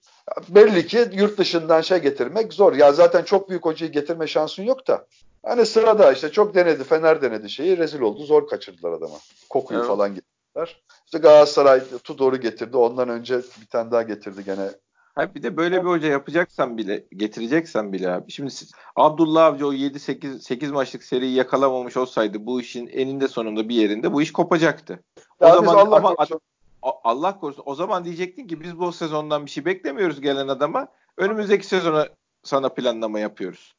Belli 0.50 0.88
ki 0.88 1.10
yurt 1.14 1.38
dışından 1.38 1.82
şey 1.82 1.98
getirmek 1.98 2.54
zor. 2.54 2.74
Ya 2.74 2.94
zaten 2.94 3.24
çok 3.24 3.50
büyük 3.50 3.66
hocayı 3.66 3.92
getirme 3.92 4.28
şansın 4.28 4.64
yok 4.64 4.88
da. 4.88 5.08
Hani 5.44 5.66
sırada 5.66 6.12
işte 6.12 6.32
çok 6.32 6.56
denedi. 6.56 6.84
Fener 6.84 7.22
denedi 7.22 7.50
şeyi. 7.50 7.78
Rezil 7.78 8.02
oldu. 8.02 8.24
Zor 8.24 8.48
kaçırdılar 8.48 8.92
adama. 8.92 9.16
Kokuyu 9.50 9.80
evet. 9.80 9.88
falan 9.88 10.10
getirdiler. 10.10 10.84
İşte 11.06 11.18
Galatasaray 11.18 11.82
Tudor'u 12.04 12.38
getirdi. 12.38 12.78
Ondan 12.78 13.10
önce 13.10 13.38
bir 13.62 13.68
tane 13.68 13.92
daha 13.92 14.02
getirdi 14.02 14.44
gene. 14.46 14.70
Hayır 15.18 15.36
bir 15.36 15.44
de 15.44 15.58
böyle 15.58 15.84
bir 15.84 15.90
hoca 15.90 16.08
yapacaksan 16.08 16.78
bile, 16.78 17.04
getireceksen 17.16 17.94
bile 17.94 18.12
abi. 18.12 18.32
Şimdi 18.32 18.52
siz, 18.52 18.72
Abdullah 18.96 19.46
Avcı 19.46 19.68
o 19.68 19.74
7-8 19.74 20.40
8 20.40 20.72
maçlık 20.72 21.04
seriyi 21.04 21.36
yakalamamış 21.36 21.98
olsaydı 21.98 22.46
bu 22.46 22.62
işin 22.62 22.88
eninde 22.88 23.28
sonunda 23.28 23.70
bir 23.70 23.76
yerinde 23.76 24.14
bu 24.14 24.22
iş 24.22 24.34
kopacaktı. 24.34 25.04
O 25.40 25.46
ya 25.46 25.56
zaman 25.56 25.76
Allah 25.76 25.96
ama 25.96 26.16
korusun. 26.16 26.40
Allah 26.82 27.40
korusun. 27.40 27.64
O 27.66 27.76
zaman 27.76 28.06
diyecektin 28.06 28.48
ki 28.48 28.62
biz 28.62 28.80
bu 28.80 28.92
sezondan 28.92 29.46
bir 29.46 29.52
şey 29.52 29.66
beklemiyoruz 29.66 30.22
gelen 30.22 30.48
adama. 30.48 30.88
Önümüzdeki 31.18 31.68
sezona 31.68 32.08
sana 32.44 32.70
planlama 32.70 33.20
yapıyoruz. 33.20 33.76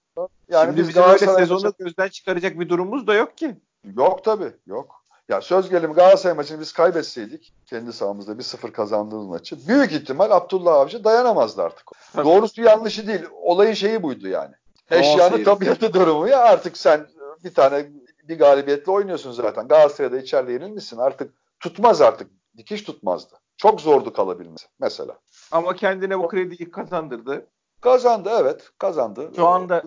Yani 0.49 0.66
Şimdi 0.66 0.80
biz 0.80 0.89
bizim 0.89 1.03
öyle 1.03 1.18
sezonu 1.18 1.72
gözden 1.78 2.09
çıkaracak 2.09 2.61
bir 2.61 2.68
durumumuz 2.68 3.07
da 3.07 3.14
yok 3.14 3.39
ki. 3.39 3.57
Yok 3.97 4.24
tabii 4.24 4.53
yok. 4.66 5.05
Ya 5.29 5.41
söz 5.41 5.70
gelimi 5.70 5.95
Galatasaray 5.95 6.37
maçını 6.37 6.61
biz 6.61 6.72
kaybetseydik 6.72 7.55
kendi 7.66 7.93
sahamızda 7.93 8.39
bir 8.39 8.43
sıfır 8.43 8.72
kazandığımız 8.72 9.26
maçı 9.26 9.68
büyük 9.68 9.93
ihtimal 9.93 10.31
Abdullah 10.31 10.74
Avcı 10.74 11.05
dayanamazdı 11.05 11.62
artık. 11.62 11.87
Tabii. 12.12 12.26
Doğrusu 12.29 12.62
yanlışı 12.62 13.07
değil. 13.07 13.24
Olayın 13.43 13.72
şeyi 13.72 14.03
buydu 14.03 14.29
yani. 14.29 14.55
Eşyanın 14.91 15.45
tabiatı 15.45 15.93
durumu 15.93 16.29
ya 16.29 16.39
artık 16.39 16.76
sen 16.76 17.07
bir 17.45 17.55
tane 17.55 17.87
bir 18.29 18.39
galibiyetle 18.39 18.93
oynuyorsun 18.93 19.33
zaten. 19.33 19.68
Galatasaray'da 19.68 20.18
içeride 20.18 20.53
yenilmişsin. 20.53 20.99
Artık 20.99 21.35
tutmaz 21.61 22.01
artık. 22.01 22.31
Dikiş 22.57 22.83
tutmazdı. 22.83 23.37
Çok 23.57 23.81
zordu 23.81 24.12
kalabilmesi 24.12 24.66
mesela. 24.81 25.18
Ama 25.51 25.74
kendine 25.76 26.18
bu 26.18 26.29
krediyi 26.29 26.70
kazandırdı. 26.70 27.47
Kazandı 27.81 28.31
evet 28.41 28.70
kazandı. 28.79 29.31
Şu 29.37 29.47
anda 29.47 29.83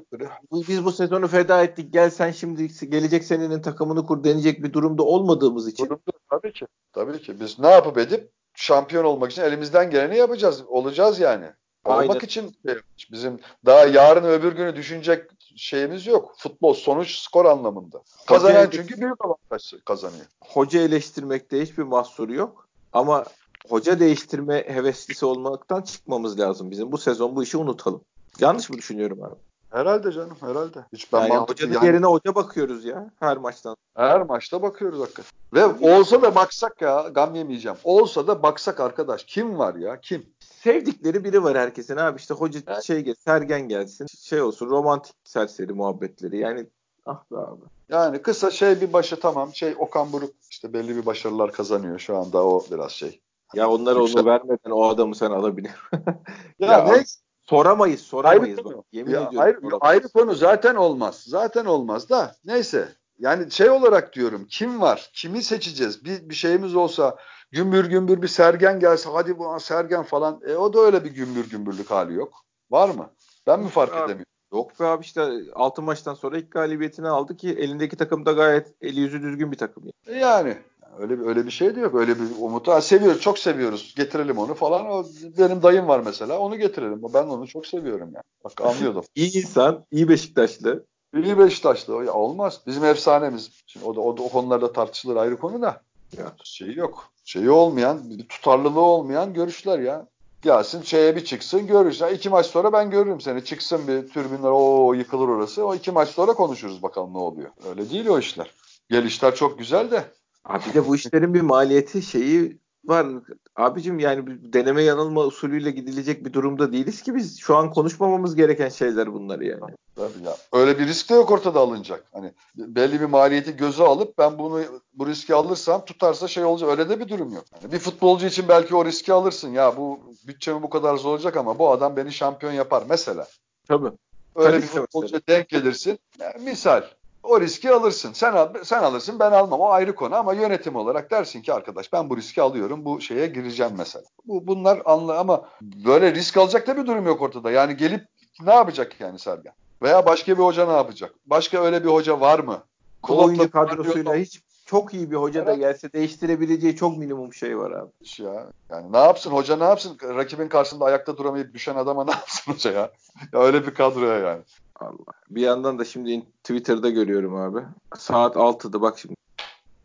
biz 0.52 0.86
bu 0.86 0.92
sezonu 0.92 1.28
feda 1.28 1.64
ettik 1.64 1.94
gel 1.94 2.10
sen 2.10 2.32
şimdi 2.32 2.90
gelecek 2.90 3.24
senenin 3.24 3.62
takımını 3.62 4.06
kur 4.06 4.24
denecek 4.24 4.64
bir 4.64 4.74
durumda 4.74 5.04
olmadığımız 5.04 5.68
için. 5.68 5.86
Durumda, 5.86 6.12
tabii 6.30 6.54
ki. 6.54 6.68
Tabii 6.94 7.22
ki. 7.22 7.40
Biz 7.40 7.60
ne 7.60 7.70
yapıp 7.70 7.98
edip 7.98 8.32
şampiyon 8.54 9.04
olmak 9.04 9.32
için 9.32 9.42
elimizden 9.42 9.90
geleni 9.90 10.18
yapacağız. 10.18 10.64
Olacağız 10.68 11.20
yani. 11.20 11.46
Aynen. 11.86 12.10
Olmak 12.10 12.24
için 12.24 12.56
şey 12.66 12.76
bizim 13.12 13.40
daha 13.66 13.86
yarın 13.86 14.24
öbür 14.24 14.52
günü 14.52 14.76
düşünecek 14.76 15.32
şeyimiz 15.56 16.08
yok. 16.08 16.34
Futbol 16.38 16.74
sonuç 16.74 17.18
skor 17.18 17.46
anlamında. 17.46 18.02
Kazanan 18.28 18.70
çünkü 18.70 19.02
büyük 19.02 19.26
avantaj 19.26 19.74
kazanıyor. 19.86 20.26
Hoca 20.42 20.82
eleştirmekte 20.82 21.62
hiçbir 21.62 21.84
mahsuru 21.84 22.34
yok. 22.34 22.68
Ama 22.94 23.24
hoca 23.70 24.00
değiştirme 24.00 24.64
heveslisi 24.68 25.26
olmaktan 25.26 25.82
çıkmamız 25.82 26.40
lazım 26.40 26.72
bizim. 26.72 26.92
Bu 26.92 26.98
sezon 26.98 27.36
bu 27.36 27.44
işi 27.44 27.58
unutalım. 27.58 28.02
Yanlış 28.40 28.70
mı 28.70 28.78
düşünüyorum 28.78 29.24
abi? 29.24 29.36
Herhalde 29.72 30.12
canım 30.12 30.38
herhalde. 30.40 30.86
Hiç 30.94 31.14
ben 31.14 31.22
yani 31.22 31.36
hocanın 31.36 31.74
yani... 31.74 31.86
yerine 31.86 32.06
hoca 32.06 32.36
bakıyoruz 32.36 32.86
ya 32.86 33.10
her 33.20 33.38
maçtan. 33.38 33.76
Her 33.96 34.22
maçta 34.22 34.62
bakıyoruz 34.62 35.00
hakikaten. 35.00 35.32
Ve 35.54 35.66
olsa 35.66 36.22
da 36.22 36.36
baksak 36.36 36.82
ya 36.82 37.10
gam 37.12 37.36
yemeyeceğim. 37.36 37.78
Olsa 37.84 38.28
da 38.28 38.44
baksak 38.44 38.80
arkadaş 38.80 39.24
kim 39.24 39.58
var 39.58 39.76
ya 39.76 40.00
kim? 40.02 40.26
Sevdikleri 40.40 41.24
biri 41.24 41.44
var 41.44 41.58
herkesin 41.58 41.98
abi 41.98 42.18
işte 42.18 42.34
hoca 42.34 42.60
evet. 42.68 42.84
şey 42.84 43.02
gel, 43.02 43.16
Sergen 43.26 43.68
gelsin 43.68 44.06
şey 44.20 44.42
olsun 44.42 44.70
romantik 44.70 45.16
serseri 45.24 45.74
muhabbetleri 45.74 46.38
yani 46.38 46.66
ah 47.06 47.24
be 47.32 47.38
abi. 47.38 47.62
Yani 47.90 48.22
kısa 48.22 48.52
şey 48.52 48.82
bir 48.82 48.94
başı 48.94 49.20
tamam 49.20 49.54
şey 49.54 49.76
Okan 49.80 50.14
Buruk 50.14 50.34
işte 50.50 50.74
belli 50.74 50.96
bir 50.96 51.06
başarılar 51.06 51.52
kazanıyor 51.52 52.00
şu 52.00 52.18
anda 52.18 52.46
o 52.46 52.66
biraz 52.72 52.92
şey. 52.92 53.22
Ya 53.54 53.70
onlara 53.70 54.04
onu 54.04 54.26
vermeden 54.26 54.72
o 54.72 54.84
adamı 54.84 55.16
sen 55.16 55.32
alabilir. 55.32 55.72
ya, 56.60 56.72
ya 56.72 56.84
ne? 56.84 57.04
Soramayız, 57.42 58.02
soramayız. 58.02 58.60
Ayrı 58.60 58.64
konu. 58.64 58.84
Yemin 58.92 59.12
ya, 59.12 59.18
ediyorum. 59.18 59.40
Ayrı, 59.40 59.78
ayrı 59.82 60.10
konu 60.10 60.36
zaten 60.36 60.76
olmaz. 60.76 61.24
Zaten 61.28 61.66
olmaz 61.66 62.10
da 62.10 62.36
neyse. 62.46 62.90
Yani 63.20 63.52
şey 63.52 63.70
olarak 63.70 64.14
diyorum 64.14 64.48
kim 64.50 64.82
var? 64.82 65.10
Kimi 65.14 65.44
seçeceğiz? 65.44 66.06
Bir, 66.06 66.30
bir 66.30 66.36
şeyimiz 66.36 66.76
olsa 66.76 67.18
gümbür 67.52 67.86
gümbür 67.86 68.22
bir 68.22 68.28
Sergen 68.28 68.80
gelse 68.80 69.10
hadi 69.10 69.40
bu 69.40 69.60
Sergen 69.60 70.04
falan. 70.04 70.42
E, 70.48 70.56
o 70.56 70.74
da 70.74 70.80
öyle 70.80 71.04
bir 71.04 71.12
gümbür 71.12 71.50
gümbürlük 71.50 71.92
hali 71.92 72.14
yok. 72.14 72.34
Var 72.72 72.90
mı? 72.90 73.10
Ben 73.48 73.60
mi 73.60 73.70
fark 73.70 73.94
abi, 73.94 73.98
edemiyorum? 73.98 74.32
Yok 74.54 74.80
be 74.80 74.86
abi 74.86 75.04
işte 75.04 75.32
6 75.54 75.82
maçtan 75.82 76.14
sonra 76.14 76.38
ilk 76.38 76.52
galibiyetini 76.52 77.10
aldı 77.10 77.38
ki 77.38 77.50
elindeki 77.50 77.98
takım 77.98 78.26
da 78.26 78.32
gayet 78.32 78.74
eli 78.82 79.00
yüzü 79.00 79.22
düzgün 79.22 79.52
bir 79.52 79.58
takım. 79.58 79.84
Yani, 80.08 80.20
yani 80.20 80.58
Öyle 81.02 81.20
bir 81.20 81.26
öyle 81.26 81.46
bir 81.46 81.52
şey 81.52 81.76
de 81.76 81.80
yok. 81.80 81.96
Öyle 81.96 82.16
bir 82.16 82.26
umutu. 82.40 82.72
Ha, 82.72 82.82
seviyoruz, 82.82 83.22
çok 83.22 83.40
seviyoruz. 83.40 83.94
Getirelim 83.98 84.38
onu 84.38 84.54
falan. 84.54 84.86
O, 84.86 85.06
benim 85.38 85.64
dayım 85.64 85.88
var 85.88 86.02
mesela. 86.06 86.40
Onu 86.40 86.58
getirelim. 86.58 87.02
Ben 87.14 87.24
onu 87.24 87.48
çok 87.48 87.68
seviyorum 87.68 88.10
yani. 88.14 88.24
Bak 88.44 88.62
anlıyordum. 88.62 89.04
iyi 89.16 89.38
insan, 89.38 89.86
iyi 89.92 90.10
Beşiktaşlı. 90.10 90.86
İyi 91.16 91.38
Beşiktaşlı. 91.38 92.06
Ya 92.06 92.14
olmaz. 92.14 92.62
Bizim 92.68 92.86
efsanemiz. 92.86 93.52
Şimdi 93.68 93.86
o 93.86 93.96
da, 93.96 94.02
o 94.02 94.18
da 94.18 94.24
o 94.24 94.30
konularda 94.30 94.74
tartışılır 94.74 95.16
ayrı 95.16 95.38
konu 95.38 95.62
da. 95.62 95.82
Ya. 96.18 96.32
Şeyi 96.44 96.78
yok. 96.78 97.10
Şeyi 97.26 97.50
olmayan, 97.50 98.10
bir 98.10 98.28
tutarlılığı 98.28 98.82
olmayan 98.82 99.34
görüşler 99.34 99.80
ya. 99.80 100.08
Gelsin 100.42 100.82
şeye 100.82 101.16
bir 101.16 101.26
çıksın 101.26 101.68
görürüz. 101.68 102.02
İki 102.14 102.30
maç 102.30 102.46
sonra 102.46 102.74
ben 102.74 102.90
görürüm 102.90 103.22
seni. 103.22 103.46
Çıksın 103.46 103.88
bir 103.88 104.10
türbinler 104.10 104.50
o 104.54 104.94
yıkılır 104.94 105.28
orası. 105.28 105.66
O 105.66 105.76
iki 105.76 105.92
maç 105.92 106.10
sonra 106.10 106.34
konuşuruz 106.34 106.84
bakalım 106.84 107.14
ne 107.14 107.18
oluyor. 107.18 107.50
Öyle 107.70 107.90
değil 107.90 108.08
o 108.08 108.20
işler. 108.20 108.52
Gelişler 108.90 109.36
çok 109.36 109.60
güzel 109.60 109.92
de. 109.92 110.04
Abi 110.46 110.74
de 110.74 110.88
bu 110.88 110.96
işlerin 110.96 111.34
bir 111.34 111.42
maliyeti 111.42 112.02
şeyi 112.02 112.58
var. 112.86 113.08
Abicim 113.56 114.00
yani 114.00 114.54
deneme 114.54 114.84
yanılma 114.84 115.22
usulüyle 115.22 115.72
gidilecek 115.72 116.26
bir 116.26 116.34
durumda 116.34 116.72
değiliz 116.72 117.02
ki 117.02 117.16
biz. 117.16 117.40
Şu 117.40 117.56
an 117.56 117.72
konuşmamamız 117.74 118.36
gereken 118.36 118.70
şeyler 118.70 119.14
bunlar 119.14 119.40
yani. 119.40 119.76
Tabii 119.96 120.24
ya. 120.26 120.38
Öyle 120.54 120.80
bir 120.80 120.88
risk 120.88 121.10
de 121.10 121.14
yok 121.14 121.32
ortada 121.32 121.60
alınacak. 121.60 122.06
Hani 122.14 122.34
belli 122.56 123.02
bir 123.02 123.06
maliyeti 123.06 123.58
göze 123.58 123.84
alıp 123.84 124.18
ben 124.18 124.40
bunu 124.40 124.62
bu 124.94 125.08
riski 125.08 125.36
alırsam 125.36 125.86
tutarsa 125.86 126.28
şey 126.28 126.44
olacak. 126.44 126.70
Öyle 126.70 126.90
de 126.90 127.00
bir 127.00 127.10
durum 127.10 127.34
yok. 127.34 127.46
Yani 127.62 127.72
bir 127.72 127.80
futbolcu 127.80 128.28
için 128.28 128.48
belki 128.48 128.76
o 128.76 128.86
riski 128.86 129.14
alırsın. 129.14 129.50
Ya 129.50 129.78
bu 129.78 130.00
bütçemi 130.28 130.64
bu 130.64 130.70
kadar 130.70 130.98
zor 130.98 131.12
olacak 131.12 131.38
ama 131.38 131.60
bu 131.60 131.72
adam 131.72 131.96
beni 131.96 132.12
şampiyon 132.12 132.54
yapar 132.54 132.84
mesela. 132.90 133.28
Tabii. 133.68 133.92
Öyle 134.36 134.52
Tabii 134.52 134.62
bir 134.62 134.68
futbolcuya 134.68 135.22
denk 135.28 135.50
gelirsin. 135.50 136.00
Yani 136.20 136.44
misal 136.44 136.84
o 137.24 137.42
riski 137.42 137.72
alırsın. 137.72 138.14
Sen 138.14 138.34
al, 138.34 138.54
sen 138.64 138.84
alırsın 138.84 139.20
ben 139.20 139.32
almam. 139.32 139.60
O 139.60 139.70
ayrı 139.70 139.96
konu 139.96 140.16
ama 140.16 140.34
yönetim 140.34 140.76
olarak 140.76 141.12
dersin 141.12 141.42
ki 141.42 141.54
arkadaş 141.54 141.94
ben 141.94 142.10
bu 142.10 142.18
riski 142.18 142.42
alıyorum. 142.42 142.86
Bu 142.86 143.02
şeye 143.02 143.28
gireceğim 143.28 143.74
mesela. 143.78 144.06
Bu 144.26 144.48
bunlar 144.48 144.82
anla 144.86 145.20
ama 145.20 145.50
böyle 145.62 146.14
risk 146.14 146.38
alacak 146.38 146.68
da 146.68 146.78
bir 146.78 146.86
durum 146.86 147.06
yok 147.06 147.22
ortada. 147.22 147.52
Yani 147.52 147.78
gelip 147.78 148.06
ne 148.42 148.54
yapacak 148.54 149.00
yani 149.00 149.20
Sergen? 149.20 149.54
Veya 149.82 150.06
başka 150.06 150.38
bir 150.38 150.44
hoca 150.44 150.66
ne 150.66 150.74
yapacak? 150.74 151.14
Başka 151.26 151.64
öyle 151.64 151.84
bir 151.84 151.90
hoca 151.90 152.22
var 152.22 152.40
mı? 152.40 152.64
Oyuncu 153.10 153.52
kadrosuyla 153.52 154.16
hiç 154.16 154.42
çok 154.66 154.94
iyi 154.94 155.12
bir 155.12 155.16
hoca 155.16 155.46
da 155.46 155.56
gelse 155.56 155.94
değiştirebileceği 155.94 156.76
çok 156.76 156.98
minimum 156.98 157.34
şey 157.34 157.58
var 157.58 157.72
abi. 157.72 157.92
Ya 158.20 158.48
yani 158.70 158.92
ne 158.92 158.98
yapsın 158.98 159.32
hoca 159.32 159.56
ne 159.56 159.64
yapsın? 159.64 159.98
Rakibin 160.04 160.48
karşısında 160.48 160.86
ayakta 160.86 161.18
duramayıp 161.18 161.54
düşen 161.54 161.76
adama 161.76 162.06
ne 162.06 162.12
yapsın 162.12 162.54
hoca 162.54 162.72
ya? 162.72 162.92
Ya 163.34 163.40
öyle 163.40 163.68
bir 163.68 163.74
kadroya 163.74 164.20
yani. 164.20 164.42
Allah. 164.82 165.14
Bir 165.30 165.42
yandan 165.42 165.80
da 165.80 165.86
şimdi 165.86 166.24
Twitter'da 166.44 166.90
görüyorum 166.90 167.36
abi. 167.36 167.60
Saat 167.98 168.36
6'da 168.36 168.82
bak 168.82 169.00
şimdi. 169.00 169.16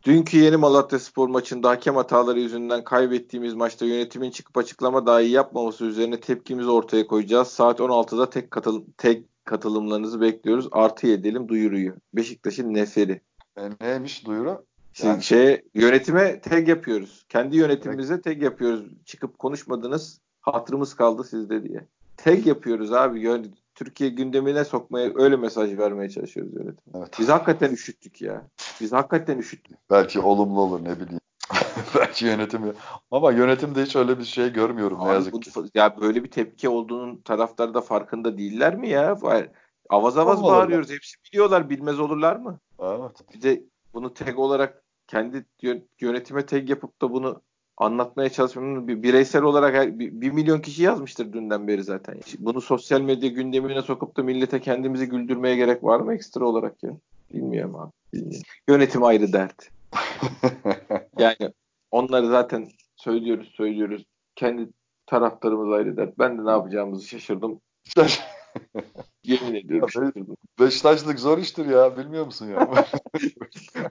Dünkü 0.03 0.37
yeni 0.37 0.57
Malatya 0.57 0.99
Spor 0.99 1.27
maçında 1.27 1.69
hakem 1.69 1.95
hataları 1.95 2.39
yüzünden 2.39 2.83
kaybettiğimiz 2.83 3.53
maçta 3.53 3.85
yönetimin 3.85 4.31
çıkıp 4.31 4.57
açıklama 4.57 5.05
dahi 5.05 5.29
yapmaması 5.29 5.85
üzerine 5.85 6.19
tepkimizi 6.19 6.69
ortaya 6.69 7.07
koyacağız. 7.07 7.47
Saat 7.47 7.79
16'da 7.79 8.29
tek 8.29 8.51
katıl 8.51 8.83
tek 8.97 9.25
katılımlarınızı 9.45 10.21
bekliyoruz. 10.21 10.67
Artı 10.71 11.07
edelim 11.07 11.47
duyuruyu. 11.47 11.95
Beşiktaş'ın 12.13 12.73
neferi. 12.73 13.21
E, 13.57 13.69
neymiş 13.81 14.25
duyuru? 14.25 14.65
Yani... 15.03 15.23
Şey, 15.23 15.61
yönetime 15.73 16.41
tek 16.41 16.67
yapıyoruz. 16.67 17.25
Kendi 17.29 17.57
yönetimimize 17.57 18.21
tek 18.21 18.41
yapıyoruz. 18.41 18.85
Çıkıp 19.05 19.39
konuşmadınız. 19.39 20.21
Hatırımız 20.41 20.93
kaldı 20.93 21.23
sizde 21.23 21.63
diye. 21.63 21.87
Tek 22.17 22.45
yapıyoruz 22.45 22.93
abi. 22.93 23.21
Türkiye 23.77 24.09
gündemine 24.09 24.65
sokmaya 24.65 25.11
öyle 25.15 25.35
mesaj 25.35 25.77
vermeye 25.77 26.09
çalışıyoruz 26.09 26.53
yönetim. 26.53 26.93
Evet. 26.95 27.09
Biz 27.19 27.29
hakikaten 27.29 27.71
üşüttük 27.71 28.21
ya. 28.21 28.47
Biz 28.81 28.91
hakikaten 28.91 29.37
üşüttük. 29.37 29.77
Belki 29.89 30.19
olumlu 30.19 30.61
olur 30.61 30.83
ne 30.83 30.99
bileyim. 30.99 31.19
Belki 31.95 32.25
yönetimi. 32.25 32.73
Ama 33.11 33.31
yönetimde 33.31 33.83
hiç 33.83 33.95
öyle 33.95 34.19
bir 34.19 34.23
şey 34.23 34.53
görmüyorum 34.53 35.01
Abi 35.01 35.09
ne 35.09 35.13
yazık 35.13 35.33
bu, 35.33 35.39
ki. 35.39 35.51
Ya 35.73 36.01
böyle 36.01 36.23
bir 36.23 36.31
tepki 36.31 36.69
olduğunun 36.69 37.21
taraftarı 37.21 37.73
da 37.73 37.81
farkında 37.81 38.37
değiller 38.37 38.75
mi 38.75 38.89
ya? 38.89 39.17
Avaz 39.89 40.17
avaz 40.17 40.39
Olmalı 40.39 40.53
bağırıyoruz. 40.53 40.89
Hepsi 40.89 41.15
biliyorlar. 41.25 41.69
Bilmez 41.69 41.99
olurlar 41.99 42.35
mı? 42.35 42.59
Evet. 42.79 43.33
Bir 43.33 43.41
de 43.41 43.63
bunu 43.93 44.13
tek 44.13 44.39
olarak 44.39 44.83
kendi 45.07 45.45
yönetime 46.01 46.45
tek 46.45 46.69
yapıp 46.69 47.01
da 47.01 47.11
bunu 47.11 47.41
anlatmaya 47.77 48.29
çalışmamın 48.29 48.87
bir 48.87 49.03
bireysel 49.03 49.43
olarak 49.43 49.99
bir, 49.99 50.31
milyon 50.31 50.59
kişi 50.59 50.83
yazmıştır 50.83 51.33
dünden 51.33 51.67
beri 51.67 51.83
zaten. 51.83 52.19
Bunu 52.39 52.61
sosyal 52.61 53.01
medya 53.01 53.29
gündemine 53.29 53.81
sokup 53.81 54.17
da 54.17 54.23
millete 54.23 54.61
kendimizi 54.61 55.09
güldürmeye 55.09 55.55
gerek 55.55 55.83
var 55.83 55.99
mı 55.99 56.13
ekstra 56.13 56.45
olarak 56.45 56.83
ya? 56.83 56.91
Bilmiyorum 57.33 57.75
abi. 57.75 57.91
Bilmiyorum. 58.13 58.41
Yönetim 58.69 59.03
ayrı 59.03 59.33
dert. 59.33 59.69
yani 61.19 61.53
onları 61.91 62.27
zaten 62.27 62.67
söylüyoruz 62.95 63.47
söylüyoruz. 63.47 64.05
Kendi 64.35 64.69
taraftarımız 65.05 65.73
ayrı 65.73 65.97
dert. 65.97 66.19
Ben 66.19 66.37
de 66.37 66.45
ne 66.45 66.49
yapacağımızı 66.49 67.07
şaşırdım. 67.07 67.61
Yemin 69.23 69.53
ediyorum. 69.53 70.13
Beşiktaşlık 70.59 71.19
zor 71.19 71.37
iştir 71.37 71.65
ya. 71.65 71.97
Bilmiyor 71.97 72.25
musun 72.25 72.47
ya? 72.47 72.67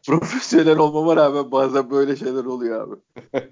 Profesyonel 0.07 0.79
olmama 0.79 1.17
rağmen 1.17 1.53
bazen 1.53 1.91
böyle 1.91 2.17
şeyler 2.17 2.45
oluyor 2.45 2.89
abi. 2.89 3.01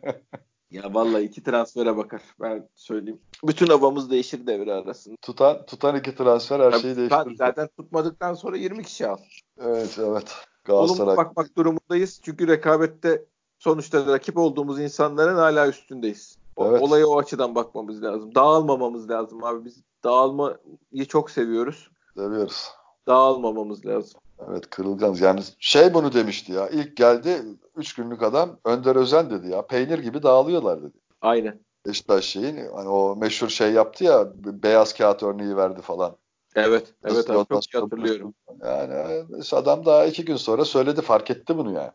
ya 0.71 0.95
vallahi 0.95 1.23
iki 1.23 1.43
transfere 1.43 1.97
bakar. 1.97 2.23
Ben 2.41 2.69
söyleyeyim. 2.75 3.21
Bütün 3.45 3.67
havamız 3.67 4.11
değişir 4.11 4.47
devre 4.47 4.73
arasında. 4.73 5.17
Tutan 5.23 5.67
tutan 5.67 5.97
iki 5.97 6.15
transfer 6.15 6.61
her 6.61 6.73
şeyi 6.73 6.97
değiştirir. 6.97 7.37
Zaten 7.37 7.69
tutmadıktan 7.77 8.35
sonra 8.35 8.57
20 8.57 8.83
kişi 8.83 9.07
al. 9.07 9.19
Evet 9.61 9.99
evet. 9.99 10.35
Galatasaray. 10.65 11.03
Olumlu 11.03 11.17
bakmak 11.17 11.57
durumundayız. 11.57 12.21
Çünkü 12.23 12.49
rekabette 12.49 13.25
sonuçta 13.59 14.07
rakip 14.07 14.39
olduğumuz 14.39 14.81
insanların 14.81 15.37
hala 15.37 15.69
üstündeyiz. 15.69 16.39
Evet. 16.59 16.83
Olaya 16.83 17.07
o 17.07 17.19
açıdan 17.19 17.55
bakmamız 17.55 18.03
lazım. 18.03 18.35
Dağılmamamız 18.35 19.11
lazım 19.11 19.45
abi. 19.45 19.65
Biz 19.65 19.83
dağılmayı 20.05 21.07
çok 21.09 21.31
seviyoruz. 21.31 21.91
Seviyoruz. 22.17 22.71
Dağılmamamız 23.07 23.87
lazım. 23.87 24.21
Evet 24.49 24.71
kırılganız. 24.71 25.21
Yani 25.21 25.41
şey 25.59 25.95
bunu 25.95 26.13
demişti 26.13 26.53
ya. 26.53 26.69
İlk 26.69 26.97
geldi 26.97 27.43
3 27.77 27.95
günlük 27.95 28.23
adam 28.23 28.59
Önder 28.65 28.97
Özen 28.97 29.31
dedi 29.31 29.49
ya. 29.49 29.67
Peynir 29.67 29.99
gibi 29.99 30.23
dağılıyorlar 30.23 30.83
dedi. 30.83 30.97
Aynen. 31.21 31.59
Beşiktaş 31.87 32.25
şeyin 32.25 32.57
hani 32.75 32.89
o 32.89 33.17
meşhur 33.17 33.49
şey 33.49 33.73
yaptı 33.73 34.05
ya 34.05 34.29
beyaz 34.35 34.95
kağıt 34.95 35.23
örneği 35.23 35.57
verdi 35.57 35.81
falan. 35.81 36.17
Evet, 36.57 36.95
evet 37.05 37.31
abi, 37.31 37.49
çok 37.49 37.75
iyi 37.75 37.81
hatırlıyorum. 37.81 38.35
Yani 38.63 39.25
adam 39.53 39.87
daha 39.87 40.07
iki 40.07 40.25
gün 40.25 40.37
sonra 40.37 40.65
söyledi, 40.65 41.01
fark 41.01 41.31
etti 41.31 41.59
bunu 41.59 41.73
yani. 41.73 41.91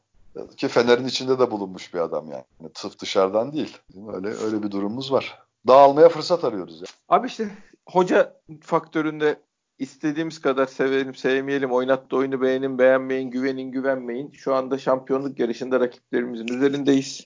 Ki 0.58 0.68
Fener'in 0.68 1.08
içinde 1.08 1.40
de 1.40 1.52
bulunmuş 1.52 1.94
bir 1.94 2.00
adam 2.00 2.32
yani. 2.32 2.44
Sırf 2.76 3.00
dışarıdan 3.00 3.54
değil. 3.54 3.78
Öyle 4.14 4.28
öyle 4.28 4.64
bir 4.64 4.72
durumumuz 4.72 5.12
var. 5.12 5.40
Dağılmaya 5.68 6.10
fırsat 6.10 6.44
arıyoruz 6.44 6.82
ya. 6.82 6.88
Abi 7.10 7.28
işte 7.28 7.50
hoca 7.90 8.42
faktöründe 8.62 9.40
istediğimiz 9.80 10.42
kadar 10.42 10.66
sevelim, 10.66 11.16
sevmeyelim, 11.16 11.72
oynattığı 11.72 12.16
oyunu 12.16 12.42
beğenin, 12.42 12.80
beğenmeyin, 12.80 13.32
güvenin, 13.32 13.72
güvenmeyin. 13.72 14.32
Şu 14.32 14.56
anda 14.56 14.78
şampiyonluk 14.78 15.40
yarışında 15.40 15.80
rakiplerimizin 15.80 16.48
üzerindeyiz. 16.48 17.24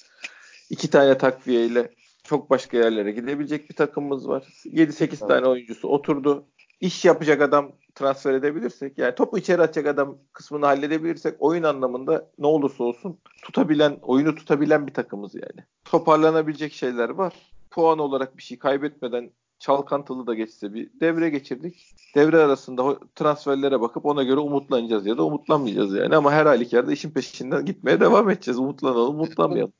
İki 0.70 0.90
tane 0.90 1.18
takviyeyle 1.18 1.92
çok 2.24 2.50
başka 2.50 2.78
yerlere 2.78 3.12
gidebilecek 3.12 3.70
bir 3.70 3.76
takımımız 3.76 4.28
var. 4.28 4.44
7-8 4.66 5.04
evet. 5.04 5.20
tane 5.20 5.48
oyuncusu 5.48 5.88
oturdu. 5.88 6.46
İş 6.82 7.06
yapacak 7.06 7.42
adam 7.42 7.72
transfer 7.96 8.34
edebilirsek, 8.34 8.98
yani 8.98 9.16
topu 9.16 9.38
içeri 9.38 9.62
atacak 9.62 9.88
adam 9.88 10.18
kısmını 10.34 10.66
halledebilirsek 10.66 11.36
oyun 11.40 11.64
anlamında 11.64 12.30
ne 12.38 12.48
olursa 12.48 12.84
olsun 12.84 13.20
tutabilen, 13.42 13.98
oyunu 14.02 14.36
tutabilen 14.36 14.88
bir 14.88 14.94
takımız 14.94 15.36
yani. 15.36 15.66
Toparlanabilecek 15.86 16.74
şeyler 16.74 17.10
var. 17.10 17.34
Puan 17.72 18.00
olarak 18.00 18.38
bir 18.38 18.44
şey 18.44 18.60
kaybetmeden 18.60 19.32
çalkantılı 19.64 20.28
da 20.28 20.34
geçse 20.34 20.74
bir 20.74 20.90
devre 21.00 21.30
geçirdik. 21.30 21.96
Devre 22.16 22.38
arasında 22.38 23.00
transferlere 23.16 23.82
bakıp 23.82 24.06
ona 24.06 24.24
göre 24.24 24.40
umutlanacağız 24.40 25.06
ya 25.06 25.18
da 25.18 25.24
umutlanmayacağız 25.24 25.94
yani. 25.94 26.16
Ama 26.16 26.32
her 26.32 26.46
halükarda 26.46 26.92
işin 26.92 27.12
peşinden 27.12 27.66
gitmeye 27.66 28.00
devam 28.00 28.30
edeceğiz. 28.30 28.60
Umutlanalım, 28.60 29.16
umutlanmayalım. 29.16 29.74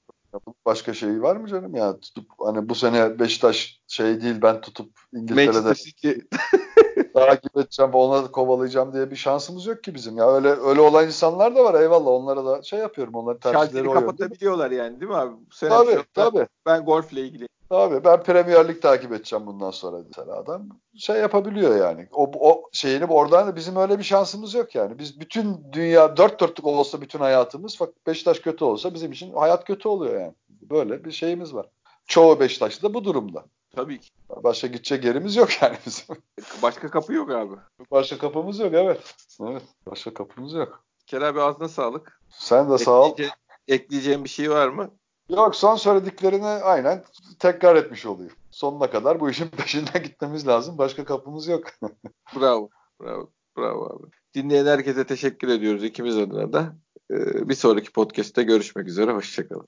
Başka 0.66 0.94
şey 0.94 1.22
var 1.22 1.36
mı 1.36 1.48
canım 1.48 1.76
ya 1.76 2.00
tutup 2.00 2.26
hani 2.40 2.70
bu 2.70 2.76
sene 2.76 3.20
Beşiktaş 3.20 3.82
şey 3.88 4.22
değil 4.22 4.36
ben 4.42 4.62
tutup 4.62 5.00
İngiltere'de 5.14 5.76
takip 7.14 7.58
edeceğim 7.58 7.94
ona 7.94 8.32
kovalayacağım 8.32 8.94
diye 8.94 9.12
bir 9.12 9.16
şansımız 9.16 9.66
yok 9.66 9.84
ki 9.84 9.96
bizim 9.96 10.18
ya 10.18 10.32
öyle 10.32 10.50
öyle 10.50 10.82
olan 10.82 11.06
insanlar 11.06 11.56
da 11.56 11.64
var 11.64 11.82
eyvallah 11.82 12.12
onlara 12.12 12.46
da 12.46 12.62
şey 12.62 12.80
yapıyorum 12.80 13.14
onların 13.14 13.52
tercihleri 13.52 13.90
o 13.90 13.94
kapatabiliyorlar 13.94 14.72
yani 14.72 15.00
değil 15.00 15.12
mi 15.12 15.18
abi? 15.18 15.32
Bu 15.52 15.56
sene 15.56 15.70
tabii 15.70 15.92
şey 15.92 16.04
tabii. 16.14 16.48
Ben 16.66 16.86
golfle 16.86 17.22
ilgili 17.22 17.48
Tabii 17.74 18.04
ben 18.04 18.24
Premier 18.24 18.68
Lig 18.68 18.82
takip 18.82 19.12
edeceğim 19.12 19.46
bundan 19.46 19.72
sonra 19.72 19.98
mesela 20.08 20.36
adam 20.38 20.70
şey 20.98 21.16
yapabiliyor 21.16 21.78
yani. 21.78 22.08
O, 22.12 22.32
o 22.40 22.70
şeyini 22.72 23.06
oradan 23.06 23.56
bizim 23.56 23.76
öyle 23.76 24.00
bir 24.00 24.04
şansımız 24.04 24.54
yok 24.54 24.76
yani. 24.76 25.00
Biz 25.00 25.20
bütün 25.20 25.58
dünya 25.72 26.18
dört 26.18 26.40
dörtlük 26.40 26.66
olsa 26.66 27.02
bütün 27.02 27.20
hayatımız 27.20 27.78
fakat 27.78 28.08
Beşiktaş 28.08 28.40
kötü 28.40 28.66
olsa 28.66 28.94
bizim 28.94 29.12
için 29.12 29.34
hayat 29.34 29.66
kötü 29.66 29.88
oluyor 29.88 30.22
yani. 30.22 30.34
Böyle 30.50 31.06
bir 31.06 31.12
şeyimiz 31.12 31.54
var. 31.54 31.66
Çoğu 32.08 32.40
Beşiktaşlı 32.40 32.90
da 32.90 32.94
bu 32.94 33.04
durumda. 33.04 33.46
Tabii 33.76 34.00
ki. 34.00 34.10
Başka 34.44 34.68
gidecek 34.68 35.06
yerimiz 35.06 35.36
yok 35.36 35.50
yani 35.62 35.78
bizim. 35.86 36.16
Başka 36.62 36.88
kapı 36.88 37.14
yok 37.14 37.32
abi. 37.32 37.56
Başka 37.92 38.18
kapımız 38.18 38.60
yok 38.60 38.74
evet. 38.74 39.16
Evet. 39.42 39.64
Başka 39.86 40.14
kapımız 40.14 40.54
yok. 40.54 40.84
Kerem 41.06 41.34
abi 41.34 41.42
ağzına 41.42 41.68
sağlık. 41.68 42.22
Sen 42.30 42.72
de 42.72 42.78
sağ 42.78 43.02
ol. 43.02 43.18
ekleyeceğim 43.68 44.24
bir 44.24 44.30
şey 44.30 44.52
var 44.52 44.68
mı? 44.68 44.92
Yok 45.30 45.56
son 45.56 45.76
söylediklerini 45.76 46.46
aynen 46.46 47.04
tekrar 47.40 47.76
etmiş 47.76 48.06
olayım. 48.06 48.34
Sonuna 48.52 48.90
kadar 48.90 49.20
bu 49.20 49.30
işin 49.30 49.48
peşinden 49.58 50.04
gitmemiz 50.04 50.48
lazım. 50.48 50.78
Başka 50.78 51.06
kapımız 51.06 51.48
yok. 51.48 51.68
bravo. 52.36 52.70
Bravo. 53.02 53.30
Bravo 53.58 53.86
abi. 53.86 54.08
Dinleyen 54.34 54.66
herkese 54.66 55.06
teşekkür 55.06 55.48
ediyoruz 55.48 55.84
ikimiz 55.84 56.18
adına 56.18 56.54
da. 56.54 56.76
Ee, 57.12 57.50
bir 57.50 57.56
sonraki 57.56 57.92
podcast'te 57.92 58.44
görüşmek 58.44 58.88
üzere. 58.88 59.12
Hoşçakalın. 59.12 59.68